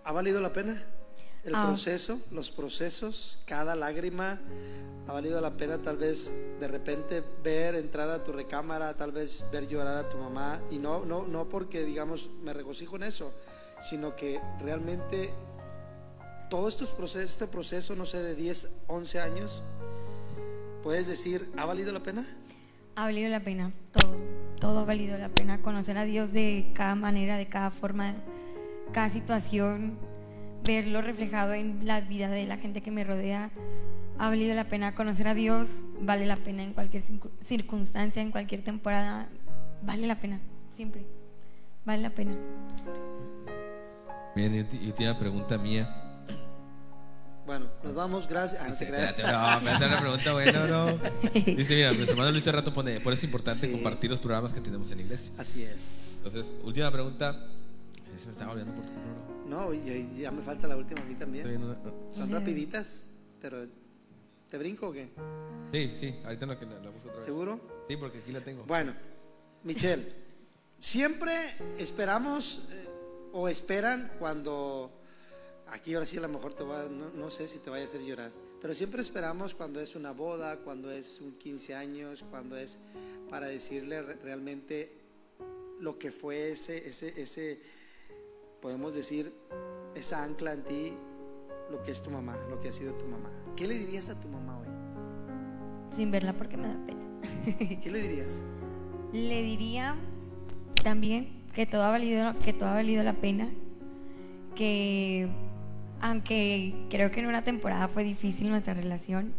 ¿ha 0.05 0.13
valido 0.13 0.39
la 0.39 0.53
pena 0.53 0.81
el 1.43 1.53
Ah. 1.53 1.65
proceso, 1.67 2.17
los 2.31 2.49
procesos, 2.49 3.39
cada 3.45 3.75
lágrima? 3.75 4.39
¿Ha 5.09 5.11
valido 5.11 5.41
la 5.41 5.57
pena 5.57 5.77
tal 5.81 5.97
vez 5.97 6.33
de 6.61 6.67
repente 6.69 7.21
ver 7.43 7.75
entrar 7.75 8.09
a 8.09 8.23
tu 8.23 8.31
recámara, 8.31 8.93
tal 8.93 9.11
vez 9.11 9.43
ver 9.51 9.67
llorar 9.67 9.97
a 9.97 10.07
tu 10.07 10.15
mamá? 10.17 10.61
Y 10.71 10.77
no, 10.77 11.03
no, 11.03 11.27
no 11.27 11.49
porque 11.49 11.83
digamos 11.83 12.29
me 12.41 12.53
regocijo 12.53 12.95
en 12.95 13.03
eso, 13.03 13.33
sino 13.81 14.15
que 14.15 14.39
realmente 14.61 15.29
todos 16.49 16.73
estos 16.73 16.89
procesos, 16.89 17.31
este 17.31 17.47
proceso, 17.47 17.95
no 17.95 18.05
sé, 18.05 18.21
de 18.21 18.35
10, 18.35 18.83
11 18.87 19.19
años, 19.21 19.63
puedes 20.83 21.07
decir, 21.07 21.47
¿ha 21.57 21.65
valido 21.65 21.91
la 21.93 22.01
pena? 22.01 22.25
Ha 22.95 23.03
valido 23.03 23.29
la 23.29 23.39
pena, 23.39 23.71
todo, 23.91 24.15
todo 24.59 24.79
ha 24.79 24.85
valido 24.85 25.17
la 25.17 25.29
pena, 25.29 25.61
conocer 25.61 25.97
a 25.97 26.03
Dios 26.05 26.33
de 26.33 26.71
cada 26.73 26.95
manera, 26.95 27.37
de 27.37 27.47
cada 27.47 27.71
forma, 27.71 28.15
cada 28.91 29.09
situación, 29.09 29.97
verlo 30.65 31.01
reflejado 31.01 31.53
en 31.53 31.85
las 31.85 32.07
vidas 32.09 32.31
de 32.31 32.45
la 32.45 32.57
gente 32.57 32.81
que 32.81 32.91
me 32.91 33.03
rodea. 33.03 33.51
Ha 34.17 34.27
valido 34.29 34.53
la 34.53 34.65
pena 34.65 34.95
conocer 34.95 35.27
a 35.29 35.33
Dios, 35.33 35.69
vale 36.01 36.25
la 36.25 36.35
pena 36.35 36.63
en 36.63 36.73
cualquier 36.73 37.01
circu- 37.03 37.29
circunstancia, 37.41 38.21
en 38.21 38.31
cualquier 38.31 38.63
temporada, 38.63 39.29
vale 39.81 40.07
la 40.07 40.19
pena, 40.19 40.41
siempre, 40.69 41.05
vale 41.85 42.01
la 42.01 42.09
pena. 42.09 42.35
Bien, 44.35 44.53
y 44.71 44.75
y 44.75 44.87
última 44.87 45.17
pregunta 45.17 45.57
mía. 45.57 46.08
Bueno, 47.49 47.65
nos 47.83 47.95
vamos, 47.95 48.27
gracias. 48.27 48.61
Ah, 48.61 48.67
no 48.69 48.75
te 48.75 48.85
creas. 48.85 49.09
Espérate, 49.09 49.31
no, 49.33 49.53
espérate, 49.57 49.85
una 49.87 49.99
pregunta 49.99 50.33
buena, 50.33 50.67
no. 50.67 50.85
Dice, 51.57 51.75
mira, 51.75 51.91
nuestro 51.93 52.11
hermano 52.11 52.29
Luis 52.31 52.43
hace 52.43 52.51
rato 52.51 52.71
pone, 52.71 52.99
por 52.99 53.11
eso 53.11 53.21
es 53.21 53.23
importante 53.23 53.65
Sí. 53.65 53.73
compartir 53.73 54.11
los 54.11 54.19
programas 54.19 54.53
que 54.53 54.61
tenemos 54.61 54.91
en 54.91 54.99
la 54.99 55.03
iglesia. 55.05 55.33
Así 55.39 55.63
es. 55.63 56.17
Entonces, 56.23 56.53
última 56.63 56.91
pregunta. 56.91 57.47
Se 58.19 58.27
me 58.27 58.31
está 58.33 58.51
olvidando 58.51 58.75
por 58.75 58.85
tu 58.85 58.91
bro. 58.91 59.47
No, 59.47 59.73
ya 59.73 60.29
me 60.29 60.43
falta 60.43 60.67
la 60.67 60.75
última 60.77 61.01
a 61.01 61.05
mí 61.05 61.15
también. 61.15 61.59
No. 61.59 61.75
Son 62.11 62.31
rapiditas, 62.31 63.05
pero 63.41 63.65
¿te 64.47 64.57
brinco 64.59 64.89
o 64.89 64.91
qué? 64.93 65.09
Sí, 65.73 65.93
sí, 65.99 66.19
ahorita 66.23 66.45
lo 66.45 66.59
que 66.59 66.67
la, 66.67 66.73
la 66.81 66.89
busco 66.91 67.07
otra 67.07 67.15
vez. 67.17 67.25
¿Seguro? 67.25 67.59
Sí, 67.87 67.97
porque 67.97 68.19
aquí 68.19 68.31
la 68.31 68.41
tengo. 68.41 68.63
Bueno, 68.65 68.93
Michelle, 69.63 70.05
siempre 70.77 71.33
esperamos 71.79 72.67
eh, 72.71 72.85
o 73.33 73.47
esperan 73.49 74.11
cuando, 74.19 74.98
aquí 75.71 75.93
ahora 75.93 76.05
sí 76.05 76.17
a 76.17 76.21
lo 76.21 76.29
mejor 76.29 76.53
te 76.53 76.63
va, 76.63 76.83
no, 76.89 77.09
no 77.11 77.29
sé 77.29 77.47
si 77.47 77.59
te 77.59 77.69
vaya 77.69 77.83
a 77.83 77.87
hacer 77.87 78.01
llorar, 78.01 78.31
pero 78.61 78.73
siempre 78.73 79.01
esperamos 79.01 79.55
cuando 79.55 79.79
es 79.79 79.95
una 79.95 80.11
boda, 80.11 80.57
cuando 80.57 80.91
es 80.91 81.21
un 81.21 81.37
15 81.37 81.75
años, 81.75 82.23
cuando 82.29 82.57
es 82.57 82.77
para 83.29 83.47
decirle 83.47 84.01
re- 84.01 84.15
realmente 84.23 84.91
lo 85.79 85.97
que 85.97 86.11
fue 86.11 86.51
ese, 86.51 86.87
ese, 86.89 87.21
ese, 87.21 87.59
podemos 88.61 88.93
decir, 88.93 89.31
esa 89.95 90.23
ancla 90.23 90.53
en 90.53 90.63
ti, 90.63 90.93
lo 91.71 91.81
que 91.83 91.91
es 91.91 92.01
tu 92.01 92.09
mamá, 92.09 92.35
lo 92.49 92.59
que 92.59 92.69
ha 92.69 92.73
sido 92.73 92.93
tu 92.93 93.05
mamá. 93.05 93.29
¿Qué 93.55 93.67
le 93.67 93.75
dirías 93.75 94.09
a 94.09 94.19
tu 94.19 94.27
mamá 94.27 94.57
hoy? 94.59 94.67
Sin 95.95 96.11
verla 96.11 96.33
porque 96.33 96.57
me 96.57 96.67
da 96.67 96.85
pena. 96.85 97.01
¿Qué 97.81 97.89
le 97.91 98.01
dirías? 98.01 98.41
Le 99.13 99.41
diría 99.43 99.95
también 100.83 101.43
que 101.53 101.65
todo 101.65 101.83
ha 101.83 101.91
valido, 101.91 102.33
que 102.43 102.53
todo 102.53 102.69
ha 102.69 102.73
valido 102.73 103.03
la 103.03 103.13
pena, 103.13 103.49
que 104.55 105.29
aunque 106.01 106.73
creo 106.89 107.11
que 107.11 107.19
en 107.19 107.27
una 107.27 107.43
temporada 107.43 107.87
fue 107.87 108.03
difícil 108.03 108.49
nuestra 108.49 108.73
relación, 108.73 109.33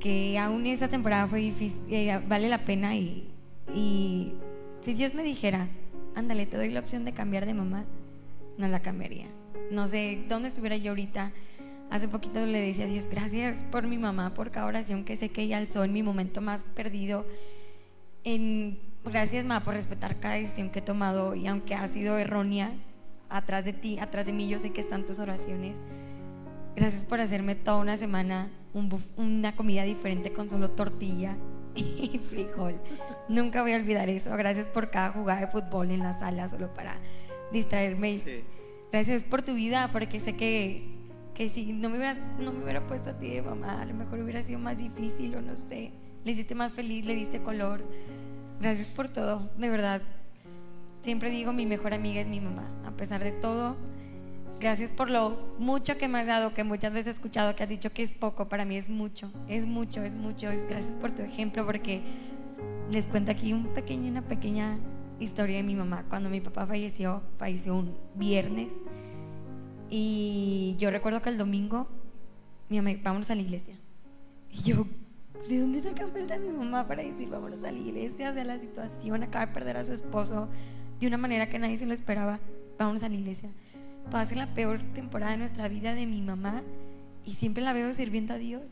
que 0.00 0.38
aún 0.38 0.66
esa 0.66 0.88
temporada 0.88 1.26
fue 1.26 1.40
difícil, 1.40 1.80
eh, 1.90 2.20
vale 2.28 2.48
la 2.48 2.58
pena 2.58 2.94
y, 2.94 3.28
y 3.74 4.34
si 4.80 4.94
Dios 4.94 5.14
me 5.14 5.22
dijera, 5.22 5.68
ándale, 6.14 6.46
te 6.46 6.56
doy 6.56 6.70
la 6.70 6.80
opción 6.80 7.04
de 7.04 7.12
cambiar 7.12 7.46
de 7.46 7.54
mamá, 7.54 7.84
no 8.58 8.68
la 8.68 8.80
cambiaría. 8.80 9.28
No 9.70 9.88
sé 9.88 10.24
dónde 10.28 10.48
estuviera 10.48 10.76
yo 10.76 10.90
ahorita. 10.92 11.32
Hace 11.90 12.08
poquito 12.08 12.44
le 12.46 12.60
decía 12.60 12.84
a 12.84 12.88
Dios, 12.88 13.08
gracias 13.08 13.64
por 13.64 13.86
mi 13.86 13.98
mamá, 13.98 14.34
por 14.34 14.50
cada 14.50 14.66
oración 14.66 15.04
que 15.04 15.16
sé 15.16 15.30
que 15.30 15.42
ella 15.42 15.58
alzó 15.58 15.84
en 15.84 15.92
mi 15.92 16.02
momento 16.02 16.40
más 16.40 16.64
perdido. 16.64 17.24
En, 18.24 18.78
gracias, 19.04 19.44
mamá, 19.44 19.64
por 19.64 19.74
respetar 19.74 20.18
cada 20.18 20.34
decisión 20.34 20.70
que 20.70 20.80
he 20.80 20.82
tomado 20.82 21.34
y 21.34 21.46
aunque 21.46 21.74
ha 21.74 21.86
sido 21.88 22.18
errónea, 22.18 22.72
atrás 23.36 23.64
de 23.64 23.72
ti, 23.72 23.98
atrás 23.98 24.26
de 24.26 24.32
mí, 24.32 24.48
yo 24.48 24.58
sé 24.58 24.70
que 24.72 24.80
están 24.80 25.04
tus 25.04 25.18
oraciones. 25.18 25.76
Gracias 26.76 27.04
por 27.04 27.20
hacerme 27.20 27.54
toda 27.54 27.78
una 27.78 27.96
semana 27.96 28.50
un 28.72 28.90
buf- 28.90 29.06
una 29.16 29.54
comida 29.54 29.82
diferente 29.84 30.32
con 30.32 30.50
solo 30.50 30.70
tortilla 30.70 31.36
y 31.74 32.18
frijol. 32.18 32.74
Nunca 33.28 33.62
voy 33.62 33.72
a 33.72 33.76
olvidar 33.76 34.08
eso. 34.08 34.30
Gracias 34.36 34.66
por 34.66 34.90
cada 34.90 35.10
jugada 35.12 35.40
de 35.40 35.46
fútbol 35.48 35.90
en 35.90 36.00
la 36.00 36.18
sala 36.18 36.48
solo 36.48 36.72
para 36.74 36.96
distraerme. 37.52 38.18
Sí. 38.18 38.40
Gracias 38.90 39.22
por 39.24 39.42
tu 39.42 39.54
vida, 39.54 39.88
porque 39.92 40.20
sé 40.20 40.34
que, 40.36 40.84
que 41.34 41.48
si 41.48 41.72
no 41.72 41.88
me, 41.90 41.96
hubieras, 41.96 42.20
no 42.38 42.52
me 42.52 42.62
hubiera 42.62 42.86
puesto 42.86 43.10
a 43.10 43.18
ti 43.18 43.28
de 43.30 43.42
mamá, 43.42 43.80
a 43.82 43.84
lo 43.84 43.94
mejor 43.94 44.20
hubiera 44.20 44.42
sido 44.42 44.58
más 44.58 44.76
difícil 44.78 45.34
o 45.34 45.40
no 45.42 45.56
sé. 45.56 45.90
Le 46.24 46.32
hiciste 46.32 46.54
más 46.54 46.72
feliz, 46.72 47.04
le 47.06 47.14
diste 47.14 47.40
color. 47.40 47.84
Gracias 48.60 48.86
por 48.88 49.08
todo, 49.08 49.50
de 49.58 49.68
verdad. 49.68 50.00
Siempre 51.04 51.28
digo, 51.28 51.52
mi 51.52 51.66
mejor 51.66 51.92
amiga 51.92 52.22
es 52.22 52.26
mi 52.26 52.40
mamá. 52.40 52.66
A 52.86 52.90
pesar 52.92 53.22
de 53.22 53.30
todo, 53.30 53.76
gracias 54.58 54.88
por 54.88 55.10
lo 55.10 55.36
mucho 55.58 55.98
que 55.98 56.08
me 56.08 56.20
has 56.20 56.26
dado, 56.26 56.54
que 56.54 56.64
muchas 56.64 56.94
veces 56.94 57.08
he 57.08 57.10
escuchado 57.10 57.54
que 57.54 57.62
has 57.62 57.68
dicho 57.68 57.92
que 57.92 58.02
es 58.02 58.14
poco. 58.14 58.48
Para 58.48 58.64
mí 58.64 58.78
es 58.78 58.88
mucho, 58.88 59.30
es 59.46 59.66
mucho, 59.66 60.02
es 60.02 60.14
mucho. 60.14 60.48
Gracias 60.66 60.94
por 60.94 61.10
tu 61.10 61.20
ejemplo, 61.20 61.66
porque 61.66 62.00
les 62.90 63.06
cuento 63.06 63.32
aquí 63.32 63.52
una 63.52 64.22
pequeña 64.22 64.78
historia 65.20 65.58
de 65.58 65.62
mi 65.62 65.74
mamá. 65.74 66.06
Cuando 66.08 66.30
mi 66.30 66.40
papá 66.40 66.66
falleció, 66.66 67.22
falleció 67.36 67.76
un 67.76 67.94
viernes. 68.14 68.72
Y 69.90 70.74
yo 70.78 70.90
recuerdo 70.90 71.20
que 71.20 71.28
el 71.28 71.36
domingo, 71.36 71.86
mi 72.70 72.80
mamá, 72.80 72.98
vámonos 73.02 73.30
a 73.30 73.34
la 73.34 73.42
iglesia. 73.42 73.76
Y 74.50 74.62
yo, 74.62 74.86
¿de 75.50 75.58
dónde 75.58 75.82
saca 75.82 76.06
fuerza 76.06 76.38
mi 76.38 76.48
mamá 76.48 76.88
para 76.88 77.02
decir 77.02 77.28
vámonos 77.28 77.62
a 77.62 77.70
la 77.70 77.78
iglesia? 77.78 78.30
O 78.30 78.32
sea, 78.32 78.44
la 78.44 78.58
situación 78.58 79.22
acaba 79.22 79.44
de 79.44 79.52
perder 79.52 79.76
a 79.76 79.84
su 79.84 79.92
esposo 79.92 80.48
de 81.00 81.06
una 81.06 81.16
manera 81.16 81.48
que 81.48 81.58
nadie 81.58 81.78
se 81.78 81.86
lo 81.86 81.94
esperaba. 81.94 82.38
Vámonos 82.78 83.02
a 83.02 83.08
la 83.08 83.14
iglesia. 83.14 83.50
Pase 84.10 84.36
la 84.36 84.46
peor 84.54 84.80
temporada 84.94 85.32
de 85.32 85.38
nuestra 85.38 85.68
vida 85.68 85.94
de 85.94 86.06
mi 86.06 86.20
mamá 86.20 86.62
y 87.24 87.34
siempre 87.34 87.62
la 87.62 87.72
veo 87.72 87.92
sirviendo 87.92 88.34
a 88.34 88.38
Dios. 88.38 88.62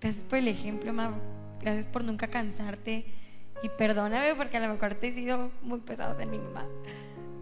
Gracias 0.00 0.24
por 0.24 0.38
el 0.38 0.48
ejemplo, 0.48 0.92
mamá. 0.92 1.18
Gracias 1.60 1.86
por 1.86 2.04
nunca 2.04 2.28
cansarte. 2.28 3.06
Y 3.62 3.68
perdóname 3.70 4.34
porque 4.36 4.56
a 4.56 4.60
lo 4.60 4.72
mejor 4.72 4.94
te 4.94 5.08
he 5.08 5.12
sido 5.12 5.50
muy 5.62 5.80
pesado 5.80 6.16
ser 6.16 6.28
mi 6.28 6.38
mamá. 6.38 6.64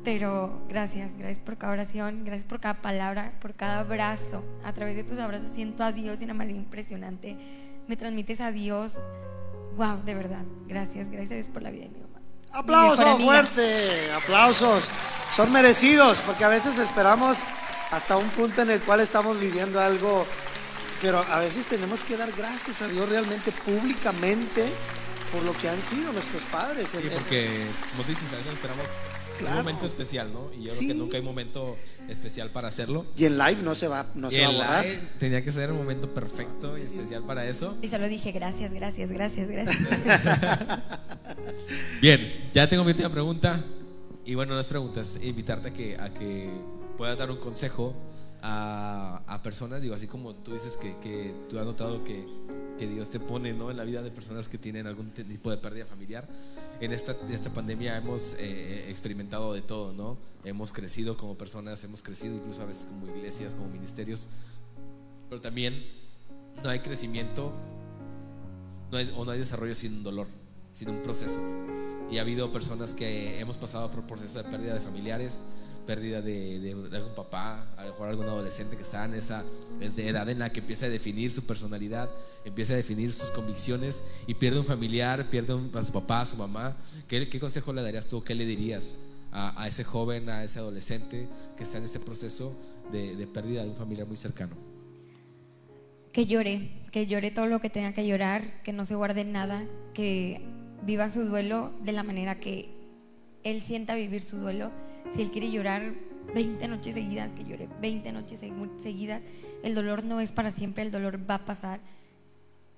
pero 0.03 0.63
gracias, 0.69 1.11
gracias 1.19 1.41
por 1.41 1.59
cada 1.59 1.73
oración, 1.73 2.25
gracias 2.25 2.49
por 2.49 2.61
cada 2.61 2.81
palabra, 2.81 3.33
por 3.41 3.55
cada 3.55 3.81
abrazo. 3.81 4.45
A 4.65 4.73
través 4.73 4.95
de 4.95 5.03
tus 5.03 5.19
abrazos 5.19 5.51
siento 5.51 5.83
a 5.83 5.93
Dios 5.93 6.21
de 6.21 6.27
una 6.27 6.35
manera 6.35 6.57
impresionante. 6.57 7.37
Me 7.89 7.97
transmites 7.97 8.41
a 8.41 8.53
Dios. 8.53 8.95
Wow, 9.77 10.05
de 10.05 10.15
verdad. 10.15 10.45
Gracias, 10.69 11.11
gracias 11.11 11.33
a 11.33 11.35
Dios 11.35 11.49
por 11.49 11.63
la 11.63 11.71
vida 11.71 11.85
de 11.85 11.91
mi. 11.91 12.06
Aplausos 12.57 13.23
fuerte, 13.23 14.11
aplausos. 14.13 14.91
Son 15.31 15.53
merecidos 15.53 16.23
porque 16.25 16.45
a 16.45 16.49
veces 16.49 16.79
esperamos 16.79 17.39
hasta 17.91 18.17
un 18.17 18.31
punto 18.31 18.63
en 18.63 18.71
el 18.71 18.81
cual 18.81 19.01
estamos 19.01 19.39
viviendo 19.39 19.79
algo, 19.79 20.27
pero 21.03 21.23
a 21.31 21.39
veces 21.39 21.67
tenemos 21.67 22.03
que 22.03 22.17
dar 22.17 22.33
gracias 22.33 22.81
a 22.81 22.89
Dios 22.89 23.09
realmente 23.09 23.53
públicamente 23.53 24.73
por 25.31 25.43
lo 25.43 25.53
que 25.53 25.69
han 25.69 25.83
sido 25.83 26.13
nuestros 26.13 26.43
padres. 26.45 26.89
Sí, 26.91 27.09
porque, 27.13 27.67
como 27.91 28.05
tú 28.05 28.09
dices, 28.09 28.33
a 28.33 28.37
veces 28.37 28.55
esperamos 28.55 28.89
Claro. 29.39 29.57
un 29.59 29.65
momento 29.65 29.87
especial, 29.87 30.33
¿no? 30.33 30.51
Y 30.53 30.65
yo 30.65 30.71
Sí. 30.71 30.79
creo 30.87 30.89
que 30.89 30.95
nunca 30.95 31.17
hay 31.17 31.23
momento 31.23 31.77
especial 32.09 32.51
para 32.51 32.69
hacerlo. 32.69 33.07
Y 33.17 33.25
en 33.27 33.37
live 33.39 33.59
no 33.63 33.75
se 33.75 33.89
va, 33.89 34.07
no 34.15 34.29
y 34.31 34.35
se 34.35 34.41
va 34.43 34.47
a 34.47 34.51
el 34.51 34.57
borrar. 34.57 34.85
live 34.85 35.01
tenía 35.19 35.43
que 35.45 35.53
ser 35.53 35.71
un 35.73 35.79
momento 35.79 36.13
perfecto 36.13 36.77
y 36.79 36.83
especial 36.83 37.25
para 37.25 37.47
eso. 37.47 37.77
Y 37.83 37.89
solo 37.89 38.09
dije 38.09 38.33
gracias, 38.33 38.73
gracias, 38.73 39.11
gracias, 39.11 39.49
gracias. 39.49 39.77
Bien, 42.01 42.51
ya 42.55 42.69
tengo 42.69 42.85
mi 42.85 42.91
última 42.91 43.09
pregunta. 43.11 43.63
Y 44.25 44.35
bueno, 44.35 44.55
no 44.55 44.61
es 44.61 44.69
pregunta, 44.69 45.01
es 45.01 45.21
invitarte 45.23 45.69
a 45.69 45.73
que, 45.73 45.97
a 45.97 46.13
que 46.13 46.51
puedas 46.97 47.17
dar 47.17 47.31
un 47.31 47.37
consejo 47.37 47.95
a, 48.43 49.23
a 49.27 49.43
personas, 49.43 49.81
digo, 49.83 49.95
así 49.95 50.07
como 50.09 50.35
tú 50.35 50.53
dices 50.53 50.77
que, 50.77 50.95
que 51.03 51.33
tú 51.49 51.59
has 51.59 51.65
notado 51.65 52.03
que, 52.03 52.27
que 52.79 52.87
Dios 52.87 53.11
te 53.11 53.19
pone 53.21 53.53
¿no? 53.53 53.71
en 53.71 53.77
la 53.77 53.85
vida 53.85 54.03
de 54.03 54.11
personas 54.11 54.49
que 54.49 54.59
tienen 54.59 54.87
algún 54.87 55.11
tipo 55.11 55.51
de 55.51 55.57
pérdida 55.57 55.85
familiar. 55.85 56.27
En 56.81 56.93
esta, 56.93 57.17
esta 57.31 57.53
pandemia 57.53 57.97
hemos 57.97 58.35
eh, 58.39 58.91
experimentado 58.91 59.53
de 59.55 59.63
todo, 59.63 59.93
¿no? 59.93 60.19
Hemos 60.45 60.73
crecido 60.73 61.17
como 61.17 61.37
personas, 61.37 61.83
hemos 61.85 62.03
crecido 62.03 62.35
incluso 62.35 62.63
a 62.63 62.67
veces 62.67 62.87
como 62.87 63.07
iglesias, 63.17 63.55
como 63.55 63.69
ministerios, 63.69 64.29
pero 65.29 65.41
también 65.41 65.85
no 66.63 66.71
hay 66.71 66.81
crecimiento 66.81 67.53
no 68.91 68.99
hay- 68.99 69.13
o 69.17 69.25
no 69.25 69.31
hay 69.33 69.39
desarrollo 69.39 69.75
sin 69.75 69.95
un 69.95 70.03
dolor, 70.05 70.27
sin 70.73 70.89
un 70.91 71.03
proceso. 71.03 71.41
Y 72.11 72.19
ha 72.19 72.21
habido 72.21 72.53
personas 72.53 72.95
que 72.95 73.41
hemos 73.41 73.57
pasado 73.57 73.91
por 73.91 74.07
proceso 74.07 74.39
de 74.43 74.45
pérdida 74.49 74.75
de 74.75 74.81
familiares, 74.81 75.47
pérdida 75.87 76.21
de, 76.21 76.59
de 76.61 76.97
algún 76.97 77.15
papá, 77.15 77.67
a 77.77 77.85
lo 77.85 77.93
mejor 77.93 78.09
algún 78.09 78.27
adolescente 78.27 78.77
que 78.77 78.83
está 78.83 79.05
en 79.05 79.15
esa 79.15 79.45
edad 79.97 80.29
en 80.29 80.41
la 80.41 80.53
que 80.53 80.61
empieza 80.61 80.87
a 80.87 80.89
definir 80.89 81.31
su 81.31 81.47
personalidad, 81.47 82.11
empieza 82.45 82.73
a 82.73 82.77
definir 82.77 83.13
sus 83.13 83.31
convicciones 83.31 84.03
y 84.27 84.35
pierde 84.35 84.59
un 84.59 84.67
familiar, 84.67 85.31
pierde 85.31 85.55
un- 85.55 85.71
a 85.75 85.85
su 85.85 85.93
papá, 85.93 86.23
a 86.23 86.27
su 86.27 86.37
mamá. 86.37 86.77
¿Qué, 87.09 87.29
qué 87.29 87.39
consejo 87.41 87.73
le 87.73 87.83
darías 87.83 88.07
tú? 88.09 88.23
¿Qué 88.25 88.35
le 88.35 88.45
dirías 88.45 89.01
a, 89.33 89.63
a 89.63 89.69
ese 89.69 89.85
joven, 89.85 90.29
a 90.29 90.43
ese 90.45 90.59
adolescente 90.59 91.29
que 91.57 91.63
está 91.63 91.79
en 91.79 91.85
este 91.85 92.01
proceso 92.01 92.53
de, 92.93 93.15
de 93.17 93.27
pérdida 93.27 93.63
de 93.63 93.71
un 93.71 93.77
familiar 93.77 94.07
muy 94.07 94.17
cercano? 94.17 94.57
que 96.13 96.25
llore, 96.25 96.71
que 96.93 97.07
llore 97.07 97.31
todo 97.31 97.45
lo 97.47 97.61
que 97.61 97.69
tenga 97.69 97.93
que 97.93 98.07
llorar, 98.07 98.63
que 98.63 98.73
no 98.73 98.87
se 98.87 98.95
guarde 98.95 99.23
nada, 99.25 99.65
que 99.93 100.41
viva 100.83 101.11
su 101.11 101.23
duelo 101.27 101.73
de 101.83 101.93
la 101.93 102.03
manera 102.05 102.41
que 102.41 102.71
él 103.45 103.61
sienta 103.61 103.95
vivir 103.97 104.23
su 104.23 104.39
duelo. 104.39 104.71
Si 105.13 105.23
él 105.23 105.31
quiere 105.31 105.51
llorar 105.51 105.95
20 106.35 106.69
noches 106.69 106.95
seguidas, 106.95 107.33
que 107.33 107.45
llore 107.45 107.69
20 107.81 108.13
noches 108.13 108.43
segu- 108.43 108.77
seguidas. 108.79 109.23
El 109.63 109.75
dolor 109.75 110.05
no 110.05 110.21
es 110.21 110.33
para 110.33 110.51
siempre, 110.51 110.83
el 110.83 110.91
dolor 110.91 111.19
va 111.29 111.37
a 111.37 111.45
pasar 111.45 111.81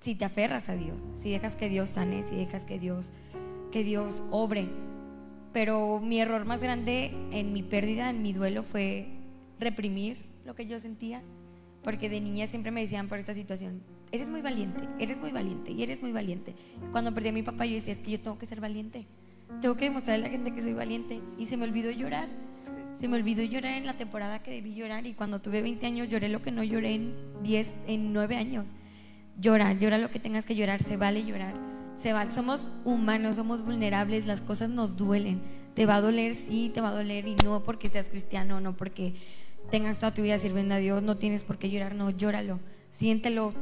si 0.00 0.14
te 0.14 0.24
aferras 0.24 0.68
a 0.68 0.76
Dios, 0.76 0.96
si 1.16 1.30
dejas 1.30 1.56
que 1.56 1.68
Dios 1.68 1.88
sane, 1.90 2.22
si 2.22 2.36
dejas 2.36 2.64
que 2.64 2.78
Dios, 2.78 3.12
que 3.72 3.82
Dios 3.84 4.22
obre. 4.30 4.68
Pero 5.52 5.98
mi 6.00 6.20
error 6.20 6.44
más 6.44 6.62
grande 6.62 7.12
en 7.32 7.52
mi 7.52 7.62
pérdida, 7.62 8.10
en 8.10 8.22
mi 8.22 8.32
duelo, 8.32 8.62
fue 8.62 9.08
reprimir 9.58 10.18
lo 10.44 10.54
que 10.54 10.66
yo 10.66 10.78
sentía. 10.78 11.22
Porque 11.82 12.08
de 12.08 12.20
niña 12.20 12.46
siempre 12.46 12.70
me 12.70 12.82
decían 12.82 13.08
por 13.08 13.18
esta 13.18 13.34
situación, 13.34 13.82
eres 14.12 14.28
muy 14.28 14.42
valiente, 14.42 14.86
eres 14.98 15.16
muy 15.18 15.30
valiente 15.32 15.72
y 15.72 15.82
eres 15.82 16.02
muy 16.02 16.12
valiente. 16.12 16.54
Cuando 16.92 17.14
perdí 17.14 17.30
a 17.30 17.32
mi 17.32 17.42
papá 17.42 17.64
yo 17.66 17.74
decía, 17.74 17.92
es 17.94 18.00
que 18.00 18.10
yo 18.12 18.20
tengo 18.20 18.38
que 18.38 18.46
ser 18.46 18.60
valiente. 18.60 19.06
Tengo 19.60 19.76
que 19.76 19.86
demostrarle 19.86 20.26
a 20.26 20.28
la 20.28 20.32
gente 20.32 20.52
que 20.52 20.62
soy 20.62 20.74
valiente. 20.74 21.20
Y 21.38 21.46
se 21.46 21.56
me 21.56 21.64
olvidó 21.64 21.90
llorar. 21.90 22.28
Se 22.98 23.08
me 23.08 23.16
olvidó 23.16 23.42
llorar 23.42 23.74
en 23.74 23.86
la 23.86 23.96
temporada 23.96 24.42
que 24.42 24.50
debí 24.50 24.74
llorar. 24.74 25.06
Y 25.06 25.14
cuando 25.14 25.40
tuve 25.40 25.62
20 25.62 25.86
años 25.86 26.08
lloré 26.08 26.28
lo 26.28 26.42
que 26.42 26.50
no 26.50 26.62
lloré 26.62 26.94
en 26.94 27.14
10, 27.42 27.74
en 27.86 28.12
9 28.12 28.36
años. 28.36 28.66
Llora, 29.40 29.72
llora 29.72 29.98
lo 29.98 30.10
que 30.10 30.18
tengas 30.18 30.44
que 30.44 30.56
llorar, 30.56 30.82
se 30.82 30.96
vale 30.96 31.24
llorar. 31.24 31.54
Se 31.96 32.12
vale. 32.12 32.30
Somos 32.30 32.70
humanos, 32.84 33.36
somos 33.36 33.64
vulnerables, 33.64 34.26
las 34.26 34.40
cosas 34.40 34.70
nos 34.70 34.96
duelen. 34.96 35.40
Te 35.74 35.86
va 35.86 35.96
a 35.96 36.00
doler, 36.00 36.34
sí, 36.34 36.70
te 36.72 36.80
va 36.80 36.88
a 36.88 36.94
doler 36.94 37.26
y 37.28 37.36
no 37.44 37.62
porque 37.62 37.88
seas 37.88 38.08
cristiano, 38.08 38.60
no 38.60 38.76
porque 38.76 39.14
tengas 39.70 39.98
toda 39.98 40.12
tu 40.12 40.22
vida 40.22 40.38
sirviendo 40.38 40.74
a 40.74 40.78
Dios, 40.78 41.02
no 41.02 41.18
tienes 41.18 41.44
por 41.44 41.58
qué 41.58 41.70
llorar, 41.70 41.94
no, 41.94 42.10
llóralo, 42.10 42.58
siéntelo. 42.90 43.52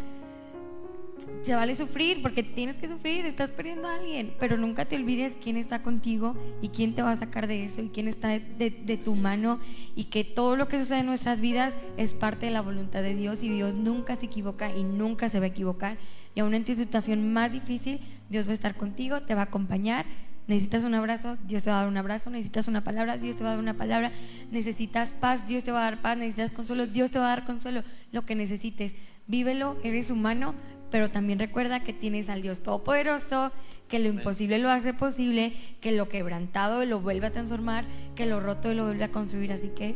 Se 1.42 1.54
vale 1.54 1.74
sufrir 1.74 2.22
porque 2.22 2.42
tienes 2.42 2.76
que 2.76 2.88
sufrir, 2.88 3.24
estás 3.24 3.50
perdiendo 3.50 3.88
a 3.88 3.94
alguien, 3.96 4.34
pero 4.38 4.56
nunca 4.56 4.84
te 4.84 4.96
olvides 4.96 5.36
quién 5.42 5.56
está 5.56 5.82
contigo 5.82 6.34
y 6.60 6.68
quién 6.68 6.94
te 6.94 7.02
va 7.02 7.12
a 7.12 7.16
sacar 7.16 7.46
de 7.46 7.64
eso 7.64 7.82
y 7.82 7.88
quién 7.88 8.06
está 8.08 8.28
de, 8.28 8.40
de- 8.40 8.70
de 8.70 8.96
tu 8.96 9.16
mano 9.16 9.58
y 9.94 10.04
que 10.04 10.24
todo 10.24 10.56
lo 10.56 10.68
que 10.68 10.78
sucede 10.78 11.00
en 11.00 11.06
nuestras 11.06 11.40
vidas 11.40 11.74
es 11.96 12.14
parte 12.14 12.46
de 12.46 12.52
la 12.52 12.60
voluntad 12.62 13.02
de 13.02 13.14
Dios 13.14 13.42
y 13.42 13.48
Dios 13.48 13.74
nunca 13.74 14.16
se 14.16 14.26
equivoca 14.26 14.74
y 14.76 14.82
nunca 14.84 15.28
se 15.28 15.38
va 15.38 15.46
a 15.46 15.48
equivocar 15.48 15.96
y 16.34 16.40
aún 16.40 16.54
en 16.54 16.64
tu 16.64 16.74
situación 16.74 17.32
más 17.32 17.52
difícil 17.52 18.00
Dios 18.28 18.46
va 18.46 18.50
a 18.50 18.54
estar 18.54 18.74
contigo, 18.74 19.22
te 19.22 19.34
va 19.34 19.42
a 19.42 19.44
acompañar. 19.44 20.04
Necesitas 20.48 20.84
un 20.84 20.94
abrazo, 20.94 21.36
Dios 21.48 21.64
te 21.64 21.70
va 21.70 21.78
a 21.78 21.80
dar 21.80 21.88
un 21.88 21.96
abrazo. 21.96 22.30
Necesitas 22.30 22.68
una 22.68 22.84
palabra, 22.84 23.16
Dios 23.18 23.34
te 23.34 23.42
va 23.42 23.48
a 23.50 23.52
dar 23.54 23.60
una 23.60 23.74
palabra. 23.74 24.12
Necesitas 24.52 25.10
paz, 25.12 25.48
Dios 25.48 25.64
te 25.64 25.72
va 25.72 25.80
a 25.80 25.90
dar 25.90 26.02
paz. 26.02 26.16
Necesitas 26.16 26.52
consuelo, 26.52 26.86
Dios 26.86 27.10
te 27.10 27.18
va 27.18 27.24
a 27.26 27.28
dar 27.30 27.44
consuelo. 27.46 27.82
Lo 28.12 28.24
que 28.24 28.36
necesites, 28.36 28.94
vívelo, 29.26 29.76
eres 29.82 30.08
humano, 30.12 30.54
pero 30.90 31.10
también 31.10 31.38
recuerda 31.38 31.82
que 31.82 31.92
tienes 31.92 32.28
al 32.28 32.42
Dios 32.42 32.60
Todopoderoso, 32.60 33.52
que 33.88 33.98
lo 33.98 34.08
imposible 34.08 34.58
lo 34.58 34.70
hace 34.70 34.94
posible, 34.94 35.52
que 35.80 35.92
lo 35.92 36.08
quebrantado 36.08 36.84
lo 36.84 37.00
vuelve 37.00 37.26
a 37.28 37.32
transformar, 37.32 37.84
que 38.14 38.26
lo 38.26 38.40
roto 38.40 38.72
lo 38.74 38.84
vuelve 38.86 39.04
a 39.04 39.10
construir. 39.12 39.52
Así 39.52 39.68
que 39.68 39.94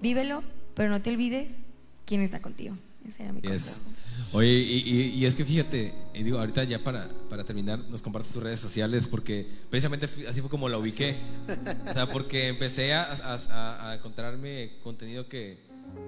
vívelo, 0.00 0.42
pero 0.74 0.88
no 0.90 1.02
te 1.02 1.10
olvides 1.10 1.52
quién 2.06 2.22
está 2.22 2.40
contigo. 2.40 2.76
Ese 3.06 3.22
era 3.24 3.32
mi 3.32 3.40
Yes. 3.40 3.80
consejo. 3.84 3.96
Oye, 4.38 4.48
y, 4.52 4.82
y- 4.86 5.14
y 5.18 5.26
es 5.26 5.34
que 5.34 5.44
fíjate, 5.44 5.92
y 6.14 6.22
digo, 6.22 6.38
ahorita 6.38 6.64
ya 6.64 6.82
para, 6.82 7.08
para 7.28 7.44
terminar, 7.44 7.78
nos 7.88 8.02
compartes 8.02 8.30
tus 8.32 8.42
redes 8.42 8.60
sociales 8.60 9.08
porque 9.08 9.46
precisamente 9.70 10.06
así 10.28 10.40
fue 10.40 10.50
como 10.50 10.68
la 10.68 10.78
ubiqué. 10.78 11.16
O 11.88 11.92
sea, 11.92 12.06
porque 12.06 12.48
empecé 12.48 12.92
a, 12.94 13.04
a- 13.04 13.90
a- 13.90 13.94
encontrarme 13.96 14.72
contenido 14.82 15.28
que, 15.28 15.58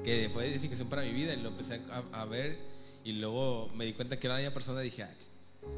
que 0.04 0.30
fue 0.32 0.44
de 0.44 0.52
edificación 0.52 0.88
para 0.88 1.02
mi 1.02 1.12
vida 1.12 1.34
y 1.34 1.40
lo 1.42 1.48
empecé 1.48 1.80
a, 2.12 2.20
a 2.20 2.24
ver 2.26 2.58
y 3.04 3.12
luego 3.12 3.70
me 3.74 3.84
di 3.84 3.92
cuenta 3.92 4.18
que 4.18 4.26
era 4.26 4.34
la 4.34 4.40
misma 4.40 4.54
persona 4.54 4.80
y 4.82 4.84
dije, 4.84 5.02
ah, 5.02 5.10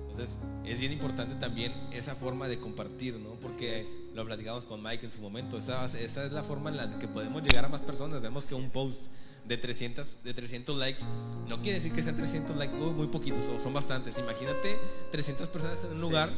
entonces 0.08 0.38
es 0.64 0.78
bien 0.78 0.92
importante 0.92 1.34
también 1.34 1.72
esa 1.92 2.14
forma 2.14 2.48
de 2.48 2.58
compartir, 2.58 3.16
¿no? 3.16 3.34
Porque 3.40 3.84
lo 4.14 4.24
platicamos 4.24 4.64
con 4.64 4.82
Mike 4.82 5.04
en 5.04 5.10
su 5.10 5.20
momento, 5.20 5.58
esa, 5.58 5.84
esa 5.84 6.24
es 6.24 6.32
la 6.32 6.42
forma 6.42 6.70
en 6.70 6.76
la 6.76 6.98
que 6.98 7.08
podemos 7.08 7.42
llegar 7.42 7.64
a 7.64 7.68
más 7.68 7.80
personas. 7.80 8.22
Vemos 8.22 8.46
que 8.46 8.54
un 8.54 8.70
post 8.70 9.10
de 9.46 9.58
300, 9.58 10.24
de 10.24 10.32
300 10.32 10.76
likes 10.78 11.02
no 11.48 11.60
quiere 11.60 11.78
decir 11.78 11.92
que 11.92 12.02
sean 12.02 12.16
300 12.16 12.56
likes, 12.56 12.76
uy, 12.76 12.92
muy 12.92 13.08
poquitos, 13.08 13.46
o 13.46 13.60
son 13.60 13.74
bastantes. 13.74 14.18
Imagínate 14.18 14.78
300 15.12 15.48
personas 15.48 15.78
en 15.84 15.92
un 15.92 16.00
lugar 16.00 16.30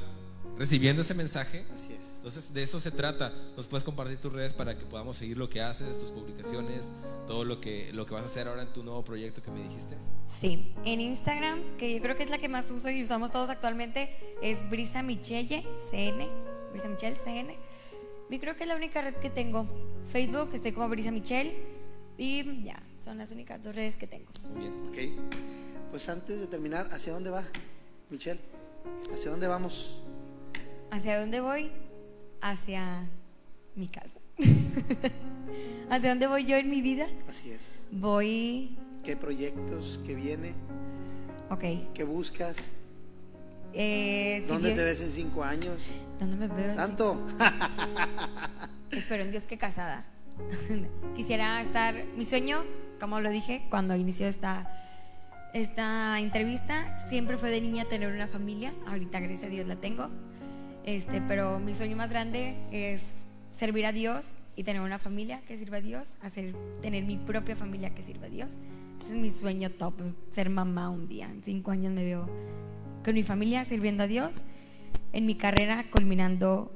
recibiendo 0.58 1.02
ese 1.02 1.14
mensaje. 1.14 1.64
Así 1.72 1.92
es. 1.92 2.15
Entonces, 2.26 2.52
de 2.52 2.64
eso 2.64 2.80
se 2.80 2.90
trata. 2.90 3.32
Nos 3.56 3.68
puedes 3.68 3.84
compartir 3.84 4.16
tus 4.16 4.32
redes 4.32 4.52
para 4.52 4.76
que 4.76 4.84
podamos 4.84 5.16
seguir 5.16 5.38
lo 5.38 5.48
que 5.48 5.60
haces, 5.60 5.96
tus 5.96 6.10
publicaciones, 6.10 6.92
todo 7.28 7.44
lo 7.44 7.60
que, 7.60 7.92
lo 7.92 8.04
que 8.04 8.14
vas 8.14 8.24
a 8.24 8.26
hacer 8.26 8.48
ahora 8.48 8.62
en 8.62 8.72
tu 8.72 8.82
nuevo 8.82 9.04
proyecto 9.04 9.44
que 9.44 9.52
me 9.52 9.62
dijiste. 9.62 9.96
Sí, 10.26 10.74
en 10.84 11.00
Instagram, 11.00 11.76
que 11.76 11.94
yo 11.94 12.02
creo 12.02 12.16
que 12.16 12.24
es 12.24 12.30
la 12.30 12.38
que 12.38 12.48
más 12.48 12.68
uso 12.72 12.90
y 12.90 13.00
usamos 13.00 13.30
todos 13.30 13.48
actualmente, 13.48 14.10
es 14.42 14.68
Brisa 14.68 15.04
Michelle 15.04 15.64
CN, 15.88 16.28
Brisa 16.72 16.88
Michelle 16.88 17.16
CN. 17.16 17.56
Yo 18.28 18.40
creo 18.40 18.56
que 18.56 18.64
es 18.64 18.68
la 18.68 18.74
única 18.74 19.02
red 19.02 19.14
que 19.14 19.30
tengo. 19.30 19.64
Facebook, 20.10 20.50
estoy 20.52 20.72
como 20.72 20.88
Brisa 20.88 21.12
Michelle 21.12 21.56
y 22.18 22.64
ya, 22.64 22.82
son 23.04 23.18
las 23.18 23.30
únicas 23.30 23.62
dos 23.62 23.76
redes 23.76 23.96
que 23.96 24.08
tengo. 24.08 24.26
Muy 24.52 24.62
bien. 24.62 24.72
Ok. 24.88 25.92
Pues 25.92 26.08
antes 26.08 26.40
de 26.40 26.48
terminar, 26.48 26.88
¿hacia 26.90 27.12
dónde 27.12 27.30
va, 27.30 27.44
Michelle? 28.10 28.40
¿Hacia 29.12 29.30
dónde 29.30 29.46
vamos? 29.46 30.02
¿Hacia 30.90 31.20
dónde 31.20 31.38
voy? 31.38 31.85
Hacia 32.46 33.08
mi 33.74 33.88
casa. 33.88 34.20
¿Hacia 35.90 36.10
dónde 36.10 36.28
voy 36.28 36.44
yo 36.46 36.54
en 36.54 36.70
mi 36.70 36.80
vida? 36.80 37.08
Así 37.28 37.50
es. 37.50 37.88
Voy, 37.90 38.78
¿Qué 39.02 39.16
proyectos 39.16 39.98
que 40.06 40.14
viene? 40.14 40.54
ok. 41.50 41.92
¿Qué 41.92 42.04
buscas? 42.04 42.76
eh, 43.72 44.42
si 44.46 44.52
¿Dónde 44.52 44.70
te 44.70 44.84
ves 44.84 45.00
en 45.00 45.10
cinco 45.10 45.42
años? 45.42 45.88
¿Dónde 46.20 46.36
me 46.36 46.46
veo? 46.46 46.72
Santo. 46.72 47.20
Espero 48.92 49.24
en 49.24 49.32
Dios 49.32 49.44
que 49.46 49.58
casada. 49.58 50.04
Quisiera 51.16 51.60
estar, 51.60 51.96
mi 52.16 52.24
sueño, 52.24 52.62
como 53.00 53.18
lo 53.18 53.30
dije 53.30 53.66
cuando 53.70 53.96
inició 53.96 54.28
esta, 54.28 54.70
esta 55.52 56.20
entrevista, 56.20 56.96
siempre 57.08 57.38
fue 57.38 57.50
de 57.50 57.60
niña 57.60 57.86
tener 57.86 58.12
una 58.12 58.28
familia. 58.28 58.72
Ahorita, 58.86 59.18
gracias 59.18 59.44
a 59.44 59.48
Dios, 59.48 59.66
la 59.66 59.74
tengo. 59.76 60.08
Este, 60.86 61.20
pero 61.20 61.58
mi 61.58 61.74
sueño 61.74 61.96
más 61.96 62.10
grande 62.10 62.54
es 62.70 63.02
servir 63.50 63.86
a 63.86 63.92
Dios 63.92 64.24
y 64.54 64.62
tener 64.62 64.80
una 64.80 65.00
familia 65.00 65.40
que 65.40 65.58
sirva 65.58 65.78
a 65.78 65.80
Dios, 65.80 66.06
tener 66.80 67.04
mi 67.04 67.16
propia 67.16 67.56
familia 67.56 67.92
que 67.92 68.02
sirva 68.02 68.26
a 68.26 68.30
Dios. 68.30 68.56
Ese 69.00 69.14
es 69.14 69.16
mi 69.16 69.30
sueño 69.30 69.68
top, 69.72 69.94
ser 70.30 70.48
mamá 70.48 70.88
un 70.88 71.08
día. 71.08 71.28
En 71.28 71.42
cinco 71.42 71.72
años 71.72 71.92
me 71.92 72.04
veo 72.04 72.30
con 73.04 73.14
mi 73.14 73.24
familia 73.24 73.64
sirviendo 73.64 74.04
a 74.04 74.06
Dios. 74.06 74.30
En 75.12 75.26
mi 75.26 75.34
carrera, 75.34 75.84
culminando 75.90 76.70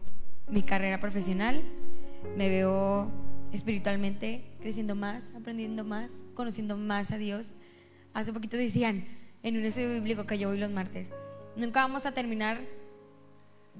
mi 0.49 0.63
carrera 0.63 0.99
profesional, 0.99 1.63
me 2.37 2.49
veo 2.49 3.13
espiritualmente 3.53 4.43
creciendo 4.61 4.97
más, 4.97 5.25
aprendiendo 5.37 5.85
más, 5.85 6.11
conociendo 6.35 6.77
más 6.77 7.13
a 7.13 7.17
Dios. 7.17 7.55
Hace 8.13 8.33
poquito 8.33 8.57
decían 8.57 9.05
en 9.45 9.57
un 9.57 9.65
estudio 9.65 9.95
bíblico 9.95 10.27
que 10.27 10.37
yo 10.37 10.49
voy 10.49 10.59
los 10.59 10.73
martes, 10.73 11.13
nunca 11.57 11.83
vamos 11.83 12.07
a 12.07 12.13
terminar 12.13 12.59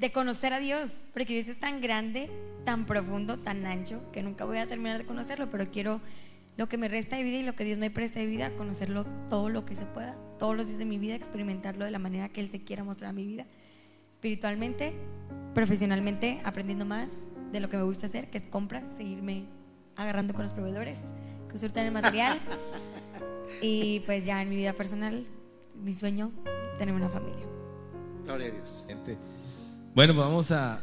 de 0.01 0.11
conocer 0.13 0.55
a 0.55 0.59
Dios, 0.59 0.91
porque 1.13 1.35
Dios 1.35 1.47
es 1.49 1.61
tan 1.61 1.83
grande, 1.83 2.31
tan 2.65 2.87
profundo, 2.87 3.39
tan 3.39 3.67
ancho, 3.67 4.01
que 4.13 4.23
nunca 4.23 4.47
voy 4.47 4.57
a 4.57 4.67
terminar 4.67 4.97
de 4.97 5.05
conocerlo, 5.05 5.51
pero 5.51 5.71
quiero 5.71 6.01
lo 6.57 6.71
que 6.71 6.79
me 6.79 6.89
resta 6.89 7.17
de 7.17 7.23
vida 7.23 7.37
y 7.37 7.43
lo 7.43 7.55
que 7.55 7.65
Dios 7.65 7.79
me 7.79 7.91
presta 7.91 8.19
de 8.19 8.25
vida, 8.25 8.51
conocerlo 8.57 9.05
todo 9.29 9.51
lo 9.51 9.67
que 9.67 9.77
se 9.77 9.85
pueda, 9.85 10.17
todos 10.39 10.57
los 10.57 10.67
días 10.67 10.79
de 10.79 10.87
mi 10.87 10.97
vida, 10.97 11.15
experimentarlo 11.15 11.85
de 11.85 11.91
la 11.91 11.99
manera 11.99 12.31
que 12.31 12.41
Él 12.41 12.51
se 12.51 12.65
quiera 12.65 12.83
mostrar 12.83 13.11
a 13.11 13.13
mi 13.13 13.27
vida, 13.27 13.45
espiritualmente, 14.11 14.95
profesionalmente, 15.55 16.41
aprendiendo 16.45 16.87
más 16.87 17.27
de 17.53 17.61
lo 17.61 17.69
que 17.69 17.77
me 17.77 17.83
gusta 17.83 18.07
hacer, 18.07 18.31
que 18.31 18.39
es 18.39 18.45
compras, 18.45 18.91
seguirme 18.97 19.45
agarrando 19.97 20.33
con 20.33 20.45
los 20.45 20.53
proveedores, 20.53 21.01
consultar 21.51 21.85
el 21.85 21.93
material 21.93 22.39
y 23.61 24.01
pues 24.01 24.25
ya 24.25 24.41
en 24.41 24.49
mi 24.49 24.57
vida 24.57 24.73
personal, 24.73 25.27
mi 25.75 25.93
sueño, 25.93 26.33
tener 26.79 26.95
una 26.95 27.11
familia. 27.11 27.45
Gloria 28.25 28.47
a 28.47 28.51
Dios. 28.51 28.85
Gente. 28.89 29.19
Bueno, 29.95 30.15
pues 30.15 30.27
vamos 30.27 30.51
a, 30.53 30.81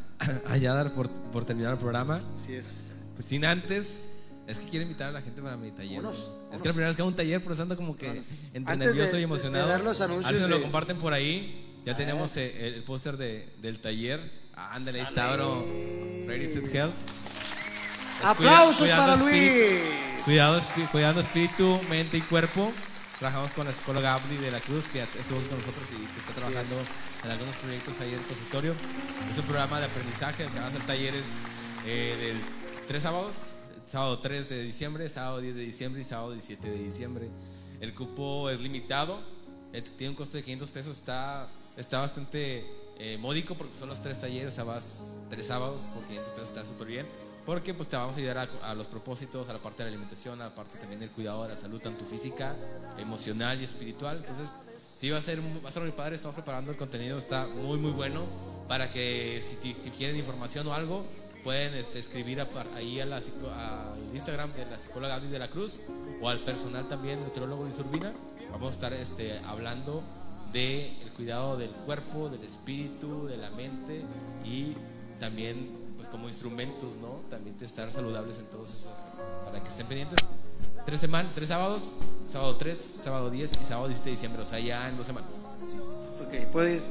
a 0.50 0.58
ya 0.58 0.74
dar 0.74 0.94
por, 0.94 1.10
por 1.10 1.46
terminar 1.46 1.74
el 1.74 1.78
programa. 1.80 2.20
Así 2.36 2.54
es. 2.54 2.92
Pues 3.16 3.28
sin 3.30 3.46
antes, 3.46 4.10
es 4.48 4.60
que 4.60 4.68
quiero 4.70 4.84
invitar 4.84 5.10
a 5.10 5.12
la 5.12 5.22
gente 5.22 5.42
para 5.42 5.58
mi 5.58 5.72
taller. 5.72 6.02
Vámonos. 6.02 6.32
Es 6.54 6.62
que 6.62 6.68
la 6.68 6.74
primera 6.74 6.88
vez 6.88 6.96
que 6.96 7.02
hago 7.02 7.10
un 7.10 7.16
taller, 7.16 7.42
por 7.42 7.54
eso 7.54 7.64
ando 7.64 7.76
como 7.76 7.96
que 7.96 8.08
Vámonos. 8.08 8.28
entre 8.54 8.74
Antes 8.74 8.88
nervioso 8.90 9.14
de- 9.14 9.22
y 9.22 9.24
emocionado. 9.24 9.66
de 9.66 9.72
dar 9.72 9.84
los 9.84 10.02
anuncios 10.02 10.40
nos 10.40 10.50
lo 10.50 10.62
comparten 10.62 10.98
por 10.98 11.14
ahí. 11.14 11.64
Ya 11.86 11.94
A 11.94 11.98
tenemos 11.98 12.36
el, 12.38 12.52
el 12.52 12.84
póster 12.84 13.16
de, 13.18 13.54
del 13.62 13.80
taller. 13.80 14.20
Ah, 14.54 14.72
Ándale, 14.76 15.00
ahí 15.02 15.08
está, 15.08 15.34
bro. 15.36 15.64
Ready, 16.28 16.48
set, 16.48 16.76
health. 16.76 16.94
Aplausos 18.24 18.80
Cuida- 18.82 18.98
para 18.98 19.16
Luis. 19.16 19.34
espíritu- 19.36 20.24
Cuidado, 20.26 20.62
cuidando 20.92 21.22
espíritu, 21.22 21.80
mente 21.90 22.18
y 22.18 22.22
cuerpo. 22.22 22.74
Trabajamos 23.19 23.52
con 23.52 23.65
la 23.65 23.73
psicóloga 23.73 24.14
Abdi 24.14 24.38
de 24.38 24.52
la 24.52 24.60
Cruz, 24.60 24.88
que 24.88 25.02
estuvo 25.02 25.39
con 25.48 25.57
nosotros 25.57 25.88
y 25.91 26.06
que 26.06 26.19
está 26.19 26.34
trabajando 26.34 26.76
es. 26.76 26.88
en 27.23 27.31
algunos 27.31 27.57
proyectos 27.57 27.99
ahí 27.99 28.10
en 28.10 28.19
el 28.19 28.26
consultorio. 28.27 28.76
Es 29.31 29.38
un 29.39 29.45
programa 29.45 29.80
de 29.80 29.88
aprendizaje, 29.88 30.44
el 30.44 30.49
que 30.52 30.60
vamos 30.60 30.73
a 30.73 30.76
hacer 30.76 30.88
talleres 30.88 31.26
eh, 31.88 32.15
del 32.19 32.85
tres 32.85 33.02
sábados, 33.02 33.53
sábado 33.85 34.19
3 34.19 34.49
de 34.49 34.61
diciembre, 34.61 35.10
sábado 35.10 35.41
10 35.41 35.56
de 35.56 35.61
diciembre 35.64 36.02
y 36.02 36.03
sábado 36.03 36.31
17 36.34 36.69
de 36.69 36.77
diciembre. 36.77 37.27
El 37.81 37.95
cupo 37.95 38.52
es 38.52 38.60
limitado, 38.60 39.19
eh, 39.73 39.81
tiene 39.81 40.11
un 40.11 40.15
costo 40.15 40.38
de 40.38 40.44
500 40.44 40.72
pesos, 40.72 40.98
está, 40.98 41.48
está 41.76 41.98
bastante 41.98 42.68
eh, 42.99 43.18
módico 43.19 43.56
porque 43.56 43.80
son 43.80 43.89
los 43.89 43.99
tres 43.99 44.22
talleres, 44.22 44.53
o 44.53 44.56
sea, 44.56 44.64
vas 44.64 45.18
tres 45.27 45.48
sábados 45.48 45.88
por 45.94 46.03
500 46.03 46.34
pesos, 46.34 46.49
está 46.49 46.65
súper 46.65 46.85
bien. 46.85 47.06
Porque 47.48 47.74
pues 47.74 47.88
te 47.88 47.95
vamos 47.95 48.15
a 48.15 48.19
ayudar 48.19 48.38
a, 48.40 48.69
a 48.69 48.76
los 48.76 48.88
propósitos, 48.88 49.48
a 49.48 49.53
la 49.53 49.60
parte 49.60 49.78
de 49.78 49.86
la 49.86 49.95
alimentación, 49.95 50.41
a 50.41 50.49
la 50.49 50.53
parte 50.53 50.78
también 50.78 50.99
del 50.99 51.10
cuidado 51.11 51.44
de 51.44 51.49
la 51.49 51.56
salud, 51.56 51.80
tanto 51.82 52.03
física, 52.03 52.53
emocional 52.98 53.61
y 53.61 53.64
espiritual. 53.64 54.18
Entonces, 54.18 54.57
sí 54.99 55.10
va 55.10 55.19
a 55.19 55.22
ser, 55.22 55.40
va 55.40 55.69
a 55.69 55.72
ser 55.72 55.82
muy 55.82 55.94
padre, 55.94 56.15
estamos 56.15 56.36
preparando 56.36 56.72
el 56.72 56.78
contenido, 56.78 57.18
está 57.18 57.48
muy 57.48 57.78
muy 57.78 57.91
bueno 57.91 58.26
para 58.68 58.91
que 58.91 59.41
si, 59.41 59.56
si 59.74 59.90
quieren 59.91 60.18
información 60.18 60.68
o 60.68 60.74
algo, 60.74 61.06
pueden 61.45 61.74
este, 61.76 61.99
escribir 61.99 62.41
a 62.41 62.48
ahí 62.76 62.99
a 62.99 63.03
al 63.03 63.24
Instagram 64.14 64.52
de 64.52 64.65
la 64.65 64.78
psicóloga 64.78 65.15
Gaby 65.15 65.30
de 65.30 65.40
la 65.40 65.49
Cruz 65.49 65.80
o 66.22 66.28
al 66.28 66.40
personal 66.40 66.86
también, 66.90 67.22
nutriólogo 67.22 67.64
Luis 67.64 67.80
Urbina. 67.80 68.11
Vamos 68.52 68.72
a 68.72 68.74
estar 68.74 68.94
este, 68.94 69.40
hablando 69.48 70.03
del 70.52 70.91
cuidado 71.15 71.56
del 71.56 71.69
cuerpo, 71.69 72.28
del 72.28 72.44
espíritu, 72.44 73.26
de 73.28 73.38
la 73.38 73.52
mente 73.52 74.03
y 74.44 74.76
también 75.22 75.86
como 76.12 76.28
instrumentos, 76.30 76.96
¿no? 77.02 77.20
También 77.30 77.58
de 77.58 77.66
estar 77.66 77.92
saludables 77.92 78.40
en 78.40 78.46
todos 78.46 78.70
esos. 78.70 78.90
Para 79.46 79.62
que 79.62 79.70
estén 79.70 79.88
pendientes. 79.88 80.18
Tres 80.86 81.00
semanas, 81.02 81.32
tres 81.36 81.50
sábados, 81.50 81.94
sábado 82.32 82.56
3, 82.56 82.78
sábado 82.78 83.30
10 83.30 83.52
y 83.62 83.66
sábado 83.66 83.88
17 83.88 84.06
de 84.10 84.12
diciembre, 84.16 84.42
o 84.42 84.46
sea, 84.46 84.60
ya 84.60 84.88
en 84.88 84.96
dos 84.98 85.06
semanas. 85.06 85.32
Ok, 86.26 86.48
puedo 86.52 86.70
ir. 86.70 86.82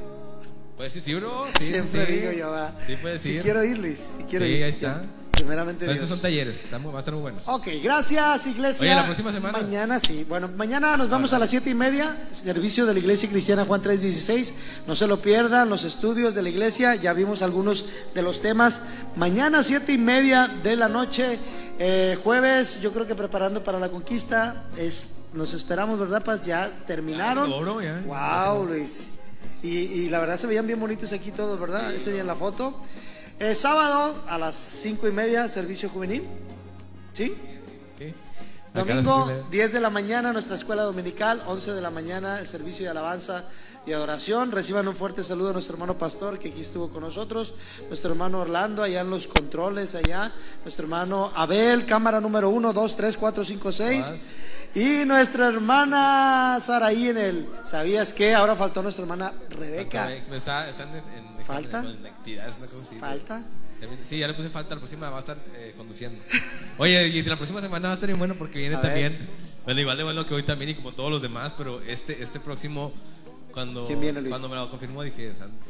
Puedes 0.75 0.95
ir, 0.95 1.01
sí, 1.01 1.15
bro. 1.15 1.45
Sí, 1.57 1.63
Siempre 1.73 2.05
sí. 2.05 2.11
digo 2.13 2.31
yo, 2.33 2.51
va. 2.51 2.71
Sí, 2.85 2.95
puedes 3.01 3.21
Si 3.21 3.31
ir. 3.31 3.41
quiero 3.41 3.63
ir, 3.63 3.77
Luis. 3.79 4.09
Si 4.17 4.23
quiero 4.25 4.45
Sí, 4.45 4.51
ir. 4.51 4.63
ahí 4.63 4.69
está. 4.71 5.03
Primeramente 5.37 5.85
Dios. 5.85 5.95
estos 5.95 6.09
son 6.09 6.19
talleres, 6.19 6.65
están 6.65 6.83
van 6.83 6.95
a 6.95 6.99
estar 6.99 7.13
muy 7.13 7.21
buenos. 7.21 7.47
Ok, 7.47 7.67
gracias 7.81 8.47
iglesia. 8.47 8.85
Oye, 8.85 8.95
la 8.95 9.05
próxima 9.05 9.31
semana. 9.31 9.57
Mañana 9.57 9.99
sí. 9.99 10.25
Bueno, 10.27 10.49
mañana 10.55 10.97
nos 10.97 11.09
vamos 11.09 11.33
a 11.33 11.39
las 11.39 11.49
siete 11.49 11.69
y 11.69 11.75
media, 11.75 12.15
servicio 12.31 12.85
de 12.85 12.93
la 12.93 12.99
iglesia 12.99 13.29
cristiana 13.29 13.65
Juan 13.65 13.81
316. 13.81 14.53
No 14.87 14.95
se 14.95 15.07
lo 15.07 15.21
pierdan, 15.21 15.69
los 15.69 15.83
estudios 15.83 16.35
de 16.35 16.41
la 16.41 16.49
iglesia, 16.49 16.95
ya 16.95 17.13
vimos 17.13 17.41
algunos 17.41 17.85
de 18.13 18.21
los 18.21 18.41
temas. 18.41 18.81
Mañana 19.15 19.63
siete 19.63 19.93
y 19.93 19.97
media 19.97 20.47
de 20.63 20.75
la 20.75 20.89
noche, 20.89 21.39
eh, 21.79 22.17
jueves, 22.23 22.81
yo 22.81 22.91
creo 22.91 23.07
que 23.07 23.15
preparando 23.15 23.63
para 23.63 23.79
la 23.79 23.89
conquista, 23.89 24.65
es, 24.77 25.15
nos 25.33 25.53
esperamos, 25.53 25.99
¿verdad, 25.99 26.23
Paz? 26.23 26.41
Ya 26.43 26.69
terminaron. 26.87 27.49
Ya, 27.49 27.57
llegó, 27.57 27.81
ya. 27.81 28.01
Wow, 28.05 28.65
Luis. 28.65 29.09
Y, 29.63 29.69
y 29.69 30.09
la 30.09 30.19
verdad 30.19 30.37
se 30.37 30.47
veían 30.47 30.67
bien 30.67 30.79
bonitos 30.79 31.11
aquí 31.13 31.31
todos, 31.31 31.59
¿verdad? 31.59 31.93
Ese 31.93 32.11
día 32.11 32.21
en 32.21 32.27
la 32.27 32.35
foto. 32.35 32.79
Eh, 33.39 33.53
sábado 33.53 34.15
a 34.27 34.39
las 34.39 34.55
cinco 34.55 35.07
y 35.07 35.11
media, 35.11 35.47
servicio 35.47 35.89
juvenil. 35.89 36.23
¿Sí? 37.13 37.35
Domingo, 38.73 39.11
las 39.11 39.29
escuelas. 39.29 39.51
10 39.51 39.73
de 39.73 39.79
la 39.79 39.89
mañana, 39.91 40.33
nuestra 40.33 40.55
escuela 40.55 40.83
dominical, 40.83 41.43
11 41.45 41.73
de 41.73 41.81
la 41.81 41.91
mañana, 41.91 42.39
el 42.39 42.47
servicio 42.47 42.85
de 42.85 42.91
alabanza 42.91 43.43
y 43.85 43.93
adoración. 43.93 44.51
Reciban 44.51 44.87
un 44.87 44.95
fuerte 44.95 45.23
saludo 45.23 45.51
a 45.51 45.53
nuestro 45.53 45.75
hermano 45.75 45.97
pastor 45.99 46.39
que 46.39 46.49
aquí 46.49 46.61
estuvo 46.61 46.89
con 46.89 47.01
nosotros, 47.01 47.53
nuestro 47.87 48.11
hermano 48.11 48.39
Orlando 48.39 48.81
allá 48.81 49.01
en 49.01 49.09
los 49.11 49.27
controles, 49.27 49.93
allá, 49.93 50.31
nuestro 50.63 50.85
hermano 50.85 51.31
Abel, 51.35 51.85
cámara 51.85 52.19
número 52.19 52.49
1, 52.49 52.73
2, 52.73 52.97
3, 52.97 53.17
4, 53.17 53.45
5, 53.45 53.71
6. 53.71 54.13
Y 54.75 55.05
nuestra 55.05 55.47
hermana 55.47 56.59
Saraí 56.61 57.07
en 57.09 57.17
el. 57.17 57.49
¿Sabías 57.63 58.13
qué? 58.13 58.33
Ahora 58.35 58.55
faltó 58.55 58.83
nuestra 58.83 59.03
hermana 59.03 59.33
Rebeca. 59.49 60.11
Está, 60.13 60.69
están 60.69 60.89
en, 60.89 60.95
en- 60.97 61.45
¿Falta? 61.45 61.79
en 61.79 62.05
actividades, 62.05 62.57
una 62.57 62.67
cosa 62.67 62.81
así. 62.83 62.95
Falta. 62.99 63.41
También- 63.79 63.99
Sí, 64.05 64.17
ya 64.19 64.27
le 64.27 64.33
puse 64.33 64.49
falta, 64.49 64.75
la 64.75 64.81
próxima 64.81 65.09
va 65.09 65.17
a 65.17 65.19
estar 65.19 65.37
eh, 65.55 65.73
conduciendo. 65.77 66.19
Oye, 66.77 67.07
y 67.07 67.21
la 67.23 67.35
próxima 67.37 67.61
semana 67.61 67.87
va 67.87 67.93
a 67.93 67.95
estar 67.95 68.07
bien 68.07 68.19
bueno 68.19 68.35
porque 68.37 68.59
viene 68.59 68.75
A 68.75 68.79
ver. 68.81 68.89
también, 69.11 69.29
bueno, 69.65 69.79
igual 69.81 69.97
de 69.97 70.03
bueno 70.03 70.25
que 70.27 70.33
hoy 70.33 70.43
también 70.43 70.69
y 70.71 70.75
como 70.75 70.91
todos 70.93 71.09
los 71.11 71.21
demás, 71.21 71.53
pero 71.57 71.81
este, 71.81 72.21
este 72.21 72.39
próximo, 72.39 72.91
cuando, 73.51 73.85
¿Quién 73.85 73.99
viene, 74.01 74.19
Luis? 74.19 74.29
cuando 74.31 74.49
me 74.49 74.55
lo 74.55 74.69
confirmó, 74.69 75.03
dije, 75.03 75.31
santo. 75.37 75.65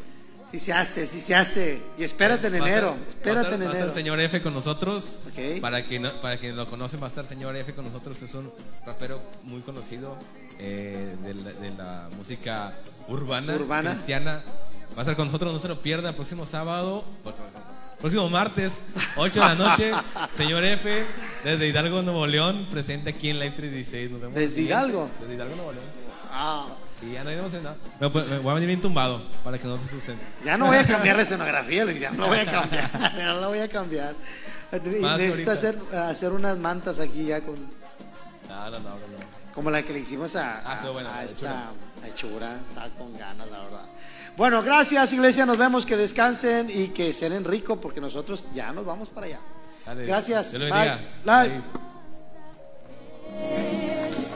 Sí 0.51 0.59
se 0.59 0.71
hace, 0.71 1.05
sí 1.07 1.19
se 1.19 1.35
hace. 1.35 1.81
Y 1.97 2.03
espérate 2.05 2.47
en 2.47 2.53
Va 2.53 2.57
estar- 2.59 2.69
enero. 2.71 2.87
va 2.91 2.95
a 2.95 3.07
Espérate 3.07 3.39
estar- 3.41 3.53
en 3.53 3.59
Va 3.59 3.63
estar 3.65 3.75
enero. 3.75 3.89
el 3.89 3.93
señor 3.93 4.19
F 4.21 4.41
con 4.41 4.53
nosotros. 4.53 5.19
Ok. 5.27 5.59
Para, 5.61 5.85
que 5.85 5.99
no- 5.99 6.21
para 6.21 6.37
quienes 6.37 6.55
lo 6.57 6.67
conocen, 6.67 7.01
va 7.01 7.05
a 7.05 7.09
estar 7.09 7.25
señor 7.25 7.55
F 7.57 7.73
con 7.73 7.83
nosotros. 7.85 8.21
Es 8.23 8.33
un 8.33 8.49
rapero 8.85 9.21
muy 9.43 9.61
conocido 9.61 10.15
eh, 10.59 11.15
de, 11.21 11.33
la, 11.33 11.51
de 11.51 11.69
la 11.71 12.09
música 12.15 12.73
urbana, 13.09 13.55
Urbana. 13.55 13.91
cristiana. 13.93 14.41
Va 14.93 14.99
a 14.99 15.01
estar 15.01 15.15
con 15.17 15.25
nosotros, 15.27 15.51
no 15.51 15.59
se 15.59 15.67
lo 15.67 15.79
pierda. 15.81 16.13
Próximo 16.13 16.45
sábado, 16.45 17.03
próximo, 17.23 17.47
próximo 17.99 18.29
martes, 18.29 18.71
8 19.17 19.41
de 19.41 19.45
la 19.45 19.55
noche. 19.55 19.91
señor 20.37 20.63
F, 20.63 21.03
desde 21.43 21.67
Hidalgo, 21.67 22.01
Nuevo 22.03 22.25
León, 22.25 22.67
presente 22.71 23.09
aquí 23.09 23.29
en 23.29 23.39
Live 23.39 23.51
316. 23.57 24.11
Nos 24.11 24.21
vemos 24.21 24.35
¿Desde 24.35 24.61
Hidalgo? 24.61 25.09
Desde 25.19 25.33
Hidalgo, 25.35 25.55
Nuevo 25.57 25.71
León. 25.73 25.85
Ah, 26.31 26.67
Y 27.01 27.11
ya 27.11 27.23
no 27.23 27.29
hay 27.29 27.37
emocionado. 27.37 27.75
Me, 27.99 28.09
me 28.09 28.39
voy 28.39 28.51
a 28.51 28.53
venir 28.55 28.67
bien 28.67 28.81
tumbado 28.81 29.21
para 29.43 29.57
que 29.59 29.67
no 29.67 29.77
se 29.77 29.85
asusten. 29.85 30.17
ya 30.43 30.57
no 30.57 30.65
voy 30.65 30.77
a 30.77 30.85
cambiar 30.85 31.15
la 31.15 31.21
escenografía, 31.21 31.85
Luis. 31.85 31.99
Ya 31.99 32.11
no 32.11 32.23
la 32.23 32.27
voy 32.29 32.39
a 32.39 32.45
cambiar. 32.45 32.91
Ya 33.15 33.33
no 33.33 33.41
la 33.41 33.47
voy 33.47 33.59
a 33.59 33.67
cambiar. 33.67 34.15
Y 34.71 35.03
necesito 35.17 35.51
hacer, 35.51 35.77
hacer 35.93 36.31
unas 36.31 36.57
mantas 36.57 36.99
aquí 36.99 37.25
ya 37.25 37.41
con. 37.41 37.55
No, 38.49 38.65
no, 38.65 38.71
no, 38.71 38.79
no. 38.79 38.89
no. 38.95 38.97
Como 39.53 39.71
la 39.71 39.81
que 39.83 39.93
le 39.93 39.99
hicimos 39.99 40.35
a, 40.35 40.59
Ah, 40.65 40.81
a 40.81 41.01
la 41.01 41.23
esta 41.23 41.71
hechura. 42.05 42.55
Está 42.55 42.89
con 42.97 43.17
ganas, 43.17 43.49
la 43.49 43.59
verdad. 43.59 43.83
Bueno, 44.35 44.61
gracias, 44.61 45.13
iglesia. 45.13 45.45
Nos 45.45 45.57
vemos. 45.57 45.85
Que 45.85 45.97
descansen 45.97 46.69
y 46.69 46.89
que 46.89 47.13
cenen 47.13 47.43
rico 47.43 47.79
porque 47.79 48.01
nosotros 48.01 48.45
ya 48.53 48.71
nos 48.71 48.85
vamos 48.85 49.09
para 49.09 49.27
allá. 49.27 49.39
Dale. 49.85 50.05
Gracias. 50.05 50.51
Bye. 50.51 50.69
Bye. 51.25 51.61
Bye. 53.39 54.26